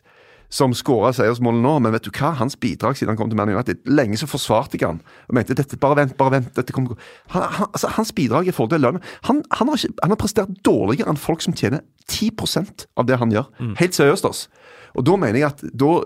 som 0.51 0.75
skåra 0.75 1.13
seiersmålet 1.15 1.63
nå, 1.63 1.77
men 1.83 1.95
vet 1.95 2.07
du 2.07 2.11
hva? 2.11 2.33
Hans 2.39 2.57
bidrag 2.59 2.97
siden 2.99 3.13
han 3.13 3.19
kom 3.19 3.31
til 3.31 3.39
Man 3.39 3.53
United 3.53 3.83
Lenge 3.87 4.19
så 4.19 4.27
forsvarte 4.31 4.79
jeg 4.79 4.87
han 4.89 4.99
og 5.31 5.37
mente 5.39 5.55
dette, 5.55 5.79
bare 5.79 6.01
vent, 6.01 6.17
bare 6.19 6.35
vent. 6.39 6.51
dette 6.57 6.75
kommer 6.75 6.99
han, 7.31 7.45
han, 7.47 7.69
altså, 7.71 7.91
Hans 7.95 8.11
bidrag 8.15 8.51
i 8.51 8.55
forhold 8.55 8.73
til 8.75 8.83
lønn 8.83 8.99
han, 9.29 9.45
han, 9.59 9.71
har 9.71 9.79
ikke, 9.79 9.95
han 10.03 10.15
har 10.15 10.19
prestert 10.19 10.57
dårligere 10.67 11.11
enn 11.11 11.21
folk 11.21 11.45
som 11.47 11.55
tjener 11.55 11.85
10% 12.11 12.89
av 12.99 13.07
det 13.07 13.21
han 13.21 13.31
gjør. 13.31 13.47
Helt 13.79 13.95
seriøst, 13.95 14.27
altså. 14.27 14.51
Og 14.97 15.07
da 15.07 15.17
mener 15.21 15.43
jeg 15.43 15.53
at 15.53 15.67
da 15.73 15.99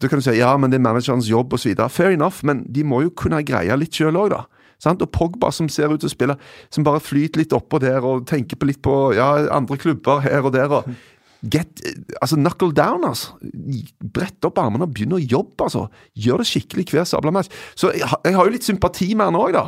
da 0.00 0.08
kan 0.08 0.16
du 0.16 0.24
si 0.24 0.38
ja, 0.38 0.54
men 0.56 0.72
det 0.72 0.78
er 0.78 0.86
managerens 0.86 1.28
jobb 1.28 1.52
osv. 1.52 1.74
Fair 1.92 2.14
enough, 2.14 2.40
men 2.48 2.62
de 2.72 2.84
må 2.88 3.02
jo 3.04 3.12
kunne 3.12 3.42
greie 3.44 3.74
litt 3.76 3.96
sjøl 3.98 4.16
òg, 4.16 4.32
da. 4.32 4.46
Sant? 4.80 5.02
Og 5.04 5.10
Pogba 5.12 5.50
som 5.52 5.68
ser 5.68 5.92
ut 5.92 6.00
til 6.00 6.08
å 6.08 6.12
spille, 6.14 6.36
som 6.72 6.86
bare 6.86 7.02
flyter 7.04 7.42
litt 7.42 7.52
oppå 7.52 7.82
der 7.82 8.04
og 8.06 8.24
tenker 8.30 8.56
på 8.56 8.70
litt 8.70 8.80
på 8.84 8.94
ja, 9.12 9.28
andre 9.52 9.76
klubber 9.80 10.22
her 10.24 10.40
og 10.40 10.54
der. 10.56 10.72
og 10.72 10.88
Get, 11.40 11.80
altså 12.20 12.36
Knuckle 12.36 12.72
down, 12.76 13.04
altså. 13.04 13.36
Brett 14.00 14.44
opp 14.48 14.60
armene 14.60 14.88
og 14.88 14.96
begynn 14.96 15.16
å 15.16 15.20
jobbe, 15.20 15.68
altså. 15.68 15.86
Gjør 16.16 16.40
det 16.40 16.48
skikkelig 16.48 16.88
hver 16.94 17.04
sabla 17.08 17.32
match. 17.36 17.52
Så 17.76 17.92
jeg, 17.92 18.08
jeg 18.24 18.36
har 18.36 18.48
jo 18.48 18.56
litt 18.56 18.66
sympati 18.66 19.12
med 19.12 19.28
han 19.28 19.40
òg, 19.40 19.52
da. 19.56 19.66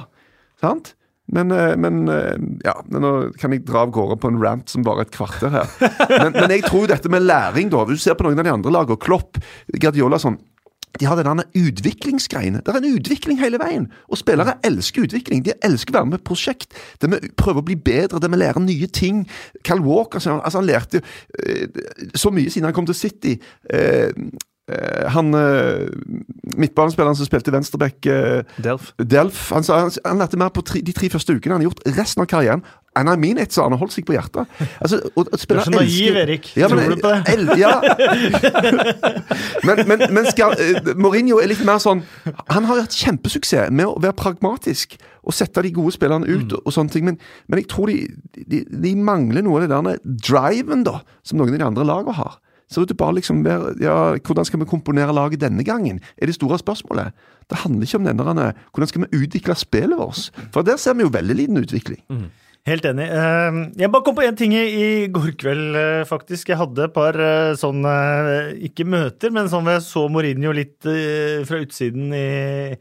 Sant? 0.65 0.95
Men, 1.33 1.51
eh, 1.57 1.75
men 1.81 2.03
eh, 2.13 2.37
ja, 2.67 2.75
nå 2.93 3.13
kan 3.41 3.55
jeg 3.57 3.65
dra 3.69 3.87
av 3.87 3.93
gårde 3.95 4.19
på 4.21 4.29
en 4.33 4.41
rant 4.43 4.69
som 4.69 4.85
bare 4.85 5.07
et 5.07 5.13
kvarter 5.15 5.53
her. 5.55 5.69
Men, 6.13 6.33
men 6.37 6.51
jeg 6.59 6.67
tror 6.69 6.91
dette 6.91 7.09
med 7.13 7.25
læring, 7.25 7.71
da. 7.73 7.85
Du 7.89 7.97
ser 7.97 8.19
på 8.19 8.27
noen 8.29 8.43
av 8.43 8.49
de 8.49 8.53
andre 8.53 8.75
lagene, 8.75 9.01
Klopp, 9.01 9.41
Guardiola 9.73 10.21
sånn. 10.21 10.37
De 11.01 11.07
har 11.09 11.17
den 11.17 11.41
utviklingsgreiene. 11.57 12.61
Det 12.61 12.69
er 12.69 12.83
en 12.83 12.97
utvikling 12.99 13.39
hele 13.41 13.57
veien. 13.57 13.87
Og 14.13 14.19
spillere 14.21 14.59
elsker 14.69 15.07
utvikling. 15.07 15.41
De 15.47 15.55
elsker 15.65 15.95
å 15.95 16.03
være 16.03 16.11
med 16.11 16.21
på 16.21 16.35
prosjekt. 16.35 16.77
Det 17.01 17.09
med 17.09 17.31
prøve 17.41 17.63
å 17.63 17.65
bli 17.65 17.79
bedre, 17.81 18.21
det 18.21 18.29
med 18.29 18.37
å 18.37 18.43
lære 18.43 18.61
nye 18.67 18.91
ting. 18.93 19.23
Cal 19.65 19.81
Walker 19.81 20.21
altså, 20.21 20.37
han- 20.61 20.69
lærte 20.69 21.01
eh, 21.41 21.65
så 22.13 22.29
mye 22.31 22.53
siden 22.53 22.69
han 22.69 22.77
kom 22.77 22.85
til 22.93 22.99
City. 22.99 23.39
Eh, 24.71 25.09
han 25.11 25.35
eh, 25.35 25.89
midtbanespilleren 26.55 27.17
som 27.19 27.27
spilte 27.27 27.51
venstreback 27.51 28.07
eh, 28.07 28.45
Delf. 28.63 28.93
Delf 29.03 29.49
han, 29.51 29.65
sa, 29.67 29.81
han, 29.83 29.91
han 30.07 30.21
lærte 30.23 30.39
mer 30.39 30.53
på 30.55 30.63
tre, 30.63 30.81
de 30.87 30.95
tre 30.95 31.11
første 31.11 31.35
ukene. 31.35 31.57
Han 31.57 31.65
har 31.65 31.71
gjort 31.73 31.83
resten 31.99 32.23
av 32.23 32.29
karrieren. 32.31 32.63
And 32.95 33.09
I 33.09 33.17
mean 33.17 33.39
it, 33.41 33.55
så 33.57 33.65
han 33.65 33.73
har 33.73 33.81
holdt 33.81 33.95
seg 33.95 34.05
på 34.05 34.13
hjertet. 34.15 34.47
Altså, 34.85 34.99
og, 35.17 35.25
og 35.33 35.39
Du 35.49 35.55
er 35.57 35.65
så 35.65 35.73
naiv, 35.73 36.17
Erik. 36.23 36.51
Ja, 36.61 36.69
Tror 36.69 36.79
men- 36.83 36.91
du 36.93 37.01
på 37.01 37.09
det? 37.09 37.23
El, 37.33 37.49
ja. 37.59 37.73
men, 39.67 39.83
men, 39.89 40.05
men 40.13 40.29
skal, 40.29 40.55
Mourinho 41.01 41.39
er 41.41 41.49
litt 41.51 41.63
mer 41.67 41.81
sånn 41.83 42.03
Han 42.53 42.67
har 42.69 42.83
hatt 42.85 42.97
kjempesuksess 42.97 43.73
med 43.73 43.89
å 43.89 43.97
være 44.03 44.17
pragmatisk 44.19 44.99
og 45.23 45.35
sette 45.37 45.63
de 45.65 45.71
gode 45.75 45.95
spillerne 45.95 46.27
ut. 46.27 46.49
Mm. 46.51 46.55
og, 46.59 46.63
og 46.67 46.75
sånne 46.75 46.91
ting, 46.93 47.05
Men, 47.07 47.19
men 47.49 47.61
jeg 47.63 47.69
tror 47.71 47.93
de, 47.93 47.99
de, 48.43 48.63
de 48.67 48.95
mangler 48.99 49.45
noe 49.47 49.61
av 49.61 49.67
det 49.67 49.73
der 49.73 50.01
driven 50.29 50.83
da, 50.87 50.99
som 51.25 51.39
noen 51.41 51.55
av 51.55 51.61
de 51.63 51.69
andre 51.69 51.87
lagene 51.87 52.17
har. 52.19 52.41
Ut 52.81 52.89
til 52.89 52.97
bare 52.97 53.15
liksom 53.19 53.43
mer, 53.45 53.75
ja, 53.81 54.15
Hvordan 54.17 54.45
skal 54.49 54.61
vi 54.61 54.65
komponere 54.71 55.13
laget 55.13 55.41
denne 55.41 55.65
gangen? 55.65 56.01
er 56.17 56.27
det 56.27 56.35
store 56.35 56.59
spørsmålet. 56.59 57.13
Det 57.51 57.59
handler 57.59 57.85
ikke 57.87 57.99
om 58.01 58.05
denne, 58.07 58.53
hvordan 58.73 58.89
skal 58.89 59.03
vi 59.05 59.25
utvikle 59.25 59.55
spillet 59.55 59.99
vårt. 59.99 60.31
For 60.53 60.63
der 60.63 60.77
ser 60.81 60.95
vi 60.95 61.03
jo 61.03 61.13
veldig 61.13 61.37
liten 61.37 61.57
utvikling. 61.61 62.01
Helt 62.65 62.85
enig. 62.87 63.09
Eh, 63.11 63.57
Jeg 63.81 63.91
bare 63.91 64.05
kom 64.07 64.15
på 64.15 64.23
én 64.23 64.37
ting 64.39 64.53
i 64.55 65.09
går 65.11 65.33
kveld, 65.35 65.75
eh, 65.77 66.05
faktisk. 66.07 66.49
Jeg 66.49 66.59
hadde 66.61 66.85
et 66.85 66.93
par 66.95 67.15
eh, 67.19 67.55
sånne 67.59 67.91
eh, 67.91 68.53
Ikke 68.69 68.87
møter, 68.87 69.33
men 69.35 69.49
sånn 69.51 69.67
jeg 69.67 69.83
så 69.83 70.07
Mourinho 70.09 70.53
litt 70.55 70.79
fra 70.83 71.59
utsiden 71.59 72.15
i 72.15 72.77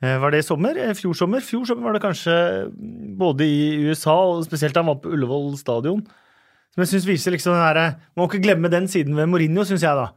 Var 0.00 0.30
det 0.30 0.38
i 0.38 0.46
sommer? 0.46 0.78
Fjor 0.94 1.16
sommer? 1.18 1.40
Fjor 1.42 1.66
sommer 1.66 1.88
var 1.88 1.96
det 1.98 2.04
kanskje 2.04 2.70
mm, 2.70 3.16
både 3.18 3.42
i 3.42 3.88
USA 3.90 4.14
og 4.14 4.44
spesielt 4.46 4.76
da 4.76 4.84
han 4.84 4.92
var 4.92 5.00
på 5.02 5.10
Ullevål 5.10 5.56
stadion. 5.58 6.04
Som 6.78 6.84
jeg 6.84 6.92
syns 6.92 7.06
viser 7.08 7.34
liksom 7.34 7.56
den 7.56 7.58
herre 7.64 7.84
Man 8.14 8.20
må 8.22 8.28
ikke 8.28 8.44
glemme 8.44 8.68
den 8.70 8.84
siden 8.86 9.16
ved 9.18 9.26
Mourinho, 9.26 9.64
syns 9.66 9.82
jeg, 9.82 9.98
da. 9.98 10.12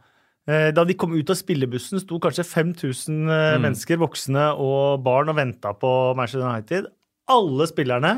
Eh, 0.45 0.69
Da 0.69 0.83
de 0.85 0.93
kom 0.93 1.15
ut 1.15 1.31
av 1.33 1.39
spillebussen, 1.39 1.97
sto 2.03 2.19
kanskje 2.21 2.45
5000 2.45 3.15
mm. 3.25 3.63
mennesker, 3.63 3.97
voksne 3.97 4.51
og 4.61 5.01
barn, 5.01 5.31
og 5.33 5.39
venta 5.39 5.73
på 5.73 6.13
Manchester 6.13 6.45
United. 6.45 6.91
Alle 7.33 7.65
spillerne, 7.65 8.11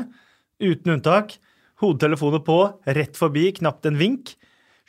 uten 0.60 0.92
unntak, 0.92 1.38
hodetelefoner 1.80 2.42
på, 2.44 2.58
rett 2.84 3.16
forbi, 3.16 3.46
knapt 3.62 3.88
en 3.88 3.96
vink. 3.96 4.34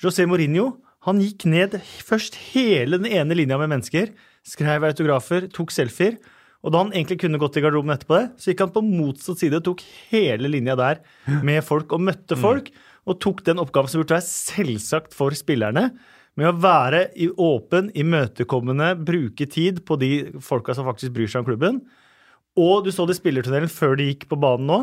José 0.04 0.28
Mourinho 0.28 0.74
han 1.08 1.22
gikk 1.24 1.46
ned 1.48 1.78
først 2.04 2.36
hele 2.52 3.00
den 3.00 3.08
ene 3.08 3.38
linja 3.40 3.56
med 3.62 3.72
mennesker, 3.72 4.12
skrev 4.44 4.84
autografer, 4.84 5.48
tok 5.48 5.72
selfier. 5.72 6.20
Og 6.66 6.74
da 6.74 6.82
han 6.82 6.92
egentlig 6.92 7.22
kunne 7.22 7.40
gått 7.40 7.56
i 7.56 7.64
garderoben 7.64 7.94
etterpå 7.94 8.18
det, 8.18 8.28
så 8.42 8.52
gikk 8.52 8.66
han 8.66 8.76
på 8.76 8.84
motsatt 8.84 9.40
side 9.40 9.62
og 9.62 9.68
tok 9.70 9.86
hele 10.10 10.52
linja 10.52 10.76
der 10.76 11.00
med 11.46 11.64
folk 11.64 11.94
og 11.96 12.04
møtte 12.04 12.36
folk. 12.42 12.72
Og 13.06 13.20
tok 13.22 13.44
den 13.46 13.62
oppgaven 13.62 13.92
som 13.92 14.02
burde 14.02 14.18
være 14.18 14.28
selvsagt 14.28 15.16
for 15.16 15.36
spillerne, 15.38 15.92
med 16.36 16.50
å 16.50 16.58
være 16.60 17.06
i 17.16 17.30
åpen, 17.32 17.88
imøtekommende, 17.96 18.90
bruke 19.08 19.48
tid 19.48 19.86
på 19.88 19.96
de 20.02 20.12
folka 20.44 20.76
som 20.76 20.88
faktisk 20.88 21.14
bryr 21.16 21.32
seg 21.32 21.44
om 21.44 21.48
klubben. 21.48 21.80
Og 22.60 22.84
du 22.84 22.92
så 22.92 23.06
det 23.08 23.16
i 23.16 23.22
spillertunnelen 23.22 23.72
før 23.72 23.96
de 24.00 24.10
gikk 24.10 24.28
på 24.32 24.40
banen 24.40 24.68
nå. 24.68 24.80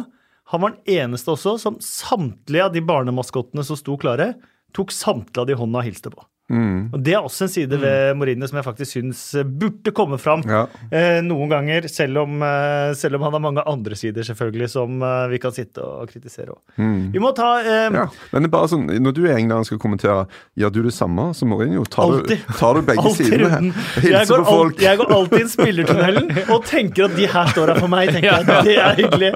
Han 0.53 0.65
var 0.65 0.75
den 0.75 0.97
eneste 1.03 1.35
også 1.35 1.59
som 1.61 1.77
samtlige 1.85 2.67
av 2.67 2.73
de 2.73 2.83
barnemaskottene 2.85 3.65
som 3.69 3.79
sto 3.79 3.99
klare, 4.01 4.33
tok 4.73 4.93
samtlige 4.95 5.45
av 5.45 5.51
de 5.51 5.59
hånda 5.61 5.83
og 5.83 5.89
hilste 5.89 6.13
på. 6.13 6.25
Og 6.53 6.99
Det 7.01 7.15
er 7.15 7.23
også 7.25 7.45
en 7.47 7.49
side 7.49 7.79
ved 7.81 8.15
Mourinho 8.19 8.45
som 8.47 8.59
jeg 8.59 8.65
faktisk 8.67 8.91
syns 8.99 9.21
burde 9.59 9.93
komme 9.97 10.19
fram 10.21 10.43
Ja. 10.45 10.67
eh, 10.93 11.21
noen 11.25 11.49
ganger, 11.49 11.87
selv 11.89 12.19
om, 12.19 12.43
eh, 12.43 12.93
selv 12.99 13.15
om 13.17 13.23
han 13.23 13.33
har 13.33 13.41
mange 13.41 13.63
andre 13.67 13.95
sider 13.97 14.21
selvfølgelig 14.23 14.69
som 14.69 15.01
eh, 15.03 15.29
vi 15.33 15.39
kan 15.39 15.53
sitte 15.53 15.81
og 15.81 16.11
kritisere 16.11 16.53
Mm. 16.77 17.13
Vi 17.13 17.19
må 17.19 17.31
ta 17.35 17.61
eh, 17.61 17.89
Ja, 17.95 18.07
men 18.33 18.43
det 18.43 18.49
er 18.51 18.53
bare 18.53 18.69
sånn, 18.69 18.85
Når 19.01 19.13
du 19.15 19.23
i 19.27 19.33
England 19.33 19.65
skal 19.67 19.79
kommentere, 19.79 20.27
gjør 20.59 20.73
du 20.73 20.83
det 20.83 20.93
samme 20.93 21.33
som 21.35 21.49
Mourinho? 21.49 21.85
Tar, 21.89 22.21
du, 22.27 22.37
tar 22.59 22.75
du 22.75 22.83
begge 22.83 23.15
sidene? 23.17 23.73
Hilser 24.03 24.43
på 24.43 24.45
folk? 24.45 24.75
alt, 24.77 24.83
jeg 24.83 24.99
går 24.99 25.13
alltid 25.17 25.41
inn 25.41 25.49
spillertunnelen 25.49 26.31
og 26.53 26.65
tenker 26.69 27.05
at 27.09 27.17
de 27.17 27.27
her 27.33 27.47
står 27.55 27.73
her 27.73 27.81
for 27.81 27.89
meg. 27.89 28.13
tenker 28.13 28.29
jeg. 28.29 28.47
Det 28.67 28.77
er 28.77 28.95
hyggelig. 29.01 29.33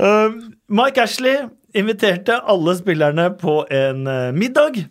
uh, 0.00 0.30
Mike 0.80 0.98
Ashley 1.02 1.36
inviterte 1.76 2.38
alle 2.50 2.74
spillerne 2.78 3.28
på 3.40 3.60
en 3.74 4.06
eh, 4.10 4.30
middag. 4.36 4.84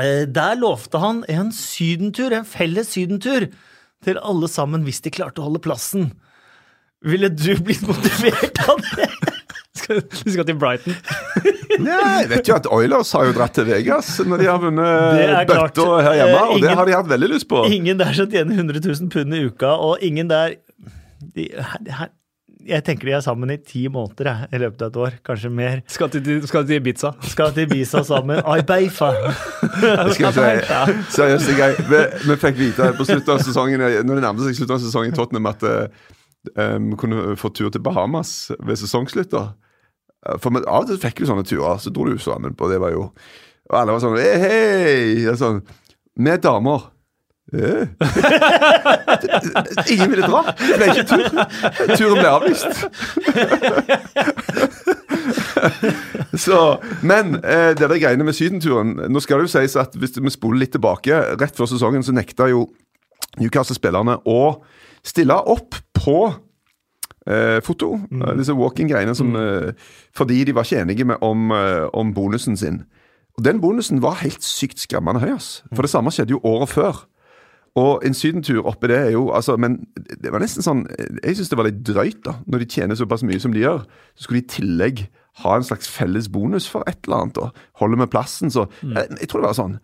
Eh, 0.00 0.24
Der 0.28 0.56
lovte 0.60 1.00
han 1.02 1.22
en 1.32 1.52
sydentur, 1.56 2.32
en 2.36 2.48
felles 2.48 2.92
sydentur, 2.94 3.48
til 4.02 4.18
alle 4.18 4.48
sammen 4.50 4.82
hvis 4.86 5.00
de 5.04 5.12
klarte 5.14 5.42
å 5.42 5.46
holde 5.50 5.62
plassen. 5.62 6.10
Ville 7.06 7.28
du 7.34 7.54
blitt 7.62 7.82
motivert 7.86 8.62
av 8.68 8.82
det? 8.96 9.08
Skal, 9.82 10.02
du 10.04 10.28
skal 10.30 10.44
til 10.46 10.56
Brighton. 10.60 10.94
Nei, 11.82 11.94
jeg 12.20 12.28
vet 12.28 12.48
jo 12.50 12.54
at 12.58 12.66
Oilers 12.70 13.08
har 13.16 13.24
jo 13.24 13.32
dratt 13.34 13.54
til 13.56 13.64
Vegas 13.66 14.10
når 14.20 14.42
de 14.42 14.48
har 14.50 14.58
vunnet 14.60 15.48
bøtta 15.48 15.86
her 16.04 16.18
hjemme, 16.18 16.42
og 16.42 16.52
og 16.52 16.60
det 16.66 16.74
har 16.76 16.86
de 16.90 16.94
hatt 16.94 17.08
veldig 17.08 17.30
lyst 17.32 17.48
på. 17.50 17.62
Ingen 17.72 17.96
der 17.98 18.12
som 18.14 18.28
tjener 18.30 18.60
100 18.60 18.82
000 18.84 19.08
pund 19.14 19.32
i 19.34 19.40
uka, 19.48 19.70
og 19.80 20.04
ingen 20.04 20.28
der 20.30 20.58
de, 21.32 21.48
her, 21.56 22.12
Jeg 22.68 22.84
tenker 22.86 23.08
de 23.08 23.14
er 23.16 23.22
sammen 23.24 23.50
i 23.50 23.56
ti 23.58 23.84
måneder 23.90 24.28
jeg, 24.28 24.48
i 24.54 24.60
løpet 24.62 24.82
av 24.84 24.90
et 24.92 24.98
år, 25.04 25.16
kanskje 25.26 25.50
mer. 25.50 25.80
Skal 25.90 26.10
til, 26.12 26.28
skal 26.46 26.66
til 26.68 26.78
Ibiza. 26.78 27.10
Skal 27.32 27.52
til 27.56 27.66
Ibiza 27.66 28.02
sammen. 28.06 28.38
Ai, 28.46 28.60
beifa! 28.66 29.10
Seriøst, 30.14 31.48
det 31.48 31.58
er 31.58 31.76
vi, 31.90 32.00
vi 32.28 32.36
fikk 32.42 32.58
vite 32.60 32.90
på 32.98 33.06
slutten 33.08 33.34
av 33.34 33.42
sesongen 33.44 33.82
Når 33.82 34.14
det 34.14 34.24
nærmeste 34.24 34.50
seg 34.50 34.60
slutten 34.60 34.76
av 34.76 34.82
sesongen 34.84 35.12
i 35.12 35.16
Tottenham 35.16 35.50
at 35.50 35.66
eh, 35.68 36.78
vi 36.78 36.98
kunne 37.00 37.36
få 37.38 37.52
tur 37.54 37.70
til 37.72 37.82
Bahamas 37.84 38.50
ved 38.62 38.78
sesongslutt. 38.80 39.34
For 40.38 40.54
vi, 40.54 40.62
Av 40.62 40.84
og 40.84 40.90
til 40.90 41.00
fikk 41.02 41.22
vi 41.22 41.30
sånne 41.30 41.46
turer, 41.48 41.80
så 41.82 41.90
dro 41.94 42.06
du 42.06 42.14
sammen 42.22 42.54
på. 42.58 42.70
Det 42.70 42.80
var 42.82 42.94
jo 42.94 43.08
Og 43.70 43.78
alle 43.78 43.94
var 43.94 44.02
sånn 44.02 44.18
Hei, 44.18 44.34
hei! 44.42 45.36
Sånn, 45.38 45.62
Med 46.18 46.42
damer. 46.44 46.90
Eh. 47.52 47.86
Ingen 49.92 50.10
ville 50.10 50.26
dra. 50.26 50.42
Det 50.56 50.76
ble 50.78 50.86
ikke 50.92 51.08
tur. 51.10 51.26
Turen 51.96 52.18
ble 52.20 52.28
avlyst. 52.30 52.72
Så, 56.38 56.58
men 57.02 57.36
eh, 57.44 57.72
det 57.76 57.88
der 57.88 57.98
greiene 58.00 58.24
med 58.24 58.34
sydenturen 58.34 58.94
Nå 59.12 59.20
skal 59.22 59.38
det 59.38 59.50
jo 59.50 59.52
sies 59.52 59.76
at 59.78 59.94
hvis 60.00 60.16
vi 60.16 60.32
spoler 60.32 60.62
litt 60.64 60.72
tilbake, 60.74 61.18
rett 61.38 61.58
før 61.58 61.68
sesongen 61.70 62.04
så 62.06 62.14
nekta 62.16 62.48
jo 62.50 62.64
Newcastle-spillerne 63.40 64.18
å 64.28 64.40
stille 65.06 65.36
opp 65.36 65.76
på 65.96 66.16
eh, 67.26 67.60
foto. 67.64 67.94
Mm. 68.10 68.26
Disse 68.40 68.56
walking-greiene 68.56 69.14
som 69.16 69.36
eh, 69.38 69.72
Fordi 70.16 70.42
de 70.44 70.56
var 70.56 70.66
ikke 70.68 70.82
enige 70.82 71.06
med, 71.08 71.22
om, 71.24 71.50
eh, 71.56 71.86
om 71.92 72.12
bonusen 72.14 72.56
sin. 72.56 72.82
Og 73.38 73.44
Den 73.44 73.60
bonusen 73.60 74.02
var 74.02 74.20
helt 74.20 74.44
sykt 74.44 74.82
skremmende 74.82 75.22
høy. 75.22 75.34
ass. 75.36 75.62
For 75.72 75.82
det 75.82 75.92
samme 75.92 76.12
skjedde 76.12 76.36
jo 76.36 76.42
året 76.44 76.68
før. 76.68 77.06
Og 77.80 78.02
en 78.04 78.14
sydentur 78.16 78.66
oppi 78.68 78.90
det 78.90 78.98
er 78.98 79.10
jo 79.14 79.30
altså, 79.32 79.54
Men 79.56 79.78
det 79.96 80.28
var 80.28 80.42
nesten 80.42 80.60
sånn 80.60 80.82
Jeg 81.22 81.38
syns 81.38 81.48
det 81.48 81.56
var 81.56 81.64
litt 81.70 81.78
drøyt, 81.88 82.18
da. 82.26 82.34
Når 82.44 82.64
de 82.64 82.68
tjener 82.68 82.98
såpass 82.98 83.24
mye 83.24 83.40
som 83.40 83.54
de 83.54 83.62
gjør, 83.64 83.86
så 84.12 84.26
skulle 84.26 84.42
de 84.42 84.44
i 84.44 84.54
tillegg 84.58 85.06
ha 85.40 85.54
en 85.56 85.64
slags 85.64 85.88
felles 85.88 86.28
bonus 86.28 86.66
for 86.68 86.84
et 86.84 86.98
eller 87.06 87.22
annet. 87.22 87.38
Og 87.40 87.80
holde 87.80 87.96
med 87.96 88.10
plassen. 88.12 88.52
Så 88.52 88.66
jeg, 88.82 89.06
jeg 89.22 89.30
tror 89.30 89.40
det 89.40 89.48
var 89.48 89.56
sånn 89.56 89.78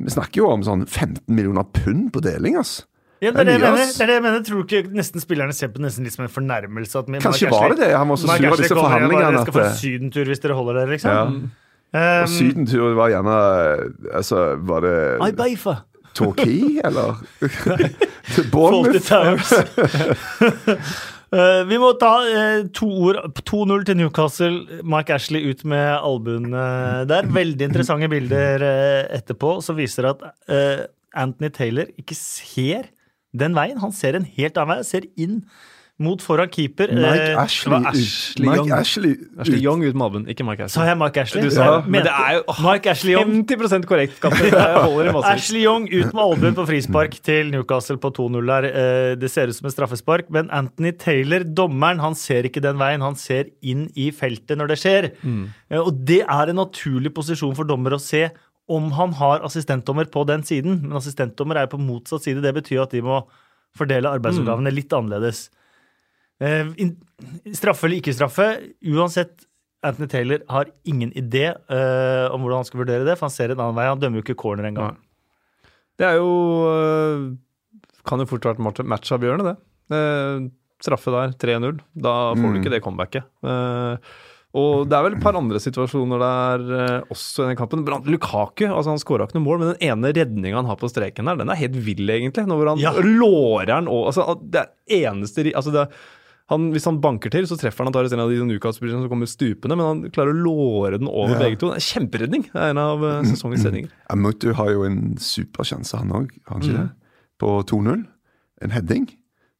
Vi 0.00 0.14
snakker 0.14 0.40
jo 0.40 0.48
om 0.54 0.64
sånn 0.64 0.86
15 0.86 1.26
millioner 1.28 1.68
pund 1.76 2.08
på 2.14 2.24
deling, 2.24 2.56
ass. 2.56 2.78
Ja, 3.20 3.34
det, 3.36 3.42
er 3.42 3.44
det, 3.44 3.52
jeg 3.58 3.60
mener, 3.60 3.90
det 3.92 4.00
er 4.00 4.08
det 4.08 4.14
jeg 4.16 4.24
mener. 4.24 4.44
Tror 4.48 4.62
du 4.62 4.70
ikke 4.78 4.96
nesten 4.96 5.20
spillerne 5.20 5.52
ser 5.52 5.68
på 5.74 5.82
nesten 5.84 6.06
litt 6.08 6.14
som 6.16 6.24
en 6.24 6.32
fornærmelse? 6.32 7.02
At 7.02 7.10
Kanskje 7.20 7.50
var 7.52 7.74
det 7.74 7.82
det? 7.82 7.90
Han 7.92 8.08
var 8.08 8.20
så 8.22 8.30
sur 8.30 8.46
av 8.48 8.62
disse 8.62 8.78
forhandlingene. 8.78 9.32
jeg 9.34 9.42
skal 9.44 9.56
få 9.58 9.64
en 9.66 9.76
sydentur 9.82 10.30
hvis 10.32 10.40
dere 10.40 10.56
holder 10.56 10.78
dere, 10.80 10.94
liksom. 10.96 11.10
Ja. 11.12 11.26
Um, 11.90 12.22
Og 12.22 12.28
sydentur 12.30 12.92
var 12.94 13.10
gjerne 13.10 13.36
Altså, 14.14 14.42
var 14.62 14.84
det 14.86 14.96
Ibaifa. 15.26 15.74
Torquay, 16.14 16.80
eller? 16.84 17.16
Til 18.34 18.50
Bournemouth? 18.52 19.10
Eh, 21.30 21.60
vi 21.62 21.76
må 21.78 21.92
ta 21.94 22.24
eh, 22.26 22.64
to 22.74 22.88
ord. 23.06 23.20
2-0 23.46 23.84
til 23.86 24.00
Newcastle. 24.00 24.80
Mike 24.82 25.14
Ashley 25.14 25.44
ut 25.46 25.60
med 25.62 25.92
albuen 25.94 26.48
eh, 26.50 27.04
der. 27.06 27.28
Veldig 27.30 27.68
interessante 27.68 28.08
bilder 28.10 28.64
etterpå 29.14 29.52
som 29.62 29.78
viser 29.78 30.08
at 30.10 30.24
Anthony 31.14 31.52
Taylor 31.54 31.86
ikke 32.02 32.18
ser 32.18 32.88
den 33.30 33.54
veien. 33.54 33.78
Han 33.78 33.94
ser 33.94 34.18
en 34.18 34.26
helt 34.26 34.58
annen 34.58 34.80
vei. 34.80 34.88
Ser 34.88 35.06
inn 35.14 35.44
mot 36.00 36.22
foran 36.24 36.48
keeper. 36.50 36.88
Mike 36.96 37.26
Eh, 37.30 37.36
Ashley 37.42 37.70
det 37.70 37.82
var. 37.84 37.90
Ashley 37.92 38.46
Mike 38.48 38.56
Young. 38.58 38.70
Ashley 38.78 39.10
Ashley 39.38 39.56
ut. 39.58 39.62
Young 39.66 39.82
ut 39.84 39.94
med 40.00 40.04
albuen, 40.06 40.24
ikke 40.32 40.46
Mike 40.48 40.68
Sa 40.72 40.86
jeg 40.88 40.96
Mike 40.98 41.20
Ashley? 41.20 41.42
Du 41.44 41.50
sa 41.52 41.66
ja. 41.66 41.80
men 41.86 42.06
det 42.06 42.12
er 42.14 42.38
jo 42.38 42.42
åh, 42.48 42.60
Mike 42.66 42.90
Ashley 42.94 43.12
Young. 43.14 43.34
50 43.44 43.84
korrekt. 43.90 44.24
Ashley 45.30 45.62
Young 45.64 45.86
ut 45.92 46.12
med 46.14 46.22
albuen 46.24 46.56
på 46.56 46.64
frispark 46.68 47.16
til 47.26 47.50
Newcastle 47.52 47.98
på 48.00 48.10
2-0 48.16 48.46
der. 48.52 48.68
Eh, 48.70 49.14
Det 49.20 49.30
ser 49.30 49.48
ut 49.52 49.56
som 49.56 49.66
et 49.68 49.74
straffespark, 49.74 50.30
men 50.30 50.48
Anthony 50.50 50.92
Taylor, 50.96 51.44
dommeren, 51.44 52.00
han 52.00 52.14
ser 52.14 52.44
ikke 52.48 52.62
den 52.64 52.78
veien. 52.80 53.00
Han 53.04 53.14
ser 53.16 53.50
inn 53.62 53.88
i 53.96 54.10
feltet 54.10 54.56
når 54.58 54.68
det 54.74 54.78
skjer. 54.80 55.10
Eh, 55.70 55.78
Og 55.80 55.92
det 56.06 56.22
er 56.26 56.48
en 56.50 56.56
naturlig 56.56 57.12
posisjon 57.14 57.54
for 57.56 57.64
dommer 57.64 57.90
å 57.96 58.00
se 58.00 58.30
om 58.70 58.90
han 58.92 59.12
har 59.18 59.40
assistentdommer 59.42 60.04
på 60.06 60.24
den 60.26 60.42
siden. 60.46 60.80
Men 60.82 60.96
assistentdommer 61.00 61.56
er 61.56 61.66
jo 61.66 61.76
på 61.76 61.80
motsatt 61.82 62.22
side. 62.22 62.40
Det 62.42 62.54
betyr 62.54 62.82
at 62.84 62.90
de 62.94 63.00
må 63.02 63.24
fordele 63.76 64.10
arbeidsoppgavene 64.10 64.70
litt 64.72 64.90
annerledes. 64.92 65.48
Eh, 66.40 66.70
Straffe 67.52 67.84
eller 67.86 68.00
ikke 68.00 68.14
straffe, 68.16 68.46
uansett 68.88 69.44
Anthony 69.84 70.08
Taylor 70.12 70.40
har 70.48 70.70
ingen 70.88 71.10
idé 71.16 71.46
eh, 71.52 72.26
om 72.32 72.40
hvordan 72.42 72.60
han 72.62 72.68
skal 72.68 72.80
vurdere 72.82 73.04
det, 73.04 73.14
for 73.20 73.28
han 73.28 73.34
ser 73.34 73.52
en 73.54 73.60
annen 73.60 73.76
vei. 73.76 73.86
Han 73.88 74.00
dømmer 74.00 74.20
jo 74.20 74.24
ikke 74.26 74.38
corner 74.40 74.68
engang. 74.68 74.96
Det 76.00 76.06
er 76.08 76.16
jo 76.16 76.32
øh, 76.68 77.22
Kan 78.08 78.20
jo 78.22 78.26
fort 78.28 78.44
vært 78.48 78.60
match- 78.64 78.84
matchavgjørende, 78.88 79.52
det. 79.52 79.56
Eh, 79.96 80.48
straffe 80.80 81.12
der, 81.12 81.32
3-0. 81.36 81.80
Da 81.96 82.12
får 82.36 82.52
du 82.54 82.60
ikke 82.62 82.72
det 82.72 82.82
comebacket. 82.84 83.24
Eh, 83.44 84.12
og 84.60 84.88
det 84.90 84.96
er 84.96 85.04
vel 85.06 85.14
et 85.18 85.22
par 85.22 85.36
andre 85.38 85.60
situasjoner 85.62 86.18
der 86.24 86.64
eh, 86.80 87.10
også 87.14 87.44
i 87.44 87.50
den 87.52 87.58
kampen. 87.60 87.84
Lukaku 88.08 88.64
altså 88.66 88.90
han 88.96 89.00
skåra 89.02 89.28
ikke 89.28 89.36
noe 89.38 89.44
mål, 89.48 89.60
men 89.62 89.74
den 89.74 89.84
ene 89.92 90.10
redninga 90.16 90.56
han 90.62 90.68
har 90.72 90.80
på 90.80 90.88
streken 90.90 91.28
der, 91.28 91.36
den 91.44 91.52
er 91.52 91.60
helt 91.60 91.76
vill, 91.86 92.04
egentlig. 92.16 92.46
Når 92.48 92.58
hvor 92.64 92.72
han 92.72 92.80
Ja. 92.82 92.92
lårer 93.00 93.68
den 93.74 93.88
og 93.92 94.08
altså, 94.10 94.34
Det 94.40 94.64
er 94.64 95.04
eneste 95.12 95.44
altså 95.54 95.72
det, 95.76 95.86
han, 96.50 96.68
Hvis 96.74 96.84
han 96.88 96.98
banker 97.00 97.30
til, 97.32 97.46
så 97.46 97.56
treffer 97.58 97.84
han 97.84 97.90
antakeligvis 97.92 98.12
en 98.16 98.22
av 98.24 98.30
de 98.32 98.40
Newcastle-spillerne 98.48 99.04
som 99.06 99.10
kommer 99.12 99.30
stupende, 99.30 99.76
men 99.78 99.86
han 99.86 100.00
klarer 100.10 100.34
å 100.34 100.42
låre 100.44 100.98
den 100.98 101.08
over 101.08 101.36
Ja. 101.36 101.38
begge 101.44 101.58
to. 101.62 101.70
Det 101.70 101.78
er 101.78 101.86
Kjemperedning. 101.86 102.42
Det 102.52 102.60
er 102.60 102.70
en 102.74 102.78
av 102.82 103.04
eh, 103.06 103.22
sesongens 103.30 103.64
redninger. 103.68 103.90
Amutu 104.10 104.52
har 104.58 104.70
jo 104.74 104.82
en 104.88 105.14
supersjanse, 105.16 105.96
han 105.96 106.10
òg, 106.10 106.30
har 106.48 106.58
han 106.58 106.62
ikke 106.66 106.76
Mm. 106.76 106.88
det? 106.88 106.90
På 107.40 107.64
2-0. 107.64 108.06
En 108.62 108.70
heading. 108.70 109.08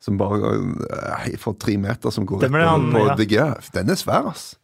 Som 0.01 0.17
bare 0.17 0.41
uh, 0.41 1.37
for 1.39 1.53
tre 1.61 1.77
meter 1.77 2.11
som 2.11 2.25
går 2.27 2.41
rett 2.43 2.51
på, 2.53 2.61
han- 2.65 2.91
på 2.93 3.07
ja. 3.07 3.15
DG. 3.17 3.37
Den 3.75 3.91
er 3.91 3.99
svær, 4.01 4.27
ass. 4.31 4.57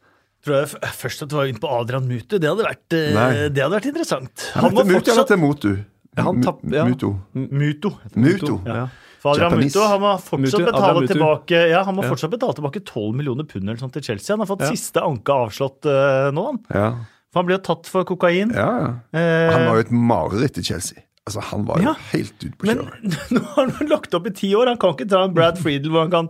Tror 0.45 0.63
jeg 0.65 0.69
først 0.97 1.23
at 1.23 1.29
du 1.29 1.37
var 1.37 1.45
inne 1.51 1.61
på 1.61 1.69
Adrian 1.69 2.07
Mutu. 2.09 2.39
Det 2.39 2.49
hadde 2.49 2.65
vært, 2.65 2.87
eh, 2.97 3.49
det 3.51 3.61
hadde 3.63 3.75
vært 3.77 3.89
interessant. 3.91 4.47
Han 4.55 4.65
Han 4.65 4.73
må 4.75 4.79
heter 4.81 4.87
Mutu 4.87 5.11
eller 5.11 5.13
fortsatt 5.13 5.29
til 5.29 5.37
Motu? 5.43 5.85
Ja, 6.17 6.23
han 6.23 6.43
tapp- 6.43 6.65
ja. 6.73 6.85
Muto. 6.89 7.11
Muto. 7.35 7.91
Muto. 8.17 8.63
Ja. 8.65 8.89
For 9.27 9.43
Adrian 9.43 9.59
Muto 9.65 9.83
han 9.91 10.01
må 10.03 10.13
fortsatt 10.23 10.61
Mutu, 10.61 10.69
betale 10.71 11.01
Mutu. 11.03 11.13
tilbake 11.15 11.61
Ja, 11.73 11.83
han 11.85 11.97
må 11.99 12.05
Ja. 12.07 12.11
fortsatt 12.15 12.31
betale 12.33 12.55
tilbake 12.59 12.85
12 12.85 13.15
millioner 13.19 13.45
pund 13.51 13.65
eller 13.69 13.77
sånt 13.83 13.93
til 13.99 14.03
Chelsea. 14.03 14.37
Han 14.37 14.47
har 14.47 14.51
fått 14.55 14.63
Ja. 14.67 14.71
siste 14.71 15.03
anke 15.03 15.35
avslått 15.35 15.85
uh, 15.91 16.31
nå, 16.33 16.45
han. 16.53 16.61
Ja. 16.75 16.89
For 17.33 17.43
han 17.43 17.47
blir 17.51 17.59
jo 17.59 17.65
tatt 17.69 17.87
for 17.91 18.05
kokain. 18.09 18.53
ja, 18.55 18.71
ja. 18.81 18.93
Eh, 19.13 19.51
Han 19.53 19.67
var 19.67 19.75
jo 19.81 19.85
et 19.87 19.91
mareritt 19.93 20.59
i 20.59 20.63
Chelsea. 20.63 21.03
Altså, 21.27 21.43
Han 21.51 21.65
var 21.67 21.81
jo 21.83 21.93
helt 22.13 22.39
ute 22.45 22.57
på 22.57 22.67
Men 22.71 22.79
kjøret. 22.79 23.31
nå 23.35 23.41
har 23.57 23.71
han 23.71 23.89
lagt 23.91 24.15
opp 24.15 24.27
i 24.27 24.31
ti 24.31 24.53
år. 24.55 24.67
Han 24.71 24.79
kan 24.79 24.95
ikke 24.95 25.09
ta 25.11 25.25
en 25.27 25.35
Brad 25.35 25.59
Friedel 25.59 25.91
hvor 25.91 26.07
han 26.07 26.11
kan 26.15 26.29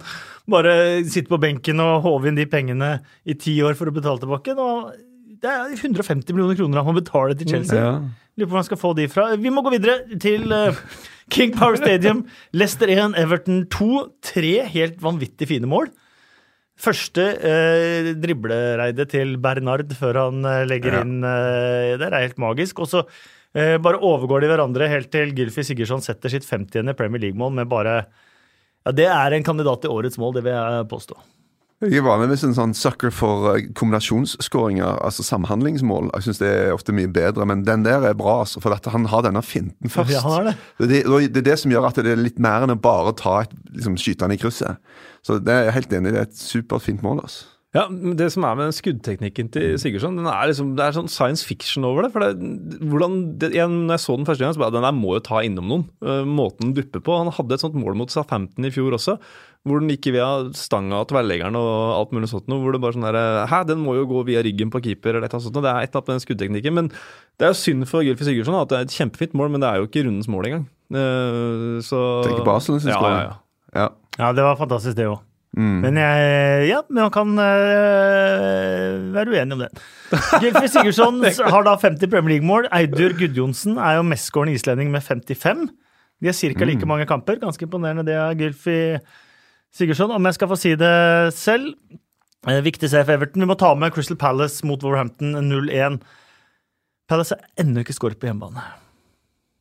bare 0.49 1.05
sitte 1.05 1.28
på 1.28 1.38
benken 1.42 1.78
og 1.84 2.03
håve 2.03 2.28
inn 2.30 2.34
de 2.38 2.47
pengene 2.47 3.01
i 3.26 3.34
ti 3.34 3.59
år 3.62 3.74
for 3.76 3.86
å 3.86 3.92
betale 3.94 4.18
tilbake. 4.22 4.55
Nå, 4.57 4.68
det 5.42 5.51
er 5.53 5.74
150 5.76 6.32
millioner 6.32 6.57
kroner 6.57 6.80
han 6.82 6.88
må 6.88 6.97
betale 6.97 7.36
til 7.36 7.47
Chelsea. 7.51 7.76
Ja. 7.76 8.01
Lurer 8.38 8.49
på 8.49 8.55
hvor 8.55 8.62
han 8.62 8.68
skal 8.70 8.78
få 8.80 8.94
de 8.97 9.07
fra. 9.09 9.28
Vi 9.36 9.51
må 9.53 9.62
gå 9.62 9.70
videre 9.76 10.18
til 10.18 10.51
eh, 10.53 10.72
King 11.30 11.52
Power 11.56 11.76
Stadium. 11.80 12.24
Leicester 12.54 12.88
1, 12.92 13.16
Everton 13.18 13.64
2. 13.72 13.88
Tre 14.22 14.52
helt 14.72 15.00
vanvittig 15.02 15.48
fine 15.50 15.68
mål. 15.70 15.88
Første 16.76 17.24
eh, 17.40 18.10
driblereidet 18.20 19.08
til 19.14 19.36
Bernard 19.40 19.94
før 19.96 20.18
han 20.26 20.44
eh, 20.44 20.64
legger 20.68 20.98
Ja. 20.98 21.00
inn 21.06 21.24
eh, 21.24 21.94
der, 21.98 22.12
er 22.12 22.26
helt 22.28 22.38
magisk. 22.42 22.82
Og 22.84 22.90
så 22.92 23.02
eh, 23.56 23.78
bare 23.82 23.98
overgår 24.04 24.44
de 24.44 24.50
hverandre 24.52 24.88
helt 24.92 25.10
til 25.14 25.32
Gylfi 25.36 25.64
Sigurdsson 25.64 26.04
setter 26.04 26.32
sitt 26.32 26.44
50. 26.46 26.92
Premier 26.98 27.24
League-mål 27.24 27.56
med 27.56 27.70
bare 27.72 28.02
Ja, 28.86 28.92
det 28.94 29.08
er 29.10 29.34
en 29.34 29.42
kandidat 29.46 29.80
til 29.82 29.90
årets 29.90 30.18
mål, 30.20 30.36
det 30.36 30.44
vil 30.46 30.52
jeg 30.54 30.84
påstå. 30.92 31.16
Jeg 31.84 32.00
var 32.06 32.16
med 32.16 32.30
med 32.30 32.40
en 32.46 32.54
sånn 32.56 32.72
sucker 32.72 33.10
for 33.12 33.50
eh, 33.52 33.66
kombinasjonsskåringer, 33.76 34.96
altså 35.04 35.24
samhandlingsmål. 35.26 36.08
Jeg 36.14 36.24
syns 36.24 36.40
det 36.40 36.48
er 36.52 36.70
ofte 36.72 36.94
mye 36.96 37.10
bedre, 37.12 37.44
men 37.48 37.64
den 37.66 37.84
der 37.84 38.06
er 38.08 38.16
bra, 38.16 38.38
altså, 38.46 38.62
for 38.64 38.72
at 38.72 38.86
han 38.94 39.04
har 39.12 39.26
denne 39.26 39.42
finten 39.44 39.92
først. 39.92 40.14
Ja, 40.14 40.22
han 40.24 40.32
har 40.38 40.46
det. 40.48 40.54
Det, 40.88 41.02
er- 41.04 41.28
det 41.28 41.42
er 41.42 41.48
det 41.50 41.58
som 41.60 41.74
gjør 41.74 41.90
at 41.90 42.00
det 42.00 42.14
er 42.14 42.22
litt 42.22 42.40
mer 42.40 42.64
enn 42.64 42.72
å 42.72 42.80
bare 42.80 43.12
ta 43.18 43.42
et, 43.44 43.52
liksom, 43.74 43.98
skyte 44.00 44.24
han 44.24 44.32
i 44.32 44.40
krysset. 44.40 44.80
Så 45.26 45.36
det 45.42 45.52
er 45.52 45.68
jeg 45.68 45.76
helt 45.82 45.92
enig 46.00 46.08
i. 46.14 46.16
Det 46.16 46.22
er 46.24 46.30
et 46.30 46.40
superfint 46.40 47.04
mål. 47.04 47.20
altså. 47.26 47.52
Ja, 47.76 47.82
men 47.92 48.14
Det 48.16 48.30
som 48.32 48.44
er 48.48 48.54
med 48.56 48.70
den 48.70 48.72
skuddteknikken 48.72 49.50
til 49.52 49.74
Sigurdsson, 49.76 50.16
den 50.16 50.24
er 50.30 50.46
liksom, 50.48 50.70
det 50.78 50.84
er 50.86 50.94
sånn 50.96 51.10
science 51.12 51.44
fiction 51.44 51.84
over 51.84 52.06
det. 52.06 52.12
for 52.14 52.24
det, 52.24 52.38
hvordan, 52.88 53.16
det, 53.36 53.50
jeg, 53.52 53.68
når 53.68 53.98
jeg 53.98 54.04
så 54.06 54.16
den 54.16 54.24
første 54.24 54.46
gang, 54.46 54.54
så 54.56 54.62
bare 54.62 54.72
den 54.78 54.86
der 54.86 54.96
må 54.96 55.12
jo 55.18 55.24
ta 55.26 55.42
innom 55.44 55.68
noen. 55.68 55.84
Uh, 56.00 56.22
måten 56.24 56.70
den 56.70 56.76
dupper 56.78 57.04
på. 57.04 57.18
Han 57.20 57.28
hadde 57.36 57.52
et 57.58 57.60
sånt 57.66 57.76
mål 57.76 57.98
mot 58.00 58.08
Southampton 58.14 58.64
i 58.64 58.72
fjor 58.72 58.96
også, 58.96 59.18
hvor 59.66 59.82
den 59.82 59.90
gikk 59.90 60.12
via 60.14 60.26
stanga 60.54 61.00
og 61.02 61.08
tverrleggeren 61.10 61.56
og 61.58 61.70
alt 61.96 62.14
mulig 62.14 62.30
sånt 62.30 62.46
noe. 62.50 62.62
Hvor 62.62 62.76
det 62.76 62.80
bare 62.84 62.94
sånn 62.94 63.06
der, 63.08 63.18
Hæ, 63.50 63.64
den 63.66 63.82
må 63.82 63.96
jo 63.98 64.06
gå 64.10 64.22
via 64.28 64.44
ryggen 64.46 64.70
på 64.72 64.82
keeper 64.84 65.16
eller 65.16 65.26
et 65.26 65.32
eller 65.32 65.40
annet 65.40 65.48
sånt. 65.48 65.58
noe. 65.58 65.66
Det 65.66 65.72
er 65.72 65.80
et 65.82 65.90
eller 65.90 66.02
annet 66.02 66.10
med 66.10 66.14
den 66.14 66.24
skuddteknikken. 66.26 66.76
Men 66.78 66.90
det 66.94 67.48
er 67.48 67.52
jo 67.52 67.60
synd 67.60 67.88
for 67.90 68.06
Gylfi 68.06 68.28
Sigurdsson 68.28 68.58
at 68.60 68.70
det 68.70 68.78
er 68.78 68.86
et 68.86 68.96
kjempefint 68.96 69.34
mål, 69.38 69.50
men 69.54 69.64
det 69.64 69.70
er 69.70 69.80
jo 69.82 69.88
ikke 69.90 70.06
rundens 70.06 70.30
mål 70.30 70.50
engang. 70.50 70.66
Uh, 70.94 71.82
så 71.82 72.02
Tenker 72.28 72.46
på 72.46 72.54
Arsenal 72.54 72.82
sin 72.84 72.94
ja, 72.94 73.00
skåring. 73.00 73.18
ja, 73.18 73.32
ja. 73.32 73.40
Ja. 73.76 73.88
Ja, 74.16 74.30
det 74.32 74.44
var 74.46 74.60
fantastisk, 74.60 74.96
det 74.96 75.10
òg. 75.10 75.18
Mm. 75.56 75.80
Men 75.80 75.96
jeg, 75.96 76.68
ja, 76.68 76.82
men 76.92 77.06
man 77.06 77.12
kan 77.14 77.30
øh, 77.40 79.14
være 79.14 79.32
uenig 79.32 79.56
om 79.56 79.62
det. 79.64 79.70
Gylfi 80.42 80.68
Sigurdsson 80.68 81.22
har 81.24 81.64
da 81.64 81.76
50 81.80 82.10
Premier 82.12 82.36
League-mål. 82.36 82.68
Eidur 82.76 83.16
Gudjonsen 83.16 83.78
er 83.80 83.98
jo 83.98 84.04
mestskårende 84.04 84.56
islending 84.56 84.92
med 84.92 85.00
55. 85.04 85.68
De 86.20 86.28
har 86.28 86.36
ca. 86.36 86.64
like 86.64 86.86
mange 86.88 87.06
kamper. 87.08 87.40
Ganske 87.40 87.64
imponerende 87.64 88.04
det 88.04 88.18
av 88.20 88.36
Gylfi 88.36 88.98
Sigurdsson. 89.76 90.14
Om 90.16 90.28
jeg 90.28 90.38
skal 90.38 90.50
få 90.50 90.58
si 90.60 90.72
det 90.80 90.94
selv 91.36 91.74
eh, 92.48 92.62
Viktig 92.64 92.88
seier 92.90 93.06
for 93.06 93.16
Everton. 93.18 93.44
Vi 93.44 93.50
må 93.50 93.58
ta 93.60 93.74
med 93.78 93.92
Crystal 93.94 94.18
Palace 94.20 94.66
mot 94.66 94.82
Wolverhampton 94.84 95.36
0-1. 95.50 96.00
Palace 97.10 97.36
har 97.36 97.62
ennå 97.62 97.84
ikke 97.84 97.94
skåret 97.96 98.18
på 98.20 98.30
hjemmebane. 98.30 98.64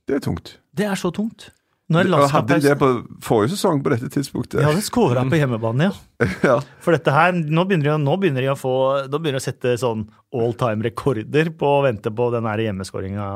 Det 0.05 0.19
er 0.19 0.25
tungt. 0.25 0.57
Det 0.75 0.87
er 0.87 0.97
så 0.99 1.11
tungt. 1.13 1.49
Nå 1.85 1.99
er 2.01 2.07
det 2.09 2.27
hadde 2.31 2.55
de 2.57 2.65
det 2.65 2.75
på 2.81 2.87
forrige 3.21 3.51
sesong 3.53 3.83
på 3.85 3.91
dette 3.93 4.07
tidspunktet? 4.09 4.57
De 4.57 4.65
hadde 4.65 4.81
skåra 4.81 5.21
på 5.29 5.37
hjemmebane, 5.37 5.91
ja. 5.91 6.25
Ja. 6.47 6.55
For 6.81 6.95
dette 6.95 7.13
her, 7.13 7.35
nå 7.35 7.65
begynner 7.69 7.91
de, 7.91 7.97
nå 8.01 8.15
begynner 8.17 8.41
de 8.41 8.49
å 8.49 8.57
få 8.57 8.73
Nå 9.05 9.19
begynner 9.19 9.37
de 9.37 9.43
å 9.43 9.45
sette 9.45 9.75
sånn 9.77 10.07
all 10.33 10.55
time-rekorder 10.57 11.51
på 11.59 11.73
å 11.75 11.83
vente 11.85 12.09
på 12.09 12.29
den 12.33 12.49
hjemmeskåringa 12.63 13.27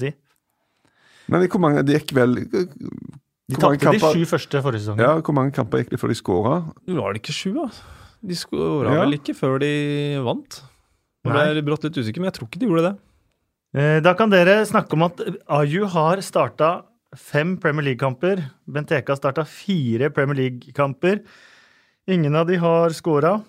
si. 0.00 0.14
Men 1.28 1.44
hvor 1.52 1.62
mange 1.62 1.84
Det 1.84 2.00
gikk 2.00 2.14
vel 2.16 2.38
De 3.50 3.56
tapte 3.58 3.90
de 3.90 3.98
sju 3.98 4.22
første 4.28 4.62
forrige 4.62 4.80
sesong. 4.84 4.98
Ja, 5.02 5.14
hvor 5.20 5.34
mange 5.34 5.52
kamper 5.52 5.82
gikk 5.82 5.90
det 5.90 6.00
før 6.00 6.08
de 6.12 6.14
skåra? 6.18 6.54
Var 6.86 7.12
det 7.16 7.22
ikke 7.22 7.34
sju, 7.34 7.52
da? 7.56 7.66
De 8.22 8.34
skåra 8.38 8.92
Ja. 8.94 9.00
vel 9.04 9.14
ikke 9.18 9.34
før 9.34 9.58
de 9.60 9.72
vant? 10.24 10.62
Nå 11.24 11.30
ble 11.32 11.54
jeg 11.54 11.64
brått 11.64 11.84
litt 11.84 11.98
usikker, 11.98 12.18
men 12.22 12.30
jeg 12.30 12.34
tror 12.38 12.48
ikke 12.48 12.58
de 12.60 12.66
gjorde 12.66 12.84
det. 12.90 12.98
Eh, 13.74 14.00
Da 14.00 14.14
kan 14.14 14.30
dere 14.30 14.64
snakke 14.66 14.92
om 14.94 15.02
at 15.02 15.20
Aju 15.48 15.86
har 15.86 16.16
starta 16.18 16.84
fem 17.16 17.56
Premier 17.58 17.82
League-kamper. 17.84 18.42
Benteke 18.68 19.08
har 19.08 19.16
starta 19.16 19.44
fire 19.46 20.10
Premier 20.10 20.34
League-kamper. 20.36 21.20
Ingen 22.08 22.34
av 22.36 22.46
de 22.46 22.56
har 22.56 22.90
scora. 22.90 23.42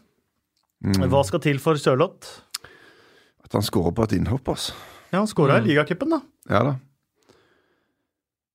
Mm. 0.83 1.07
Hva 1.09 1.23
skal 1.25 1.39
til 1.39 1.57
for 1.59 1.75
Sørloth? 1.75 2.41
At 3.45 3.51
han 3.53 3.61
skårer 3.61 3.93
på 3.93 4.03
et 4.03 4.17
innhopp, 4.19 4.43
altså. 4.49 4.73
Ja, 5.13 5.19
han 5.19 5.27
scora 5.27 5.59
Mm. 5.61 5.65
i 5.65 5.67
ligacupen, 5.73 6.09
da. 6.09 6.21
Ja 6.49 6.63
da. 6.63 6.75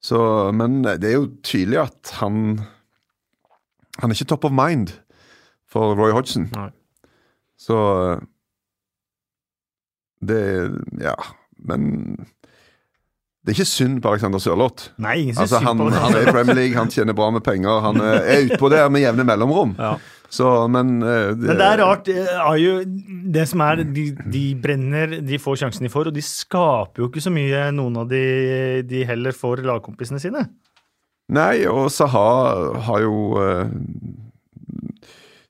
Så, 0.09 0.19
men 0.57 0.81
det 0.87 1.11
er 1.11 1.19
jo 1.19 1.29
tydelig 1.45 1.83
at 1.83 2.15
han 2.23 2.61
Han 3.99 4.11
er 4.11 4.15
ikke 4.17 4.31
top 4.31 4.47
of 4.49 4.55
mind 4.55 4.95
for 5.69 5.93
Roy 5.99 6.15
Hodgson. 6.17 6.47
Nei. 6.55 6.71
Så 7.59 7.77
Det 10.25 10.41
Ja, 11.03 11.15
men 11.59 11.83
Det 13.43 13.53
er 13.53 13.57
ikke 13.59 13.69
synd 13.69 14.01
på 14.03 14.11
Alexander 14.13 14.39
Sørloth. 14.43 14.91
Altså, 15.41 15.59
han, 15.65 15.79
han 15.93 16.15
er 16.15 16.27
i 16.29 16.33
Premier 16.33 16.55
League, 16.55 16.77
han 16.77 16.91
tjener 16.93 17.17
bra 17.17 17.31
med 17.31 17.41
penger. 17.41 17.81
Han 17.81 17.97
er, 18.05 18.19
er 18.29 18.43
utpå 18.49 18.69
der 18.69 18.89
med 18.93 19.01
jevne 19.01 19.25
mellomrom. 19.25 19.75
Ja. 19.79 19.95
Så, 20.29 20.45
men 20.69 20.99
det, 21.01 21.47
Men 21.49 21.57
det 21.57 21.67
er 21.67 21.79
rart. 21.81 22.05
det 22.05 22.25
er 22.29 22.57
jo 22.61 22.73
det 23.33 23.47
som 23.49 23.63
er, 23.65 23.81
de, 23.97 24.11
de 24.29 24.43
brenner, 24.61 25.15
de 25.25 25.39
får 25.41 25.57
sjansen 25.63 25.87
de 25.87 25.93
får, 25.93 26.11
og 26.11 26.17
de 26.19 26.25
skaper 26.25 27.01
jo 27.01 27.09
ikke 27.09 27.23
så 27.25 27.33
mye, 27.33 27.63
noen 27.73 27.97
av 28.03 28.11
de, 28.11 28.21
de 28.85 29.05
heller 29.09 29.33
for 29.37 29.57
lagkompisene 29.65 30.21
sine. 30.21 30.45
Nei, 31.33 31.65
og 31.69 31.89
Saha 31.93 32.27
har 32.87 33.03
jo 33.05 33.17
eh, 33.41 33.73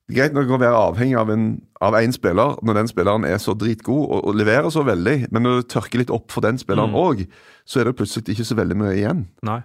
er 0.09 0.14
greit 0.14 0.35
nok 0.37 0.51
å 0.57 0.61
være 0.62 0.79
avhengig 0.89 1.18
av 1.20 1.31
en, 1.35 1.49
av 1.85 1.95
en 1.99 2.14
spiller 2.14 2.55
når 2.64 2.79
den 2.81 2.89
spilleren 2.91 3.26
er 3.29 3.39
så 3.43 3.55
dritgod 3.59 4.07
og, 4.09 4.22
og 4.31 4.39
leverer 4.39 4.70
så 4.74 4.83
veldig, 4.87 5.16
men 5.35 5.45
når 5.45 5.61
det 5.61 5.68
tørker 5.74 6.03
litt 6.03 6.14
opp 6.14 6.31
for 6.35 6.47
den 6.47 6.59
spilleren 6.61 6.95
Mm. 6.95 7.26
så 7.68 7.81
er 7.83 7.91
det 7.91 7.97
plutselig 7.99 8.33
ikke 8.35 8.47
så 8.49 8.57
veldig 8.57 8.76
mye 8.81 8.95
igjen. 8.97 9.26
Nei. 9.45 9.61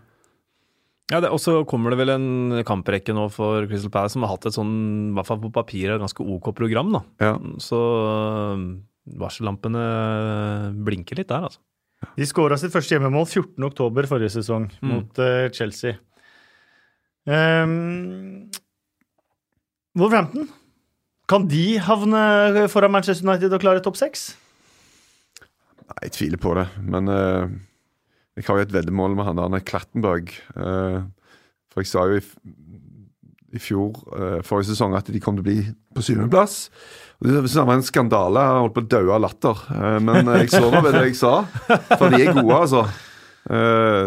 Ja, 1.12 1.20
det- 1.20 1.30
Og 1.32 1.40
så 1.40 1.66
kommer 1.68 1.90
det 1.92 1.98
vel 2.00 2.10
en 2.10 2.64
kamprekke 2.64 3.14
nå 3.14 3.30
for 3.32 3.66
Crystal 3.68 3.92
Palace 3.92 4.14
som 4.14 4.24
har 4.24 4.30
hatt 4.38 4.46
et 4.48 4.54
sånn, 4.56 5.12
i 5.12 5.14
hvert 5.18 5.28
fall 5.28 5.40
på 5.44 5.52
papiret, 5.52 6.00
ganske 6.00 6.24
OK 6.24 6.54
program. 6.56 6.92
da. 6.94 7.02
Ja. 7.20 7.34
Så 7.60 7.76
øh, 7.76 8.80
varsellampene 9.20 9.84
blinker 10.84 11.16
litt 11.20 11.28
der, 11.28 11.44
altså. 11.50 11.60
De 12.18 12.24
skåra 12.28 12.58
sitt 12.60 12.72
første 12.72 12.96
hjemmemål 12.98 13.26
14.10 13.28 14.08
forrige 14.08 14.32
sesong 14.32 14.70
Mm. 14.82 14.90
mot 14.90 15.20
uh, 15.20 15.50
Chelsea. 15.50 15.94
Um, 17.26 18.50
Wolverhampton, 19.96 20.50
kan 21.30 21.48
de 21.48 21.78
havne 21.80 22.68
foran 22.72 22.92
Manchester 22.92 23.28
United 23.30 23.54
og 23.56 23.62
klare 23.64 23.84
topp 23.86 23.96
seks? 24.00 24.36
Nei, 25.84 26.00
jeg 26.08 26.12
tviler 26.18 26.42
på 26.42 26.56
det, 26.58 26.66
men 26.82 27.08
eh, 27.14 27.48
jeg 28.34 28.48
har 28.48 28.60
jo 28.60 28.66
et 28.66 28.74
veddemål 28.74 29.16
med 29.18 29.28
han 29.30 29.42
der 29.54 29.66
Klattenberg. 29.66 30.34
eh, 30.58 31.04
for 31.74 31.82
jeg 31.82 31.90
sa 31.90 32.06
jo 32.10 32.18
i, 32.18 32.24
i 33.54 33.62
fjor, 33.62 33.98
eh, 34.18 34.42
forrige 34.46 34.72
sesong, 34.72 34.96
at 34.98 35.10
de 35.14 35.22
kom 35.22 35.38
til 35.38 35.46
å 35.46 35.50
bli 35.50 35.60
på 35.94 36.06
syvendeplass. 36.06 36.70
Det 37.24 37.44
var 37.44 37.76
en 37.76 37.86
skandale. 37.86 38.42
Jeg 38.42 38.64
holdt 38.66 38.76
på 38.76 38.84
å 38.84 38.90
daue 38.96 39.14
av 39.16 39.22
latter. 39.22 39.64
Eh, 39.74 40.00
men 40.02 40.34
jeg 40.40 40.50
så 40.54 40.66
nå 40.66 40.82
ved 40.82 40.98
det 40.98 41.06
jeg 41.12 41.20
sa, 41.22 41.36
for 41.98 42.10
de 42.10 42.24
er 42.24 42.34
gode, 42.34 42.60
altså. 42.66 42.86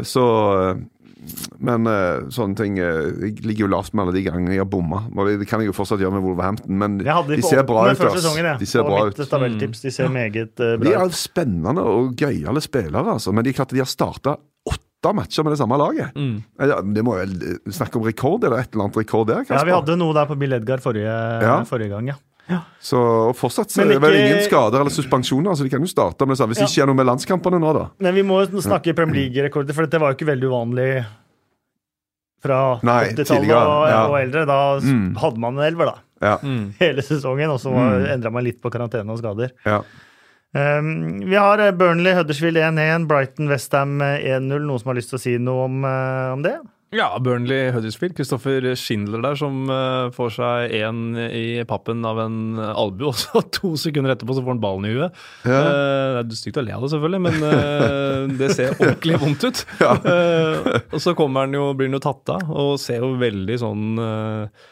Så 0.09 0.22
Men 1.59 1.87
uh, 1.89 2.27
sånne 2.33 2.57
ting 2.59 2.77
uh, 2.79 3.09
Jeg 3.24 3.41
ligger 3.47 3.66
jo 3.66 3.70
lavt 3.72 3.95
med 3.97 4.05
alle 4.07 4.14
de 4.16 4.22
gangene 4.27 4.53
jeg 4.55 4.62
har 4.62 4.68
bomma. 4.70 5.03
Det 5.27 5.39
det 5.43 5.49
kan 5.51 5.62
jeg 5.62 5.70
jo 5.70 5.77
fortsatt 5.77 6.03
gjøre 6.03 6.14
med 6.18 6.24
Wolverhampton, 6.27 6.77
men 6.79 6.99
de, 7.01 7.07
de 7.33 7.43
ser 7.45 7.62
bra 7.68 7.87
ut. 7.91 7.99
sesongen, 8.03 8.45
ja. 8.53 8.57
De 8.61 8.66
ser 8.68 8.85
og 8.85 8.91
bra 8.93 9.01
ut. 9.11 9.22
tabelltips. 9.31 9.81
De 9.87 9.91
ser 9.95 10.12
meget 10.12 10.61
eh, 10.62 10.77
De 10.83 10.93
er 10.93 11.07
ut. 11.07 11.16
spennende 11.16 11.83
og 11.83 12.14
gøyale 12.20 12.61
spillere, 12.64 13.16
altså. 13.16 13.33
Men 13.35 13.45
de 13.47 13.55
klart 13.57 13.72
de 13.74 13.83
har 13.83 13.89
starta 13.91 14.37
åtte 14.66 15.12
matcher 15.14 15.45
med 15.47 15.53
det 15.55 15.59
samme 15.61 15.77
laget. 15.79 16.14
Mm. 16.18 16.39
Ja, 16.59 16.81
det 16.83 17.03
må 17.07 17.16
jo 17.20 17.57
snakke 17.70 17.99
om 18.01 18.07
rekord, 18.07 18.45
eller 18.45 18.62
et 18.62 18.72
eller 18.72 18.87
annet 18.89 18.97
rekord 19.03 19.29
der? 19.31 19.45
Ja, 19.51 19.62
vi 19.66 19.74
hadde 19.77 19.97
noe 20.01 20.14
der 20.16 20.27
på 20.31 20.39
Bill 20.41 20.57
Edgar 20.57 20.83
forrige, 20.83 21.11
Ja. 21.43 21.59
forrige 21.68 21.93
gang, 21.93 22.09
ja. 22.14 22.16
Så 22.80 22.99
og 23.28 23.34
fortsatt 23.36 23.70
så 23.74 23.82
ikke, 23.82 23.97
er 23.99 24.12
det 24.14 24.20
ingen 24.22 24.42
skader 24.47 24.80
eller 24.80 24.90
suspensjoner, 24.94 25.57
så 25.59 25.64
de 25.66 25.70
kan 25.72 25.80
jo 25.82 25.90
starte 25.90 26.22
med 26.26 26.36
det 26.36 26.38
samme. 26.38 26.55
Hvis 26.55 26.61
det 26.61 26.62
Ja. 26.62 26.68
ikke 26.70 26.76
skjer 26.76 26.86
noe 26.86 26.94
med 27.01 27.07
landskampene 27.07 27.59
nå, 27.61 27.72
da. 27.74 27.84
Men 27.99 28.14
vi 28.14 28.22
må 28.22 28.38
snakke 28.47 28.94
Premier 28.94 29.26
League-rekorder, 29.26 29.74
for 29.74 29.82
dette 29.86 29.99
var 30.01 30.12
jo 30.12 30.16
ikke 30.18 30.30
veldig 30.30 30.47
uvanlig 30.53 30.90
fra 32.44 32.59
80-tallet 32.82 33.51
og, 33.51 33.88
ja. 33.90 34.01
og 34.07 34.18
eldre. 34.20 34.47
Da 34.47 34.59
Mm. 34.80 35.16
hadde 35.18 35.38
man 35.42 35.59
en 35.59 35.64
elver, 35.66 35.86
da. 35.86 35.97
Ja. 36.22 36.36
Mm. 36.42 36.74
Hele 36.78 37.03
sesongen, 37.03 37.51
og 37.51 37.59
så 37.61 37.72
Mm. 37.74 38.07
endra 38.14 38.30
man 38.32 38.44
litt 38.44 38.61
på 38.62 38.70
karantene 38.70 39.11
og 39.11 39.18
skader. 39.18 39.51
ja. 39.66 39.82
Um, 40.57 41.18
vi 41.20 41.34
har 41.36 41.59
eh, 41.61 41.70
Burnley, 41.72 42.14
Huddersfield 42.14 42.57
1-1, 42.57 43.07
Brighton, 43.07 43.49
Westham 43.51 43.99
1-0. 44.01 44.62
Noen 44.64 44.78
som 44.80 44.88
har 44.88 44.94
lyst 44.97 45.11
til 45.11 45.18
å 45.18 45.20
si 45.20 45.36
noe 45.36 45.64
om, 45.66 45.84
eh, 45.84 46.32
om 46.32 46.40
det? 46.47 46.55
Ja, 46.97 47.11
Burnley 47.20 47.70
Huddersfield. 47.74 48.14
Kristoffer 48.16 48.64
Schindler 48.78 49.20
der 49.24 49.36
som 49.38 49.66
uh, 49.68 50.09
får 50.14 50.30
seg 50.38 50.76
én 50.78 51.01
i 51.28 51.64
pappen 51.68 52.05
av 52.09 52.20
en 52.24 52.38
albue, 52.57 53.09
og 53.12 53.18
så 53.20 53.42
to 53.53 53.74
sekunder 53.80 54.14
etterpå 54.14 54.36
så 54.36 54.44
får 54.44 54.57
han 54.57 54.62
ballen 54.62 54.88
i 54.88 54.94
huet. 54.94 55.24
Ja. 55.44 55.61
Uh, 55.61 56.20
det 56.22 56.36
er 56.36 56.40
stygt 56.40 56.61
å 56.61 56.64
le 56.64 56.76
av 56.76 56.86
det, 56.86 56.92
selvfølgelig, 56.94 57.22
men 57.26 57.36
uh, 57.44 58.38
det 58.40 58.51
ser 58.57 58.72
ordentlig 58.78 59.20
vondt 59.22 59.49
ut. 59.49 59.64
Eh, 60.07 60.66
og 60.94 61.01
så 61.03 61.12
kommer 61.16 61.47
han 61.47 61.55
jo, 61.55 61.68
blir 61.76 61.88
han 61.88 61.97
jo 61.97 62.01
tatt 62.03 62.30
av, 62.32 62.51
og 62.53 62.76
ser 62.80 63.03
jo 63.03 63.16
veldig 63.18 63.57
sånn 63.61 64.01
uh, 64.01 64.66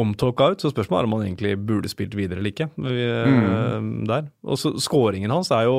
omtåka 0.00 0.50
ut. 0.52 0.62
Så 0.62 0.72
spørsmålet 0.72 1.02
er 1.02 1.08
om 1.08 1.16
han 1.16 1.26
egentlig 1.26 1.54
burde 1.68 1.90
spilt 1.90 2.16
videre 2.18 2.40
eller 2.40 2.52
ikke. 2.52 2.68
Vi, 2.76 3.06
øh, 3.06 3.90
der. 4.08 4.28
Og 4.46 4.60
så 4.60 4.74
Skåringen 4.82 5.32
hans 5.32 5.52
er 5.54 5.66
jo 5.68 5.78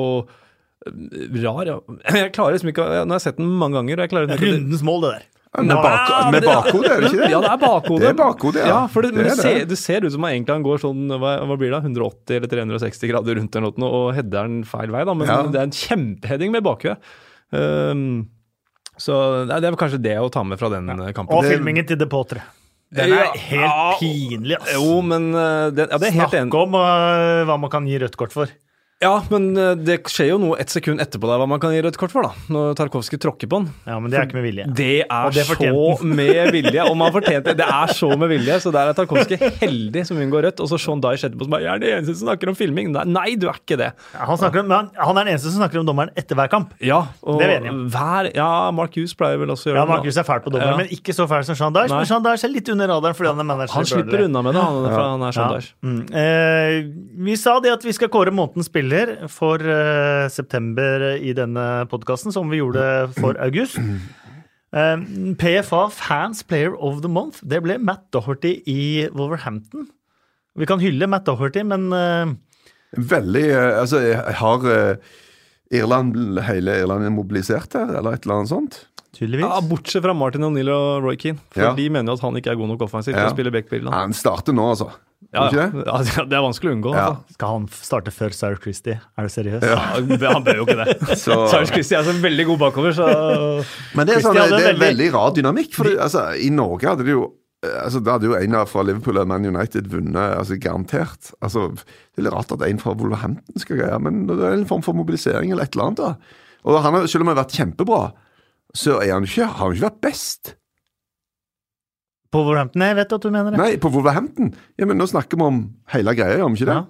rar. 0.86 1.66
Ja. 1.66 1.78
Jeg 2.14 2.32
klarer 2.36 2.54
liksom 2.56 2.70
ikke 2.72 2.86
Nå 2.86 3.10
har 3.10 3.18
jeg 3.18 3.26
sett 3.26 3.40
den 3.40 3.50
mange 3.60 3.78
ganger. 3.78 3.98
og 3.98 4.06
jeg 4.06 4.12
klarer 4.14 4.32
ikke- 4.36 4.52
Rundens 4.54 4.82
mål, 4.86 5.00
det 5.02 5.10
der. 5.16 5.26
Med, 5.58 5.74
bak, 5.74 6.32
med 6.32 6.44
bakhode, 6.44 6.88
er 6.92 7.00
det 7.00 7.08
ikke 7.08 7.22
det? 7.24 7.30
Ja, 7.32 7.38
det 7.40 7.50
er 7.50 7.60
bakhode. 7.62 8.00
Det 8.02 8.08
er 8.10 8.16
bakhode, 8.18 8.58
ja. 8.60 8.66
ja 8.68 8.80
for 8.92 9.02
det, 9.02 9.14
Det 9.14 9.24
det, 9.24 9.30
er 9.32 9.38
ser, 9.40 9.64
det. 9.64 9.78
ser 9.80 10.04
ut 10.04 10.12
som 10.12 10.26
han 10.26 10.34
egentlig 10.36 10.54
han 10.54 10.66
går 10.66 10.82
sånn 10.82 11.06
hva, 11.08 11.30
hva 11.48 11.56
blir 11.58 11.72
det, 11.72 11.80
180 11.88 12.36
eller 12.36 12.52
360 12.52 13.08
grader 13.10 13.40
rundt 13.40 13.56
eller 13.56 13.80
noe, 13.80 13.88
og 13.88 14.12
header 14.14 14.44
den 14.44 14.60
feil 14.68 14.92
vei, 14.92 15.06
da. 15.08 15.14
Men 15.16 15.26
Ja. 15.26 15.38
det 15.48 15.56
er 15.58 15.70
en 15.70 15.72
kjempeheading 15.72 16.52
med 16.52 16.66
bakhuet. 16.68 17.00
Um, 17.50 18.28
så 19.00 19.46
nei, 19.48 19.58
det 19.64 19.72
er 19.72 19.80
kanskje 19.80 20.02
det 20.04 20.18
å 20.20 20.28
ta 20.30 20.44
med 20.44 20.60
fra 20.60 20.68
den 20.68 20.92
ja. 20.92 21.12
kampen. 21.16 21.32
Og 21.32 21.48
filmingen 21.48 21.88
til 21.88 21.96
De 21.96 22.06
Potre. 22.12 22.44
Den 22.92 23.12
er 23.16 23.32
helt 23.32 23.64
ja. 23.64 23.96
pinlig, 23.98 24.56
ass. 24.60 24.76
Jo, 24.76 25.00
men 25.04 25.32
uh, 25.32 25.72
det, 25.72 25.88
ja, 25.88 25.96
det 25.96 26.12
er 26.12 26.16
helt. 26.22 26.36
Snakk 26.36 26.54
om 26.60 26.76
uh, 26.76 27.44
hva 27.48 27.56
man 27.60 27.72
kan 27.72 27.88
gi 27.88 27.98
rødt 28.04 28.20
kort 28.20 28.36
for. 28.36 28.52
Ja, 28.98 29.12
men 29.30 29.52
uh, 29.54 29.76
det 29.78 30.00
skjer 30.10 30.32
jo 30.32 30.36
noe 30.42 30.56
ett 30.58 30.72
sekund 30.74 30.98
etterpå 30.98 31.28
der 31.30 31.38
hva 31.38 31.46
man 31.46 31.60
kan 31.62 31.70
gi 31.70 31.78
rødt 31.86 31.94
kort 32.00 32.10
for, 32.10 32.26
da. 32.26 32.32
Når 32.50 32.72
Tarkovskij 32.80 33.20
tråkker 33.22 33.46
på 33.46 33.60
den. 33.60 33.68
Ja, 33.86 33.98
men 34.02 34.10
det 34.10 34.18
er 34.18 34.24
ikke 34.26 34.38
med 34.40 34.46
vilje. 34.48 34.64
Det 34.74 34.88
er 35.04 35.34
det 35.36 35.44
så 35.46 35.92
med 36.02 36.50
vilje. 36.56 36.82
Og 36.82 36.96
man 36.98 37.12
fortjente 37.14 37.54
det. 37.54 37.62
er 37.62 37.92
så 37.94 38.08
med 38.18 38.32
vilje, 38.32 38.56
så 38.64 38.72
der 38.74 38.90
er 38.90 38.96
Tarkovskij 38.98 39.38
heldig 39.60 40.02
som 40.08 40.18
unngår 40.18 40.48
rødt. 40.48 40.62
Og 40.64 40.70
så 40.72 40.80
Sean 40.82 40.98
Dyche 41.04 41.28
etterpå 41.28 41.46
som 41.46 41.54
bare 41.54 41.62
Jeg 41.68 41.70
er 41.76 41.84
den 41.84 41.92
eneste 42.00 42.16
som 42.16 42.26
snakker 42.26 42.50
om 42.50 42.56
filming. 42.58 42.90
Nei, 42.90 43.28
du 43.38 43.46
er 43.46 43.60
ikke 43.62 43.78
det. 43.78 43.92
Ja, 44.16 44.26
Han, 44.32 44.34
om, 44.34 44.74
han, 44.74 44.90
han 44.98 45.22
er 45.22 45.30
den 45.30 45.32
eneste 45.36 45.54
som 45.54 45.62
snakker 45.62 45.78
om 45.84 45.86
dommeren 45.92 46.10
etter 46.18 46.40
hver 46.40 46.50
kamp. 46.56 46.74
Ja, 46.82 47.04
og 47.22 47.38
Det 47.38 47.52
er 47.54 47.70
hver 47.94 48.32
Ja, 48.34 48.48
Mark 48.74 48.98
Hughes 48.98 49.14
pleier 49.14 49.38
vel 49.38 49.54
også 49.54 49.70
å 49.70 49.72
gjøre 49.76 49.78
det. 49.78 49.84
Ja, 49.84 49.92
Mark 49.94 50.08
Hughes 50.08 50.18
er 50.18 50.26
fælt 50.26 50.42
på 50.48 50.54
dommeren, 50.56 50.74
Ja. 50.74 50.82
men 50.82 50.90
ikke 50.98 51.14
så 51.14 51.28
fæl 51.30 51.46
som 51.46 51.54
Sean 51.62 51.78
Dyche. 51.78 51.94
Men 51.94 52.10
Sean 52.10 52.26
Dyche 52.26 52.50
er 52.50 52.54
litt 52.56 52.74
under 52.74 52.90
radaren 52.96 53.14
fordi 53.14 53.30
han 53.30 53.46
er 53.46 53.50
manager. 53.54 53.76
Han 53.78 53.86
slipper 53.94 54.26
unna 54.26 54.42
med 54.42 54.58
det, 54.58 54.66
han, 54.66 54.90
han 54.98 55.26
er 55.30 55.38
Sean. 55.38 55.54
Dyche. 55.54 55.72
Mm. 55.86 56.02
Eh, 56.18 56.76
vi 57.30 57.38
sa 57.38 57.60
det 57.62 57.76
at 57.78 57.86
vi 57.86 57.94
skal 57.94 58.10
kåre 58.10 58.34
månedens 58.34 58.66
spiller 58.66 58.87
for 59.32 59.62
eh, 59.62 60.28
september 60.32 61.04
i 61.18 61.32
denne 61.36 61.64
podkasten, 61.90 62.32
som 62.34 62.48
vi 62.52 62.60
gjorde 62.62 62.84
for 63.18 63.38
august. 63.44 63.78
Eh, 63.78 64.96
PFA 65.40 65.86
Fans 65.94 66.42
Player 66.44 66.74
of 66.76 67.00
the 67.04 67.08
Month, 67.08 67.40
det 67.48 67.62
ble 67.64 67.78
Matt 67.80 68.06
Doherty 68.12 68.58
i 68.68 69.08
Wolverhampton. 69.12 69.86
Vi 70.58 70.66
kan 70.68 70.80
hylle 70.82 71.06
Matt 71.08 71.24
Doherty, 71.28 71.62
men 71.64 71.88
eh, 71.92 72.34
Veldig 72.98 73.46
Altså, 73.82 73.98
har 74.40 74.62
Irland, 75.70 76.16
hele 76.46 76.78
Irland 76.80 77.04
er 77.04 77.12
mobilisert 77.12 77.74
her, 77.76 77.90
eller 77.98 78.16
et 78.16 78.24
eller 78.24 78.40
annet 78.40 78.52
sånt? 78.54 78.78
tydeligvis. 79.18 79.48
Ja, 79.48 79.60
bortsett 79.64 80.04
fra 80.04 80.12
Martin 80.14 80.44
O'Neill 80.46 80.68
og 80.70 81.02
Roy 81.02 81.16
Keane. 81.18 81.40
For 81.50 81.62
Ja. 81.64 81.74
de 81.74 81.88
mener 81.90 82.12
jo 82.12 82.16
at 82.18 82.20
han 82.22 82.36
ikke 82.38 82.52
er 82.52 82.58
god 82.60 82.68
nok 82.68 82.82
offensivt 82.86 83.16
Ja. 83.16 83.90
Han 83.90 84.12
starter 84.12 84.52
nå, 84.54 84.68
altså. 84.70 84.92
Ja, 85.34 85.42
ja. 85.52 85.64
det? 85.68 85.82
ja, 85.84 86.24
det 86.24 86.36
er 86.38 86.40
vanskelig 86.40 86.70
å 86.70 86.74
unngå. 86.78 86.92
Altså. 86.96 87.34
Skal 87.36 87.50
han 87.52 87.64
starte 87.68 88.12
før 88.16 88.32
Sarah 88.32 88.60
Christie? 88.62 88.94
Er 89.18 89.26
du 89.28 89.32
seriøs? 89.32 89.66
Han 90.24 90.44
bør 90.46 90.62
jo 90.62 90.64
ikke 90.64 90.78
det. 90.80 90.94
Så- 91.24 91.36
Sarge 91.52 91.68
Christie 91.74 91.98
er 91.98 92.06
så 92.06 92.14
veldig 92.22 92.46
god 92.48 92.62
bakover, 92.62 92.94
så 92.96 93.08
Men 93.98 94.08
det 94.08 94.16
er, 94.16 94.24
sånn, 94.24 94.38
det, 94.38 94.46
det 94.48 94.60
er 94.62 94.70
veldig- 94.70 94.84
veldig 94.86 95.08
rar 95.18 95.34
dynamikk. 95.36 95.74
For 95.76 95.90
det, 95.90 95.98
altså, 96.06 96.24
I 96.40 96.48
Norge 96.54 96.88
hadde 96.88 97.04
det 97.04 97.12
jo 97.12 97.26
altså, 97.60 98.00
Da 98.06 98.14
hadde 98.16 98.30
jo 98.30 98.36
en 98.38 98.56
fra 98.70 98.84
Liverpool 98.86 99.18
og 99.20 99.28
Man 99.28 99.44
United 99.50 99.90
vunnet 99.92 100.38
altså, 100.38 100.56
garantert. 100.62 101.32
Altså, 101.44 101.68
det 101.76 102.22
er 102.22 102.28
litt 102.30 102.36
rart 102.38 102.52
at 102.56 102.64
en 102.64 102.80
fra 102.80 102.94
Wolverhampton 102.96 103.60
skal 103.60 103.82
greie, 103.82 103.98
men 104.00 104.24
det 104.30 104.38
er 104.40 104.56
en 104.56 104.68
form 104.70 104.84
for 104.86 104.96
mobilisering 104.96 105.52
eller 105.52 105.68
et 105.68 105.76
eller 105.76 105.90
annet. 105.90 106.04
da. 106.04 106.14
Og 106.64 106.80
han 106.84 106.94
har, 106.94 107.06
Selv 107.10 107.22
om 107.26 107.28
han 107.28 107.36
har 107.36 107.44
vært 107.44 107.58
kjempebra, 107.58 108.00
så 108.76 108.96
er 109.02 109.12
han 109.12 109.28
ikke, 109.28 109.44
har 109.48 109.60
han 109.66 109.76
ikke 109.76 109.88
vært 109.90 110.00
best. 110.08 110.54
På 112.30 112.42
Wolverhampton? 112.44 112.82
Jeg 112.84 112.96
vet 112.98 113.12
at 113.16 113.22
du 113.24 113.30
mener 113.32 113.50
det. 113.54 113.58
Nei, 113.60 113.72
på 113.80 113.90
Wolverhampton. 113.94 114.52
Ja, 114.76 114.84
men 114.86 114.98
Nå 115.00 115.06
snakker 115.08 115.38
vi 115.40 115.44
om 115.48 115.62
hele 115.94 116.12
greia, 116.18 116.36
gjør 116.40 116.50
vi 116.52 116.60
ikke 116.62 116.70
det? 116.70 116.76
Ja. 116.76 116.86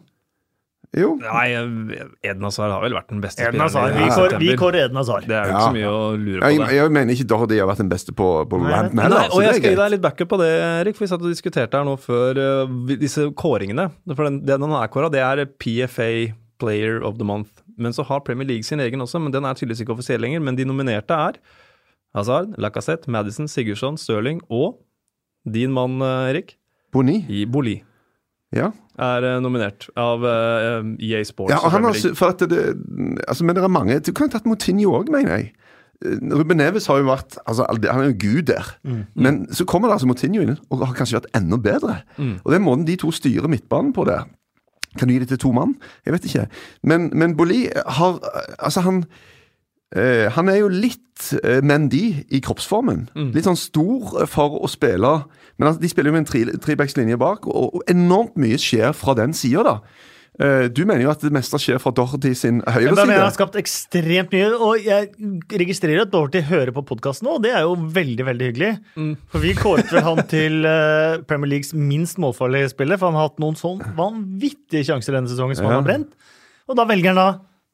Jo. 0.97 1.09
Nei, 1.21 1.51
Eden 2.25 2.47
Hazard 2.47 2.71
har 2.73 2.81
vel 2.81 2.95
vært 2.97 3.11
den 3.13 3.19
beste 3.21 3.43
Eden 3.45 3.61
spilleren 3.69 3.99
Vi 3.99 4.07
kår- 4.09 4.39
vi 4.41 4.55
kårer 4.57 4.87
Eden 4.87 4.97
Hazard. 4.97 5.27
Det 5.29 5.37
er 5.37 5.45
jo 5.45 5.53
Ja. 5.53 5.59
ikke 5.59 5.67
så 5.69 5.75
mye 5.77 5.91
å 5.93 6.17
lure 6.17 6.41
på 6.41 6.49
Jeg, 6.49 6.77
jeg 6.79 6.91
mener 6.97 7.13
ikke 7.13 7.27
Doherty 7.29 7.59
har 7.59 7.67
vært 7.69 7.83
den 7.83 7.91
beste 7.91 8.13
på, 8.17 8.29
på 8.49 8.61
Nei, 8.63 8.71
heller. 8.73 8.95
Nei, 8.95 9.29
og 9.29 9.43
jeg 9.45 9.55
skal 9.59 9.71
gi 9.71 9.77
deg 9.77 9.91
litt 9.93 10.01
backup 10.01 10.29
på 10.33 10.39
det, 10.41 10.49
Erik. 10.81 10.97
for 10.97 11.05
Vi 11.05 11.09
satt 11.13 11.21
og 11.21 11.29
diskuterte 11.29 11.77
her 11.77 11.85
nå 11.85 11.99
før 12.01 12.41
uh, 12.41 12.97
disse 12.97 13.29
kåringene. 13.37 13.91
For 14.17 14.25
den, 14.25 14.41
den 14.47 14.61
han 14.65 14.73
er 14.83 14.89
kåra, 14.89 15.11
det 15.13 15.21
er 15.21 15.45
PFA 15.45 16.33
Player 16.59 17.03
of 17.05 17.19
the 17.19 17.25
Month. 17.25 17.51
Men 17.77 17.93
så 17.93 18.03
har 18.09 18.21
Premier 18.25 18.49
League 18.49 18.65
sin 18.65 18.81
egen 18.81 18.99
også, 19.05 19.21
men 19.21 19.31
den 19.31 19.45
er 19.45 19.53
tydeligvis 19.55 19.85
ikke 19.85 19.93
offisiell 19.93 20.21
lenger. 20.25 20.41
Men 20.41 20.57
de 20.57 20.65
nominerte 20.65 21.13
er 21.13 21.37
Hazard, 22.17 22.57
Lacassette, 22.57 23.07
Madison, 23.13 23.47
Sigurdsson, 23.47 23.99
Stirling 24.01 24.41
og 24.49 24.79
din 25.47 25.73
mann, 25.73 26.01
eh, 26.03 26.31
Erik, 26.33 26.57
Boni. 26.93 27.25
i 27.29 27.45
Boli. 27.47 27.83
Ja. 28.55 28.71
Er 28.99 29.25
eh, 29.25 29.41
nominert 29.45 29.89
av 29.97 30.25
uh, 30.25 30.97
EA 30.99 31.23
Sports. 31.25 31.53
ja, 31.53 31.61
og 31.61 31.71
han 31.71 31.85
har, 31.85 31.99
for 32.17 32.33
at 32.33 32.41
det, 32.51 32.63
altså, 33.29 33.45
Men 33.45 33.57
det 33.57 33.63
er 33.63 33.69
mange 33.69 33.99
Du 34.01 34.13
kunne 34.13 34.33
tatt 34.33 34.47
Moutinho 34.49 34.95
òg, 34.97 35.11
mener 35.13 35.37
jeg. 35.37 35.53
Ruben 36.33 36.57
Neves 36.57 36.87
har 36.87 37.01
jo 37.01 37.09
vært 37.09 37.37
altså, 37.45 37.67
Han 37.69 38.01
er 38.01 38.13
jo 38.13 38.17
gud 38.19 38.43
der. 38.49 38.73
Men 39.15 39.47
så 39.53 39.65
kommer 39.65 39.89
det 39.89 39.99
altså 39.99 40.07
Moutinho 40.07 40.43
inn 40.43 40.57
og 40.71 40.85
har 40.87 40.95
kanskje 40.97 41.19
vært 41.19 41.31
enda 41.37 41.59
bedre. 41.59 42.01
Og 42.45 42.53
den 42.55 42.65
måten 42.65 42.87
de 42.87 42.97
to 42.97 43.11
styrer 43.13 43.51
midtbanen 43.51 43.93
på 43.93 44.07
der 44.09 44.25
Kan 44.97 45.09
du 45.09 45.15
gi 45.15 45.19
det 45.19 45.29
til 45.29 45.39
to 45.39 45.53
mann? 45.53 45.75
Jeg 46.07 46.15
vet 46.15 46.25
ikke. 46.25 46.47
Men, 46.83 47.11
men 47.13 47.37
Boli 47.37 47.67
har 47.75 48.19
Altså, 48.59 48.81
han 48.81 49.05
eh, 49.97 50.29
Han 50.35 50.49
er 50.53 50.59
jo 50.63 50.69
litt 50.69 51.33
uh, 51.45 51.61
Mendy 51.63 52.25
i 52.31 52.41
kroppsformen. 52.45 53.09
Litt 53.35 53.45
sånn 53.49 53.59
stor 53.59 54.23
eh, 54.23 54.27
for 54.31 54.59
å 54.63 54.69
spille 54.71 55.15
Men 55.59 55.71
altså, 55.73 55.81
de 55.83 55.89
spiller 55.91 56.13
jo 56.13 56.19
med 56.19 56.27
en 56.27 56.31
tre- 56.33 56.59
trebackslinje 56.63 57.19
bak, 57.19 57.47
og, 57.51 57.75
og 57.81 57.83
enormt 57.91 58.37
mye 58.39 58.59
skjer 58.61 58.93
fra 58.95 59.15
den 59.19 59.33
sida, 59.35 59.65
da. 59.67 59.81
Eh, 60.39 60.69
du 60.71 60.85
mener 60.87 61.03
jo 61.03 61.11
at 61.11 61.19
det 61.25 61.33
meste 61.35 61.59
skjer 61.59 61.81
fra 61.83 61.91
Dorothy 61.91 62.31
sin 62.39 62.61
høyre 62.63 62.93
Jeg 62.93 62.95
mener 62.95 63.17
han 63.19 63.25
har 63.27 63.35
skapt 63.35 63.57
ekstremt 63.59 64.31
mye, 64.37 64.53
og 64.55 64.85
jeg 64.87 65.09
registrerer 65.51 66.05
at 66.05 66.13
Dorothy 66.13 66.45
hører 66.47 66.71
på 66.77 66.85
podkasten 66.87 67.27
nå, 67.27 67.41
og 67.41 67.43
det 67.43 67.51
er 67.59 67.65
jo 67.67 67.73
veldig 67.75 68.27
veldig 68.29 68.51
hyggelig. 68.53 68.71
For 69.35 69.43
vi 69.43 69.57
kåret 69.59 69.91
vel 69.91 70.07
han 70.07 70.23
til 70.31 70.61
eh, 70.71 71.19
Premier 71.27 71.51
Leagues 71.57 71.75
minst 71.75 72.21
målfarlige 72.23 72.71
spiller, 72.71 73.01
for 73.03 73.11
han 73.11 73.19
har 73.19 73.33
hatt 73.33 73.43
noen 73.43 73.59
sånn 73.59 73.83
vanvittige 73.99 74.87
sjanser 74.93 75.19
denne 75.19 75.33
sesongen 75.33 75.59
som 75.59 75.67
Ja. 75.67 75.73
han 75.75 75.81
har 75.83 75.89
brent. 75.91 76.15
Og 76.71 76.77
da 76.79 76.87
velger 76.87 77.17
han 77.17 77.19
da 77.19 77.29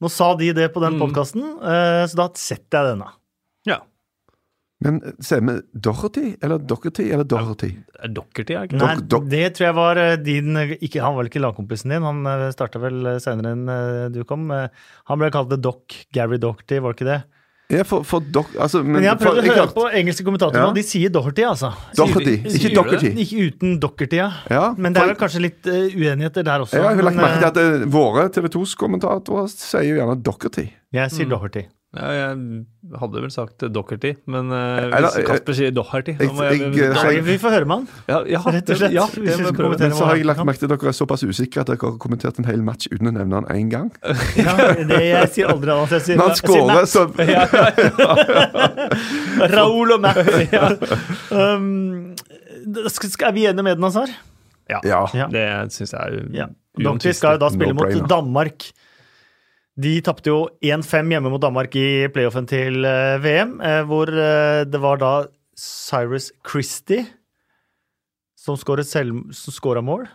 Nå 0.05 0.13
sa 0.13 0.31
de 0.37 0.53
det 0.61 0.69
på 0.75 0.83
den 0.85 0.99
podkasten, 1.01 1.45
så 1.65 2.19
da 2.21 2.29
setter 2.37 2.77
jeg 2.85 2.93
denne. 2.95 3.11
Ja. 3.71 3.79
Men 4.85 4.99
eh, 5.07 5.15
sier 5.25 5.41
vi 5.47 5.55
Doherty 5.87 6.35
eller 6.45 6.59
Doherty 6.61 7.07
eller 7.15 7.25
Dorothy? 7.31 7.71
Ja, 7.95 8.09
Dockerty, 8.19 8.53
er 8.59 8.67
det 8.67 8.73
ikke? 8.75 8.81
Nei, 8.83 8.97
Dok- 8.99 9.07
dok- 9.15 9.29
det 9.33 9.45
tror 9.57 9.67
jeg 9.71 9.77
var 9.79 10.01
eh, 10.03 10.17
din 10.21 10.51
ikke, 10.77 11.01
Han 11.01 11.15
var 11.15 11.23
vel 11.23 11.31
ikke 11.31 11.41
lagkompisen 11.45 11.95
din, 11.95 12.05
han 12.05 12.51
starta 12.53 12.83
vel 12.83 13.15
senere 13.23 13.55
enn 13.57 13.65
eh, 13.73 14.09
du 14.13 14.21
kom. 14.29 14.45
Eh, 14.53 14.67
Han 15.09 15.23
ble 15.23 15.31
kalt 15.33 15.49
The 15.55 15.61
Doc, 15.65 15.97
Gary 16.13 16.37
Doherty, 16.43 16.83
var 16.85 16.93
det 16.93 16.99
ikke 17.01 17.09
det? 17.15 17.23
Ja, 17.73 17.83
for, 17.89 18.03
for 18.05 18.21
dok, 18.21 18.51
altså, 18.61 18.83
men, 18.85 18.99
Men 18.99 19.07
jeg 19.07 19.11
har 19.15 19.19
for, 19.19 19.25
prøvd 19.31 19.39
å 19.41 19.45
høre 19.47 19.55
klart- 19.57 19.75
på 19.75 19.85
engelske 20.01 20.25
kommentatorer, 20.27 20.61
Ja. 20.61 20.67
og 20.69 20.75
de 20.77 20.83
sier 20.85 21.09
Doherty, 21.11 21.43
altså. 21.49 21.71
Doherty, 21.97 22.35
Sier 22.45 22.59
ikke 22.69 22.75
Doherty. 22.77 23.13
Ikke 23.25 23.47
uten 23.49 23.79
Doherty, 23.81 24.17
ja. 24.21 24.27
Ja, 24.53 24.65
Men 24.77 24.93
det 24.93 25.01
er 25.03 25.07
vel 25.15 25.17
kanskje 25.17 25.41
litt 25.47 25.67
uh, 25.67 25.87
uenigheter 25.97 26.45
der 26.45 26.61
også. 26.67 26.77
Ja, 26.77 26.91
jeg 26.93 27.01
har 27.01 27.09
lagt 27.09 27.17
merke 27.17 27.41
til 27.41 27.49
at 27.49 27.83
uh, 27.83 27.87
våre 27.97 28.27
TV 28.37 28.51
2s 28.53 28.77
kommentatorer 28.77 29.49
sier 29.49 29.89
jo 29.89 29.97
gjerne 29.97 30.19
Doherty. 30.23 30.67
eh, 30.69 31.01
jeg 31.01 31.11
sier 31.17 31.27
Doherty. 31.33 31.65
Ja, 31.95 32.09
jeg 32.11 32.67
hadde 32.99 33.21
vel 33.23 33.31
sagt 33.31 33.63
Docherty, 33.71 34.17
men 34.27 34.51
uh, 34.51 34.91
hvis 34.91 35.15
Kasper 35.29 35.53
sier 35.55 35.71
Doherty 35.71 36.17
jeg- 36.19 36.27
jeg, 36.27 36.75
jeg- 36.75 36.91
jeg- 37.15 37.23
vi 37.25 37.37
får 37.39 37.51
høre 37.55 37.65
med 37.71 37.77
han. 37.77 37.87
ja, 38.09 38.19
ja, 38.35 38.41
rett 38.51 38.71
og 38.71 38.77
slett, 38.81 38.93
Ja. 38.97 39.05
Men 39.15 39.93
så 39.95 40.05
har 40.09 40.17
jeg 40.19 40.27
lagt 40.27 40.43
merke 40.45 40.59
til 40.59 40.67
at 40.73 40.81
dere 40.81 40.89
er 40.91 40.93
såpass 40.99 41.23
usikre 41.23 41.61
at 41.63 41.67
dere 41.71 41.79
har 41.81 41.95
kommentert 42.03 42.39
en 42.43 42.49
hel 42.51 42.63
match 42.67 42.89
uten 42.91 43.07
å 43.07 43.13
nevne 43.15 43.35
han 43.35 43.45
én 43.55 43.69
gang. 43.71 43.93
Ja, 44.37 44.57
det, 44.75 44.99
jeg 45.07 45.29
sier 45.37 45.47
aldri 45.55 45.71
annet. 45.71 45.91
Jeg 45.95 46.03
sier, 46.03 46.17
Når 46.19 46.29
han 46.29 46.37
scorer, 46.43 46.85
så 46.91 47.07
Raoul 49.55 49.93
og 49.97 50.01
Matt. 50.05 50.19
Ja. 50.53 50.69
Um, 51.31 52.15
skal, 52.91 53.11
skal, 53.13 53.29
er 53.31 53.35
vi 53.37 53.47
enige 53.51 53.65
med 53.67 53.75
den, 53.79 53.85
Hazar? 53.87 54.09
Ja. 54.71 54.79
Ja. 55.15 55.27
Det 55.31 55.45
syns 55.75 55.93
jeg 55.95 56.01
er 56.01 56.11
Ja. 56.35 56.47
Doherty 56.75 57.13
skal 57.15 57.33
jo 57.37 57.41
da 57.45 57.49
spille 57.55 57.75
mot. 57.77 57.93
Danmark. 58.11 58.59
De 59.75 59.97
tapte 60.07 60.31
jo 60.31 60.45
1-5 60.63 61.11
hjemme 61.11 61.31
mot 61.33 61.43
Danmark 61.43 61.75
i 61.79 62.07
playoffen 62.15 62.47
til 62.47 62.87
eh, 62.87 63.17
VM, 63.23 63.57
eh, 63.59 63.81
hvor 63.89 64.11
eh, 64.11 64.63
det 64.71 64.81
var 64.83 65.01
da 65.03 65.15
Cyrus 65.59 66.31
Christie 66.47 67.09
som 68.39 68.59
skåra 68.59 69.83
mål. 69.83 70.07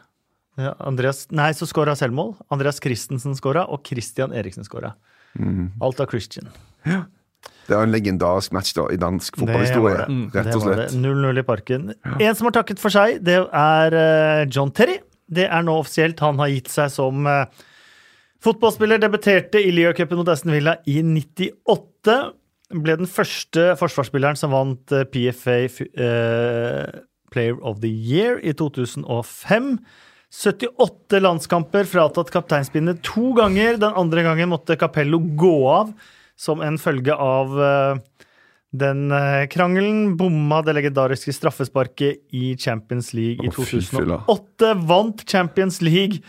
Andreas, 0.59 1.23
nei, 1.31 1.49
som 1.55 1.67
skåra 1.67 1.95
selvmål. 1.97 2.35
Andreas 2.53 2.79
Christensen 2.83 3.33
skåra, 3.35 3.63
og 3.71 3.87
Christian 3.87 4.35
Eriksen 4.35 4.67
skåra. 4.67 4.93
Mm. 5.39 5.71
Alt 5.81 6.03
av 6.03 6.11
Christian. 6.11 6.51
Det 6.83 7.73
er 7.73 7.79
en 7.79 7.93
legendarisk 7.95 8.53
match 8.53 8.75
da, 8.77 8.85
i 8.93 8.99
dansk 8.99 9.39
fotballhistorie, 9.39 10.05
rett 10.35 10.51
og 10.53 10.65
slett. 10.65 10.93
0-0 10.99 11.41
i 11.41 11.45
parken. 11.47 11.89
En 12.19 12.37
som 12.37 12.49
har 12.49 12.57
takket 12.59 12.83
for 12.83 12.93
seg, 12.93 13.17
det 13.25 13.39
er 13.39 13.97
John 14.51 14.75
Terry. 14.75 14.99
Det 15.29 15.45
er 15.47 15.65
nå 15.65 15.79
offisielt. 15.79 16.21
Han 16.25 16.39
har 16.41 16.51
gitt 16.51 16.71
seg 16.73 16.89
som 16.91 17.27
eh, 17.29 17.65
fotballspiller. 18.43 19.01
Debuterte 19.01 19.61
i 19.61 19.71
Liacupen 19.73 20.19
mot 20.19 20.29
Aston 20.31 20.53
Villa 20.55 20.77
i 20.89 20.99
98. 21.03 22.17
Ble 22.69 22.99
den 22.99 23.09
første 23.09 23.71
forsvarsspilleren 23.79 24.37
som 24.37 24.53
vant 24.53 24.93
eh, 24.93 25.07
PFA 25.09 25.57
eh, 25.65 26.99
Player 27.33 27.57
of 27.65 27.81
the 27.81 27.89
Year 27.89 28.37
i 28.45 28.53
2005. 28.57 29.73
78 30.29 31.23
landskamper, 31.23 31.87
fratatt 31.89 32.29
kapteinspinnet 32.29 33.01
to 33.05 33.33
ganger. 33.37 33.79
Den 33.81 33.97
andre 33.97 34.25
gangen 34.27 34.51
måtte 34.51 34.77
Capello 34.77 35.17
gå 35.17 35.55
av 35.69 35.95
som 36.39 36.61
en 36.61 36.77
følge 36.79 37.15
av 37.17 37.57
eh, 37.57 38.27
den 38.69 39.09
krangelen. 39.49 40.13
Bomma 40.19 40.61
det 40.61 40.77
legendariske 40.77 41.33
straffesparket 41.33 42.21
i 42.37 42.53
Champions 42.53 43.15
League 43.17 43.41
i 43.41 43.49
Å, 43.49 43.55
fy 43.57 43.81
fylla. 43.81 44.21
2008. 44.29 44.75
Vant 44.93 45.25
Champions 45.25 45.81
League 45.81 46.21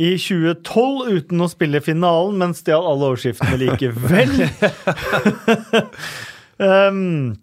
i 0.00 0.14
2012 0.16 1.10
uten 1.18 1.44
å 1.44 1.50
spille 1.52 1.82
finalen, 1.84 2.38
men 2.40 2.54
stjal 2.56 2.86
alle 2.88 3.10
overskriftene 3.10 3.58
likevel. 3.60 4.32
um, 6.88 7.34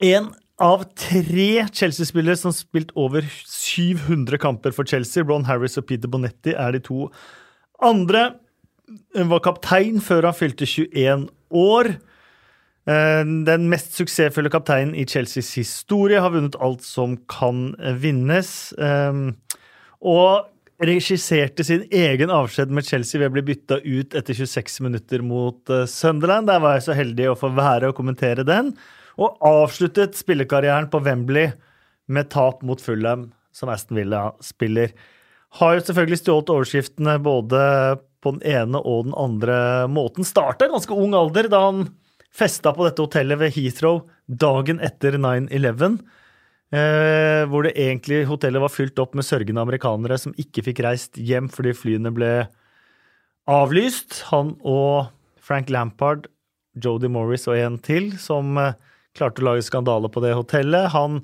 en 0.00 0.30
av 0.58 0.86
tre 0.98 1.50
Chelsea-spillere 1.68 2.38
som 2.40 2.50
har 2.50 2.56
spilt 2.56 2.94
over 2.98 3.26
700 3.44 4.40
kamper 4.40 4.72
for 4.74 4.88
Chelsea, 4.88 5.26
Ron 5.26 5.46
Harris 5.46 5.76
og 5.78 5.86
Peter 5.90 6.10
Bonetti, 6.10 6.56
er 6.56 6.72
de 6.74 6.82
to 6.88 7.10
andre. 7.84 8.30
Hun 9.16 9.28
var 9.30 9.44
kaptein 9.44 10.00
før 10.02 10.30
han 10.30 10.38
fylte 10.38 10.66
21 10.66 11.28
år. 11.52 11.92
Eh, 12.88 13.24
Den 13.46 13.68
mest 13.68 13.92
suksessfulle 13.98 14.50
kapteinen 14.50 14.96
i 14.96 15.04
Chelseas 15.04 15.52
historie 15.60 16.24
har 16.24 16.32
vunnet 16.32 16.56
alt 16.64 16.82
som 16.82 17.18
kan 17.28 17.74
vinnes. 18.00 18.72
Um, 18.78 19.36
Og 20.00 20.46
regisserte 20.78 21.64
sin 21.66 21.84
egen 21.90 22.30
avskjed 22.30 22.70
med 22.74 22.86
Chelsea 22.86 23.20
ved 23.20 23.32
å 23.32 23.34
bli 23.36 23.44
bytta 23.50 23.80
ut 23.82 24.14
etter 24.18 24.36
26 24.36 24.80
minutter 24.86 25.24
mot 25.26 25.70
eh, 25.72 25.86
Sunderland. 25.90 26.50
Der 26.50 26.62
var 26.62 26.76
jeg 26.76 26.86
så 26.86 26.96
heldig 26.98 27.30
å 27.32 27.38
få 27.38 27.50
være 27.56 27.90
og 27.90 27.98
kommentere 27.98 28.46
den. 28.46 28.72
Og 29.18 29.38
avsluttet 29.42 30.18
spillekarrieren 30.18 30.90
på 30.92 31.02
Wembley 31.02 31.50
med 32.08 32.30
tap 32.30 32.62
mot 32.62 32.80
Fulham, 32.80 33.28
som 33.52 33.72
Aston 33.72 33.98
Villa 33.98 34.28
spiller. 34.44 34.94
Har 35.58 35.74
jo 35.74 35.86
selvfølgelig 35.88 36.20
stjålet 36.20 36.52
overskriftene 36.54 37.16
både 37.24 37.62
på 38.22 38.34
den 38.36 38.44
ene 38.46 38.78
og 38.78 39.08
den 39.08 39.16
andre 39.18 39.58
måten. 39.90 40.26
Starta 40.26 40.66
i 40.66 40.72
ganske 40.72 40.94
ung 40.94 41.16
alder 41.18 41.50
da 41.50 41.64
han 41.66 41.88
festa 42.34 42.70
på 42.76 42.86
dette 42.86 43.02
hotellet 43.02 43.40
ved 43.40 43.54
Heathrow 43.56 44.02
dagen 44.28 44.82
etter 44.84 45.18
9-11. 45.18 45.98
Eh, 46.68 47.42
hvor 47.48 47.64
det 47.64 47.78
egentlig 47.80 48.26
hotellet 48.28 48.60
var 48.60 48.72
fylt 48.72 48.98
opp 49.00 49.14
med 49.16 49.24
sørgende 49.24 49.62
amerikanere 49.62 50.18
som 50.20 50.34
ikke 50.36 50.66
fikk 50.66 50.82
reist 50.84 51.16
hjem 51.16 51.46
fordi 51.48 51.72
flyene 51.72 52.12
ble 52.12 52.32
avlyst. 53.48 54.26
Han 54.28 54.52
og 54.60 55.08
Frank 55.40 55.72
Lampard, 55.72 56.26
Jodie 56.76 57.08
Morris 57.08 57.48
og 57.48 57.56
en 57.56 57.78
til 57.80 58.12
som 58.20 58.58
eh, 58.60 58.76
klarte 59.16 59.40
å 59.40 59.48
lage 59.48 59.64
skandale 59.64 60.10
på 60.12 60.20
det 60.20 60.34
hotellet. 60.36 60.90
Han 60.92 61.22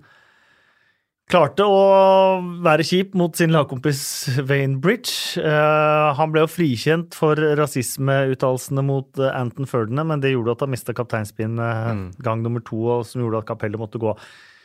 klarte 1.29 1.69
å 1.69 2.41
være 2.65 2.85
kjip 2.89 3.13
mot 3.17 3.37
sin 3.37 3.53
lagkompis 3.53 4.01
Wayne 4.49 4.81
Bridge. 4.81 5.45
Eh, 5.45 6.09
han 6.17 6.33
ble 6.33 6.47
jo 6.47 6.55
frikjent 6.55 7.13
for 7.21 7.37
rasismeuttalelsene 7.61 8.87
mot 8.89 9.21
eh, 9.21 9.37
Anton 9.37 9.69
Ferdinand, 9.69 10.09
men 10.09 10.25
det 10.25 10.33
gjorde 10.33 10.57
at 10.57 10.65
han 10.65 10.73
mista 10.73 10.97
kapteinspinnet 10.97 12.19
gang 12.25 12.41
nummer 12.41 12.65
to, 12.65 12.81
og 12.97 13.07
som 13.13 13.21
gjorde 13.21 13.45
at 13.45 13.53
kapellet 13.53 13.85
måtte 13.85 14.01
gå. 14.01 14.17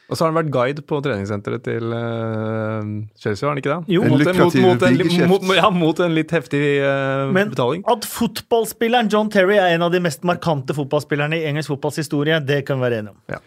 Og 0.10 0.18
så 0.18 0.26
har 0.26 0.32
han 0.32 0.38
vært 0.39 0.49
guide 0.53 0.84
på 0.89 0.99
treningssenteret 1.05 1.62
til 1.68 1.91
uh, 1.93 2.82
Chelsea, 3.22 3.45
har 3.45 3.53
han 3.53 3.60
ikke 3.62 3.76
det? 3.76 3.93
Jo. 3.93 4.05
En 4.05 4.16
mot, 4.16 4.24
en, 4.26 4.39
mot, 4.41 4.55
mot, 4.66 4.86
en, 4.88 5.28
mot, 5.30 5.45
ja, 5.53 5.70
mot 5.74 6.01
en 6.01 6.16
litt 6.18 6.34
heftig 6.34 6.64
uh, 6.82 7.28
Men 7.36 7.51
betaling. 7.53 7.84
at 7.93 8.07
fotballspilleren 8.10 9.12
John 9.14 9.30
Terry 9.34 9.60
er 9.62 9.76
en 9.76 9.86
av 9.86 9.93
de 9.93 10.01
mest 10.01 10.26
markante 10.28 10.74
fotballspillerne 10.78 11.38
i 11.38 11.45
engelsk 11.51 11.76
fotballs 11.76 12.01
historie, 12.01 12.39
det 12.41 12.64
kan 12.66 12.82
vi 12.82 12.88
være 12.88 13.03
enige 13.03 13.14
om. 13.14 13.45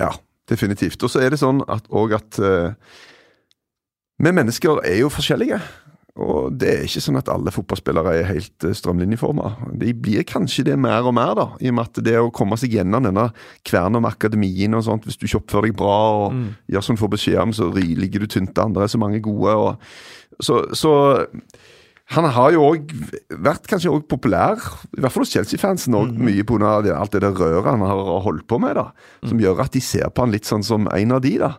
Ja, 0.00 0.12
definitivt. 0.52 1.00
Og 1.00 1.14
så 1.14 1.24
er 1.24 1.32
det 1.32 1.40
sånn 1.40 1.64
at, 1.72 1.88
og 1.88 2.12
at 2.18 2.42
uh, 2.44 2.76
vi 4.22 4.30
mennesker 4.36 4.84
er 4.84 5.00
jo 5.00 5.08
forskjellige. 5.10 5.58
Og 6.20 6.52
det 6.60 6.68
er 6.68 6.82
ikke 6.84 7.00
sånn 7.00 7.16
at 7.16 7.30
alle 7.32 7.52
fotballspillere 7.54 8.12
er 8.18 8.26
helt 8.28 8.66
eh, 8.68 8.74
strømlinjeforma. 8.76 9.54
De 9.80 9.94
blir 9.96 10.26
kanskje 10.28 10.66
det 10.68 10.76
mer 10.76 11.06
og 11.08 11.14
mer, 11.16 11.32
da. 11.38 11.46
I 11.64 11.70
og 11.70 11.78
med 11.78 11.88
at 11.88 12.02
det 12.04 12.18
å 12.20 12.32
komme 12.34 12.58
seg 12.60 12.76
gjennom 12.76 13.06
denne 13.08 13.30
kvernen 13.64 14.02
om 14.02 14.08
akademien 14.10 14.76
og 14.76 14.84
sånt, 14.84 15.08
hvis 15.08 15.16
du 15.16 15.24
ikke 15.24 15.40
oppfører 15.40 15.70
deg 15.70 15.78
bra 15.80 15.96
og 16.18 16.26
Mm. 16.32 16.48
gjør 16.68 16.84
som 16.84 16.96
du 16.96 17.00
får 17.00 17.14
beskjed 17.16 17.40
om, 17.40 17.52
så 17.56 17.70
ligger 17.72 18.20
du 18.20 18.26
tynt 18.26 18.58
an. 18.58 18.74
Det 18.76 18.82
er 18.82 18.92
så 18.92 19.00
mange 19.00 19.20
gode. 19.24 19.56
Og, 19.56 19.76
så, 20.40 20.62
så 20.76 20.92
han 22.12 22.28
har 22.28 22.52
jo 22.52 22.64
òg 22.74 22.92
vært 23.30 23.66
kanskje 23.70 23.88
også 23.88 24.08
populær, 24.12 24.60
i 24.92 25.00
hvert 25.00 25.12
fall 25.12 25.24
hos 25.24 25.32
Chelsea-fansen, 25.32 25.96
mm. 25.96 26.18
mye 26.20 26.44
pga. 26.44 26.92
alt 26.92 27.12
det 27.12 27.22
der 27.24 27.32
røret 27.32 27.64
han 27.72 27.80
har 27.80 28.20
holdt 28.20 28.46
på 28.46 28.58
med, 28.60 28.76
da. 28.76 28.90
Som 29.24 29.40
gjør 29.40 29.64
at 29.64 29.72
de 29.72 29.80
ser 29.80 30.10
på 30.12 30.26
han 30.26 30.34
litt 30.34 30.44
sånn 30.44 30.64
som 30.66 30.88
en 30.92 31.12
av 31.16 31.22
de, 31.24 31.38
da. 31.40 31.54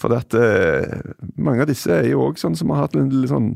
For 0.00 0.12
at, 0.16 0.34
eh, 0.34 1.00
mange 1.38 1.62
av 1.62 1.68
disse 1.70 1.90
er 1.94 2.08
jo 2.10 2.24
òg 2.28 2.38
sånn 2.40 2.56
som 2.58 2.70
har 2.74 2.84
hatt 2.86 2.96
en 2.98 3.10
litt 3.14 3.30
sånn 3.30 3.52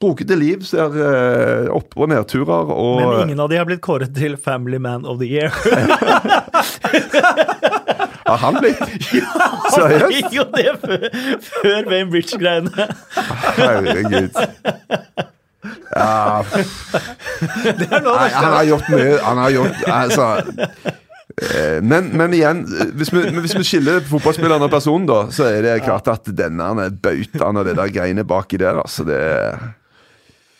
brokete 0.00 0.36
liv, 0.38 0.62
ser 0.64 0.94
eh, 0.96 1.66
opp- 1.74 1.96
og 2.00 2.08
nedturer. 2.08 2.70
Og, 2.72 3.00
Men 3.02 3.28
ingen 3.28 3.40
av 3.44 3.50
de 3.52 3.58
har 3.60 3.66
blitt 3.68 3.82
kåret 3.84 4.14
til 4.16 4.36
Family 4.40 4.78
Man 4.80 5.04
of 5.04 5.18
the 5.20 5.26
Year. 5.28 5.50
Har 8.30 8.36
han 8.36 8.54
blitt? 8.62 8.78
Han 9.40 9.72
Seriøst? 9.74 10.14
fikk 10.14 10.32
jo 10.38 10.44
det 10.54 10.66
før, 10.82 11.04
før 11.50 11.88
Wayne 11.90 12.10
Bridge-greiene. 12.12 12.88
Herregud. 13.58 14.30
Ja, 15.90 16.40
Det 16.40 17.84
er 17.90 17.98
av 17.98 18.14
Nei, 18.16 18.28
han 18.32 18.52
har 18.54 18.64
gjort 18.64 18.86
mye. 18.88 19.16
Han 19.20 19.40
har 19.42 19.50
gjort 19.52 19.80
Altså 19.92 20.26
men, 21.82 22.10
men 22.20 22.34
igjen, 22.36 22.62
eh, 22.68 22.90
hvis 23.00 23.12
vi, 23.14 23.22
hvis 23.40 23.54
vi 23.56 23.64
skiller 23.64 24.02
fotballspilleren 24.08 24.64
og 24.66 24.72
personen, 24.72 25.06
da, 25.08 25.22
så 25.32 25.46
er 25.48 25.62
det 25.64 25.76
klart 25.86 26.08
at 26.12 26.28
denne 26.36 26.66
bautaen 27.00 27.60
og 27.62 27.64
det 27.68 27.76
der 27.78 27.92
greiene 27.94 28.24
baki 28.28 28.60
der, 28.60 28.80
altså 28.82 29.06
det 29.08 29.20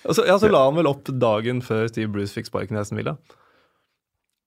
Altså, 0.00 0.24
ja, 0.24 0.38
så 0.40 0.48
la 0.48 0.62
han 0.64 0.78
vel 0.78 0.88
opp 0.88 1.10
dagen 1.20 1.58
før 1.62 1.84
Steve 1.90 2.08
Bruce 2.14 2.32
fikk 2.32 2.46
sparken 2.48 2.78
i 2.78 2.80
Aston 2.80 2.96
Villa. 2.96 3.12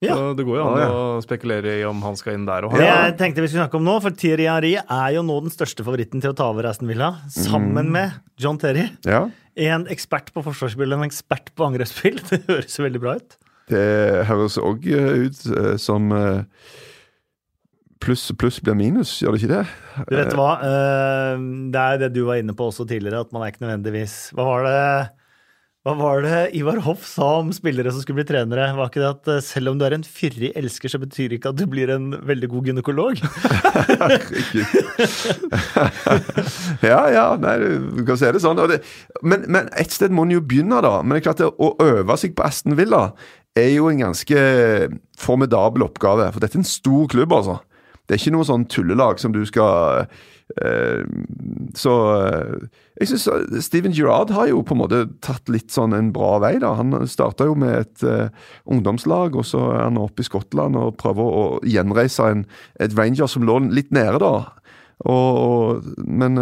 Ja. 0.04 0.16
Så 0.18 0.32
det 0.36 0.44
går 0.48 0.58
jo 0.58 0.64
an 0.66 0.74
Ah, 0.74 0.82
ja. 0.82 0.88
å 0.90 1.22
spekulere 1.24 1.76
i 1.80 1.84
om 1.88 2.02
han 2.04 2.18
skal 2.20 2.36
inn 2.36 2.48
der 2.50 2.66
og 2.68 2.74
Det 2.76 2.88
jeg 2.88 3.14
tenkte 3.22 3.44
vi 3.44 3.48
skulle 3.52 3.62
snakke 3.68 3.78
om 3.80 3.86
nå, 3.86 3.94
for 4.04 4.18
Thierry 4.20 4.50
Henry 4.50 4.74
er 4.82 5.14
jo 5.16 5.22
nå 5.24 5.38
den 5.46 5.54
største 5.54 5.86
favoritten 5.86 6.20
til 6.26 6.34
å 6.34 6.36
ta 6.36 6.50
over 6.52 6.68
Aston 6.68 6.90
Villa, 6.90 7.12
sammen 7.32 7.94
med 7.94 8.18
John 8.42 8.58
Terry. 8.60 8.90
Ja. 9.08 9.28
En 9.56 9.86
ekspert 9.94 10.34
på 10.34 10.42
forsvarsspill 10.44 10.92
og 10.98 11.04
en 11.04 11.08
ekspert 11.08 11.54
på 11.56 11.70
angrepsspill. 11.70 12.18
Det 12.34 12.42
høres 12.50 12.82
veldig 12.82 13.04
bra 13.06 13.16
ut. 13.22 13.38
Det 13.72 13.84
høres 14.28 14.58
òg 14.60 14.88
ut 14.88 15.44
eh, 15.56 15.76
som 15.80 16.12
eh, 16.16 16.44
pluss 18.04 18.28
pluss 18.40 18.60
blir 18.64 18.76
minus, 18.76 19.16
gjør 19.24 19.36
det 19.36 19.44
ikke 19.44 19.54
det? 19.54 19.64
Du 20.10 20.16
vet 20.18 20.38
hva, 20.38 20.52
eh, 20.68 21.44
det 21.74 21.84
er 21.84 22.02
det 22.04 22.14
du 22.18 22.24
var 22.28 22.42
inne 22.42 22.56
på 22.58 22.68
også 22.70 22.88
tidligere, 22.90 23.24
at 23.24 23.36
man 23.36 23.46
er 23.46 23.54
ikke 23.54 23.64
nødvendigvis 23.64 24.18
Hva 24.36 24.48
var 24.50 24.68
det 24.68 24.80
hva 25.84 25.98
var 26.00 26.22
det 26.24 26.38
Ivar 26.56 26.78
Hoff 26.86 27.02
sa 27.04 27.26
om 27.42 27.50
spillere 27.52 27.92
som 27.92 28.00
skulle 28.00 28.22
bli 28.22 28.30
trenere? 28.30 28.70
Var 28.78 28.88
ikke 28.88 29.02
det 29.02 29.10
at 29.10 29.30
eh, 29.34 29.42
selv 29.44 29.74
om 29.74 29.80
du 29.80 29.84
er 29.84 29.98
en 29.98 30.06
fyrig 30.08 30.54
elsker, 30.56 30.88
så 30.88 31.00
betyr 31.02 31.28
det 31.28 31.42
ikke 31.42 31.52
at 31.52 31.60
du 31.60 31.66
blir 31.68 31.92
en 31.92 32.14
veldig 32.24 32.48
god 32.54 32.70
gynekolog? 32.70 33.20
ja, 36.88 37.02
ja, 37.12 37.26
nei, 37.36 37.58
du 38.00 38.08
kan 38.08 38.16
si 38.16 38.32
det 38.32 38.40
sånn. 38.46 38.64
Det, 38.72 38.80
men, 39.28 39.44
men 39.52 39.68
et 39.76 39.92
sted 39.92 40.16
må 40.16 40.24
en 40.24 40.32
jo 40.38 40.40
begynne, 40.40 40.80
da. 40.88 41.02
Men 41.04 41.18
det 41.18 41.20
er 41.20 41.28
klart 41.28 41.44
det, 41.44 41.52
å 41.52 41.76
øve 41.84 42.16
seg 42.22 42.40
på 42.40 42.48
Aston 42.48 42.80
Villa 42.80 43.10
er 43.60 43.70
jo 43.76 43.90
en 43.90 44.02
ganske 44.02 44.44
formidabel 45.20 45.86
oppgave. 45.86 46.32
For 46.34 46.44
dette 46.44 46.58
er 46.58 46.64
en 46.64 46.68
stor 46.68 47.08
klubb, 47.12 47.36
altså. 47.36 47.60
Det 48.04 48.16
er 48.16 48.20
ikke 48.20 48.34
noe 48.36 48.48
sånn 48.48 48.66
tullelag 48.68 49.20
som 49.22 49.32
du 49.32 49.40
skal 49.48 50.10
eh, 50.60 51.04
Så 51.80 51.94
eh, 52.18 52.66
jeg 53.00 53.14
syns 53.14 53.64
Steven 53.64 53.96
Girard 53.96 54.34
har 54.36 54.50
jo 54.50 54.60
på 54.68 54.76
en 54.76 54.82
måte 54.82 55.00
tatt 55.24 55.48
litt 55.54 55.72
sånn 55.72 55.96
en 55.96 56.12
bra 56.16 56.36
vei, 56.44 56.58
da. 56.60 56.74
Han 56.82 57.08
starta 57.08 57.48
jo 57.48 57.56
med 57.60 57.78
et 57.80 58.04
eh, 58.08 58.28
ungdomslag, 58.68 59.38
og 59.40 59.48
så 59.48 59.64
er 59.72 59.86
han 59.86 60.02
oppe 60.02 60.26
i 60.26 60.28
Skottland 60.28 60.76
og 60.80 60.98
prøver 61.00 61.40
å 61.40 61.46
gjenreise 61.64 62.28
en, 62.34 62.44
et 62.84 62.96
Ranger 62.98 63.32
som 63.32 63.48
lå 63.48 63.62
litt 63.72 63.94
nede, 63.96 64.20
da. 64.24 64.36
Og, 65.10 65.40
og, 65.40 65.88
men 66.04 66.38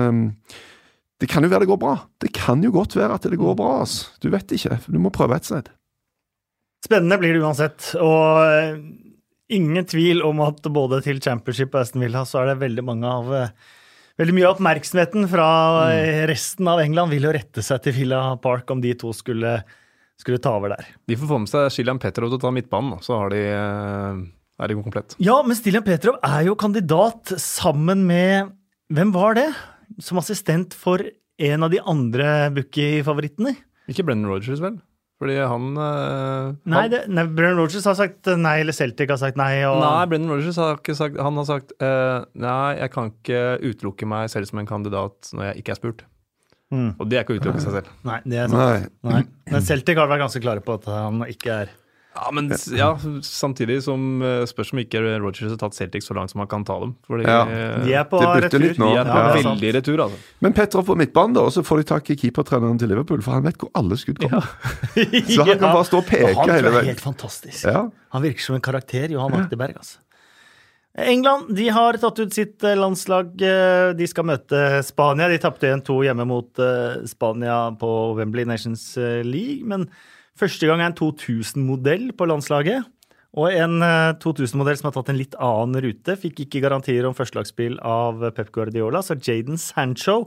det 1.22 1.30
kan 1.30 1.46
jo 1.46 1.52
være 1.52 1.64
det 1.64 1.72
går 1.72 1.80
bra. 1.82 1.94
Det 2.22 2.34
kan 2.34 2.62
jo 2.66 2.74
godt 2.74 2.98
være 2.98 3.16
at 3.16 3.30
det 3.30 3.40
går 3.40 3.56
bra. 3.58 3.78
Altså. 3.86 4.10
Du 4.22 4.32
vet 4.34 4.58
ikke. 4.58 4.80
Du 4.90 4.98
må 5.02 5.14
prøve 5.14 5.38
et 5.38 5.46
sted. 5.46 5.70
Spennende 6.86 7.20
blir 7.22 7.36
det 7.36 7.44
uansett. 7.44 7.92
Og 8.02 8.42
eh, 8.46 8.80
ingen 9.54 9.86
tvil 9.86 10.24
om 10.26 10.42
at 10.46 10.66
både 10.74 11.02
til 11.06 11.22
Championship 11.24 11.76
og 11.76 11.84
Aston 11.84 12.04
Villa 12.06 12.24
så 12.28 12.42
er 12.42 12.52
det 12.52 12.62
veldig 12.64 12.88
mange 12.88 13.14
av 13.20 13.32
eh, 13.38 13.54
Veldig 14.20 14.34
mye 14.36 14.44
av 14.46 14.58
oppmerksomheten 14.58 15.24
fra 15.32 15.46
eh, 15.96 16.26
resten 16.30 16.68
av 16.70 16.82
England 16.84 17.10
vil 17.16 17.24
jo 17.26 17.32
rette 17.34 17.64
seg 17.66 17.80
til 17.82 17.96
Villa 17.96 18.20
Park 18.44 18.70
om 18.70 18.82
de 18.84 18.92
to 19.00 19.10
skulle, 19.18 19.54
skulle 20.20 20.38
ta 20.44 20.52
over 20.60 20.76
der. 20.76 20.90
De 21.10 21.16
får 21.18 21.30
få 21.32 21.40
med 21.42 21.50
seg 21.50 21.70
Shilian 21.74 22.02
Petrov 22.04 22.30
til 22.30 22.38
å 22.38 22.42
ta 22.44 22.52
midtbanen, 22.54 23.00
så 23.02 23.18
har 23.18 23.32
de, 23.34 23.40
er 23.48 24.70
de 24.70 24.78
komplett. 24.78 25.16
Ja, 25.24 25.40
men 25.48 25.58
Stiljan 25.58 25.88
Petrov 25.88 26.20
er 26.28 26.44
jo 26.46 26.58
kandidat 26.60 27.34
sammen 27.42 28.04
med 28.12 28.52
Hvem 28.94 29.16
var 29.16 29.40
det? 29.40 29.48
Som 30.04 30.20
assistent 30.22 30.76
for 30.78 31.02
en 31.42 31.66
av 31.66 31.72
de 31.74 31.80
andre 31.80 32.52
Bookie-favorittene? 32.54 33.56
Ikke 33.90 34.06
Brennan 34.06 34.30
Rogers, 34.30 34.62
vel? 34.62 34.78
Fordi 35.22 35.36
han 35.38 35.66
eh, 35.78 36.46
Nei, 36.66 36.80
han, 36.80 36.94
det, 36.94 37.02
nei, 37.14 37.26
Brennan 37.30 37.60
Rogers 37.62 37.86
har 37.86 37.98
sagt 38.00 38.30
nei, 38.42 38.56
eller 38.64 38.74
Celtic 38.74 39.12
har 39.14 39.20
sagt 39.22 39.38
nei. 39.38 39.54
Og, 39.70 39.78
Nei, 39.84 40.06
Brennan 40.10 40.34
Rogers 40.34 40.58
har 40.58 40.80
ikke 40.80 40.96
sagt 40.98 41.20
Han 41.22 41.38
har 41.38 41.46
sagt 41.46 41.76
uh, 41.78 42.24
Nei, 42.42 42.72
jeg 42.80 42.94
kan 42.96 43.12
ikke 43.12 43.44
utelukke 43.62 44.10
meg 44.10 44.32
selv 44.34 44.50
som 44.50 44.64
en 44.64 44.70
kandidat 44.70 45.30
når 45.38 45.52
jeg 45.52 45.62
ikke 45.62 45.76
er 45.76 45.80
spurt. 45.82 46.02
Mm. 46.72 46.90
Og 46.96 47.06
det 47.12 47.20
er 47.20 47.26
ikke 47.26 47.36
å 47.36 47.42
utelukke 47.42 47.62
seg 47.62 47.78
selv. 47.78 47.92
Nei, 48.08 48.18
det 48.32 48.42
er 48.42 48.50
sant. 48.50 48.90
Nei. 49.04 49.12
Nei. 49.12 49.22
Men 49.52 49.66
Celtic 49.68 50.00
har 50.00 50.10
vært 50.10 50.24
ganske 50.24 50.42
klare 50.42 50.64
på 50.64 50.78
at 50.80 50.88
han 50.90 51.22
ikke 51.28 51.58
er 51.66 51.74
Ja, 52.12 52.28
men 52.36 52.50
ja, 52.76 52.90
samtidig 53.24 53.78
som 53.86 54.22
eh, 54.22 54.42
spørs 54.50 54.74
om 54.76 54.82
ikke 54.84 55.00
Rogers 55.24 55.54
har 55.54 55.56
tatt 55.62 55.78
Celtic 55.78 56.04
så 56.04 56.14
langt 56.18 56.34
som 56.34 56.42
han 56.44 56.50
kan 56.52 56.66
ta 56.68 56.76
dem. 56.82 56.92
Fordi 57.08 57.24
Ja. 57.24 57.46
eh, 57.48 57.86
De 57.86 57.94
er 57.96 58.04
på 58.12 58.20
retur. 58.20 58.60
litt 58.60 58.78
nå. 58.82 58.90
de 58.92 59.00
er 59.00 59.06
på 59.08 59.16
Ja, 59.16 59.32
det 59.32 59.40
er 59.40 59.48
veldig 59.48 59.72
retur, 59.78 60.04
altså. 60.04 60.20
Men 60.44 60.54
Petra 60.58 60.84
på 60.84 60.98
midtbanen, 61.00 61.34
da, 61.38 61.46
og 61.48 61.54
så 61.56 61.64
får 61.64 61.78
de 61.78 61.84
tak 61.94 62.10
i 62.12 62.16
keepertreneren 62.20 62.78
til 62.78 62.90
Liverpool, 62.92 63.22
for 63.24 63.32
han 63.40 63.44
vet 63.48 63.58
hvor 63.58 63.72
alle 63.80 63.96
skudd 63.96 64.20
kommer. 64.20 64.44
Så 65.32 65.46
han 65.46 65.58
kan 65.58 65.72
bare 65.72 65.88
stå 65.88 65.98
og 66.04 66.06
peke 66.12 66.36
han 66.36 66.50
hele 66.50 66.74
er 66.82 66.90
helt 66.92 67.00
fantastisk. 67.00 67.64
Ja. 67.64 67.88
Han 68.12 68.22
virker 68.28 68.40
som 68.44 68.56
en 68.60 68.62
karakter, 68.62 69.08
Johan 69.10 69.34
Akteberg, 69.40 69.78
Altså. 69.80 69.98
England 70.98 71.56
de 71.56 71.70
har 71.72 71.94
tatt 71.96 72.20
ut 72.20 72.34
sitt 72.36 72.64
eh, 72.68 72.76
landslag. 72.76 73.30
eh, 73.42 73.94
De 73.96 74.08
skal 74.12 74.26
møte 74.28 74.84
Spania. 74.84 75.30
De 75.32 75.38
tapte 75.40 75.70
1-2 75.72 76.02
hjemme 76.04 76.26
mot 76.28 76.60
eh, 76.60 77.06
Spania 77.08 77.72
på 77.80 78.16
Wembley 78.18 78.44
Nations 78.44 78.98
eh, 79.00 79.22
League. 79.24 79.64
Men 79.64 79.88
første 80.42 80.68
gang 80.70 80.82
er 80.84 80.92
en 80.92 80.98
2000-modell 81.00 82.10
på 82.18 82.28
landslaget. 82.30 82.88
Og 83.40 83.48
en 83.56 83.78
eh, 83.86 84.12
2000-modell 84.20 84.80
som 84.80 84.90
har 84.90 84.96
tatt 84.98 85.12
en 85.14 85.20
litt 85.22 85.38
annen 85.40 85.80
rute. 85.86 86.18
Fikk 86.20 86.44
ikke 86.46 86.64
garantier 86.66 87.08
om 87.08 87.16
førstelagsspill 87.16 87.78
av 87.88 88.26
Pep 88.36 88.52
Guardiola, 88.56 89.00
så 89.06 89.16
Jaden 89.16 89.62
Sancho 89.62 90.26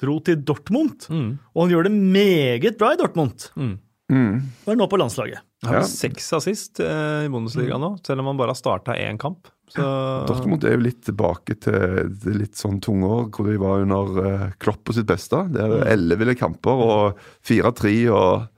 dro 0.00 0.16
til 0.24 0.40
Dortmund. 0.48 1.06
Og 1.12 1.62
han 1.62 1.70
gjør 1.74 1.86
det 1.86 1.94
meget 1.94 2.78
bra 2.80 2.94
i 2.94 2.98
Dortmund. 2.98 3.50
Mm. 3.54 3.76
Og 4.64 4.72
er 4.72 4.78
nå 4.80 4.88
på 4.90 4.98
landslaget. 4.98 5.44
Han 5.62 5.74
har 5.76 5.82
Ja. 5.84 5.86
seks 5.86 6.32
assist 6.34 6.80
eh, 6.80 7.26
i 7.26 7.30
Bundesliga 7.30 7.76
nå, 7.78 7.92
selv 8.02 8.24
om 8.24 8.30
han 8.32 8.38
bare 8.40 8.54
har 8.54 8.58
starta 8.58 8.96
én 8.98 9.18
kamp. 9.20 9.46
Så 9.70 9.84
Dortmund 10.26 10.64
er 10.66 10.72
jo 10.74 10.82
litt 10.82 11.04
tilbake 11.06 11.54
til 11.62 12.08
litt 12.34 12.58
sånn 12.58 12.80
tunge 12.82 13.06
år 13.06 13.28
hvor 13.30 13.46
de 13.46 13.58
var 13.62 13.84
under 13.84 14.16
uh, 14.18 14.48
Klopp 14.58 14.80
på 14.88 14.96
sitt 14.96 15.06
beste. 15.06 15.44
Det 15.54 15.62
er 15.62 15.84
elleville 15.92 16.34
kamper 16.34 16.82
og 16.82 17.20
4-3 17.46 17.92
og 18.10 18.48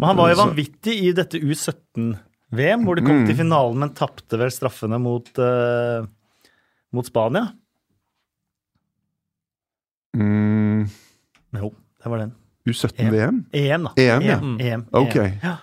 Men 0.00 0.08
han 0.08 0.16
var 0.16 0.30
jo 0.32 0.38
vanvittig 0.40 0.94
i 1.04 1.10
dette 1.12 1.36
U17-VM, 1.44 2.84
hvor 2.86 2.96
de 2.96 3.04
kom 3.04 3.18
Mm. 3.20 3.26
til 3.28 3.36
finalen, 3.36 3.78
men 3.82 3.90
tapte 3.94 4.38
vel 4.40 4.48
straffene 4.54 4.96
mot, 5.00 5.28
uh, 5.38 6.06
mot 6.96 7.06
Spania. 7.06 7.50
mm, 10.16 10.86
Jo, 11.60 11.72
det 12.02 12.10
var 12.10 12.18
den. 12.24 12.32
U17-VM. 12.68 13.44
EM, 13.56 13.84
da. 13.88 13.92
EM, 13.96 14.22
ja. 14.22 14.36
EM, 14.38 14.56
EM, 14.60 14.86
Ok. 14.92 15.14
Ja, 15.42 15.56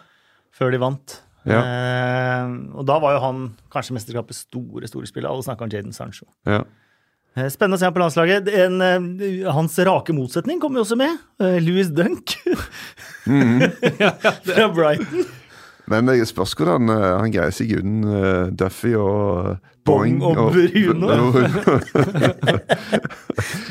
før 0.54 0.72
de 0.74 0.80
vant. 0.82 1.22
Ja. 1.48 1.62
Eh, 1.64 2.50
og 2.76 2.86
da 2.90 2.98
var 3.00 3.14
jo 3.16 3.20
han 3.24 3.44
kanskje 3.72 3.94
mesterskapets 3.96 4.42
store 4.50 4.88
store 4.90 5.08
spiller. 5.08 5.30
Alle 5.32 5.46
snakka 5.46 5.64
om 5.64 5.70
Jaden 5.72 5.94
Sancho. 5.96 6.26
Ja. 6.46 6.64
Eh, 7.38 7.52
Spennende 7.54 7.78
å 7.78 7.82
se 7.82 7.86
ham 7.86 7.94
på 7.94 8.02
landslaget. 8.02 8.48
En, 8.50 8.82
eh, 8.82 8.98
hans 9.54 9.76
rake 9.86 10.14
motsetning 10.16 10.58
kommer 10.62 10.80
jo 10.82 10.86
også 10.88 10.96
med. 10.98 11.18
Eh, 11.40 11.60
Louis 11.62 11.88
Dunk 11.94 12.32
fra 14.48 14.70
Brighton. 14.74 15.26
Men 15.88 16.06
det 16.10 16.28
spørs 16.28 16.56
hvordan 16.58 16.90
han 16.92 17.32
greier 17.32 17.52
seg 17.56 17.72
uten 17.78 18.02
Duffy 18.60 18.92
og 19.00 19.56
Boing. 19.88 20.18
Bong 20.20 20.38
og 20.42 20.52
Bruno. 20.52 21.08
Bruno. 21.32 21.32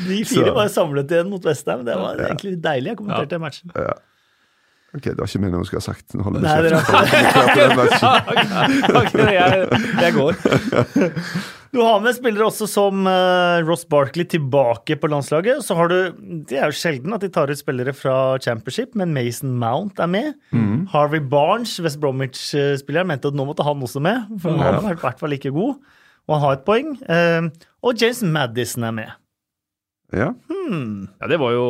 De 0.07 0.23
fire 0.25 0.51
var 0.55 0.67
samlet 0.73 1.11
igjen 1.13 1.29
mot 1.29 1.43
Westham. 1.45 1.83
Det 1.85 1.93
var 1.99 2.15
egentlig 2.23 2.51
litt 2.55 2.63
deilig. 2.63 2.89
Jeg 2.95 2.99
kommenterte 3.03 3.37
matchen. 3.43 3.69
ok, 4.95 5.03
det 5.11 5.19
var 5.19 5.27
ikke 5.29 5.41
meningen 5.43 5.61
du 5.61 5.65
skulle 5.69 5.83
ha 5.83 5.89
sagt. 5.91 6.07
Nå 6.17 6.21
holder 6.25 6.39
vi 6.41 6.45
Nei, 6.47 6.57
det 6.65 6.71
er 6.71 6.75
kjeft. 7.53 7.77
Jeg, 9.13 9.37
jeg, 9.37 9.53
jeg 10.01 10.11
går. 10.17 10.33
Du 11.73 11.81
har 11.83 11.99
med 12.03 12.15
spillere 12.15 12.47
også 12.47 12.67
som 12.69 13.07
eh, 13.09 13.59
Ross 13.67 13.83
Barkley 13.89 14.25
tilbake 14.29 14.95
på 15.01 15.09
landslaget. 15.11 15.61
Så 15.65 15.75
har 15.77 15.91
du, 15.91 15.97
Det 16.47 16.57
er 16.59 16.71
jo 16.71 16.77
sjelden 16.79 17.15
at 17.15 17.23
de 17.25 17.29
tar 17.33 17.51
ut 17.51 17.59
spillere 17.59 17.93
fra 17.97 18.37
Championship, 18.43 18.95
men 18.99 19.13
Mason 19.15 19.53
Mount 19.59 19.99
er 20.03 20.11
med. 20.11 20.33
Harvey 20.93 21.19
Barnes, 21.19 21.75
West 21.83 21.99
Bromwich-spilleren, 22.03 23.09
mente 23.11 23.27
at 23.31 23.37
nå 23.37 23.45
måtte 23.49 23.65
han 23.67 23.83
også 23.83 24.01
med. 24.03 24.27
For 24.41 24.55
han 24.55 24.81
var 24.83 24.95
i 24.97 25.01
hvert 25.03 25.19
fall 25.21 25.33
like 25.35 25.51
god, 25.53 25.77
og 26.27 26.35
han 26.37 26.45
har 26.45 26.57
et 26.59 26.67
poeng. 26.67 26.93
Eh, 27.07 27.49
og 27.83 28.01
James 28.01 28.23
Madison 28.23 28.87
er 28.87 28.99
med. 29.03 29.15
Ja. 30.15 30.31
Ja, 31.19 31.27
det 31.27 31.37
var 31.39 31.51
jo 31.51 31.63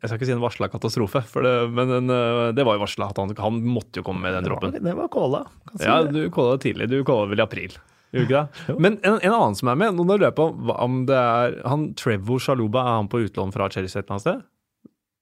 Jeg 0.00 0.08
skal 0.08 0.16
ikke 0.18 0.26
si 0.28 0.34
en 0.34 0.42
varsla 0.42 0.68
katastrofe, 0.70 1.22
for 1.30 1.46
det, 1.46 1.54
men 1.74 1.90
en, 1.96 2.10
eh, 2.14 2.50
det 2.54 2.64
var 2.66 2.78
jo 2.78 2.84
varsla 2.84 3.10
at 3.10 3.18
han, 3.18 3.34
han 3.38 3.60
måtte 3.66 4.00
jo 4.00 4.06
komme 4.06 4.22
med 4.26 4.34
den 4.38 4.46
droppen. 4.46 4.74
Det 4.78 4.94
var 4.98 5.10
Kåla. 5.10 5.44
si 5.76 5.86
Ja, 5.86 6.00
du 6.06 6.28
calla 6.30 6.56
det 6.56 6.64
tidlig. 6.68 6.90
Du 6.90 7.00
calla 7.06 7.26
vel 7.30 7.42
i 7.42 7.46
april. 7.46 7.74
Gjorde 8.10 8.26
ikke 8.26 8.38
det? 8.40 8.76
Men 8.82 8.96
en, 9.06 9.18
en 9.18 9.34
annen 9.34 9.58
som 9.58 9.70
er 9.70 9.78
med, 9.78 9.94
nå 9.94 10.06
lurer 10.06 10.28
jeg 10.28 10.36
på 10.38 10.48
om 10.74 11.02
det 11.08 11.18
er 11.18 11.60
han 11.68 11.90
Trevor 11.98 12.42
Shaluba, 12.42 12.82
er 12.82 12.98
han 13.00 13.10
på 13.12 13.22
utlån 13.26 13.54
fra 13.54 13.70
Chelsea 13.70 14.00
et 14.00 14.06
eller 14.06 14.16
annet 14.16 14.26
sted? 14.26 14.48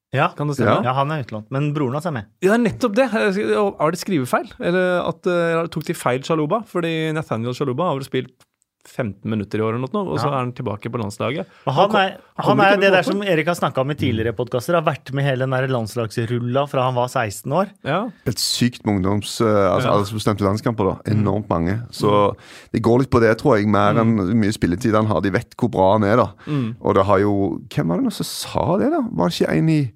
Ja. 0.09 0.31
Det 0.33 0.65
ja, 0.65 0.93
han 0.97 1.11
er 1.13 1.21
utlånt. 1.21 1.51
Men 1.53 1.69
broren 1.75 1.93
hans 1.93 2.07
er 2.09 2.13
med. 2.15 2.29
Ja, 2.41 2.55
nettopp 2.57 2.95
det! 2.97 3.05
Er 3.13 3.91
det 3.93 3.99
skrivefeil? 4.01 4.47
Eller 4.57 5.03
at 5.05 5.29
uh, 5.29 5.67
tok 5.69 5.85
de 5.85 5.93
feil 5.93 6.23
Shaluba? 6.25 6.63
Fordi 6.65 7.11
Nathaniel 7.13 7.53
Shaluba 7.53 7.91
har 7.91 7.99
vel 7.99 8.07
spilt 8.07 8.48
15 8.89 9.29
minutter 9.29 9.61
i 9.61 9.63
år 9.65 9.75
eller 9.77 9.91
noe, 9.93 10.07
og 10.13 10.17
så 10.19 10.25
Ja. 10.27 10.33
er 10.33 10.37
han 10.43 10.51
tilbake 10.57 10.89
på 10.91 10.99
landslaget. 11.01 11.45
Og 11.67 11.73
han 11.77 11.89
kom- 11.89 11.99
er, 12.01 12.17
han 12.37 12.59
er 12.65 12.77
det 12.81 12.91
der 12.91 13.03
som 13.05 13.21
Erik 13.23 13.45
har 13.47 13.55
snakka 13.55 13.81
om 13.81 13.91
i 13.91 13.95
tidligere 13.95 14.33
podkaster. 14.35 14.73
Har 14.75 14.81
vært 14.87 15.13
med 15.13 15.23
hele 15.23 15.45
den 15.45 15.51
der 15.51 15.67
landslagsrulla 15.67 16.67
fra 16.67 16.83
han 16.87 16.95
var 16.95 17.07
16 17.07 17.51
år. 17.51 17.69
Ja. 17.85 18.09
Helt 18.25 18.37
sykt 18.41 18.85
med 18.85 18.95
ungdoms... 18.97 19.39
eh, 19.41 19.47
altså 19.47 19.87
Ja. 19.87 19.93
aldersbestemte 19.93 20.43
landskamper. 20.43 20.89
da, 21.05 21.11
Enormt 21.13 21.47
mange. 21.49 21.77
Så 21.91 22.35
det 22.73 22.81
går 22.81 22.99
litt 22.99 23.09
på 23.11 23.21
det, 23.21 23.37
tror 23.37 23.57
jeg, 23.57 23.67
mer 23.67 23.93
enn 23.99 24.15
mye 24.39 24.51
spilletid 24.51 24.93
han 24.95 25.05
har. 25.07 25.21
De 25.21 25.29
vet 25.31 25.55
hvor 25.55 25.69
bra 25.71 25.93
han 25.93 26.03
er, 26.03 26.17
da. 26.17 26.31
Mm. 26.47 26.75
Og 26.81 26.95
det 26.95 27.05
har 27.05 27.19
jo 27.19 27.61
Hvem 27.69 27.87
var 27.87 27.97
det 27.97 28.05
nå 28.05 28.11
som 28.11 28.25
sa 28.25 28.77
det, 28.77 28.89
da? 28.91 29.01
Var 29.01 29.29
det 29.29 29.39
ikke 29.39 29.57
en 29.57 29.69
i 29.69 29.91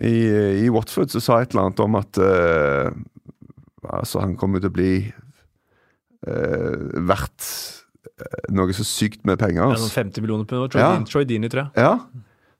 i, 0.00 0.64
i 0.64 0.68
Watford 0.70 1.10
som 1.10 1.20
sa 1.20 1.40
et 1.42 1.50
eller 1.52 1.66
annet 1.66 1.80
om 1.84 1.96
at 1.98 2.18
uh, 2.22 2.90
Altså, 3.92 4.20
han 4.22 4.36
kommer 4.38 4.60
til 4.62 4.70
å 4.70 4.72
bli 4.76 4.90
uh, 6.28 7.00
verdt 7.08 7.46
eh, 8.18 8.50
noe 8.54 8.74
så 8.76 8.84
sykt 8.86 9.24
med 9.28 9.38
penger. 9.42 9.62
Ja, 9.62 9.70
Altså. 9.72 9.88
sånn 9.88 10.10
50 10.12 10.20
millioner 10.24 10.44
pund. 10.48 10.70
Troy, 10.72 10.82
Ja. 10.82 10.92
Troy 11.08 11.24
Dini, 11.28 11.48
tror 11.52 11.66
jeg. 11.66 11.82
Ja. 11.82 11.96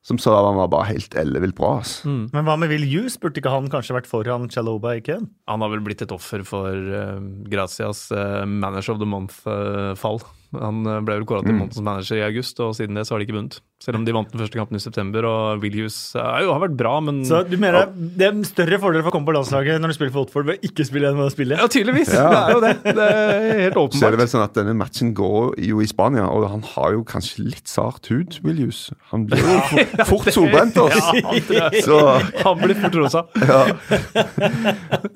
Som 0.03 0.19
sa 0.19 0.35
han 0.35 0.57
var 0.59 0.67
bare 0.67 0.89
helt 0.91 1.15
ellevilt 1.15 1.55
bra. 1.55 1.77
Altså. 1.79 2.09
Mm. 2.11 2.23
Men 2.35 2.45
hva 2.49 2.57
med 2.59 2.73
Will 2.73 2.83
Hughes? 2.91 3.15
Burde 3.23 3.39
ikke 3.39 3.53
han 3.55 3.69
kanskje 3.71 3.95
vært 3.95 4.09
foran 4.11 4.49
Chaloba 4.51 4.97
ikke? 4.99 5.21
Han 5.47 5.61
har 5.63 5.71
vel 5.71 5.85
blitt 5.87 6.03
et 6.03 6.11
offer 6.11 6.43
for 6.43 6.75
uh, 6.75 7.21
Gracias 7.47 8.09
uh, 8.11 8.43
Manager 8.45 8.97
of 8.97 8.99
the 8.99 9.07
Month-fall. 9.07 10.19
Han 10.61 10.83
eh, 10.87 11.01
ble 11.07 11.21
vel 11.21 11.27
kåra 11.29 11.45
til 11.47 11.55
månedens 11.57 11.81
manager 11.85 12.19
i 12.21 12.25
august, 12.27 12.59
og 12.61 12.75
siden 12.77 12.99
det 12.99 13.07
så 13.09 13.15
har 13.15 13.23
de 13.23 13.27
ikke 13.29 13.39
vunnet. 13.39 13.61
Selv 13.83 13.99
om 13.99 14.05
de 14.07 14.13
vant 14.15 14.29
den 14.31 14.39
første 14.39 14.55
kampen 14.61 14.79
i 14.79 14.83
september, 14.83 15.27
og 15.27 15.63
Willius 15.65 15.97
er 16.15 16.45
jo, 16.45 16.53
har 16.55 16.61
vært 16.63 16.77
bra, 16.79 16.93
men 17.03 17.25
Så 17.27 17.41
du 17.49 17.57
mener 17.59 17.89
det 17.99 18.29
er 18.29 18.31
en 18.37 18.45
større 18.47 18.79
fordel 18.79 19.03
for 19.03 19.11
å 19.11 19.15
komme 19.17 19.27
på 19.27 19.35
landslaget 19.35 19.81
når 19.83 19.91
du 19.91 19.97
spiller 19.97 20.13
for 20.15 20.23
Watford 20.23 20.47
ved 20.47 20.61
å 20.61 20.69
ikke 20.69 20.87
spille 20.87 21.09
enn 21.11 21.19
ved 21.19 21.27
å 21.27 21.33
spille? 21.35 21.59
Ja, 21.59 21.67
tydeligvis! 21.73 22.13
Ja. 22.15 22.29
Det 22.31 22.39
er 22.43 22.53
jo 22.55 22.61
det. 22.63 22.73
Det 22.85 23.07
er 23.09 23.33
helt 23.43 23.43
Så 23.43 23.57
er 23.59 23.73
det 23.73 23.83
åpenbart. 23.83 24.19
vel 24.21 24.31
sånn 24.31 24.45
at 24.45 24.55
denne 24.61 24.75
matchen 24.79 25.11
går 25.19 25.57
jo 25.67 25.83
i 25.83 25.89
Spania, 25.91 26.29
og 26.31 26.47
han 26.53 26.63
har 26.77 26.95
jo 26.95 27.03
kanskje 27.11 27.49
litt 27.49 27.67
sart 27.73 28.07
hud, 28.13 28.39
Willius. 28.47 28.85
Han 29.11 29.27
blir 29.27 29.43
jo 29.43 29.59
fort, 29.73 30.07
fort 30.13 30.31
solbrent. 30.37 30.79
Ja, 30.79 30.87
Altså. 30.93 31.83
Så, 31.83 31.99
han 32.45 32.63
blir 32.63 32.79
fort 32.79 32.97
rosa. 33.01 33.25
ja. 33.43 33.63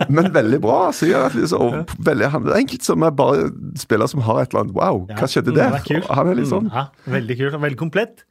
Men 0.08 0.32
veldig 0.34 0.60
bra. 0.62 0.78
Så 0.96 1.06
og 1.56 1.94
veldig, 2.02 2.28
han 2.34 2.48
er 2.50 2.58
enkelt 2.60 2.86
som 2.86 3.04
er 3.06 3.14
bare 3.16 3.48
spillere 3.78 4.10
som 4.10 4.22
har 4.26 4.42
et 4.42 4.50
eller 4.52 4.64
annet 4.66 4.74
Wow, 4.76 5.04
Ja. 5.10 5.16
Hva 5.26 5.32
skjedde 5.34 5.52
Mm, 5.52 5.58
der? 5.58 5.74
er 5.80 5.84
kult, 5.90 6.06
Han 6.16 6.30
er 6.32 6.38
litt 6.38 6.48
sånn 6.54 6.70
Ja, 6.72 6.86
veldig 7.10 7.36
kult 7.42 7.58
veldig 7.66 7.80
komplett. 7.82 8.22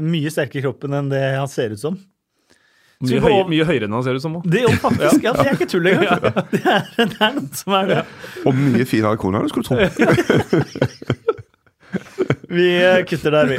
Mye 0.00 0.32
sterkere 0.32 0.62
i 0.62 0.64
kroppen 0.64 0.96
enn 0.96 1.12
det 1.12 1.22
han 1.36 1.48
ser 1.52 1.76
ut 1.76 1.80
som. 1.84 2.00
Mye, 3.02 3.18
høy, 3.18 3.32
mye 3.50 3.64
høyere 3.66 3.88
enn 3.88 3.92
han 3.96 4.04
ser 4.06 4.14
ut 4.14 4.22
som 4.22 4.36
òg. 4.38 4.44
Det 4.46 4.60
faktisk, 4.78 5.24
ja, 5.26 5.32
det 5.34 5.46
er 5.50 5.56
ikke 5.56 5.66
tull 5.72 5.88
engang. 5.90 6.22
Det, 6.52 6.60
er, 6.62 6.84
det 6.96 7.18
er 7.18 7.32
noen 7.34 7.48
som 7.58 7.74
er 7.80 7.88
det. 7.90 8.00
Og 8.46 8.54
mye 8.54 8.86
finere 8.86 9.18
kone 9.18 9.40
enn 9.40 9.48
du 9.48 9.52
skulle 9.52 9.66
tro. 9.70 9.76
Vi 12.52 12.66
eh, 12.84 13.00
kutter 13.08 13.32
der, 13.34 13.46
vi. 13.48 13.56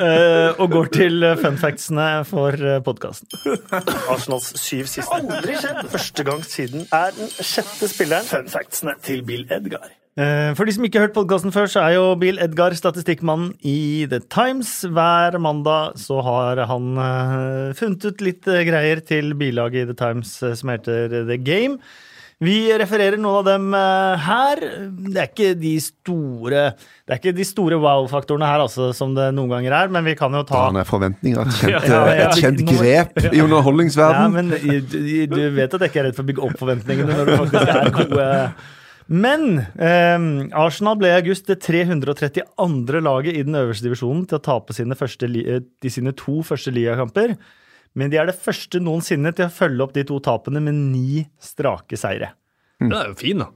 Eh, 0.00 0.60
og 0.60 0.70
går 0.72 0.90
til 0.94 1.24
eh, 1.26 1.36
fun 1.40 1.56
factsene 1.60 2.06
for 2.28 2.56
podkasten. 2.86 3.28
Arsenals 4.12 4.50
syv 4.60 4.86
siste. 4.88 5.16
Aldri 5.16 5.56
skjedd! 5.60 5.82
Første 5.92 6.26
gang 6.28 6.44
siden 6.46 6.84
er 6.92 7.12
den 7.16 7.32
sjette 7.40 7.88
spilleren. 7.90 8.28
Fun 8.28 8.48
factsene 8.52 8.94
til 9.04 9.24
Bill 9.26 9.46
Edgar. 9.52 9.88
Eh, 10.20 10.50
For 10.58 10.68
de 10.68 10.74
som 10.76 10.84
ikke 10.84 11.00
har 11.00 11.06
hørt 11.08 11.16
podkasten 11.16 11.52
før, 11.54 11.68
så 11.70 11.80
er 11.86 11.94
jo 11.96 12.04
Bill 12.20 12.40
Edgar 12.42 12.74
statistikkmannen 12.76 13.54
i 13.64 14.04
The 14.10 14.18
Times. 14.32 14.68
Hver 14.92 15.38
mandag 15.40 15.96
så 16.02 16.20
har 16.26 16.60
han 16.68 16.90
eh, 17.00 17.72
funnet 17.78 18.04
ut 18.10 18.24
litt 18.26 18.48
eh, 18.50 18.64
greier 18.68 19.00
til 19.06 19.32
bilaget 19.40 19.86
i 19.86 19.90
The 19.92 19.98
Times 20.02 20.34
som 20.60 20.72
heter 20.74 21.22
The 21.30 21.38
Game. 21.40 21.78
Vi 22.40 22.70
refererer 22.80 23.18
noen 23.20 23.42
av 23.42 23.48
dem 23.50 23.66
her. 24.24 24.60
Det 25.12 25.18
er 25.20 25.26
ikke 25.28 25.48
de 25.60 25.74
store 25.84 26.62
Det 27.04 27.18
ikke 27.18 27.34
de 27.36 27.44
store 27.44 27.76
wow-faktorene 27.82 28.48
her, 28.48 28.62
altså, 28.64 28.86
som 28.96 29.12
det 29.12 29.26
noen 29.36 29.52
ganger 29.52 29.74
er, 29.76 29.90
men 29.92 30.06
vi 30.08 30.14
kan 30.16 30.32
jo 30.32 30.40
ta 30.48 30.62
Han 30.70 30.78
er 30.80 30.88
forventninger. 30.88 31.50
Et 31.52 31.60
kjent, 31.60 31.84
Ja, 31.92 32.00
ja, 32.08 32.30
et 32.30 32.40
kjent 32.40 32.62
grep 32.64 33.20
i 33.28 33.42
ja, 34.16 34.28
men 34.32 34.54
i- 34.56 35.26
Du 35.28 35.36
vet 35.58 35.68
at 35.76 35.84
jeg 35.84 35.92
ikke 35.92 36.00
er 36.00 36.08
redd 36.08 36.16
for 36.16 36.24
å 36.24 36.30
bygge 36.32 36.46
opp 36.48 36.56
forventningene 36.64 37.18
når 37.20 37.28
du 37.28 37.36
faktisk 37.42 37.74
er 37.76 37.92
gode. 38.00 38.28
Men 39.10 39.58
eh, 39.74 40.26
Arsenal 40.54 40.98
ble 41.00 41.10
i 41.10 41.16
august 41.18 41.48
det 41.50 41.58
332. 41.66 43.00
laget 43.02 43.34
i 43.34 43.42
den 43.46 43.58
øverste 43.58 43.88
divisjonen 43.88 44.22
til 44.30 44.38
å 44.38 44.44
tape 44.44 44.76
sine, 44.76 44.94
første, 44.98 45.26
eh, 45.42 45.64
de 45.82 45.90
sine 45.90 46.12
to 46.14 46.40
første 46.46 46.70
ligakamper. 46.74 47.34
Men 47.98 48.12
de 48.12 48.20
er 48.22 48.28
det 48.30 48.36
første 48.38 48.78
noensinne 48.78 49.32
til 49.34 49.48
å 49.48 49.54
følge 49.54 49.82
opp 49.82 49.96
de 49.96 50.04
to 50.06 50.20
tapene 50.22 50.62
med 50.62 50.76
ni 50.78 51.24
strake 51.42 51.98
seire. 51.98 52.36
Den 52.78 52.94
er 52.94 53.10
jo 53.10 53.16
fin, 53.18 53.42
da. 53.42 53.48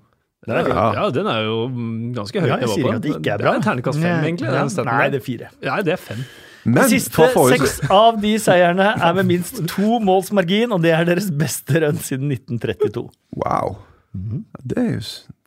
Den 0.44 0.56
er, 0.58 0.68
Ja. 0.68 0.88
ja, 0.92 1.04
den 1.14 1.26
er 1.30 1.44
jo 1.46 1.68
mm, 1.72 2.14
ganske 2.18 2.40
høyt 2.42 2.50
Ja, 2.50 2.56
jeg 2.60 2.68
sier 2.68 2.84
ikke 2.84 2.96
at 2.98 3.04
det 3.06 3.12
ikke 3.14 3.30
er 3.32 3.38
bra. 3.38 3.52
Det 3.54 3.60
er 3.60 3.64
terningkast 3.68 4.00
fem, 4.02 4.26
egentlig. 4.26 4.50
Ja, 4.50 4.64
den 4.66 4.90
Nei, 4.90 5.06
det 5.08 5.20
er 5.20 5.24
fire. 5.24 5.48
Nei, 5.62 5.78
det 5.86 5.94
er 5.94 6.02
fem. 6.02 6.24
Men 6.64 6.80
De 6.82 6.98
siste 6.98 7.28
seks 7.52 7.78
av 7.92 8.18
de 8.20 8.34
seierne 8.40 8.90
er 8.96 9.16
med 9.16 9.28
minst 9.28 9.62
to 9.70 9.98
måls 10.04 10.30
margin, 10.36 10.72
og 10.72 10.82
det 10.84 10.92
er 10.96 11.06
deres 11.08 11.30
beste 11.30 11.80
rønn 11.84 12.00
siden 12.00 12.28
1932. 12.32 13.06
Wow. 13.40 13.78
Mhm. 14.16 14.44
Det 14.64 14.78
er 14.82 14.90
jo 14.98 15.00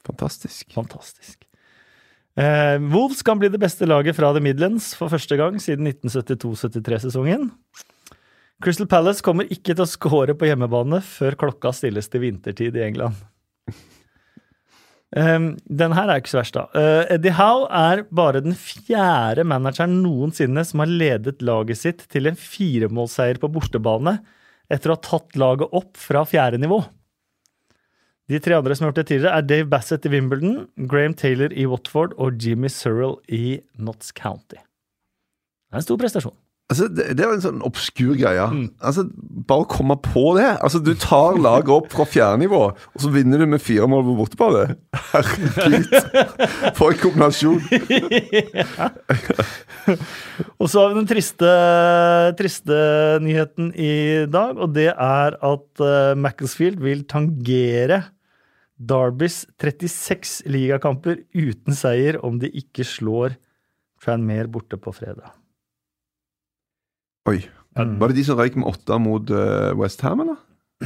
fantastisk. 0.08 0.72
Fantastisk. 0.76 1.44
Eh, 2.38 2.78
Wolves 2.94 3.24
kan 3.26 3.40
bli 3.42 3.50
det 3.50 3.62
beste 3.62 3.88
laget 3.90 4.18
fra 4.18 4.30
The 4.34 4.42
Midlands 4.44 4.92
for 4.98 5.10
første 5.10 5.40
gang 5.40 5.58
siden 5.62 5.90
1972-73-sesongen. 5.90 7.50
Crystal 8.64 8.90
Palace 8.90 9.26
kommer 9.26 9.50
ikke 9.54 9.76
til 9.76 9.86
å 9.86 9.90
score 9.90 10.34
på 10.38 10.50
hjemmebane 10.50 11.02
før 11.06 11.38
klokka 11.38 11.74
stilles 11.74 12.10
til 12.10 12.24
vintertid 12.26 12.78
i 12.78 12.86
England. 12.88 13.18
Um, 15.16 15.54
den 15.64 15.94
her 15.96 16.10
er 16.12 16.20
ikke 16.20 16.34
så 16.34 16.42
verst, 16.42 16.58
da. 16.58 16.66
Uh, 16.76 17.06
Eddie 17.16 17.32
Howe 17.38 17.68
er 17.72 18.02
bare 18.12 18.42
den 18.44 18.58
fjerde 18.60 19.46
manageren 19.48 20.02
noensinne 20.04 20.66
som 20.68 20.84
har 20.84 20.92
ledet 20.92 21.40
laget 21.46 21.80
sitt 21.80 22.04
til 22.12 22.28
en 22.28 22.38
firemålseier 22.38 23.40
på 23.40 23.50
bortebane 23.54 24.18
etter 24.68 24.92
å 24.92 24.98
ha 24.98 25.04
tatt 25.06 25.38
laget 25.40 25.72
opp 25.78 25.96
fra 26.02 26.26
fjerde 26.28 26.60
nivå. 26.60 26.82
De 28.28 28.40
tre 28.44 28.58
andre 28.58 28.76
som 28.76 28.84
har 28.84 28.92
gjort 28.92 29.04
det 29.06 29.08
tidligere, 29.14 29.38
er 29.38 29.46
Dave 29.48 29.70
Bassett 29.72 30.06
i 30.06 30.12
Wimbledon, 30.12 30.66
Graham 30.92 31.14
Taylor 31.16 31.54
i 31.56 31.64
Watford 31.66 32.16
og 32.18 32.42
Jimmy 32.44 32.68
Surrell 32.68 33.16
i 33.32 33.62
Notts 33.80 34.12
County. 34.12 34.60
Det 34.60 35.76
er 35.76 35.80
en 35.80 35.88
stor 35.88 36.00
prestasjon. 36.02 36.36
Altså, 36.68 36.90
det, 36.92 37.06
det 37.16 37.24
er 37.24 37.30
en 37.32 37.40
sånn 37.44 37.62
obskur 37.64 38.18
greie. 38.20 38.44
Mm. 38.52 38.66
Altså, 38.84 39.06
bare 39.48 39.64
å 39.64 39.68
komme 39.72 39.96
på 40.04 40.34
det. 40.36 40.50
Altså, 40.60 40.82
Du 40.84 40.92
tar 41.00 41.40
laget 41.40 41.72
opp 41.72 41.88
fra 41.94 42.04
fjernivå, 42.04 42.60
og 42.76 43.00
så 43.00 43.12
vinner 43.14 43.40
du 43.40 43.48
med 43.48 43.64
fire 43.64 43.88
mål 43.88 44.04
på 44.10 44.16
bortebane. 44.18 44.76
Herregud! 45.14 45.88
For 46.76 46.92
en 46.92 47.00
kombinasjon. 47.00 47.64
Og 50.60 50.68
så 50.68 50.82
har 50.82 50.92
vi 50.92 51.00
den 51.00 51.08
triste, 51.08 51.52
triste 52.38 52.76
nyheten 53.24 53.72
i 53.72 54.28
dag, 54.28 54.60
og 54.60 54.74
det 54.76 54.90
er 54.92 55.38
at 55.40 55.80
uh, 55.80 56.12
Macclesfield 56.20 56.84
vil 56.84 57.06
tangere 57.08 58.02
Darbys 58.78 59.46
36 59.58 60.44
ligakamper 60.50 61.24
uten 61.34 61.76
seier 61.76 62.20
om 62.26 62.38
de 62.42 62.52
ikke 62.54 62.86
slår 62.88 63.38
Tranmere 63.98 64.46
borte 64.54 64.78
på 64.78 64.92
fredag. 64.94 65.32
Oi. 67.28 67.40
Mm. 67.78 67.96
Var 67.98 68.12
det 68.12 68.20
de 68.20 68.26
som 68.28 68.38
røyk 68.38 68.60
med 68.62 68.70
åtte 68.70 69.00
mot 69.02 69.32
uh, 69.34 69.74
West 69.78 70.04
Ham, 70.06 70.22
eller? 70.22 70.38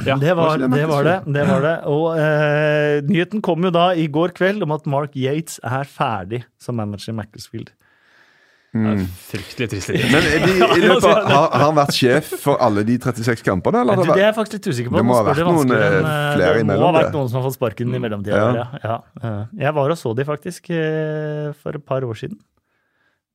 Ja, 0.08 0.16
det, 0.16 0.32
var, 0.39 0.56
det 0.56 0.70
det, 0.72 0.86
var 0.88 1.04
det, 1.04 1.18
det 1.28 1.44
var 1.50 1.66
det. 1.66 1.74
Og 1.92 2.06
eh, 2.16 3.02
nyheten 3.04 3.42
kom 3.44 3.66
jo 3.68 3.74
da 3.76 3.89
i 3.92 4.06
går 4.08 4.32
kveld 4.38 4.64
om 4.64 4.72
at 4.72 4.88
Mark 4.88 5.18
Yates 5.20 5.58
er 5.68 5.84
ferdig 5.84 6.46
som 6.64 6.80
manager 6.80 7.12
i 7.12 7.18
Macclesfield. 7.18 7.74
Mm. 8.72 9.01
Fryktelig 9.03 9.67
trist. 9.74 9.89
Men 9.91 10.24
de, 10.24 10.51
løpet 10.86 11.03
av, 11.03 11.26
har, 11.28 11.55
han 11.59 11.74
vært 11.76 11.97
sjef 11.97 12.30
for 12.39 12.61
alle 12.63 12.86
de 12.88 12.95
36 13.03 13.43
kampene, 13.43 13.82
eller? 13.84 13.99
Det 13.99 14.13
det 14.13 14.22
er 14.22 14.30
jeg 14.30 14.36
faktisk 14.38 14.55
litt 14.57 14.69
usikker 14.72 14.93
på. 14.93 14.99
Det 15.01 15.07
må 15.09 15.17
ha 15.17 15.26
vært 15.28 15.43
noen, 15.43 15.74
eh, 15.76 15.88
eh, 15.97 15.97
flere 16.38 16.53
Det 16.61 16.67
må 16.69 16.86
ha 16.86 16.93
vært 16.95 17.17
noen 17.17 17.28
som 17.28 17.41
har 17.41 17.49
fått 17.49 17.57
sparken 17.57 17.91
i 17.91 17.99
mellomtida. 17.99 18.39
Ja. 18.39 18.63
Ja. 18.80 18.95
Ja. 19.26 19.34
Jeg 19.65 19.76
var 19.76 19.91
og 19.91 19.99
så 19.99 20.13
de 20.15 20.28
faktisk 20.28 20.72
eh, 20.72 21.51
for 21.59 21.76
et 21.82 21.86
par 21.88 22.07
år 22.07 22.22
siden. 22.22 22.39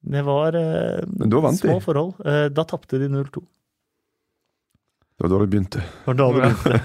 Det 0.07 0.23
var 0.25 0.57
vant 0.57 1.61
de. 1.61 1.61
små 1.61 1.81
forhold. 1.85 2.15
Da 2.55 2.65
tapte 2.69 3.01
de 3.03 3.11
0-2. 3.11 3.43
Det 5.17 5.25
var 5.25 5.33
da 5.33 5.43
det 5.43 5.51
begynte. 5.53 5.83
Det 5.85 6.07
var 6.07 6.19
da 6.23 6.33
det 6.33 6.41
begynte. 6.47 6.81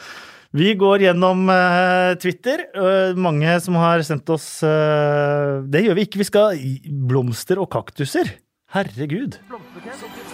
Vi 0.50 0.72
går 0.74 1.04
gjennom 1.04 1.44
uh, 1.46 2.18
Twitter. 2.18 2.64
Uh, 2.74 3.14
mange 3.14 3.52
som 3.62 3.76
har 3.78 4.02
sendt 4.02 4.26
oss 4.34 4.64
uh, 4.66 5.62
Det 5.62 5.84
gjør 5.84 5.94
vi 5.94 6.06
ikke. 6.08 6.18
Vi 6.18 6.26
skal 6.26 6.58
blomster 7.06 7.60
og 7.62 7.70
kaktuser. 7.70 8.32
Herregud. 8.74 9.38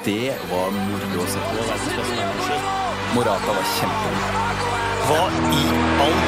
Det 0.07 0.33
var 0.49 0.73
moro 0.73 1.21
å 1.21 1.29
se 1.29 1.45
på. 1.45 1.69
Morata 3.13 3.59
var 3.59 3.69
kjempegod. 3.77 4.33
Hva 5.07 5.21
i 5.53 5.63
all 6.07 6.19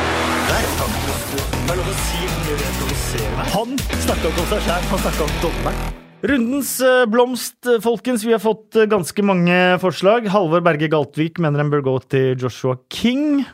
verden? 0.53 0.97
Det 1.09 1.73
er 1.73 1.81
lov 1.81 1.89
å 1.89 1.99
si 2.05 2.23
mye 2.45 2.61
meg. 2.61 3.53
Han 3.57 3.77
snakka 4.05 4.21
ikke 4.21 4.45
om 4.45 4.51
seg 4.53 4.65
sjæl, 4.69 4.89
han 4.93 5.05
snakka 5.07 5.25
om 5.25 5.37
dommeren. 5.47 5.95
Rundens 6.29 6.73
blomst, 7.09 7.61
folkens. 7.85 8.25
Vi 8.27 8.35
har 8.35 8.43
fått 8.43 8.77
ganske 8.91 9.25
mange 9.25 9.57
forslag. 9.81 10.29
Halvor 10.33 10.65
Berge 10.67 10.91
Galtvik 10.93 11.41
mener 11.41 11.65
en 11.65 11.73
bør 11.73 11.87
gå 11.89 12.01
til 12.13 12.35
Joshua 12.37 12.77
King. 12.93 13.47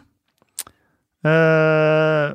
Eh, 1.24 2.34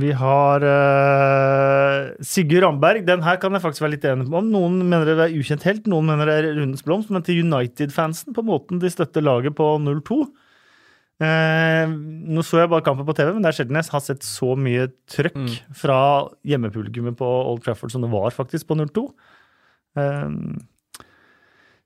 vi 0.00 0.12
har 0.14 0.62
uh, 0.62 2.10
Sigurd 2.22 2.62
Ramberg. 2.62 3.02
Den 3.08 3.24
her 3.26 3.40
kan 3.42 3.56
jeg 3.56 3.62
faktisk 3.64 3.82
være 3.82 3.96
litt 3.96 4.04
enig 4.06 4.28
om. 4.30 4.50
Noen 4.52 4.76
mener 4.86 5.08
det 5.08 5.24
er 5.24 5.34
ukjent 5.34 5.64
helt, 5.66 5.88
noen 5.90 6.06
mener 6.12 6.28
det 6.30 6.36
er 6.38 6.48
rundens 6.60 6.84
blomst. 6.86 7.10
Men 7.10 7.24
til 7.26 7.40
United-fansen, 7.42 8.36
på 8.36 8.44
måten 8.46 8.78
de 8.82 8.90
støtter 8.92 9.24
laget 9.26 9.56
på 9.58 9.66
0-2 9.82 10.20
uh, 11.20 11.90
nå 11.90 12.44
så 12.46 12.62
jeg 12.62 12.70
bare 12.72 12.84
kampen 12.86 13.04
på 13.08 13.12
TV, 13.18 13.32
men 13.34 13.42
det 13.44 13.50
er 13.50 13.56
sjelden 13.58 13.76
jeg 13.80 13.90
har 13.92 14.04
sett 14.06 14.22
så 14.24 14.54
mye 14.56 14.86
trøkk 15.10 15.34
Mm. 15.40 15.50
fra 15.76 15.98
hjemmepublikummet 16.48 17.18
på 17.18 17.26
Old 17.26 17.60
Trafford 17.66 17.90
som 17.92 18.00
det 18.06 18.12
var 18.12 18.30
faktisk 18.32 18.70
på 18.70 18.78
0-2. 18.78 19.02
Uh, 19.98 20.30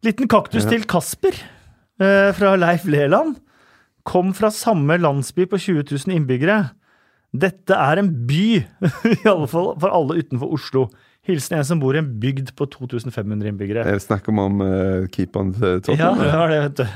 liten 0.04 0.28
kaktus 0.28 0.64
Ja. 0.68 0.70
til 0.74 0.84
Kasper 0.84 1.32
eh, 2.04 2.30
fra 2.36 2.54
Leif 2.60 2.84
Leland. 2.84 3.38
Kom 4.04 4.34
fra 4.36 4.50
samme 4.52 4.98
landsby 5.00 5.46
på 5.48 5.60
20 5.60 5.86
000 5.88 6.16
innbyggere. 6.18 6.58
Dette 7.34 7.74
er 7.74 7.98
en 8.02 8.12
by, 8.28 8.46
i 9.14 9.24
alle 9.26 9.48
fall 9.50 9.72
for 9.80 9.90
alle 9.90 10.20
utenfor 10.20 10.52
Oslo. 10.54 10.84
Hilsen 11.24 11.56
en 11.56 11.66
som 11.66 11.80
bor 11.80 11.96
i 11.96 12.02
en 12.02 12.12
bygd 12.20 12.52
på 12.58 12.68
2500 12.68 13.48
innbyggere. 13.48 13.86
Jeg 13.88 14.04
snakker 14.04 14.34
om, 14.34 14.42
om 14.44 14.62
eh, 14.66 15.06
keeperen 15.12 15.54
til 15.56 15.96
Ja, 15.96 16.12
det 16.18 16.30
var 16.30 16.52
det, 16.52 16.60
vet 16.66 16.82
du. 16.82 16.86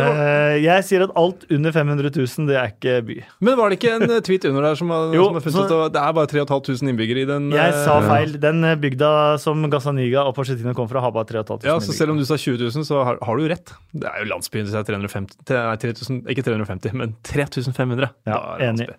Eh, 0.00 0.56
jeg 0.64 0.84
sier 0.88 1.04
at 1.06 1.12
alt 1.20 1.44
under 1.52 1.74
500 1.74 2.10
000, 2.14 2.48
det 2.48 2.56
er 2.58 2.72
ikke 2.72 2.96
by. 3.06 3.16
Men 3.44 3.58
var 3.60 3.70
det 3.70 3.78
ikke 3.78 3.92
en 3.96 4.06
eh, 4.08 4.22
tweet 4.24 4.46
under 4.50 4.66
der 4.68 4.78
som 4.80 4.90
har, 4.94 5.14
Jo, 5.14 5.28
som 5.28 5.38
har 5.38 5.44
funnet 5.46 5.70
ut 5.70 5.74
at 5.86 5.94
det 5.96 6.02
er 6.02 6.16
bare 6.18 6.30
3500 6.32 6.92
innbyggere 6.92 7.24
i 7.24 7.28
den 7.28 7.48
Jeg 7.54 7.74
eh, 7.74 7.80
sa 7.86 8.00
feil. 8.04 8.36
Den 8.42 8.64
eh, 8.64 8.76
bygda 8.80 9.12
som 9.42 9.64
Gazaniga 9.72 10.26
og 10.28 10.34
Porcetino 10.38 10.74
kom 10.76 10.90
fra, 10.90 11.04
har 11.04 11.14
bare 11.14 11.30
3500 11.30 11.70
Ja, 11.70 11.78
så 11.84 11.96
selv 11.96 12.14
om 12.16 12.20
du 12.20 12.26
sa 12.28 12.38
20 12.40 12.60
000, 12.66 12.88
så 12.88 13.04
har, 13.06 13.20
har 13.22 13.38
du 13.38 13.46
jo 13.46 13.52
rett. 13.54 13.74
Det 13.94 14.10
er 14.10 14.24
jo 14.24 14.30
landsbyen 14.34 14.70
til 14.70 14.90
350 14.92 15.40
til- 15.44 15.62
Nei, 15.64 15.78
3000, 15.80 16.22
ikke 16.34 16.44
350, 16.44 16.94
men 16.98 17.16
3500. 17.24 18.10
Ja, 18.28 18.38
er 18.58 18.70
enig. 18.72 18.92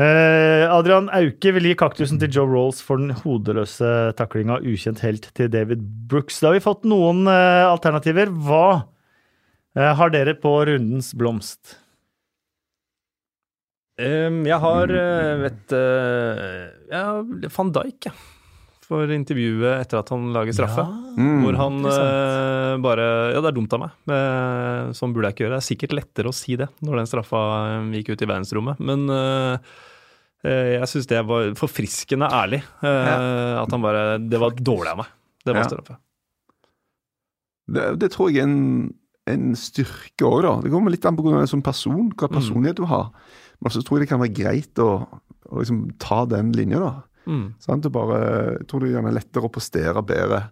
Eh, 0.00 0.64
Adrian 0.72 1.10
Auke 1.12 1.50
vil 1.52 1.66
gi 1.68 1.74
kaktusen 1.76 2.20
til 2.20 2.30
Joe 2.32 2.48
Rolls 2.48 2.78
for 2.84 3.00
den 3.00 3.12
hodeløse 3.20 4.14
taklinga 4.16 4.60
ukjent 4.64 5.02
helt 5.04 5.28
til 5.36 5.50
David 5.52 5.82
Brooks. 6.08 6.38
Da 6.40 6.48
har 6.48 6.56
vi 6.56 6.64
fått 6.64 6.86
noen 6.88 7.26
uh, 7.28 7.68
alternativer. 7.68 8.32
Hva 8.32 8.64
eh, 8.78 8.86
har 9.76 10.10
dere 10.10 10.34
på 10.34 10.50
rundens 10.66 11.12
blomst? 11.14 11.76
Um, 14.00 14.42
jeg 14.48 14.56
har 14.62 14.88
eh, 14.96 15.34
vet 15.42 15.72
uh, 15.76 16.68
ja, 16.88 17.02
Van 17.52 17.72
Dijk, 17.74 18.06
jeg. 18.08 18.14
For 18.90 19.06
intervjuet 19.14 19.84
etter 19.84 20.00
at 20.00 20.08
han 20.10 20.30
lager 20.34 20.56
straffe. 20.56 20.82
Ja, 20.82 21.26
Hvor 21.44 21.54
han 21.60 21.76
eh, 21.86 22.72
bare 22.82 23.04
Ja, 23.36 23.38
det 23.44 23.52
er 23.52 23.54
dumt 23.54 23.76
av 23.76 23.82
meg. 23.84 23.92
Eh, 24.10 24.88
sånn 24.98 25.12
burde 25.14 25.28
jeg 25.28 25.36
ikke 25.36 25.44
gjøre. 25.44 25.52
Det 25.54 25.60
er 25.62 25.66
sikkert 25.68 25.94
lettere 25.94 26.32
å 26.32 26.34
si 26.34 26.56
det 26.58 26.66
når 26.82 26.98
den 26.98 27.10
straffa 27.12 27.42
eh, 27.68 27.84
gikk 28.00 28.10
ut 28.16 28.24
i 28.24 28.28
verdensrommet. 28.32 28.80
Men 28.82 29.04
eh, 29.14 29.70
eh, 30.42 30.70
jeg 30.80 30.90
syns 30.90 31.06
det 31.12 31.20
var 31.28 31.52
forfriskende 31.60 32.32
ærlig. 32.34 32.64
Ja. 32.82 33.14
At 33.62 33.70
han 33.76 33.84
bare 33.86 34.02
Det 34.26 34.42
var 34.42 34.58
dårlig 34.58 34.90
av 34.96 35.04
meg. 35.04 35.14
Det 35.46 35.54
var 35.54 35.62
Ja. 35.62 35.68
straffe. 35.70 35.98
Det, 37.70 37.86
det 38.02 38.10
tror 38.16 38.32
jeg 38.34 38.42
er 38.42 38.48
en, 38.50 38.58
en 39.30 39.52
styrke 39.58 40.26
òg, 40.26 40.42
da. 40.46 40.54
Det 40.64 40.72
kommer 40.72 40.92
litt 40.94 41.06
an 41.08 41.16
på 41.18 41.24
hvordan 41.24 41.42
du 41.42 41.46
er 41.46 41.52
som 41.52 41.64
person, 41.64 42.10
hva 42.14 42.30
personlighet 42.32 42.80
du 42.80 42.86
har. 42.90 43.10
Men 43.60 43.74
så 43.74 43.82
tror 43.84 43.98
jeg 43.98 44.06
det 44.06 44.12
kan 44.12 44.22
være 44.22 44.36
greit 44.36 44.82
å, 44.82 44.90
å 45.50 45.60
liksom 45.60 45.84
ta 46.02 46.24
den 46.30 46.52
linja, 46.56 46.80
da. 46.82 46.92
Mm. 47.30 47.44
Sånn, 47.62 47.84
bare, 47.92 48.20
jeg 48.56 48.68
tror 48.70 48.82
det 48.82 48.90
er 48.90 48.96
gjerne 48.98 49.16
lettere 49.16 49.46
å 49.46 49.52
postere 49.52 50.02
bedre. 50.06 50.44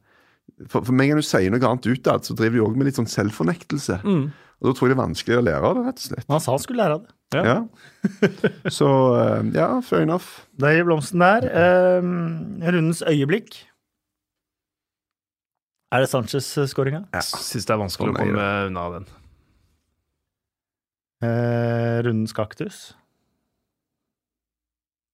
For, 0.67 0.83
for 0.83 0.95
meg 0.97 1.13
når 1.13 1.23
du 1.23 1.29
sier 1.29 1.53
noe 1.53 1.71
annet 1.71 1.89
utad, 1.89 2.27
så 2.27 2.37
driver 2.37 2.59
du 2.59 2.67
òg 2.67 2.77
med 2.79 2.89
litt 2.89 2.99
sånn 2.99 3.11
selvfornektelse. 3.11 4.01
Mm. 4.05 4.29
Og 4.59 4.67
da 4.67 4.75
tror 4.75 4.89
jeg 4.89 4.95
det 4.95 4.99
er 4.99 5.05
vanskelig 5.05 5.39
å 5.39 5.47
lære 5.47 5.71
av 5.71 5.79
det, 5.79 5.87
rett 5.87 6.01
og 6.01 6.07
slett. 6.09 6.29
Han 6.33 6.43
sa 6.43 6.55
han 6.57 6.63
skulle 6.65 6.83
lære 6.83 6.99
av 6.99 7.05
det. 7.07 7.15
Ja. 7.37 7.43
Ja. 7.45 8.71
Så 8.79 8.89
eh, 9.21 9.51
ja, 9.55 9.69
fair 9.85 10.07
enough. 10.07 10.47
Det 10.59 10.73
gir 10.75 10.89
blomsten 10.89 11.23
der. 11.23 11.47
Eh, 11.47 12.09
rundens 12.67 13.05
øyeblikk. 13.07 13.61
Er 15.89 16.05
det 16.05 16.11
Sanchez-skåringa? 16.13 17.07
Ja. 17.17 17.23
Syns 17.25 17.65
det 17.65 17.73
er 17.73 17.81
vanskelig 17.81 18.11
Sånn 18.13 18.17
å 18.17 18.21
komme 18.21 18.47
unna 18.69 18.87
den. 18.99 19.07
Eh, 21.25 21.99
rundens 22.07 22.35
kaktus. 22.37 22.81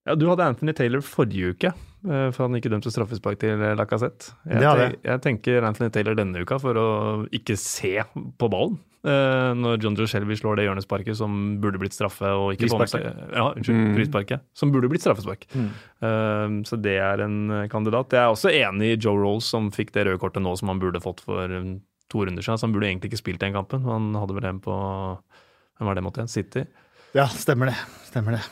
Ja, 0.04 0.16
Du 0.20 0.26
hadde 0.28 0.44
Anthony 0.44 0.74
Taylor 0.76 1.00
forrige 1.00 1.54
uke, 1.54 1.70
eh, 1.72 2.26
for 2.34 2.44
han 2.44 2.58
ikke 2.58 2.72
dømte 2.72 2.92
straffespark 2.92 3.38
til 3.40 3.54
eh, 3.56 3.76
Lacassette. 3.78 4.34
Jeg, 4.50 4.98
jeg 5.06 5.22
tenker 5.24 5.64
Anthony 5.64 5.88
Taylor 5.94 6.18
denne 6.18 6.42
uka 6.44 6.58
for 6.60 6.76
å 6.76 6.88
ikke 7.32 7.56
se 7.56 8.02
på 8.12 8.50
ballen. 8.52 8.76
Eh, 9.04 9.50
når 9.60 9.82
John 9.84 9.96
Joe 9.98 10.08
Shelby 10.10 10.36
slår 10.40 10.56
det 10.58 10.66
hjørnesparket 10.66 11.16
som 11.18 11.58
burde 11.62 11.78
blitt 11.82 11.94
straffe 11.96 12.26
og 12.32 12.54
ikke 12.54 12.66
Ja, 13.36 13.46
unnskyld, 13.52 13.76
Mm. 14.34 14.48
Som 14.54 14.72
burde 14.72 14.88
blitt 14.88 15.04
straffespark. 15.04 15.46
Mm. 15.54 15.68
Eh, 16.00 16.56
så 16.68 16.80
det 16.80 16.96
er 16.98 17.20
en 17.24 17.38
eh, 17.50 17.68
kandidat. 17.68 18.10
Jeg 18.16 18.22
er 18.24 18.32
også 18.32 18.50
enig 18.52 18.94
i 18.94 18.98
Joe 19.00 19.16
Rolls, 19.20 19.44
som 19.44 19.70
fikk 19.70 19.92
det 19.92 20.06
røde 20.06 20.18
kortet 20.22 20.42
nå 20.42 20.56
som 20.58 20.68
han 20.72 20.80
burde 20.80 21.02
fått 21.04 21.20
for 21.20 21.48
to 22.10 22.24
runder 22.24 22.42
siden. 22.42 22.58
Så 22.58 22.66
han 22.68 22.72
burde 22.74 22.88
egentlig 22.88 23.12
ikke 23.12 23.22
spilt 23.22 23.40
den 23.40 23.52
kampen. 23.56 23.84
Han 23.84 24.14
hadde 24.14 24.34
vel 24.36 24.50
en 24.50 24.60
på 24.64 24.74
Hvem 25.74 25.88
var 25.90 25.94
det 25.98 26.04
mot 26.06 26.14
igjen? 26.16 26.30
City? 26.30 26.66
Ja, 27.14 27.26
stemmer 27.26 27.66
det. 27.72 27.78
Stemmer 28.06 28.38
det. 28.38 28.42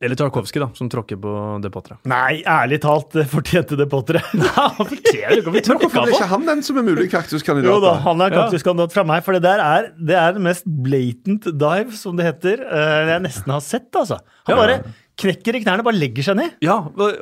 Eller 0.00 0.14
Tarkovskij, 0.14 0.60
da, 0.62 0.68
som 0.78 0.86
tråkker 0.86 1.18
på 1.18 1.30
det 1.62 1.72
Potre. 1.74 1.96
Nei, 2.06 2.38
ærlig 2.46 2.78
talt, 2.84 3.16
fortjente 3.32 3.74
det 3.80 3.88
Potteret. 3.90 4.28
Hvorfor 4.78 6.04
er 6.04 6.12
ikke 6.12 6.28
han 6.30 6.46
den 6.46 6.62
som 6.62 6.78
er 6.78 6.86
mulig 6.86 7.08
kaktuskandidat? 7.10 7.66
Jo 7.66 7.80
da, 7.82 7.96
han 8.04 8.22
er 8.22 8.30
kaktuskandidat 8.36 8.94
fra 8.94 9.02
meg, 9.08 9.24
for 9.26 9.34
det 9.34 9.42
der 9.48 9.62
er, 9.64 9.88
det 9.98 10.14
er 10.20 10.36
den 10.38 10.46
mest 10.46 10.68
blatant 10.86 11.50
dive, 11.50 11.98
som 11.98 12.14
det 12.18 12.28
heter, 12.28 12.62
eh, 12.68 13.10
jeg 13.10 13.24
nesten 13.26 13.54
har 13.56 13.64
sett, 13.66 13.90
altså. 13.98 14.20
Han 14.46 14.54
Ja. 14.54 14.60
bare 14.62 14.78
knekker 15.18 15.56
i 15.58 15.60
knærne, 15.64 15.84
bare 15.86 15.98
legger 15.98 16.26
seg 16.28 16.36
ned. 16.38 16.54
Ja, 16.64 16.76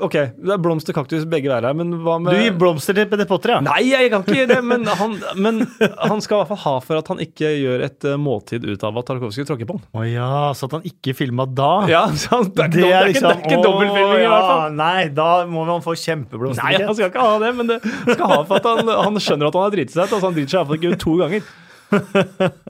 ok. 0.05 0.17
Det 0.37 0.53
er 0.53 0.61
blomster, 0.63 0.95
kaktus, 0.97 1.25
begge 1.29 1.49
veier 1.51 1.65
her, 1.65 1.77
men 1.77 1.95
hva 2.05 2.19
med 2.23 2.37
Du 2.37 2.43
gir 2.43 2.57
blomster 2.59 2.97
til 2.97 3.09
det 3.09 3.27
Potter, 3.31 3.55
ja? 3.57 3.61
Nei, 3.65 3.81
jeg 3.89 4.11
kan 4.13 4.25
ikke 4.25 4.37
gjøre 4.37 4.51
det, 4.53 4.59
men 4.69 4.85
han, 5.01 5.17
men 5.41 5.63
han 5.81 6.23
skal 6.25 6.37
i 6.37 6.41
hvert 6.43 6.53
fall 6.53 6.63
ha 6.67 6.75
for 6.85 7.01
at 7.01 7.11
han 7.13 7.23
ikke 7.25 7.51
gjør 7.57 7.85
et 7.89 8.09
eh, 8.09 8.19
måltid 8.21 8.67
ut 8.69 8.87
av 8.87 9.01
at 9.01 9.09
Tarkovskij 9.11 9.49
tråkker 9.49 9.69
på 9.69 9.79
han. 9.79 9.85
Å 9.97 10.07
ja, 10.09 10.31
så 10.57 10.69
at 10.69 10.79
han 10.79 10.89
ikke 10.93 11.17
filma 11.17 11.49
da. 11.49 11.73
Ja, 11.91 12.05
så 12.13 12.39
han, 12.39 12.51
det 12.53 12.69
er 12.69 12.75
det 12.77 12.87
er 12.87 13.13
ikke, 13.13 13.25
det 13.25 13.35
er 13.35 13.45
ikke 13.45 13.61
dobbeltfilming 13.65 14.25
i 14.25 14.31
hvert 14.31 14.49
fall. 14.53 14.81
Nei, 14.81 15.05
da 15.17 15.31
må 15.51 15.67
man 15.69 15.85
få 15.85 15.97
kjempeblomster. 15.99 16.65
Nei, 16.65 16.81
han 16.85 16.97
skal 16.99 17.13
ikke 17.13 17.29
ha 17.29 17.37
det, 17.43 17.53
men 17.59 17.75
det 17.75 17.81
skal 17.85 18.27
ha 18.35 18.41
for 18.45 18.61
at 18.61 18.73
han, 18.73 18.97
han 19.09 19.23
skjønner 19.23 19.51
at 19.51 19.61
han 19.61 19.69
har 19.69 19.77
driti 19.79 19.97
seg 19.97 20.05
ut. 20.05 20.17
Altså 20.17 20.27
han 20.29 20.37
driter 20.37 20.53
seg 20.53 20.61
iallfall 20.63 20.83
ikke 20.83 20.93
ut 20.97 21.07
to 21.07 21.21
ganger. 21.25 21.55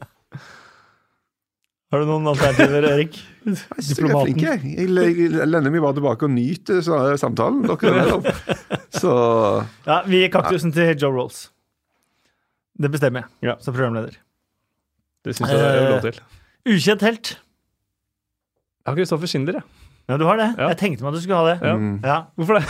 Har 1.92 2.02
du 2.02 2.08
noen 2.08 2.26
alternativer, 2.26 2.82
Erik? 2.90 3.16
Jeg 3.46 3.56
synes 3.78 3.98
jeg 4.00 4.08
er 4.10 4.24
flink, 4.24 4.40
jeg. 4.42 4.62
Jeg 4.74 4.88
le- 4.90 5.44
lener 5.46 5.70
meg 5.70 5.82
bare 5.84 5.94
tilbake 5.94 6.26
og 6.26 6.32
nyter 6.34 6.80
så- 6.82 7.16
samtalen. 7.22 7.62
Dere 7.62 7.92
er 8.02 8.08
Så 9.00 9.12
Ja, 9.86 10.00
vi 10.06 10.22
gir 10.24 10.32
kaktusen 10.34 10.72
til 10.74 10.96
Joe 10.98 11.12
Rolls. 11.14 11.44
Det 12.76 12.90
bestemmer 12.90 13.22
jeg, 13.22 13.50
Ja. 13.50 13.54
som 13.62 13.72
programleder. 13.74 14.16
Det 15.24 15.34
syns 15.36 15.50
jeg 15.50 15.58
det 15.58 15.82
er 15.82 15.90
lov 15.90 16.00
til. 16.02 16.20
Ukjent 16.66 17.00
helt. 17.06 17.28
Jeg 18.86 18.90
har 18.90 18.96
Kristoffer 18.98 19.26
Schindler, 19.30 19.60
jeg. 19.60 19.62
Ja, 20.08 20.16
du 20.18 20.24
har 20.26 20.36
det. 20.38 20.50
Ja. 20.58 20.68
Jeg 20.68 20.78
tenkte 20.78 21.02
meg 21.02 21.14
at 21.14 21.16
du 21.18 21.22
skulle 21.22 21.38
ha 21.38 21.54
det. 21.54 21.58
Ja. 21.62 21.76
Ja. 22.06 22.18
Hvorfor 22.36 22.58
det? 22.58 22.66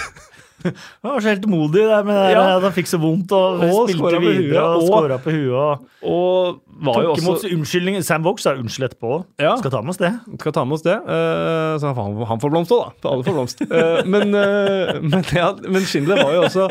Han 0.65 1.13
var 1.13 1.21
så 1.21 1.29
helt 1.35 1.45
modig 1.51 1.83
der 1.87 2.03
med 2.07 2.17
det, 2.17 2.31
Ja. 2.35 2.45
at 2.57 2.63
han 2.65 2.73
fikk 2.75 2.89
så 2.91 2.99
vondt 3.03 3.33
og, 3.37 3.61
Og 3.67 3.91
spilte 3.91 4.21
videre 4.23 4.63
og 4.65 4.83
og- 4.83 4.89
skåra 4.89 5.19
på 5.23 5.35
huet. 5.35 5.85
Og 6.03 6.63
Og 6.67 6.85
var 6.87 7.03
jo 7.03 7.13
også 7.15 7.51
unnskyldning. 7.53 8.01
Sam 8.05 8.25
Vokes 8.25 8.43
sa 8.47 8.55
unnskyld 8.57 8.89
etterpå. 8.91 9.25
Ja. 9.41 9.55
Skal 9.61 9.71
ta 9.71 9.81
med 9.83 9.95
oss 9.95 10.01
det. 10.03 10.13
Skal 10.41 10.53
ta 10.53 10.65
med 10.65 10.75
oss 10.79 10.83
det. 10.87 10.97
Uh, 11.07 11.77
så 11.81 11.93
han, 11.95 12.19
han 12.33 12.41
får 12.43 12.51
blomst 12.53 12.73
òg, 12.77 12.93
da. 13.03 13.09
Alle 13.13 13.25
får 13.25 13.37
blomst. 13.39 13.63
uh, 13.69 14.03
men, 14.07 14.35
uh, 14.35 15.01
men, 15.01 15.25
ja, 15.33 15.53
men 15.69 15.83
Schindler 15.89 16.21
var 16.25 16.33
jo 16.37 16.43
også 16.49 16.67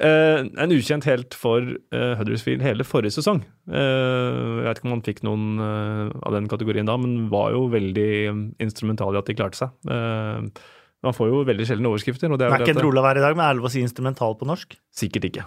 eh, 0.00 0.40
en 0.64 0.72
ukjent 0.72 1.04
helt 1.04 1.34
for 1.36 1.60
uh, 1.60 2.14
Huddersfield 2.16 2.62
hele 2.64 2.84
forrige 2.88 3.12
sesong. 3.18 3.42
Eh, 3.68 4.60
jeg 4.60 4.64
vet 4.66 4.80
ikke 4.80 4.88
om 4.88 4.94
han 4.96 5.04
fikk 5.04 5.20
noen 5.26 5.46
eh, 5.60 6.12
av 6.24 6.32
den 6.36 6.48
kategorien 6.48 6.88
da, 6.88 6.96
men 7.00 7.28
var 7.32 7.52
jo 7.52 7.66
veldig 7.72 8.10
um, 8.32 8.40
instrumental 8.64 9.14
i 9.14 9.20
at 9.20 9.28
de 9.28 9.36
klarte 9.36 9.60
seg. 9.60 9.74
Eh, 9.92 10.48
man 11.06 11.16
får 11.16 11.30
jo 11.30 11.44
veldig 11.48 11.68
sjelden 11.68 11.88
overskrifter. 11.90 12.32
Og 12.32 12.40
det 12.40 12.46
er 12.46 12.52
Det 12.52 12.60
er 12.60 12.68
ikke 12.68 12.78
en 12.78 12.86
rolig 12.88 13.00
å 13.00 13.06
være 13.06 13.22
i 13.22 13.24
dag, 13.24 13.38
men 13.38 13.46
er 13.46 13.54
det 13.54 13.62
lov 13.62 13.70
å 13.70 13.72
si 13.72 13.82
instrumental 13.84 14.36
på 14.36 14.48
norsk? 14.48 14.76
Sikkert 14.92 15.30
ikke. 15.30 15.46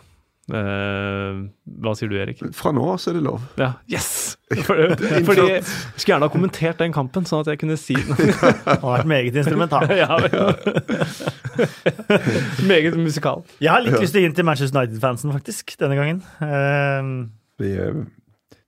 Uh, 0.52 1.46
hva 1.80 1.94
sier 1.96 2.10
du, 2.12 2.18
Erik? 2.20 2.42
Fra 2.58 2.74
nå 2.76 2.84
av 2.92 2.98
så 3.00 3.14
er 3.14 3.16
det 3.16 3.22
lov. 3.24 3.46
Ja, 3.56 3.70
yes! 3.88 4.36
For, 4.66 4.76
fordi 5.30 5.46
jeg 5.48 5.62
skulle 5.64 6.10
gjerne 6.10 6.28
ha 6.28 6.34
kommentert 6.34 6.82
den 6.84 6.96
kampen, 6.96 7.24
sånn 7.30 7.46
at 7.46 7.54
jeg 7.54 7.62
kunne 7.62 7.78
si 7.80 7.96
noe. 7.96 8.28
Han 8.68 8.82
har 8.82 8.98
vært 8.98 9.12
meget 9.14 9.40
instrumental. 9.40 9.88
ja. 10.04 10.20
Meget 12.68 13.00
musikal. 13.00 13.46
Jeg 13.64 13.72
har 13.72 13.86
litt 13.86 13.96
lyst 14.02 14.18
til 14.18 14.20
å 14.20 14.26
gi 14.26 14.32
den 14.34 14.38
til 14.42 14.50
Manchester 14.50 14.82
United-fansen, 14.82 15.32
faktisk, 15.38 15.78
denne 15.80 16.02
gangen. 16.02 16.20
Uh, 16.44 17.32
Vi, 17.64 17.72
eh, 17.80 18.04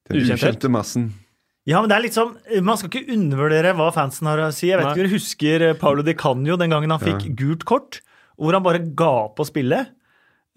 den 0.08 0.24
ukjente 0.24 0.72
massen. 0.72 1.12
Ja, 1.66 1.80
men 1.82 1.90
det 1.90 1.96
er 1.96 2.04
litt 2.04 2.18
sånn, 2.18 2.36
Man 2.62 2.78
skal 2.78 2.92
ikke 2.92 3.16
undervurdere 3.16 3.74
hva 3.78 3.88
fansen 3.94 4.30
har 4.30 4.44
å 4.44 4.52
si. 4.54 4.70
Jeg 4.70 4.78
vet 4.78 4.92
ikke 4.92 5.02
dere 5.02 5.16
husker 5.16 5.66
Paulo 5.66 5.80
Paolo 5.82 6.06
Di 6.06 6.14
Canio 6.18 6.58
den 6.62 6.74
gangen 6.74 6.94
han 6.94 7.02
fikk 7.02 7.26
gult 7.40 7.66
kort, 7.66 8.00
hvor 8.38 8.54
han 8.54 8.66
bare 8.66 8.84
ga 8.98 9.14
på 9.34 9.48
spille. 9.48 9.82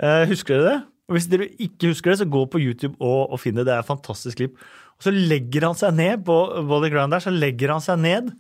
Eh, 0.03 0.25
husker 0.29 0.59
dere 0.59 0.69
det? 0.69 0.79
Og 1.09 1.17
Hvis 1.17 1.31
dere 1.33 1.49
ikke 1.57 1.95
husker 1.95 2.13
det, 2.13 2.19
så 2.21 2.29
gå 2.29 2.43
på 2.53 2.61
YouTube 2.61 2.99
og, 3.01 3.33
og 3.33 3.41
finn 3.41 3.57
det. 3.57 3.65
Det 3.65 3.73
er 3.73 3.81
et 3.81 3.89
fantastisk 3.89 4.43
klipp. 4.43 4.61
Og 4.99 5.07
Så 5.07 5.15
legger 5.15 5.65
han 5.65 5.79
seg 5.79 5.97
ned 5.97 6.27
på 6.27 6.37
volley 6.69 6.93
ground 6.93 7.17
der, 7.17 7.25
så 7.25 7.33
legger 7.33 7.73
han 7.73 7.85
seg 7.85 8.03
ned 8.03 8.35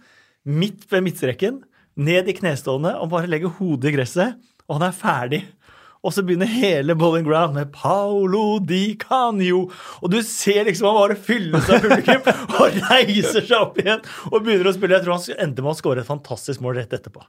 midt 0.49 0.85
ved 0.90 1.07
midtstreken, 1.07 1.62
ned 1.99 2.28
i 2.28 2.35
knestående, 2.36 2.93
og 3.01 3.11
bare 3.12 3.31
legger 3.31 3.53
hodet 3.57 3.90
i 3.90 3.95
gresset, 3.97 4.36
og 4.69 4.78
han 4.78 4.90
er 4.90 4.97
ferdig. 4.97 5.40
Og 6.06 6.14
så 6.14 6.22
begynner 6.22 6.46
hele 6.50 6.94
bowling 6.98 7.26
ground 7.26 7.56
med 7.56 7.72
Paolo 7.74 8.58
Di 8.62 8.94
Canio. 9.00 9.64
Og 10.02 10.12
du 10.12 10.20
ser 10.22 10.68
liksom 10.68 10.90
han 10.90 10.98
bare 11.00 11.18
fylles 11.18 11.66
av 11.66 11.82
publikum 11.82 12.28
og 12.60 12.78
reiser 12.90 13.42
seg 13.42 13.56
opp 13.58 13.80
igjen 13.82 14.04
og 14.30 14.44
begynner 14.44 14.70
å 14.70 14.76
spille. 14.76 14.98
Jeg 14.98 15.06
tror 15.06 15.18
han 15.18 15.42
endte 15.48 15.64
med 15.64 15.74
å 15.74 15.78
skåre 15.78 16.04
et 16.04 16.10
fantastisk 16.10 16.62
mål 16.64 16.78
rett 16.78 16.94
etterpå. 16.94 17.26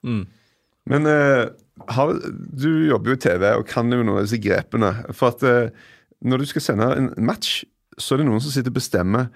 Men 0.90 1.10
uh, 1.10 1.50
har, 1.96 2.14
du 2.34 2.70
jobber 2.90 3.14
jo 3.14 3.18
i 3.18 3.24
TV 3.26 3.50
og 3.56 3.68
kan 3.70 3.90
jo 3.90 4.02
noen 4.04 4.20
av 4.20 4.28
disse 4.28 4.42
grepene. 4.42 4.94
For 5.18 5.34
at 5.34 5.46
uh, 5.46 5.90
når 6.26 6.44
du 6.44 6.50
skal 6.52 6.66
sende 6.66 6.90
en 6.94 7.12
match, 7.26 7.64
så 8.00 8.16
er 8.16 8.22
det 8.22 8.30
noen 8.30 8.44
som 8.44 8.54
sitter 8.54 8.74
og 8.74 8.80
bestemmer 8.80 9.30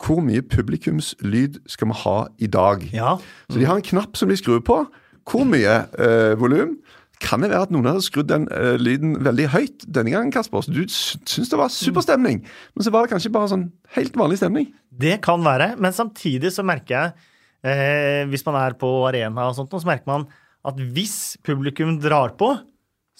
hvor 0.00 0.22
mye 0.24 0.40
publikumslyd 0.40 1.58
skal 1.68 1.90
vi 1.90 1.98
ha 2.06 2.16
i 2.40 2.48
dag. 2.48 2.86
Ja, 2.94 3.18
Så 3.50 3.58
de 3.60 3.66
har 3.68 3.76
en 3.76 3.84
knapp 3.84 4.16
som 4.16 4.30
de 4.32 4.38
skrur 4.40 4.62
på. 4.64 4.78
Hvor 5.28 5.44
mye 5.44 5.82
uh, 6.00 6.32
volum? 6.40 6.78
Kan 7.20 7.42
det 7.44 7.50
være 7.52 7.66
at 7.68 7.72
noen 7.74 7.84
hadde 7.90 8.02
skrudd 8.06 8.30
den 8.30 8.46
uh, 8.48 8.74
lyden 8.80 9.18
veldig 9.24 9.48
høyt 9.52 9.82
denne 9.92 10.12
gangen, 10.14 10.30
Kasper? 10.32 10.62
Så 10.64 10.72
du 10.72 10.82
sy- 10.88 11.18
syns 11.28 11.50
det 11.52 11.58
var 11.60 11.68
superstemning, 11.74 12.38
men 12.74 12.86
så 12.86 12.92
var 12.94 13.04
det 13.04 13.12
kanskje 13.12 13.32
bare 13.34 13.50
sånn 13.52 13.66
helt 13.96 14.16
vanlig 14.16 14.38
stemning. 14.40 14.70
det 15.00 15.18
kan 15.24 15.44
være. 15.44 15.74
Men 15.80 15.92
samtidig 15.96 16.50
så 16.54 16.64
merker 16.64 16.94
jeg, 16.96 17.12
eh, 17.64 18.24
hvis 18.32 18.44
man 18.48 18.56
er 18.62 18.72
på 18.80 18.88
arena 19.08 19.50
og 19.50 19.54
sånt, 19.58 19.70
så 19.76 19.84
merker 19.88 20.08
man 20.08 20.26
at 20.64 20.76
hvis 20.80 21.36
publikum 21.44 21.98
drar 22.00 22.32
på, 22.40 22.54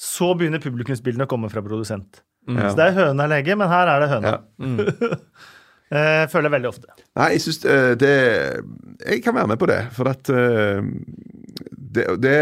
så 0.01 0.32
begynner 0.36 0.60
publikumsbildene 0.64 1.24
å 1.28 1.31
komme 1.31 1.48
fra 1.52 1.60
produsent. 1.64 2.22
Ja. 2.48 2.70
Så 2.72 2.77
det 2.81 2.86
er 2.89 2.97
høna 2.97 3.27
lege, 3.28 3.52
men 3.56 3.68
her 3.68 3.86
er 3.94 4.01
det 4.06 4.12
høna. 4.16 4.36
Ja. 4.36 5.16
Eh, 5.90 6.28
føler 6.31 6.47
jeg 6.47 6.52
veldig 6.55 6.68
ofte. 6.70 6.93
Nei, 7.18 7.24
jeg 7.35 7.40
syns 7.43 7.56
eh, 7.66 7.97
det 7.98 8.10
Jeg 9.10 9.24
kan 9.24 9.35
være 9.35 9.48
med 9.51 9.59
på 9.59 9.66
det, 9.66 9.78
for 9.97 10.06
at 10.06 10.28
det, 10.31 12.05
det 12.22 12.35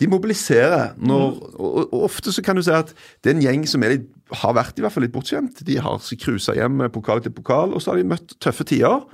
De 0.00 0.08
mobiliserer 0.08 0.96
når 0.96 1.36
og, 1.60 1.78
og 1.90 2.06
ofte 2.06 2.32
så 2.32 2.42
kan 2.44 2.56
du 2.56 2.64
si 2.64 2.72
at 2.72 2.94
det 3.20 3.30
er 3.30 3.36
en 3.36 3.44
gjeng 3.44 3.68
som 3.68 3.84
er 3.84 3.96
litt, 3.96 4.08
har 4.40 4.56
vært 4.56 4.78
i 4.78 4.84
hvert 4.84 4.94
fall 4.94 5.04
litt 5.04 5.14
bortskjemt. 5.14 5.62
De 5.66 5.76
har 5.82 6.10
cruisa 6.22 6.54
hjem 6.56 6.78
med 6.80 6.92
pokal 6.94 7.22
til 7.24 7.34
pokal, 7.34 7.74
og 7.74 7.82
så 7.82 7.92
har 7.92 8.00
de 8.00 8.10
møtt 8.12 8.36
tøffe 8.42 8.64
tider. 8.70 9.04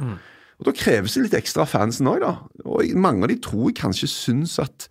Og 0.56 0.68
Da 0.68 0.72
kreves 0.76 1.16
det 1.16 1.26
litt 1.26 1.36
ekstra 1.40 1.66
fansen 1.68 2.08
òg, 2.08 2.22
da. 2.22 2.34
Og 2.64 2.96
mange 2.96 3.26
av 3.26 3.32
de 3.32 3.38
tror 3.44 3.70
jeg 3.70 3.80
kanskje 3.80 4.08
syns 4.12 4.58
at 4.62 4.88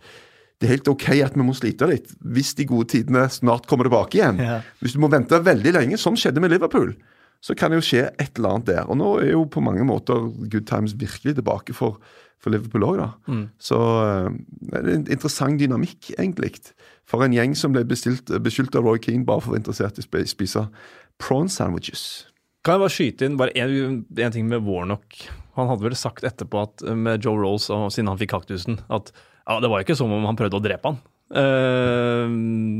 det 0.56 0.68
er 0.68 0.76
helt 0.76 0.88
OK 0.88 1.08
at 1.20 1.34
vi 1.36 1.44
må 1.44 1.52
slite 1.56 1.88
litt, 1.90 2.12
hvis 2.24 2.54
de 2.56 2.64
gode 2.68 2.88
tidene 2.94 3.26
snart 3.32 3.66
kommer 3.68 3.88
tilbake 3.88 4.16
igjen. 4.16 4.38
Ja. 4.40 4.60
Hvis 4.80 4.94
du 4.96 5.02
må 5.02 5.10
vente 5.12 5.42
veldig 5.44 5.74
lenge, 5.76 5.98
sånn 6.00 6.16
skjedde 6.16 6.40
med 6.40 6.54
Liverpool, 6.54 6.94
så 7.44 7.54
kan 7.54 7.70
det 7.70 7.82
jo 7.82 7.86
skje 7.90 8.06
et 8.16 8.38
eller 8.38 8.56
annet 8.56 8.70
der. 8.70 8.86
Og 8.88 8.96
nå 8.96 9.10
er 9.20 9.34
jo 9.34 9.44
på 9.52 9.60
mange 9.64 9.84
måter 9.86 10.30
good 10.48 10.64
times 10.68 10.96
virkelig 10.96 11.36
tilbake 11.36 11.76
for, 11.76 12.00
for 12.42 12.52
Liverpool 12.54 12.84
òg, 12.86 13.00
da. 13.00 13.08
Så 13.62 13.78
eh, 13.80 14.28
det 14.70 14.78
er 14.80 14.90
en 14.92 15.06
interessant 15.16 15.60
dynamikk, 15.60 16.12
egentlig. 16.18 16.52
For 17.08 17.24
en 17.24 17.34
gjeng 17.34 17.56
som 17.58 17.74
ble 17.74 17.84
bestilt, 17.88 18.30
beskyldt 18.42 18.76
av 18.78 18.86
Roy 18.86 19.00
Keane 19.02 19.26
bare 19.26 19.42
for 19.42 19.52
å 19.52 19.56
være 19.56 19.64
interessert 19.64 19.98
i 20.00 20.04
å 20.04 20.26
spise 20.30 20.66
prawn 21.22 21.50
sandwiches. 21.52 22.26
Kan 22.66 22.76
jeg 22.76 22.82
bare 22.82 22.94
skyte 22.96 23.26
inn 23.28 23.38
bare 23.38 23.54
en, 23.62 24.04
en 24.18 24.34
ting 24.34 24.48
med 24.50 24.64
Warnock? 24.66 25.20
Han 25.56 25.70
hadde 25.70 25.86
vel 25.86 25.96
sagt 25.96 26.26
etterpå 26.26 26.64
at 26.66 26.84
eh, 26.84 26.98
med 26.98 27.24
Joe 27.24 27.38
Rolls, 27.40 27.70
siden 27.70 28.10
han 28.12 28.20
fikk 28.20 28.34
kaktusen, 28.34 28.80
at 28.92 29.12
ja, 29.46 29.60
det 29.62 29.70
var 29.70 29.84
ikke 29.84 29.96
som 29.96 30.10
om 30.12 30.26
han 30.26 30.38
prøvde 30.38 30.58
å 30.58 30.64
drepe 30.64 30.90
han. 30.90 30.98
Eh, 31.26 32.26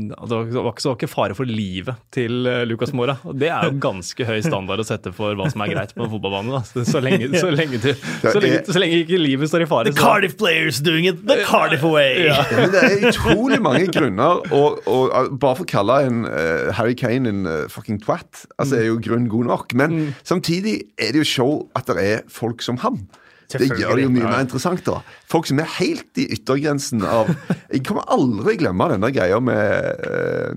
det 0.07 0.31
var, 0.31 0.45
det 0.47 0.55
var 0.55 0.71
ikke 0.71 0.83
så 0.85 0.93
ikke 0.95 1.09
fare 1.11 1.35
for 1.35 1.49
livet 1.49 1.97
til 2.15 2.47
eh, 2.47 2.61
Lucas 2.69 2.93
Mora. 2.95 3.17
Og 3.27 3.35
det 3.35 3.49
er 3.51 3.67
jo 3.67 3.73
ganske 3.83 4.27
høy 4.27 4.39
standard 4.45 4.79
å 4.79 4.85
sette 4.87 5.11
for 5.15 5.35
hva 5.35 5.49
som 5.51 5.63
er 5.65 5.73
greit 5.73 5.91
på 5.97 6.05
en 6.05 6.11
fotballbane. 6.13 6.53
Da. 6.55 6.61
Så, 6.67 6.85
så, 6.87 7.01
lenge, 7.03 7.27
så, 7.35 7.51
lenge 7.51 7.81
du, 7.83 7.89
så, 8.23 8.37
lenge, 8.39 8.61
så 8.69 8.79
lenge 8.79 9.01
ikke 9.03 9.19
livet 9.19 9.51
står 9.51 9.65
i 9.65 9.69
fare. 9.69 9.91
The 9.91 9.97
så- 9.97 10.05
Cardiff 10.05 10.37
players 10.39 10.79
doing 10.83 11.09
it 11.11 11.25
the 11.27 11.41
Cardiff 11.47 11.83
way! 11.83 12.23
Ja, 12.29 12.39
men 12.55 12.71
det 12.71 12.85
er 12.87 13.07
utrolig 13.11 13.59
mange 13.63 13.91
grunner, 13.91 14.41
og, 14.55 14.79
og, 14.87 15.11
og 15.11 15.37
bare 15.41 15.59
for 15.59 15.67
å 15.67 15.71
kalle 15.73 15.99
en 16.07 16.23
uh, 16.27 16.71
Harry 16.77 16.95
Kane 16.97 17.27
en 17.27 17.43
uh, 17.49 17.67
fucking 17.71 17.99
twat, 18.03 18.45
altså 18.57 18.79
er 18.79 18.89
jo 18.93 18.99
grunn 19.03 19.27
god 19.31 19.51
nok. 19.51 19.75
Men 19.77 20.13
samtidig 20.27 20.79
er 20.95 21.11
det 21.11 21.25
jo 21.25 21.27
show 21.27 21.55
at 21.75 21.89
det 21.91 22.03
er 22.03 22.27
folk 22.31 22.63
som 22.63 22.79
ham. 22.85 23.03
Det 23.47 23.67
gjør 23.79 23.95
det 23.95 24.03
jo 24.03 24.11
mye 24.11 24.27
mer 24.27 24.41
interessant, 24.43 24.81
da. 24.83 24.97
Folk 25.31 25.47
som 25.47 25.61
er 25.63 25.69
helt 25.77 26.19
i 26.19 26.25
yttergrensen 26.35 27.03
av 27.07 27.29
Jeg 27.71 27.83
kommer 27.87 28.07
aldri 28.11 28.57
glemme 28.59 28.89
denne 28.91 29.11
greia 29.15 29.39
med, 29.43 30.01
eh, 30.07 30.51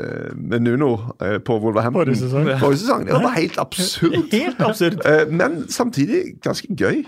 eh, 0.00 0.30
med 0.36 0.64
Nuno 0.64 0.92
eh, 1.20 1.36
på 1.44 1.58
Wolverhampton. 1.60 2.06
Forrige 2.06 2.22
sesong. 2.22 2.48
Forrige 2.62 2.82
sesong. 2.84 3.04
Det 3.10 3.20
var 3.26 3.36
helt 3.36 3.60
absurd. 3.60 4.16
Helt 4.40 4.62
absurd. 4.64 5.04
Men 5.28 5.64
samtidig 5.68 6.40
ganske 6.44 6.72
gøy. 6.76 7.02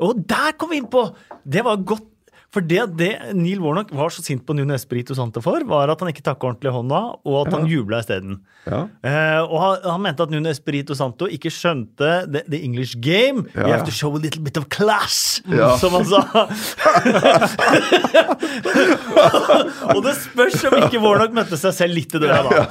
Og 0.00 0.22
der 0.28 0.54
kom 0.56 0.72
vi 0.72 0.80
inn 0.80 0.88
på! 0.88 1.04
Det 1.44 1.64
var 1.66 1.82
godt. 1.84 2.09
For 2.50 2.58
det, 2.66 2.80
det 2.98 3.12
Neil 3.38 3.60
Warnock 3.62 3.92
var 3.94 4.10
så 4.10 4.24
sint 4.26 4.42
på 4.46 4.50
Nuno 4.58 4.74
Espirito 4.74 5.14
Santo 5.14 5.38
for, 5.44 5.62
var 5.70 5.86
at 5.92 6.00
han 6.02 6.08
ikke 6.10 6.24
takka 6.26 6.48
ordentlig 6.48 6.72
hånda, 6.74 6.98
og 7.22 7.36
at 7.44 7.52
han 7.54 7.68
jubla 7.70 8.00
isteden. 8.02 8.40
Ja. 8.66 8.80
Uh, 9.06 9.40
og 9.46 9.54
han, 9.62 9.74
han 9.92 10.02
mente 10.02 10.22
at 10.26 10.32
Nuno 10.34 10.50
Espirito 10.50 10.90
Santo 10.98 11.28
ikke 11.30 11.46
skjønte 11.54 12.08
the, 12.26 12.42
the 12.50 12.58
English 12.66 12.98
game. 12.98 13.46
Ja. 13.54 13.68
You 13.68 13.72
have 13.76 13.86
to 13.86 13.94
show 13.94 14.10
a 14.18 14.20
little 14.20 14.42
bit 14.42 14.58
of 14.58 14.66
class, 14.74 15.38
Ja. 15.46 15.76
som 15.78 15.94
han 15.94 16.02
sa. 16.10 16.26
og 19.94 20.02
det 20.04 20.14
spørs 20.18 20.58
om 20.66 20.74
ikke 20.82 20.98
Warnock 21.06 21.30
møtte 21.38 21.54
seg 21.60 21.70
selv 21.76 21.94
litt 22.00 22.14
i 22.18 22.20
døra 22.22 22.42
da. 22.50 22.66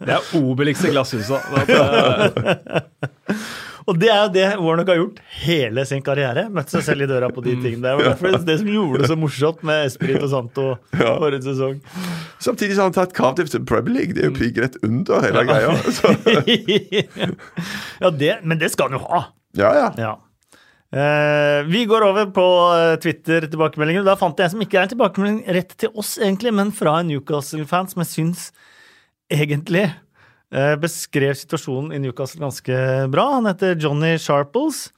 Det 0.00 0.12
er 0.16 0.22
Obelix 0.40 0.80
i 0.88 0.92
glasshuset. 0.96 1.44
Og 3.88 3.96
det 3.96 4.10
er 4.12 4.18
jo 4.26 4.30
det 4.34 4.42
Warnock 4.60 4.90
har 4.92 4.98
gjort 5.00 5.20
hele 5.46 5.84
sin 5.88 6.02
karriere. 6.04 6.42
Møtt 6.52 6.68
seg 6.74 6.82
selv 6.84 7.06
i 7.06 7.08
døra 7.08 7.30
på 7.32 7.40
de 7.46 7.54
tingene. 7.56 7.80
der. 7.86 8.02
Det 8.04 8.20
var 8.20 8.42
det 8.44 8.58
som 8.60 8.68
gjorde 8.68 9.00
det 9.00 9.08
så 9.08 9.16
morsomt 9.24 9.62
med 9.64 9.86
Esprit 9.88 10.20
og 10.20 10.28
Santo 10.32 10.66
Ja. 10.98 11.14
forrige 11.16 11.42
sesong. 11.46 11.78
Samtidig 12.44 12.76
så 12.76 12.84
har 12.84 12.90
han 12.90 12.96
tatt 12.98 13.16
Cardiff 13.16 13.48
til 13.54 13.64
Premier 13.64 13.94
League. 13.96 14.12
Det 14.14 14.26
er 14.26 14.28
jo 14.28 14.36
piken 14.36 14.66
rett 14.66 14.76
under, 14.84 15.24
hele 15.24 15.44
greia. 15.48 15.72
Så, 15.98 16.12
ja, 18.04 18.10
det, 18.10 18.32
men 18.44 18.60
det 18.60 18.70
skal 18.74 18.90
han 18.90 18.98
jo 19.00 19.04
ha. 19.08 19.22
ja, 19.58 19.72
ja. 19.82 19.88
Ja. 19.98 20.14
Eh, 20.88 21.66
vi 21.68 21.82
går 21.84 22.04
over 22.06 22.30
på 22.32 22.44
eh, 22.72 22.94
Twitter-tilbakemeldinger. 23.02 24.04
Da 24.06 24.14
fant 24.16 24.38
jeg 24.40 24.48
en 24.48 24.54
som 24.54 24.62
ikke 24.64 24.78
er 24.80 24.86
en 24.86 24.92
tilbakemelding 24.94 25.40
rett 25.58 25.74
til 25.80 25.90
oss, 26.00 26.14
egentlig, 26.16 26.52
men 26.56 26.70
fra 26.72 26.94
en 27.02 27.10
Newcastle-fan 27.12 27.90
som 27.92 28.00
jeg 28.04 28.08
syns 28.12 28.46
egentlig 29.28 29.82
beskrev 30.52 31.34
situasjonen 31.36 31.92
i 31.92 31.98
Newcastle 32.02 32.40
ganske 32.40 32.76
bra. 33.12 33.26
Han 33.34 33.46
heter 33.50 33.74
Johnny 33.76 34.18
Sharples. 34.18 34.88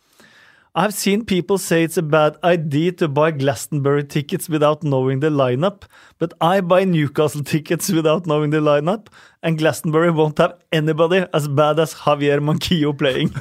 I've 0.72 0.94
seen 0.94 1.24
people 1.24 1.58
say 1.58 1.82
it's 1.82 1.98
a 1.98 2.02
bad 2.02 2.36
idea 2.44 2.92
to 2.92 3.08
buy 3.08 3.32
Glastonbury 3.32 4.04
tickets 4.04 4.48
without 4.48 4.84
knowing 4.84 5.18
the 5.18 5.28
lineup, 5.28 5.82
but 6.20 6.32
I 6.40 6.60
buy 6.60 6.84
Newcastle 6.84 7.42
tickets 7.52 7.90
without 7.90 8.24
knowing 8.24 8.50
the 8.50 8.60
lineup, 8.60 9.08
and 9.42 9.58
Glastonbury 9.58 10.12
won't 10.12 10.38
have 10.38 10.54
anybody 10.70 11.26
as 11.34 11.48
bad 11.48 11.80
as 11.80 11.94
Javier 11.94 12.38
Manquillo 12.38 12.96
playing. 12.96 13.34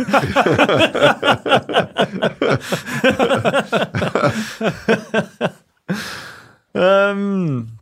Um, 6.76 7.79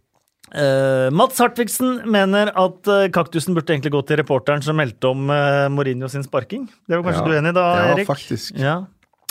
Mats 1.12 1.42
Hartvigsen 1.44 2.06
mener 2.08 2.50
at 2.56 2.88
uh, 2.88 3.08
kaktusen 3.12 3.54
burde 3.58 3.74
egentlig 3.74 3.92
gå 3.92 4.00
til 4.08 4.20
reporteren 4.22 4.62
som 4.64 4.78
meldte 4.80 5.10
om 5.10 5.26
uh, 5.28 5.66
Mourinho 5.74 6.08
sin 6.08 6.24
sparking. 6.24 6.70
Det 6.88 6.96
var 6.96 7.04
kanskje 7.04 7.24
Ja. 7.26 7.28
du 7.28 7.36
enig 7.42 7.52
i 7.52 7.58
da, 7.58 7.66
Ja, 7.76 7.90
Erik? 7.98 8.08
faktisk. 8.08 8.56
Ja. 8.56 8.78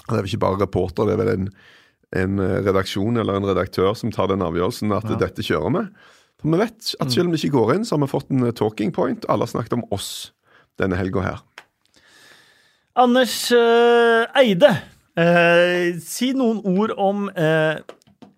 Det 0.04 0.12
er 0.12 0.20
vel 0.20 0.28
ikke 0.28 0.42
bare 0.44 0.60
reporter, 0.60 1.06
det 1.08 1.14
er 1.16 1.22
vel 1.22 1.32
en, 1.32 1.48
en 2.20 2.36
redaksjon 2.66 3.16
eller 3.18 3.40
en 3.40 3.48
redaktør 3.48 3.96
som 3.96 4.12
tar 4.12 4.28
den 4.28 4.44
avgjørelsen 4.44 4.92
at 4.94 5.08
dette 5.18 5.42
kjører 5.42 5.72
vi. 5.78 5.84
For 6.38 6.52
vi 6.52 6.60
vet 6.60 6.92
at 7.00 7.10
selv 7.10 7.26
om 7.26 7.32
det 7.32 7.40
ikke 7.42 7.56
går 7.56 7.74
inn, 7.78 7.84
så 7.88 7.96
har 7.96 8.04
vi 8.04 8.10
fått 8.12 8.30
en 8.30 8.52
talking 8.52 8.92
point. 8.92 9.24
Alle 9.32 9.48
har 9.48 9.50
snakket 9.54 9.72
om 9.78 9.86
oss 9.96 10.32
denne 10.78 11.00
helga 11.00 11.24
her. 11.24 11.40
Anders 12.96 13.50
Eide, 14.36 14.70
si 16.04 16.30
noen 16.36 16.60
ord 16.64 16.92
om 17.00 17.26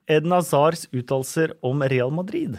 Eden 0.09 0.33
Hazars 0.33 0.87
uttalelser 0.95 1.53
om 1.63 1.83
Real 1.91 2.11
Madrid. 2.15 2.57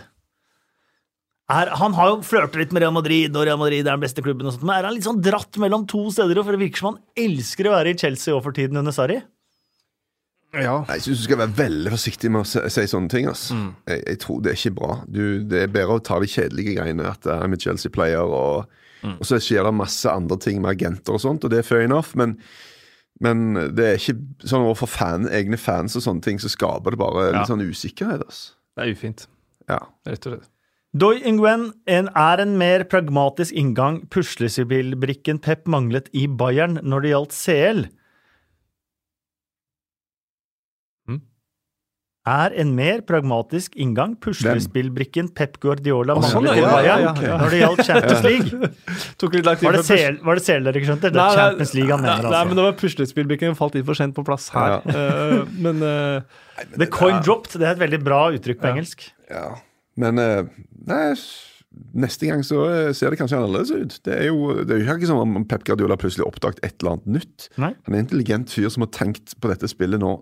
Er, 1.50 1.72
han 1.80 1.96
har 1.98 2.12
jo 2.12 2.18
flørta 2.22 2.60
litt 2.62 2.72
med 2.76 2.84
Real 2.84 2.94
Madrid, 2.94 3.34
og 3.36 3.46
Real 3.48 3.58
Madrid 3.58 3.80
er 3.88 3.96
den 3.96 4.04
beste 4.04 4.22
klubben. 4.22 4.46
og 4.46 4.54
sånt, 4.54 4.64
Men 4.70 4.76
er 4.76 4.86
han 4.86 4.94
litt 4.94 5.08
sånn 5.08 5.22
dratt 5.26 5.58
mellom 5.58 5.88
to 5.90 6.04
steder? 6.14 6.44
For 6.46 6.54
det 6.54 6.62
virker 6.62 6.78
som 6.84 6.94
han 6.94 7.02
elsker 7.18 7.66
å 7.66 7.74
være 7.74 7.94
i 7.96 7.98
Chelsea 7.98 8.36
og 8.36 8.44
for 8.46 8.54
tiden 8.54 8.78
under 8.78 8.94
Sarri. 8.94 9.18
Ja. 10.54 10.80
Jeg 10.90 11.04
syns 11.06 11.20
du 11.22 11.26
skal 11.28 11.38
være 11.44 11.54
veldig 11.60 11.92
forsiktig 11.94 12.30
med 12.34 12.42
å 12.42 12.48
si, 12.50 12.62
si 12.74 12.86
sånne 12.90 13.10
ting. 13.14 13.28
ass. 13.30 13.48
Jeg, 13.90 14.02
jeg 14.08 14.20
tror 14.24 14.40
det 14.46 14.52
er 14.54 14.58
ikke 14.58 14.76
bra. 14.80 14.96
Du, 15.06 15.22
det 15.46 15.64
er 15.64 15.74
bedre 15.74 15.98
å 16.00 16.04
ta 16.06 16.18
de 16.22 16.30
kjedelige 16.30 16.76
greiene. 16.80 17.06
At 17.12 17.22
det 17.26 17.36
er 17.36 17.52
med 17.54 17.62
Chelsea-player, 17.66 18.26
og, 18.34 18.70
og 19.12 19.26
så 19.30 19.38
skjer 19.42 19.66
det 19.70 19.74
masse 19.78 20.10
andre 20.10 20.38
ting 20.42 20.62
med 20.64 20.74
agenter 20.74 21.18
og 21.18 21.22
sånt, 21.26 21.46
og 21.46 21.54
det 21.54 21.62
er 21.62 21.68
fair 21.70 21.86
enough, 21.86 22.16
men, 22.20 22.34
men 23.26 23.46
det 23.78 23.86
er 23.92 24.00
ikke 24.02 24.18
sånn 24.50 24.66
overfor 24.66 24.90
fan, 24.90 25.30
egne 25.34 25.58
fans 25.62 25.98
og 26.00 26.06
sånne 26.06 26.26
ting, 26.26 26.42
så 26.42 26.50
skaper 26.54 26.94
det 26.98 27.02
bare 27.02 27.28
Ja. 27.30 27.36
litt 27.40 27.50
sånn 27.52 27.66
usikkerhet. 27.70 28.26
Altså. 28.26 28.56
Det 28.78 28.86
er 28.88 28.94
ufint, 28.98 29.28
Ja. 29.70 29.80
rett 30.10 30.26
og 30.30 30.34
slett. 30.40 30.50
Doi 30.98 31.20
Nguyen 31.22 31.68
en, 31.86 32.08
er 32.18 32.42
en 32.42 32.56
mer 32.58 32.82
pragmatisk 32.90 33.54
inngang 33.54 34.00
puslespillbrikken 34.10 35.38
Pep 35.46 35.68
manglet 35.70 36.08
i 36.18 36.24
Bayern 36.26 36.80
når 36.82 37.04
det 37.06 37.12
gjaldt 37.12 37.36
CL. 37.38 37.84
Mm. 41.06 41.20
Er 42.34 42.56
en 42.64 42.74
mer 42.80 43.04
pragmatisk 43.06 43.78
inngang 43.78 44.16
puslespillbrikken 44.26 45.30
Pep 45.38 45.60
Guardiola 45.62 46.18
sånn, 46.26 46.42
manglet 46.42 46.58
i 46.58 46.66
Bayern 46.66 47.06
ja, 47.06 47.14
ja. 47.22 47.38
når 47.44 47.54
det 47.54 47.62
gjaldt 47.62 47.86
Champions 47.86 48.26
League? 48.32 48.74
Var 49.70 49.78
det 49.78 49.86
CL, 49.92 50.20
var 50.26 50.42
det 50.42 50.46
CL 50.50 50.68
dere 50.72 50.82
ikke 50.82 50.90
skjønte? 50.90 51.14
Det 51.14 51.24
er 51.28 51.40
Champions 51.44 51.78
League 51.78 51.94
han 51.94 52.06
mener, 52.10 52.26
Nei, 52.26 52.34
men 52.34 52.42
altså. 52.42 52.60
det 52.64 52.68
var 52.72 52.78
puslespillbrikken 52.82 53.58
falt 53.62 53.78
litt 53.78 53.86
for 53.94 54.02
sent 54.02 54.18
på 54.18 54.26
plass 54.26 54.50
her. 54.58 54.80
Eh, 54.90 55.40
men 55.62 55.86
eh, 55.86 56.44
The 56.82 56.90
coin 56.90 57.22
dropped, 57.22 57.54
det 57.62 57.70
er 57.70 57.78
et 57.78 57.86
veldig 57.86 58.02
bra 58.10 58.26
uttrykk 58.34 58.58
på 58.66 58.72
Ja. 58.74 58.74
engelsk. 58.78 59.12
Ja, 59.30 59.48
men 60.00 60.22
eh, 60.24 60.50
nei, 60.90 61.04
neste 62.00 62.30
gang 62.30 62.44
så 62.46 62.64
eh, 62.70 62.92
ser 62.98 63.14
det 63.14 63.20
kanskje 63.20 63.40
annerledes 63.42 63.72
ut. 63.74 64.00
Det 64.08 64.16
er 64.16 64.30
jo 64.32 64.56
det 64.64 64.76
er 64.78 64.84
jo 64.84 64.98
ikke 64.98 65.12
som 65.12 65.22
om 65.22 65.46
Pep 65.50 65.68
Guardiola 65.68 66.00
plutselig 66.00 66.28
oppdaget 66.28 66.64
et 66.64 66.78
eller 66.80 66.98
annet 66.98 67.14
nytt. 67.20 67.50
Nei. 67.62 67.74
Han 67.86 67.96
er 67.96 68.02
en 68.02 68.08
intelligent 68.08 68.54
fyr 68.56 68.72
som 68.74 68.86
har 68.86 68.94
tenkt 68.96 69.38
på 69.40 69.52
dette 69.52 69.70
spillet 69.72 70.02
nå 70.02 70.18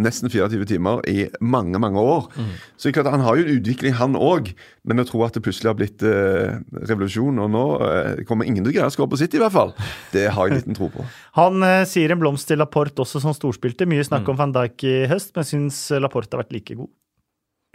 nesten 0.00 0.30
24 0.32 0.66
timer 0.68 1.02
i 1.08 1.26
mange, 1.44 1.78
mange 1.82 2.00
år. 2.00 2.28
Så 2.76 2.88
det 2.88 2.92
er 2.92 2.96
klart 2.98 3.12
han 3.14 3.24
har 3.24 3.38
jo 3.38 3.44
en 3.44 3.58
utvikling, 3.58 3.96
han 3.98 4.16
òg. 4.18 4.52
Men 4.88 5.02
å 5.02 5.06
tro 5.08 5.22
at 5.26 5.36
det 5.36 5.42
plutselig 5.44 5.70
har 5.70 5.78
blitt 5.78 6.04
eh, 6.06 6.56
revolusjon, 6.88 7.40
og 7.42 7.50
nå 7.52 7.64
eh, 7.86 8.22
kommer 8.28 8.48
ingen 8.48 8.64
til 8.64 8.72
å 8.72 8.76
greie 8.78 8.88
å 8.88 8.94
skåre 8.94 9.12
på 9.12 9.20
sitt, 9.20 9.36
i 9.36 9.42
hvert 9.42 9.54
fall. 9.54 9.74
Det 10.14 10.28
har 10.32 10.48
jeg 10.48 10.62
liten 10.62 10.78
tro 10.78 10.90
på. 10.92 11.04
Han 11.40 11.66
eh, 11.66 11.84
sier 11.88 12.14
en 12.14 12.22
blomst 12.22 12.48
til 12.50 12.60
Laporte 12.62 13.04
også 13.04 13.22
som 13.22 13.36
storspilte. 13.36 13.88
Mye 13.90 14.06
snakk 14.06 14.28
om 14.30 14.40
van 14.40 14.54
Dijk 14.56 14.86
i 14.88 14.96
høst, 15.10 15.34
men 15.36 15.48
syns 15.48 15.82
Laporte 16.00 16.36
har 16.36 16.44
vært 16.44 16.56
like 16.56 16.78
god. 16.80 16.90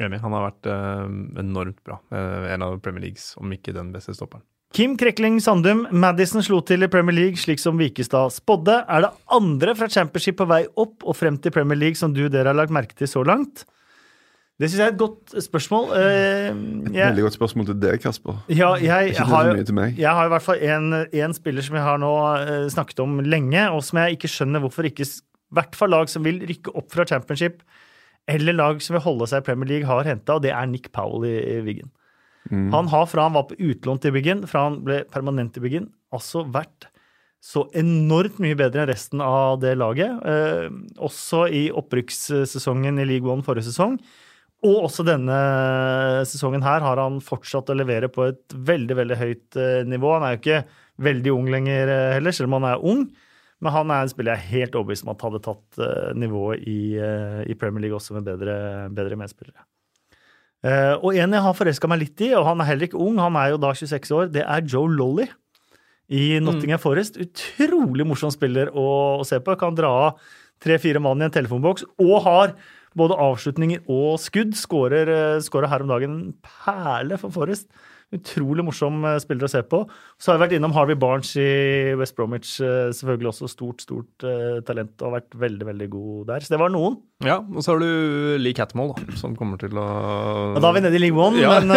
Enig, 0.02 0.20
han 0.24 0.36
har 0.36 0.50
vært 0.50 0.70
eh, 0.72 1.06
enormt 1.44 1.80
bra. 1.86 2.00
Eh, 2.12 2.50
en 2.56 2.66
av 2.66 2.78
Premier 2.84 3.08
Leagues, 3.08 3.34
om 3.42 3.52
ikke 3.56 3.76
den 3.76 3.94
beste 3.96 4.16
stopperen. 4.18 4.44
Kim 4.76 4.98
Krekling 5.00 5.38
Sandum, 5.40 5.86
Madison 5.96 6.44
slo 6.44 6.58
til 6.68 6.84
i 6.84 6.90
Premier 6.92 7.16
League 7.16 7.40
slik 7.40 7.62
som 7.64 7.78
Vikestad 7.80 8.34
spådde. 8.36 8.82
Er 8.92 9.06
det 9.06 9.14
andre 9.32 9.76
fra 9.80 9.88
Championship 9.88 10.36
på 10.42 10.48
vei 10.50 10.66
opp 10.76 11.06
og 11.06 11.16
frem 11.16 11.38
til 11.40 11.54
Premier 11.56 11.80
League 11.80 12.00
som 12.00 12.12
du 12.12 12.26
dere 12.28 12.52
har 12.52 12.58
lagt 12.58 12.74
merke 12.76 12.98
til 12.98 13.08
så 13.08 13.24
langt? 13.24 13.64
Det 14.56 14.70
syns 14.70 14.80
jeg 14.80 14.88
er 14.88 14.94
et 14.94 15.00
godt 15.00 15.34
spørsmål. 15.44 15.90
Et 16.00 16.92
jeg, 16.96 17.08
Veldig 17.10 17.24
godt 17.26 17.36
spørsmål 17.36 17.66
til 17.70 17.80
deg, 17.80 17.98
Kasper. 18.04 18.38
ja, 18.48 18.70
jeg, 18.80 19.12
Ikke 19.12 19.26
har 19.28 19.50
så 19.50 19.56
mye 19.58 19.68
til 19.68 19.76
meg. 19.76 19.98
jeg 20.00 20.12
har 20.20 20.28
i 20.28 20.32
hvert 20.32 20.46
fall 20.46 20.62
en, 20.64 20.94
en 21.24 21.34
spiller 21.36 21.66
som 21.66 21.76
jeg 21.76 21.84
har 21.84 22.00
nå 22.00 22.12
uh, 22.16 22.68
snakket 22.72 23.02
om 23.04 23.20
lenge, 23.20 23.66
og 23.72 23.84
som 23.84 24.00
jeg 24.00 24.16
ikke 24.16 24.32
skjønner 24.32 24.64
hvorfor 24.64 24.88
ikke 24.88 25.04
i 25.08 25.56
hvert 25.56 25.76
fall 25.76 25.92
lag 25.92 26.12
som 26.12 26.24
vil 26.24 26.40
rykke 26.48 26.72
opp 26.72 26.88
fra 26.92 27.04
championship, 27.08 27.60
eller 28.32 28.58
lag 28.58 28.82
som 28.82 28.96
vil 28.98 29.06
holde 29.06 29.28
seg 29.30 29.44
i 29.44 29.46
Premier 29.46 29.70
League, 29.70 29.90
har 29.90 30.08
henta, 30.08 30.38
og 30.38 30.46
det 30.46 30.54
er 30.56 30.68
Nick 30.70 30.92
Powell 30.96 31.28
i, 31.30 31.36
i 31.56 31.62
Wiggen. 31.66 31.92
Mm. 32.50 32.70
Han 32.74 32.90
har 32.92 33.08
fra 33.10 33.26
han 33.26 33.38
var 33.38 33.48
på 33.50 33.58
utlån 33.58 34.02
til 34.02 34.14
Wiggen, 34.16 34.44
fra 34.50 34.68
han 34.68 34.82
ble 34.86 35.04
permanent 35.14 35.58
i 35.58 35.64
Wiggen, 35.64 35.90
altså 36.14 36.46
vært 36.46 36.90
så 37.46 37.68
enormt 37.78 38.40
mye 38.42 38.58
bedre 38.58 38.82
enn 38.82 38.90
resten 38.90 39.22
av 39.22 39.60
det 39.62 39.76
laget. 39.78 40.14
Eh, 40.26 40.70
også 40.98 41.46
i 41.54 41.68
opprykkssesongen 41.70 42.98
i 43.02 43.06
League 43.06 43.30
One 43.30 43.46
forrige 43.46 43.68
sesong. 43.70 44.00
Og 44.66 44.88
også 44.88 45.06
denne 45.06 45.36
sesongen 46.26 46.66
her 46.66 46.82
har 46.82 46.98
han 46.98 47.20
fortsatt 47.22 47.70
å 47.70 47.78
levere 47.78 48.10
på 48.10 48.26
et 48.32 48.56
veldig 48.56 48.98
veldig 48.98 49.20
høyt 49.20 49.60
eh, 49.62 49.84
nivå. 49.86 50.16
Han 50.16 50.26
er 50.26 50.34
jo 50.34 50.42
ikke 50.42 50.64
veldig 51.06 51.36
ung 51.36 51.52
lenger 51.54 51.92
eh, 51.94 52.14
heller, 52.16 52.34
selv 52.34 52.50
om 52.50 52.58
han 52.58 52.70
er 52.72 52.88
ung. 52.94 53.06
Men 53.64 53.72
han 53.72 53.94
er 53.94 54.04
en 54.04 54.12
spiller 54.12 54.36
jeg 54.36 54.44
er 54.44 54.52
helt 54.52 54.76
overbevist 54.76 55.06
om 55.06 55.14
at 55.14 55.24
hadde 55.26 55.42
tatt 55.46 55.80
eh, 55.82 56.12
nivået 56.18 56.66
i, 56.68 56.80
eh, 57.00 57.40
i 57.48 57.56
Premier 57.60 57.86
League 57.86 57.98
også 57.98 58.18
med 58.18 58.28
bedre, 58.28 58.58
bedre 58.96 59.18
medspillere. 59.20 59.64
Uh, 60.66 60.98
og 61.06 61.14
en 61.14 61.36
jeg 61.36 61.46
har 61.46 61.54
forelska 61.54 61.88
meg 61.92 62.00
litt 62.02 62.22
i, 62.26 62.32
og 62.34 62.48
han 62.48 62.62
er 62.62 62.72
heller 62.72 62.88
ikke 62.88 62.98
ung, 62.98 63.20
han 63.22 63.36
er 63.38 63.52
jo 63.52 63.60
da 63.62 63.70
26 63.78 64.14
år, 64.18 64.32
det 64.34 64.42
er 64.42 64.64
Joe 64.66 64.90
Lolly 64.90 65.28
i 66.10 66.40
Nottingham 66.42 66.82
Forest. 66.82 67.20
Utrolig 67.22 68.06
morsom 68.08 68.34
spiller 68.34 68.72
å, 68.74 68.88
å 69.22 69.28
se 69.28 69.38
på. 69.42 69.54
Kan 69.62 69.78
dra 69.78 69.92
av 70.08 70.24
tre-fire 70.64 71.02
mann 71.04 71.22
i 71.22 71.28
en 71.28 71.36
telefonboks, 71.36 71.86
og 72.02 72.16
har 72.26 72.56
både 72.98 73.18
avslutninger 73.22 73.86
og 73.92 74.18
skudd. 74.24 74.56
Skårer, 74.58 75.12
skårer 75.46 75.70
her 75.70 75.86
om 75.86 75.92
dagen 75.92 76.18
en 76.18 76.34
perle 76.66 77.20
for 77.22 77.34
Forest. 77.36 77.70
Utrolig 78.16 78.64
morsom 78.68 79.04
eh, 79.06 79.18
spiller 79.24 79.48
å 79.48 79.52
se 79.52 79.62
på. 79.68 79.82
Så 80.20 80.32
har 80.32 80.38
jeg 80.38 80.44
vært 80.46 80.56
innom 80.58 80.74
Harvey 80.76 80.96
Barnes 81.00 81.34
i 81.42 81.94
West 82.00 82.16
Bromwich. 82.18 82.56
eh, 82.64 82.90
Selvfølgelig 82.96 83.32
også 83.34 83.50
stort, 83.52 83.82
stort 83.86 84.24
eh, 84.28 84.62
talent 84.68 84.94
og 85.02 85.10
har 85.12 85.20
vært 85.20 85.38
veldig, 85.46 85.68
veldig 85.72 85.90
god 85.94 86.26
der. 86.32 86.46
Så 86.46 86.54
det 86.56 86.60
var 86.62 86.72
noen. 86.74 86.98
Ja, 87.24 87.38
og 87.40 87.64
så 87.64 87.72
har 87.76 87.80
du 87.80 88.38
Lee 88.44 88.54
Catmull, 88.58 88.90
da, 88.92 89.14
som 89.16 89.36
kommer 89.40 89.60
til 89.62 89.72
å 89.80 89.86
Og 90.56 90.60
da 90.60 90.68
er 90.68 90.76
vi 90.76 90.82
nede 90.84 90.98
i 91.00 91.04
League 91.06 91.20
One, 91.20 91.40
Ja. 91.40 91.60
men 91.64 91.72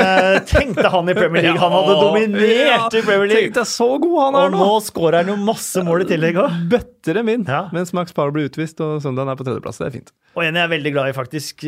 tenkte 0.51 0.89
han 0.91 1.09
i 1.09 1.15
Premier 1.15 1.45
League. 1.47 1.61
Han 1.63 1.75
hadde 1.77 1.95
dominert 2.07 2.97
i 2.99 3.03
Premier 3.07 3.29
League. 3.31 3.45
tenkte 3.53 3.63
jeg 3.63 3.71
så 3.71 3.87
god 4.03 4.17
han 4.25 4.39
er 4.41 4.49
Og 4.49 4.57
nå! 4.57 4.65
nå 4.67 4.81
skårer 4.89 5.21
han 5.23 5.31
jo 5.31 5.37
masse 5.47 5.85
mål 5.87 6.03
i 6.03 6.09
tillegg 6.11 6.41
òg. 6.43 6.57
Bøtter 6.73 7.21
dem 7.21 7.31
inn, 7.37 7.45
Ja. 7.49 7.65
mens 7.73 7.95
Max 7.95 8.13
Power 8.17 8.35
blir 8.35 8.49
utvist 8.51 8.83
og 8.83 8.99
søndagen 9.05 9.31
er 9.31 9.39
på 9.39 9.47
tredjeplass. 9.47 9.79
Det 9.79 9.87
er 9.87 9.95
fint. 10.01 10.11
Og 10.35 10.43
en 10.45 10.59
jeg 10.59 10.65
er 10.67 10.73
veldig 10.75 10.93
glad 10.95 11.13
i, 11.13 11.15
faktisk, 11.17 11.63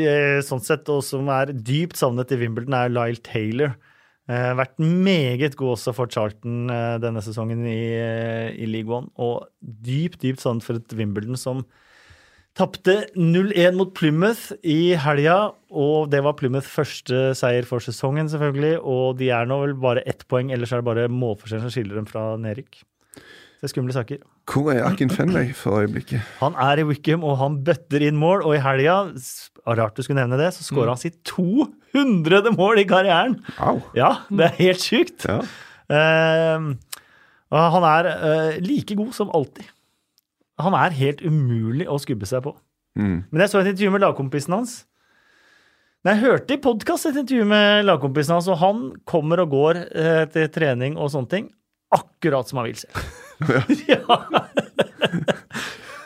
sånn 0.47 0.61
sett, 0.67 0.91
og 0.93 1.01
som 1.07 1.31
er 1.33 1.55
dypt 1.55 1.99
savnet 1.99 2.31
i 2.35 2.41
Wimbledon, 2.43 2.75
er 2.77 2.91
Lyle 2.93 3.23
Taylor. 3.23 3.77
Eh, 4.31 4.53
vært 4.55 4.77
meget 4.79 5.57
god 5.59 5.75
også 5.75 5.95
for 5.97 6.11
Charlton 6.13 6.71
eh, 6.71 6.99
denne 7.03 7.23
sesongen 7.25 7.65
i, 7.67 7.81
eh, 7.99 8.51
i 8.55 8.69
League 8.69 8.93
One. 8.93 9.11
Og 9.19 9.49
dypt, 9.61 10.21
dypt 10.23 10.43
sånn 10.45 10.61
for 10.63 10.79
et 10.79 10.95
Wimbledon 10.95 11.39
som 11.41 11.65
tapte 12.59 13.09
0-1 13.17 13.79
mot 13.79 13.91
Plymouth 13.97 14.53
i 14.63 14.95
helga. 15.03 15.39
Og 15.71 16.11
det 16.13 16.23
var 16.27 16.37
Plymouths 16.39 16.71
første 16.71 17.31
seier 17.39 17.67
for 17.67 17.83
sesongen, 17.83 18.31
selvfølgelig. 18.31 18.77
Og 18.85 19.19
de 19.19 19.33
er 19.35 19.51
nå 19.51 19.59
vel 19.65 19.75
bare 19.83 20.07
ett 20.07 20.23
poeng, 20.31 20.53
ellers 20.55 20.75
er 20.75 20.85
det 20.85 20.91
bare 20.91 21.11
målforskjellen 21.11 21.67
som 21.67 21.75
skiller 21.75 21.99
dem 21.99 22.07
fra 22.11 22.35
nedrykk. 22.39 22.85
Det 23.61 23.69
er 23.69 23.73
skumle 23.75 23.93
saker. 23.93 24.23
Hvor 24.49 24.71
er 24.73 24.87
Akin 24.89 25.11
Fenway 25.13 25.51
for 25.53 25.83
øyeblikket? 25.83 26.23
Han 26.39 26.55
er 26.57 26.81
i 26.81 26.85
Wickham, 26.89 27.27
og 27.29 27.35
han 27.43 27.59
bøtter 27.65 28.01
inn 28.07 28.17
mål. 28.17 28.41
Og 28.49 28.55
i 28.57 28.63
helga, 28.65 28.95
rart 29.69 29.99
du 29.99 30.01
skulle 30.07 30.17
nevne 30.23 30.39
det, 30.41 30.55
så 30.57 30.65
skåra 30.65 30.95
han 30.95 31.01
sitt 31.01 31.19
200. 31.29 32.55
mål 32.57 32.81
i 32.81 32.87
karrieren! 32.89 33.37
Au. 33.61 33.83
Ja, 33.93 34.15
det 34.33 34.49
er 34.49 34.57
helt 34.63 34.87
sjukt. 34.87 35.29
Ja. 35.29 35.43
Uh, 35.93 36.73
han 37.53 37.89
er 37.91 38.11
uh, 38.15 38.57
like 38.65 38.97
god 38.97 39.13
som 39.19 39.29
alltid. 39.37 39.69
Han 40.65 40.81
er 40.81 40.97
helt 40.97 41.21
umulig 41.21 41.85
å 41.85 42.01
skubbe 42.01 42.29
seg 42.33 42.47
på. 42.49 42.57
Mm. 42.97 43.27
Men 43.29 43.45
jeg 43.45 43.53
så 43.53 43.61
et 43.61 43.75
intervju 43.75 43.93
med 43.93 44.07
lagkompisen 44.09 44.57
hans. 44.57 44.77
Nei, 46.01 46.17
jeg 46.17 46.25
hørte 46.25 46.57
i 46.57 46.65
podkast 46.65 47.11
et 47.11 47.21
intervju 47.27 47.45
med 47.45 47.85
lagkompisen 47.85 48.39
hans, 48.39 48.49
og 48.49 48.63
han 48.65 48.87
kommer 49.05 49.45
og 49.45 49.53
går 49.53 49.85
uh, 49.93 50.25
til 50.33 50.49
trening 50.49 50.97
og 50.97 51.13
sånne 51.13 51.37
ting 51.37 51.51
akkurat 51.93 52.49
som 52.49 52.63
han 52.63 52.71
vil 52.71 52.81
selv. 52.81 53.27
ja. 53.91 54.01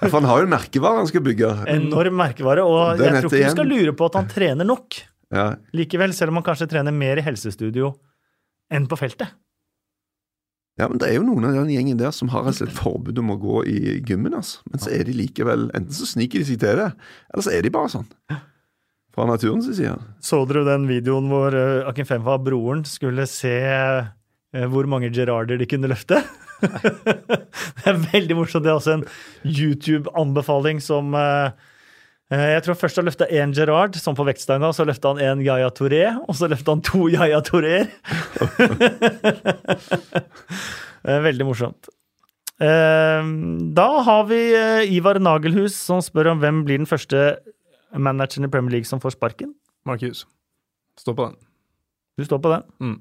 For 0.05 0.19
han 0.19 0.27
har 0.29 0.43
jo 0.43 0.47
en 0.49 0.53
merkevare 0.53 1.01
han 1.01 1.09
skal 1.09 1.25
bygge. 1.25 1.51
Enorm 1.73 2.19
merkevare. 2.21 2.65
Og 2.67 2.99
Den 3.01 3.15
jeg 3.17 3.25
tror 3.25 3.33
ikke 3.39 3.49
du 3.53 3.57
skal 3.57 3.71
lure 3.71 3.95
på 3.97 4.09
at 4.11 4.19
han 4.21 4.29
trener 4.31 4.69
nok 4.69 4.99
Ja. 5.35 5.47
likevel, 5.75 6.13
selv 6.15 6.31
om 6.35 6.39
han 6.43 6.45
kanskje 6.47 6.69
trener 6.71 6.93
mer 6.95 7.19
i 7.19 7.25
helsestudio 7.25 7.95
enn 8.73 8.85
på 8.91 8.97
feltet. 9.01 9.33
ja, 10.79 10.89
men 10.89 10.99
det 10.99 11.09
er 11.09 11.15
jo 11.17 11.25
noen 11.27 11.45
av 11.49 11.53
den 11.57 11.71
gjengen 11.73 11.99
der 11.99 12.11
som 12.15 12.29
har 12.35 12.47
et 12.51 12.73
forbud 12.75 13.19
om 13.23 13.31
å 13.35 13.39
gå 13.41 13.61
i 13.71 13.79
gymmen, 14.07 14.35
altså. 14.35 14.61
Men 14.71 14.81
så 14.83 14.91
er 14.95 15.05
de 15.07 15.13
likevel 15.15 15.69
Enten 15.75 15.95
så 15.95 16.07
sniker 16.07 16.39
de 16.43 16.49
seg 16.49 16.59
til 16.63 16.77
det, 16.81 16.89
eller 17.33 17.47
så 17.47 17.53
er 17.55 17.63
de 17.63 17.71
bare 17.75 17.93
sånn. 17.93 18.07
fra 19.15 19.27
naturens 19.31 19.69
side. 19.71 19.95
Så 20.21 20.41
dere 20.51 20.65
den 20.67 20.89
videoen 20.91 21.29
hvor 21.31 21.55
uh, 21.55 21.89
Akin 21.89 22.07
Femfa, 22.09 22.35
broren, 22.43 22.83
skulle 22.85 23.27
se 23.31 23.53
eh, 23.63 24.67
hvor 24.71 24.87
mange 24.91 25.13
Gerarder 25.15 25.57
de 25.61 25.67
kunne 25.71 25.87
løfte? 25.91 26.19
det 27.79 27.87
er 27.91 28.03
veldig 28.13 28.37
morsomt. 28.39 28.65
Det 28.65 28.73
er 28.73 28.79
også 28.79 28.99
en 28.99 29.07
YouTube-anbefaling 29.45 30.81
som 30.85 31.15
eh, 31.19 31.51
eh, 32.33 32.47
jeg 32.55 32.65
tror 32.67 32.79
først 32.81 33.01
han 33.01 33.09
løfta 33.09 33.29
én 33.29 33.55
Gerard, 33.57 33.99
som 34.01 34.17
på 34.17 34.27
vektsteina. 34.29 34.73
så 34.73 34.87
løfta 34.89 35.15
han 35.15 35.23
én 35.23 35.45
Yaya 35.45 35.71
Touré, 35.75 36.07
og 36.25 36.39
så 36.39 36.49
løfta 36.51 36.77
han 36.77 36.85
to 36.85 37.09
Yaya 37.15 37.43
Touréer. 37.45 37.91
Eh, 41.05 41.19
veldig 41.21 41.45
morsomt. 41.45 41.91
Da 42.57 43.87
har 44.07 44.23
vi 44.25 44.39
Ivar 44.97 45.19
Nagelhus 45.21 45.75
som 45.77 46.01
spør 46.01 46.31
om 46.31 46.39
hvem 46.41 46.63
blir 46.65 46.81
den 46.81 46.89
første 46.89 47.37
manageren 47.93 48.49
i 48.49 48.51
Premier 48.55 48.79
League 48.79 48.89
som 48.89 49.03
får 49.05 49.19
sparken. 49.19 49.53
Markus. 49.85 50.23
Stå 50.97 51.13
på 51.13 51.27
den. 51.29 51.37
Du 52.17 52.25
står 52.25 52.41
på 52.41 52.55
den? 52.55 52.65
Mm. 52.81 52.97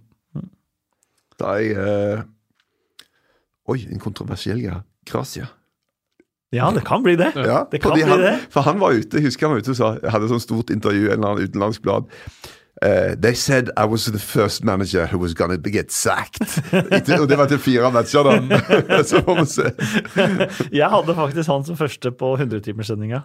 Da 1.40 1.56
er 1.56 1.64
jeg 1.64 2.26
Oi, 3.72 3.80
en 3.92 4.00
kontroversiell 4.04 4.60
greie. 4.60 4.82
Gracia. 5.08 5.48
Ja, 6.54 6.68
det 6.72 6.84
kan 6.86 7.02
bli 7.04 7.16
det. 7.18 7.32
Ja, 7.36 7.64
Det 7.72 7.80
kan 7.82 7.94
bli 7.96 8.04
han, 8.06 8.20
det. 8.22 8.36
For 8.54 8.62
han 8.62 8.80
var 8.80 8.94
ute, 8.94 9.22
husker 9.24 9.48
han 9.48 9.56
var 9.56 9.64
ute 9.64 9.74
og 9.74 9.78
sa 9.80 9.94
hadde 10.14 10.28
et 10.28 10.34
sånt 10.36 10.44
stort 10.46 10.70
intervju 10.74 11.08
i 11.08 11.14
en 11.14 11.18
eller 11.18 11.32
annen 11.32 11.48
utenlandsk 11.50 11.82
blad. 11.82 12.12
Uh, 12.84 13.16
they 13.22 13.34
said 13.34 13.70
I 13.78 13.86
was 13.86 14.06
the 14.06 14.20
first 14.20 14.64
manager 14.64 15.06
who 15.08 15.18
was 15.18 15.34
gonna 15.34 15.58
get 15.58 15.92
sacked. 15.92 16.44
Etter- 16.92 17.22
og 17.22 17.30
det 17.30 17.38
var 17.40 17.48
til 17.48 17.62
fire 17.62 17.90
matcher, 17.94 18.28
da. 18.28 18.60
Så 19.10 19.22
får 19.24 19.40
vi 19.40 19.46
se. 19.50 19.72
Jeg 20.74 20.90
hadde 20.92 21.16
faktisk 21.16 21.50
han 21.50 21.64
som 21.66 21.78
første 21.80 22.12
på 22.12 22.36
100-timerssendinga. 22.38 23.24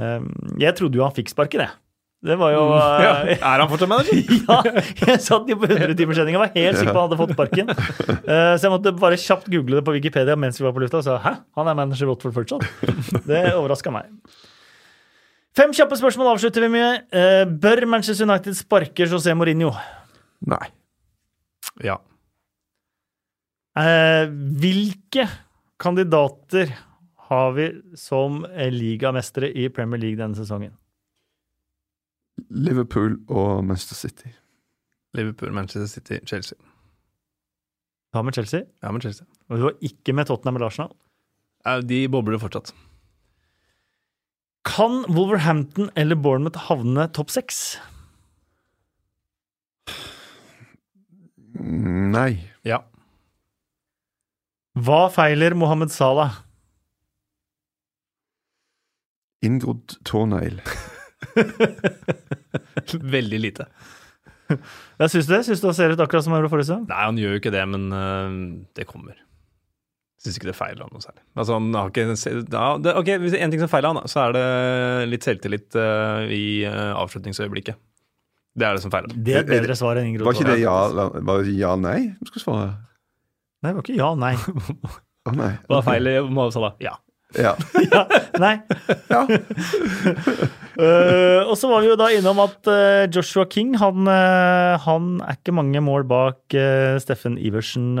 Um, 0.00 0.30
jeg 0.58 0.74
trodde 0.78 0.96
jo 0.98 1.04
han 1.04 1.14
fikk 1.14 1.28
sparken, 1.34 1.66
jeg. 1.66 1.74
Det 2.22 2.36
var 2.38 2.52
jo 2.54 2.60
Ja. 2.70 3.14
uh, 3.26 3.30
Er 3.34 3.62
han 3.64 3.68
fortsatt 3.70 3.90
manager? 3.90 4.20
Ja, 4.46 4.58
jeg 5.08 5.18
satt 5.24 5.48
jo 5.50 5.56
på 5.58 5.66
100-timerssendinga 5.66 6.38
og 6.38 6.44
var 6.44 6.52
helt 6.54 6.78
sikker 6.78 6.94
på 6.94 7.00
at 7.00 7.02
han 7.02 7.08
hadde 7.10 7.18
fått 7.18 7.34
sparken. 7.34 7.72
Uh, 8.22 8.54
så 8.54 8.68
jeg 8.68 8.72
måtte 8.76 8.92
bare 9.00 9.18
kjapt 9.18 9.48
google 9.50 9.80
det 9.80 9.84
på 9.88 9.94
Wikipedia 9.96 10.36
mens 10.38 10.60
vi 10.60 10.66
var 10.68 10.74
på 10.76 10.84
lufta 10.84 11.00
og 11.00 11.06
sa 11.08 11.16
hæ, 11.24 11.32
han 11.58 11.70
er 11.72 11.78
manager 11.80 12.06
i 12.06 12.10
Watford 12.12 12.36
fortsatt. 12.36 12.66
Det 13.26 13.42
overraska 13.56 13.90
meg. 13.94 14.12
Fem 15.58 15.74
kjappe 15.76 15.98
spørsmål 15.98 16.30
avslutter 16.36 16.64
vi 16.64 16.70
med. 16.76 17.02
Uh, 17.12 17.42
bør 17.60 17.84
Manchester 17.90 18.28
United 18.30 18.54
sparke 18.56 19.08
José 19.10 19.34
Mourinho? 19.36 19.74
Nei. 20.48 20.62
Ja. 21.84 21.98
Uh, 23.74 24.30
hvilke 24.62 25.26
kandidater 25.82 26.70
har 27.32 27.52
vi 27.56 27.66
som 27.96 28.42
eh, 28.44 28.68
ligamestere 28.70 29.48
i 29.56 29.66
Premier 29.72 30.00
League 30.02 30.20
denne 30.20 30.36
sesongen? 30.36 30.74
Liverpool 32.50 33.18
og 33.28 33.64
Manchester 33.64 33.96
City. 33.96 34.32
Liverpool, 35.14 35.52
Manchester 35.52 35.86
City, 35.86 36.18
Chelsea. 36.26 36.58
Ta 38.12 38.22
med 38.22 38.34
Chelsea. 38.36 38.64
Ja, 38.82 38.92
med 38.92 39.02
Chelsea. 39.04 39.26
Og 39.48 39.58
du 39.58 39.62
var 39.68 39.78
ikke 39.84 40.12
med 40.16 40.28
Tottenham 40.28 40.56
eller 40.56 40.66
Arsenal. 40.72 40.92
De 41.88 42.08
bobler 42.08 42.40
fortsatt. 42.42 42.72
Kan 44.64 45.04
Wolverhampton 45.08 45.90
eller 45.96 46.16
Bournemouth 46.16 46.68
havne 46.68 47.08
topp 47.14 47.30
seks? 47.34 47.78
Nei. 51.58 52.48
Ja. 52.64 52.82
Hva 54.78 55.06
feiler 55.12 55.56
Mohammed 55.58 55.92
Salah? 55.92 56.40
Inngrodd 59.42 59.98
tånegl. 60.06 60.60
Veldig 63.16 63.40
lite. 63.40 63.66
Jeg 64.52 65.12
syns 65.12 65.28
det. 65.30 65.42
Syns 65.46 65.62
du 65.62 65.68
han 65.70 65.76
ser 65.76 65.94
ut 65.94 66.02
akkurat 66.02 66.24
som 66.24 66.34
han 66.34 66.42
gjorde 66.42 66.52
forrige 66.52 66.68
sesong? 66.68 66.86
Nei, 66.90 67.04
han 67.06 67.20
gjør 67.20 67.36
jo 67.36 67.42
ikke 67.42 67.54
det, 67.54 67.62
men 67.72 67.86
øh, 67.96 68.34
det 68.76 68.88
kommer. 68.90 69.16
Syns 70.22 70.36
ikke 70.38 70.50
det 70.52 70.56
feiler 70.58 70.84
han 70.84 70.92
noe 70.94 71.02
særlig. 71.02 71.24
Altså, 71.34 71.56
han 71.58 71.72
har 71.74 71.88
ikke 71.90 72.04
ja, 72.12 72.66
det, 72.78 72.94
Ok, 73.00 73.08
hvis 73.22 73.34
det 73.34 73.40
er 73.40 73.46
én 73.48 73.54
ting 73.54 73.62
som 73.64 73.72
feiler 73.72 73.94
han, 73.94 74.10
så 74.10 74.26
er 74.26 74.36
det 74.36 74.44
litt 75.10 75.26
selvtillit 75.26 75.78
øh, 75.78 76.28
i 76.30 76.44
øh, 76.68 76.92
avslutningsøyeblikket. 77.00 77.80
Det 78.52 78.68
er 78.68 78.76
det 78.76 78.84
som 78.84 78.92
feiler 78.92 79.10
han. 79.10 79.24
Det 79.26 79.34
er 79.34 79.42
et 79.42 79.50
bedre 79.50 79.76
svar 79.78 79.98
enn 79.98 80.12
Ingrid. 80.12 80.26
Var 80.28 80.36
ikke 80.36 80.52
det 80.52 80.60
ja 80.62 80.76
var 80.92 81.46
det 81.46 81.56
ja 81.56 81.72
nei 81.80 82.12
du 82.20 82.28
skulle 82.28 82.44
svare? 82.44 82.68
Nei, 83.62 83.70
det 83.70 83.76
var 83.78 83.86
ikke 83.86 83.98
ja, 83.98 84.10
nei. 84.18 84.34
Å 85.22 85.34
nei. 85.38 85.52
Hva 85.70 85.80
feiler 85.86 86.26
Mohammed 86.26 86.54
Salah? 86.54 86.76
Ja. 86.82 86.96
Ja. 87.38 87.54
Ja, 87.92 88.06
nei. 88.40 88.54
ja. 89.10 89.20
uh, 90.78 91.40
og 91.50 91.56
så 91.60 91.68
var 91.68 91.82
vi 91.82 91.90
jo 91.90 91.96
da 92.00 92.08
innom 92.14 92.40
at 92.44 92.70
uh, 92.70 93.04
Joshua 93.12 93.44
King 93.50 93.74
han, 93.80 94.08
uh, 94.08 94.78
han 94.84 95.18
er 95.26 95.36
ikke 95.36 95.54
mange 95.56 95.82
mål 95.84 96.06
bak 96.08 96.56
Steffen 97.02 97.36
Iversen 97.40 97.94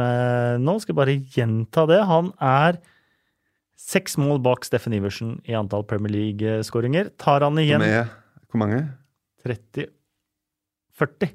nå. 0.62 0.78
Skal 0.82 0.96
bare 0.98 1.18
gjenta 1.34 1.84
det. 1.90 2.00
Han 2.08 2.32
er 2.40 2.80
seks 3.78 4.16
mål 4.20 4.40
bak 4.44 4.64
Steffen 4.68 4.96
Iversen 4.96 5.36
i 5.48 5.56
antall 5.58 5.84
Premier 5.88 6.12
League-skåringer. 6.14 7.12
Tar 7.20 7.44
han 7.44 7.60
igjen 7.60 7.82
Med 7.82 8.18
hvor 8.52 8.60
mange? 8.64 8.84
30 9.44 9.88
40. 10.98 11.32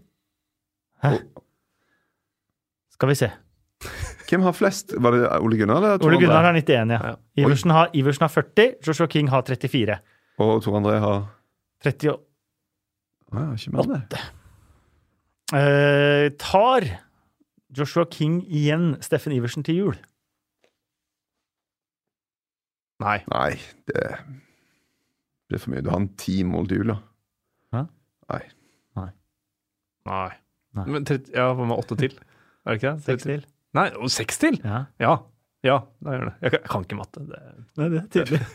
Hæ? 1.03 1.17
Skal 2.93 3.09
vi 3.09 3.15
se. 3.15 3.31
Hvem 4.27 4.43
har 4.43 4.55
flest? 4.55 4.93
Var 4.99 5.15
det 5.15 5.27
Ole 5.39 5.57
Gunnar 5.59 5.77
eller 5.77 6.03
Ole 6.03 6.19
Gunnar 6.19 6.43
har 6.43 6.53
91, 6.57 6.91
ja. 6.91 6.99
Ja. 6.99 7.15
Iversen 7.39 7.71
har, 7.71 7.89
Iversen 7.95 8.25
har 8.25 8.31
40. 8.33 8.73
Joshua 8.87 9.07
King 9.07 9.29
har 9.31 9.45
34. 9.47 9.99
Og 10.43 10.63
Tor 10.63 10.79
André 10.79 10.97
har 11.03 11.21
38. 11.85 12.17
Å 13.27 13.39
ja, 13.39 13.47
ikke 13.55 13.73
mer 13.75 13.87
enn 13.87 14.03
det. 14.11 14.25
Uh, 15.47 16.27
tar 16.41 16.89
Joshua 17.77 18.05
King 18.11 18.41
igjen 18.47 18.95
Steffen 19.03 19.35
Iversen 19.35 19.63
til 19.67 19.79
jul? 19.79 19.97
Nei. 23.03 23.19
Nei, 23.29 23.51
det 23.87 24.03
blir 25.47 25.61
for 25.61 25.71
mye. 25.71 25.83
Du 25.85 25.91
har 25.93 26.01
en 26.01 26.11
ti 26.19 26.41
mål 26.47 26.67
til 26.67 26.81
jul, 26.81 26.95
da. 26.95 26.97
Hæ? 27.75 27.83
Nei. 28.33 28.41
Nei. 28.97 29.09
Nei. 30.09 30.87
Men 30.87 31.05
30, 31.05 31.31
ja, 31.35 31.51
hva 31.53 31.67
med 31.67 31.77
åtte 31.77 31.97
til? 31.99 32.17
Er 32.65 32.75
det 32.75 32.81
ikke 32.81 32.91
det? 32.95 33.05
Seks 33.07 33.27
til? 33.27 33.45
Nei, 33.77 33.87
og 34.01 34.09
seks 34.13 34.39
til? 34.41 34.57
Ja. 34.65 34.83
Ja. 35.03 35.15
Ja, 35.65 35.79
da 36.05 36.13
gjør 36.13 36.27
det. 36.29 36.35
Jeg 36.45 36.51
kan, 36.53 36.59
jeg 36.63 36.69
kan 36.71 36.83
ikke 36.85 36.97
matte. 36.99 37.23
Det, 37.27 37.39
Nei, 37.81 37.87
det 37.93 37.99
er 38.01 38.07
tydelig. 38.13 38.41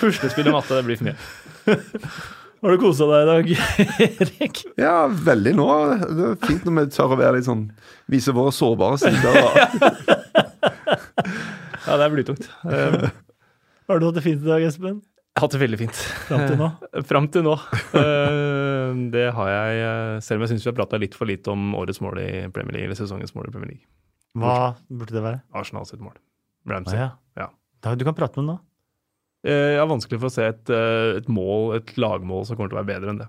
Puslespill 0.00 0.48
og 0.50 0.56
matte, 0.56 0.74
det 0.78 0.84
blir 0.86 0.98
for 1.00 1.06
mye. 1.10 1.18
Har 2.64 2.72
du 2.72 2.78
kosa 2.80 3.06
deg 3.10 3.20
i 3.20 3.26
dag, 3.28 3.44
Erik? 4.06 4.60
Ja, 4.80 4.94
veldig 5.28 5.52
nå. 5.58 5.66
Det 6.16 6.28
er 6.32 6.38
fint 6.46 6.64
når 6.66 6.76
vi 6.78 6.84
tør 6.96 7.12
å 7.14 7.18
være 7.20 7.34
litt 7.36 7.46
sånn 7.48 7.66
Vise 8.10 8.32
våre 8.36 8.52
sårbare 8.54 8.96
sider. 9.02 9.32
Ja, 11.86 11.94
det 12.00 12.02
er 12.08 12.10
blytungt. 12.10 12.44
Eh, 12.66 13.04
Har 13.86 14.00
du 14.02 14.08
hatt 14.08 14.16
det 14.18 14.24
fint 14.24 14.40
i 14.42 14.48
dag, 14.48 14.64
Espen? 14.66 14.96
Jeg 15.36 15.42
har 15.42 15.44
hatt 15.50 15.52
det 15.52 15.60
veldig 15.60 15.78
fint. 15.82 15.98
Fram 16.30 16.42
til 16.48 16.56
nå? 16.56 16.66
Fram 17.10 17.26
til 17.28 17.42
nå. 17.44 17.52
Eh, 18.00 18.92
Det 19.12 19.24
har 19.36 19.50
jeg, 19.52 19.80
eh, 19.84 20.12
selv 20.24 20.40
om 20.40 20.46
jeg 20.46 20.54
syns 20.54 20.64
vi 20.64 20.70
har 20.70 20.76
prata 20.78 20.96
litt 21.02 21.12
for 21.18 21.28
lite 21.28 21.52
om 21.52 21.74
årets 21.76 22.00
mål 22.00 22.20
i 22.22 22.28
Premier 22.54 22.72
League, 22.78 22.88
eller 22.88 22.96
sesongens 22.96 23.34
mål 23.36 23.50
i 23.50 23.52
Premier 23.52 23.74
League. 23.74 23.84
Hva 24.40 24.54
burde 24.88 25.12
det 25.16 25.22
være? 25.24 25.42
Arsenal 25.56 25.84
sitt 25.88 26.00
mål. 26.00 26.16
Ramsey. 26.68 26.96
Ah, 26.96 27.12
ja. 27.36 27.50
Ja. 27.84 27.94
Du 28.00 28.04
kan 28.08 28.16
prate 28.16 28.40
med 28.40 28.54
ham. 28.56 28.62
Eh, 29.44 29.74
Jeg 29.76 29.82
har 29.82 29.90
vanskelig 29.92 30.18
for 30.22 30.30
å 30.30 30.34
se 30.38 30.48
et, 30.48 30.70
eh, 30.72 31.18
et 31.20 31.28
mål, 31.28 31.76
et 31.82 31.92
lagmål 32.00 32.46
som 32.48 32.56
kommer 32.56 32.72
til 32.72 32.78
å 32.78 32.82
være 32.82 32.94
bedre 32.96 33.12
enn 33.12 33.20
det. 33.20 33.28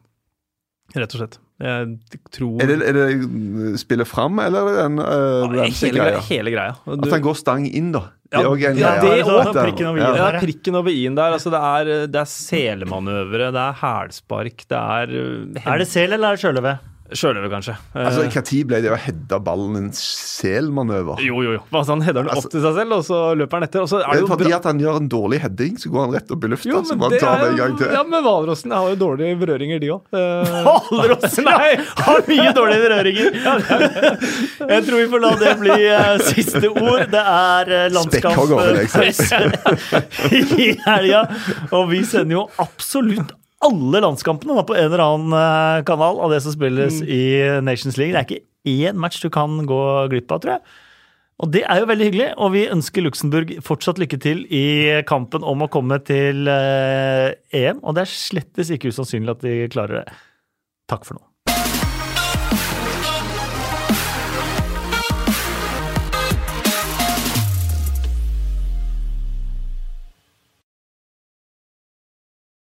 Rett 0.95 1.11
og 1.13 1.19
slett. 1.21 1.37
Jeg 1.57 2.19
tror 2.35 2.61
Er 2.61 2.69
det, 2.69 2.75
er 2.85 2.93
det 2.93 3.79
spillet 3.81 4.05
fram, 4.07 4.37
eller 4.43 4.61
er 4.61 4.67
det 4.67 4.83
den 4.83 4.99
uh, 5.01 5.05
Ja, 5.07 5.47
hele, 5.47 5.63
Ramsey-greia? 5.63 6.19
hele 6.27 6.51
greia. 6.53 6.75
Du... 6.85 6.93
At 7.07 7.15
han 7.15 7.23
går 7.25 7.39
stang 7.39 7.65
inn, 7.65 7.89
da. 7.95 8.03
Det 8.27 8.41
er 8.41 8.49
også 8.49 8.69
en 8.73 8.77
ja, 8.81 8.91
greie. 8.99 9.01
det 9.01 9.17
Ja, 9.23 9.37
også. 9.39 9.53
Prikken 9.63 9.87
over 9.89 9.97
i-en. 10.01 10.17
Ja, 10.19 10.27
der, 10.35 10.39
prikken 10.43 10.75
over 10.75 10.91
i-en 10.91 11.15
der. 11.17 11.33
Altså, 11.37 11.49
det 11.53 11.61
er, 11.63 12.07
det 12.11 12.19
er 12.21 12.29
selemanøvre, 12.29 13.49
det 13.55 13.63
er 13.63 13.79
hælspark, 13.81 14.65
det 14.69 14.77
er 14.83 15.15
uh, 15.17 15.63
Er 15.65 15.77
det 15.81 15.87
sel 15.89 16.13
eller 16.13 16.27
er 16.33 16.37
det 16.37 16.43
sjøløve? 16.45 16.75
Sjøløve, 17.15 17.47
kanskje. 17.49 17.73
Altså, 17.95 18.23
Eh, 18.25 18.27
Når 18.27 18.67
ble 18.67 18.81
det 18.83 18.91
å 18.91 18.97
heade 18.99 19.37
ballen 19.43 19.75
en 19.77 19.91
selmanøver? 19.91 21.19
jo, 21.23 21.41
jo, 21.41 21.51
jo. 21.55 21.61
Altså, 21.71 21.91
han 21.95 22.01
header 22.01 22.23
den 22.23 22.29
opp 22.29 22.35
Altså- 22.35 22.49
til 22.51 22.61
seg 22.61 22.73
selv, 22.75 22.91
og 22.97 23.03
så 23.07 23.19
løper 23.37 23.51
han 23.59 23.63
etter. 23.63 23.81
Og 23.81 23.87
så 23.89 24.01
er 24.03 24.11
Det 24.11 24.19
jo 24.21 24.27
fordi 24.27 24.43
bra. 24.49 24.55
at 24.57 24.63
han 24.65 24.79
gjør 24.79 24.95
en 24.97 25.09
dårlig 25.09 25.39
heading, 25.41 25.77
så 25.77 25.89
går 25.89 26.01
han 26.05 26.13
rett 26.17 26.31
opp 26.31 26.43
i 26.43 26.47
lufta. 26.47 26.69
Jo, 26.69 26.81
så 26.83 26.89
men 26.89 26.97
må 26.99 27.03
han 27.03 27.11
det 27.11 27.19
ta 27.21 27.35
det 27.37 27.47
en 27.51 27.57
gang 27.57 27.77
til. 27.77 27.87
Ja, 27.93 28.03
men 28.03 28.23
Hvalrossen 28.23 28.71
har 28.71 28.89
jo 28.89 28.95
dårlige 28.95 29.39
berøringer, 29.39 29.79
de 29.79 29.87
òg. 29.87 30.01
Hvalrossen 30.91 31.43
Nei. 31.45 31.75
har 31.77 32.21
mye 32.27 32.53
dårlige 32.53 32.81
berøringer! 32.87 33.31
Jeg 34.73 34.83
tror 34.85 34.97
vi 34.97 35.07
får 35.07 35.21
la 35.21 35.31
det 35.39 35.59
bli 35.59 35.77
uh, 35.87 36.17
siste 36.27 36.67
ord. 36.69 37.07
Det 37.11 37.23
er 37.23 37.63
uh, 37.71 37.87
jeg 38.97 40.43
i 40.59 40.77
helga, 40.85 41.23
og 41.71 41.89
vi 41.91 42.03
sender 42.03 42.31
jo 42.41 42.49
absolutt 42.59 43.31
alle 43.65 44.01
landskampene 44.03 44.57
da, 44.57 44.65
på 44.67 44.75
en 44.77 44.89
eller 44.89 45.03
annen 45.03 45.37
eh, 45.37 45.85
kanal 45.87 46.19
av 46.21 46.33
det 46.33 46.43
som 46.45 46.53
spilles 46.53 46.99
i 47.01 47.23
Nations 47.65 47.97
League. 47.97 48.13
Det 48.13 48.21
er 48.21 48.27
ikke 48.27 48.89
én 48.89 48.99
match 49.01 49.21
du 49.23 49.31
kan 49.33 49.63
gå 49.69 49.81
glipp 50.11 50.33
av, 50.33 50.43
tror 50.43 50.57
jeg. 50.57 50.77
Og 51.37 51.51
det 51.53 51.61
er 51.69 51.83
jo 51.83 51.89
veldig 51.89 52.05
hyggelig, 52.07 52.27
og 52.41 52.53
vi 52.55 52.63
ønsker 52.73 53.03
Luxembourg 53.05 53.51
fortsatt 53.65 53.99
lykke 54.01 54.17
til 54.21 54.39
i 54.49 54.65
kampen 55.09 55.45
om 55.45 55.61
å 55.61 55.69
komme 55.69 55.99
til 56.05 56.49
eh, 56.49 57.35
EM. 57.53 57.83
Og 57.83 57.93
det 57.93 58.07
er 58.07 58.13
slettes 58.13 58.73
ikke 58.73 58.89
usannsynlig 58.89 59.35
at 59.35 59.45
de 59.45 59.57
klarer 59.73 60.01
det. 60.01 60.17
Takk 60.89 61.05
for 61.05 61.19
nå. 61.19 61.25